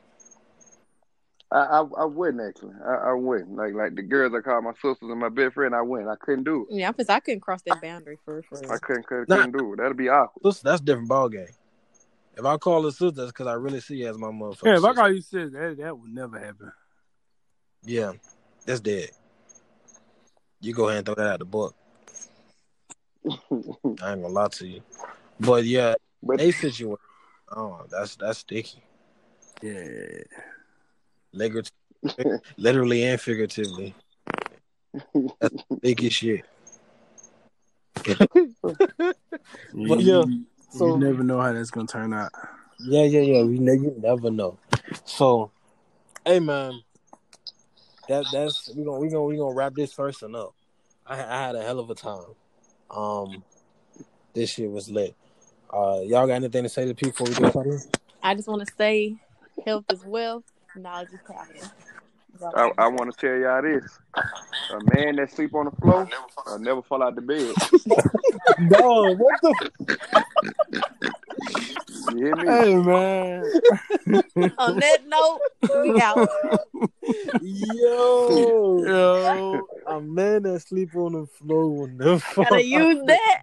I, 1.51 1.57
I 1.59 1.79
I 1.99 2.05
wouldn't 2.05 2.41
actually. 2.41 2.73
I, 2.83 3.11
I 3.11 3.13
wouldn't. 3.13 3.55
Like 3.55 3.75
like 3.75 3.93
the 3.93 4.01
girls 4.01 4.33
I 4.35 4.41
call 4.41 4.59
my 4.63 4.71
sisters 4.73 4.97
and 5.03 5.19
my 5.19 5.29
best 5.29 5.53
friend, 5.53 5.75
I 5.75 5.83
wouldn't. 5.83 6.09
I 6.09 6.15
couldn't 6.15 6.45
do 6.45 6.65
it. 6.67 6.75
Yeah, 6.75 6.91
because 6.91 7.09
I 7.09 7.19
couldn't 7.19 7.41
cross 7.41 7.61
that 7.67 7.79
boundary 7.79 8.17
for 8.25 8.41
for. 8.49 8.57
I 8.73 8.79
couldn't 8.79 9.05
couldn't, 9.05 9.29
Nah. 9.29 9.35
couldn't 9.35 9.51
do 9.51 9.73
it. 9.73 9.77
That'd 9.77 9.97
be 9.97 10.09
awkward. 10.09 10.51
Sister, 10.51 10.67
that's 10.67 10.81
a 10.81 10.83
different 10.83 11.09
ball 11.09 11.29
game. 11.29 11.45
If 12.35 12.43
I 12.43 12.57
call 12.57 12.85
her 12.85 12.89
sister, 12.89 13.11
that's 13.11 13.31
because 13.31 13.45
I 13.45 13.53
really 13.53 13.79
see 13.81 14.01
her 14.01 14.09
as 14.09 14.17
my 14.17 14.29
motherfucker. 14.29 14.65
Yeah, 14.65 14.77
if 14.77 14.83
I 14.83 14.87
sister. 14.87 14.93
call 14.95 15.11
you 15.13 15.21
sis, 15.21 15.51
that 15.53 15.75
that 15.77 15.95
would 15.99 16.11
never 16.11 16.39
happen. 16.39 16.71
yeah, 17.83 18.13
that's 18.65 18.79
dead. 18.79 19.11
You 20.59 20.73
go 20.73 20.85
ahead 20.87 20.97
and 20.97 21.05
throw 21.05 21.15
that 21.15 21.33
out 21.33 21.37
the 21.39 21.45
book. 21.45 21.75
I 23.27 23.29
ain't 23.51 23.99
gonna 24.01 24.27
lie 24.29 24.47
to 24.47 24.65
you, 24.67 24.81
but 25.39 25.65
yeah, 25.65 25.93
But 26.23 26.41
a 26.41 26.49
situation. 26.49 26.97
Oh, 27.55 27.81
that's 27.89 28.15
that's 28.15 28.39
sticky. 28.39 28.81
Yeah. 29.61 30.23
Lig- 31.33 31.67
literally 32.57 33.03
and 33.03 33.19
figuratively. 33.21 33.93
That's 35.39 35.63
sticky 35.77 36.09
shit. 36.09 36.45
But 38.25 39.15
You- 39.73 39.97
yeah, 39.99 40.23
you, 40.25 40.45
so- 40.69 40.87
you 40.87 40.97
never 40.97 41.23
know 41.23 41.39
how 41.41 41.51
that's 41.53 41.71
gonna 41.71 41.87
turn 41.87 42.13
out. 42.13 42.31
Yeah, 42.79 43.03
yeah, 43.03 43.21
yeah. 43.21 43.43
We 43.43 43.59
ne- 43.59 43.73
you 43.77 43.95
never 43.97 44.29
know. 44.31 44.57
So, 45.05 45.51
hey 46.25 46.39
man, 46.39 46.81
that 48.09 48.25
that's 48.31 48.69
we 48.75 48.83
gonna 48.83 48.99
we 48.99 49.09
gonna 49.09 49.23
we 49.23 49.37
gonna 49.37 49.53
wrap 49.53 49.73
this 49.75 49.93
first 49.93 50.21
one 50.21 50.35
up. 50.35 50.53
I, 51.05 51.15
I 51.23 51.41
had 51.47 51.55
a 51.55 51.61
hell 51.63 51.79
of 51.79 51.89
a 51.89 51.95
time. 51.95 52.23
Um, 52.91 53.43
this 54.33 54.49
shit 54.51 54.69
was 54.69 54.89
lit. 54.89 55.15
Uh, 55.73 56.01
y'all 56.01 56.27
got 56.27 56.33
anything 56.33 56.63
to 56.63 56.69
say 56.69 56.85
to 56.85 56.93
people 56.93 57.25
before 57.25 57.27
we 57.27 57.35
get 57.35 57.51
started? 57.51 57.81
I 58.21 58.35
just 58.35 58.47
want 58.47 58.65
to 58.65 58.73
say, 58.77 59.15
health 59.65 59.85
is 59.91 60.03
wealth, 60.05 60.43
knowledge 60.75 61.09
is 61.11 61.19
power. 61.25 61.47
I, 62.55 62.71
I 62.77 62.87
want 62.87 63.11
to 63.11 63.17
tell 63.19 63.35
y'all 63.35 63.61
this: 63.61 63.99
a 64.15 64.95
man 64.95 65.15
that 65.15 65.31
sleep 65.31 65.55
on 65.55 65.65
the 65.65 65.71
floor 65.71 66.07
will 66.45 66.59
never 66.59 66.81
fall 66.83 67.01
out 67.01 67.15
the 67.15 67.21
bed. 67.21 67.53
No, 68.59 69.15
what 69.15 69.41
the? 69.41 69.71
You 72.11 72.17
hear 72.17 72.35
me? 72.35 72.47
Hey 72.47 72.75
man. 72.75 73.51
On 74.57 74.79
that 74.79 75.07
note, 75.07 75.39
we 75.81 75.99
out. 75.99 76.29
Yo, 77.41 78.83
Yo, 78.85 79.67
a 79.87 80.01
man 80.01 80.43
that 80.43 80.61
sleep 80.61 80.95
on 80.95 81.13
the 81.13 81.25
floor 81.25 81.69
will 81.69 81.87
never 81.87 82.19
fall 82.19 82.43
Gotta 82.43 82.55
out. 82.57 82.65
use 82.65 83.03
that. 83.07 83.41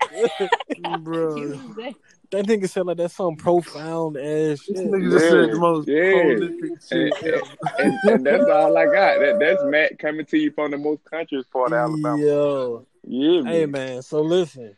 bro. 0.78 1.36
use 1.36 1.60
that. 1.76 1.94
That 2.30 2.46
nigga 2.46 2.68
said 2.68 2.86
like 2.86 2.96
that's 2.96 3.14
some 3.14 3.34
profound 3.34 4.16
ass 4.16 4.60
shit. 4.62 4.76
This 4.76 4.84
nigga 4.84 5.10
just 5.10 5.28
said 5.28 5.50
the 5.50 5.56
most 5.56 5.88
Yeah. 5.88 6.10
prolific 6.12 6.70
And, 6.70 6.82
shit 6.88 7.22
ever. 7.24 7.42
and, 7.78 7.98
and 8.04 8.26
that's 8.26 8.48
all 8.48 8.76
I 8.76 8.84
got. 8.86 9.18
That, 9.18 9.38
that's 9.40 9.62
Matt 9.64 9.98
coming 9.98 10.26
to 10.26 10.38
you 10.38 10.52
from 10.52 10.70
the 10.70 10.78
most 10.78 11.04
country's 11.04 11.44
part 11.46 11.72
of 11.72 11.78
Alabama. 11.78 12.22
Yo. 12.22 12.86
Yeah, 13.04 13.42
Hey 13.42 13.66
man. 13.66 13.70
man, 13.72 14.02
so 14.02 14.20
listen, 14.20 14.76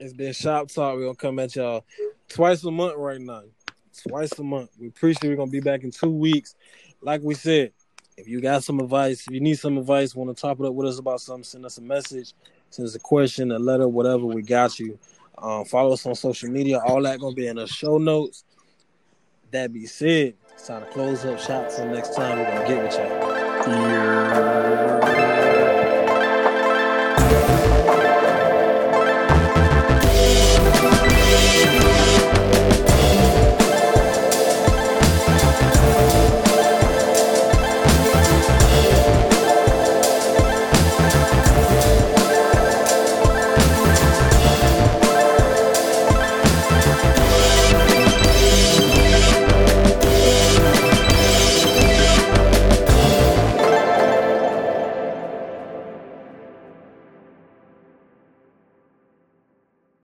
it's 0.00 0.14
been 0.14 0.32
Shop 0.32 0.68
Talk. 0.68 0.94
We're 0.96 1.02
gonna 1.02 1.14
come 1.16 1.38
at 1.40 1.56
y'all 1.56 1.84
twice 2.28 2.64
a 2.64 2.70
month 2.70 2.94
right 2.96 3.20
now. 3.20 3.42
Twice 4.08 4.38
a 4.38 4.42
month. 4.44 4.70
We 4.80 4.88
appreciate 4.88 5.28
we're 5.28 5.36
gonna 5.36 5.50
be 5.50 5.60
back 5.60 5.82
in 5.82 5.90
two 5.90 6.10
weeks. 6.10 6.54
Like 7.02 7.20
we 7.22 7.34
said, 7.34 7.72
if 8.16 8.28
you 8.28 8.40
got 8.40 8.64
some 8.64 8.80
advice, 8.80 9.26
if 9.26 9.34
you 9.34 9.40
need 9.40 9.58
some 9.58 9.76
advice, 9.76 10.14
want 10.14 10.34
to 10.34 10.40
top 10.40 10.58
it 10.60 10.66
up 10.66 10.72
with 10.72 10.86
us 10.86 10.98
about 10.98 11.20
something, 11.20 11.44
send 11.44 11.66
us 11.66 11.78
a 11.78 11.82
message, 11.82 12.32
send 12.70 12.86
us 12.88 12.94
a 12.94 12.98
question, 13.00 13.50
a 13.52 13.58
letter, 13.58 13.88
whatever. 13.88 14.24
We 14.24 14.42
got 14.42 14.78
you. 14.78 14.98
Um, 15.42 15.64
follow 15.64 15.92
us 15.92 16.06
on 16.06 16.14
social 16.14 16.50
media. 16.50 16.80
All 16.86 17.02
that 17.02 17.20
gonna 17.20 17.34
be 17.34 17.46
in 17.46 17.56
the 17.56 17.66
show 17.66 17.98
notes. 17.98 18.44
That 19.50 19.72
be 19.72 19.86
said, 19.86 20.34
it's 20.52 20.66
time 20.66 20.84
to 20.84 20.90
close 20.90 21.24
up 21.24 21.38
shop. 21.38 21.70
Till 21.74 21.86
next 21.86 22.14
time, 22.14 22.38
we're 22.38 22.44
gonna 22.44 22.68
get 22.68 22.82
with 22.82 22.94
y'all. 22.94 23.72
Yeah. 23.72 24.67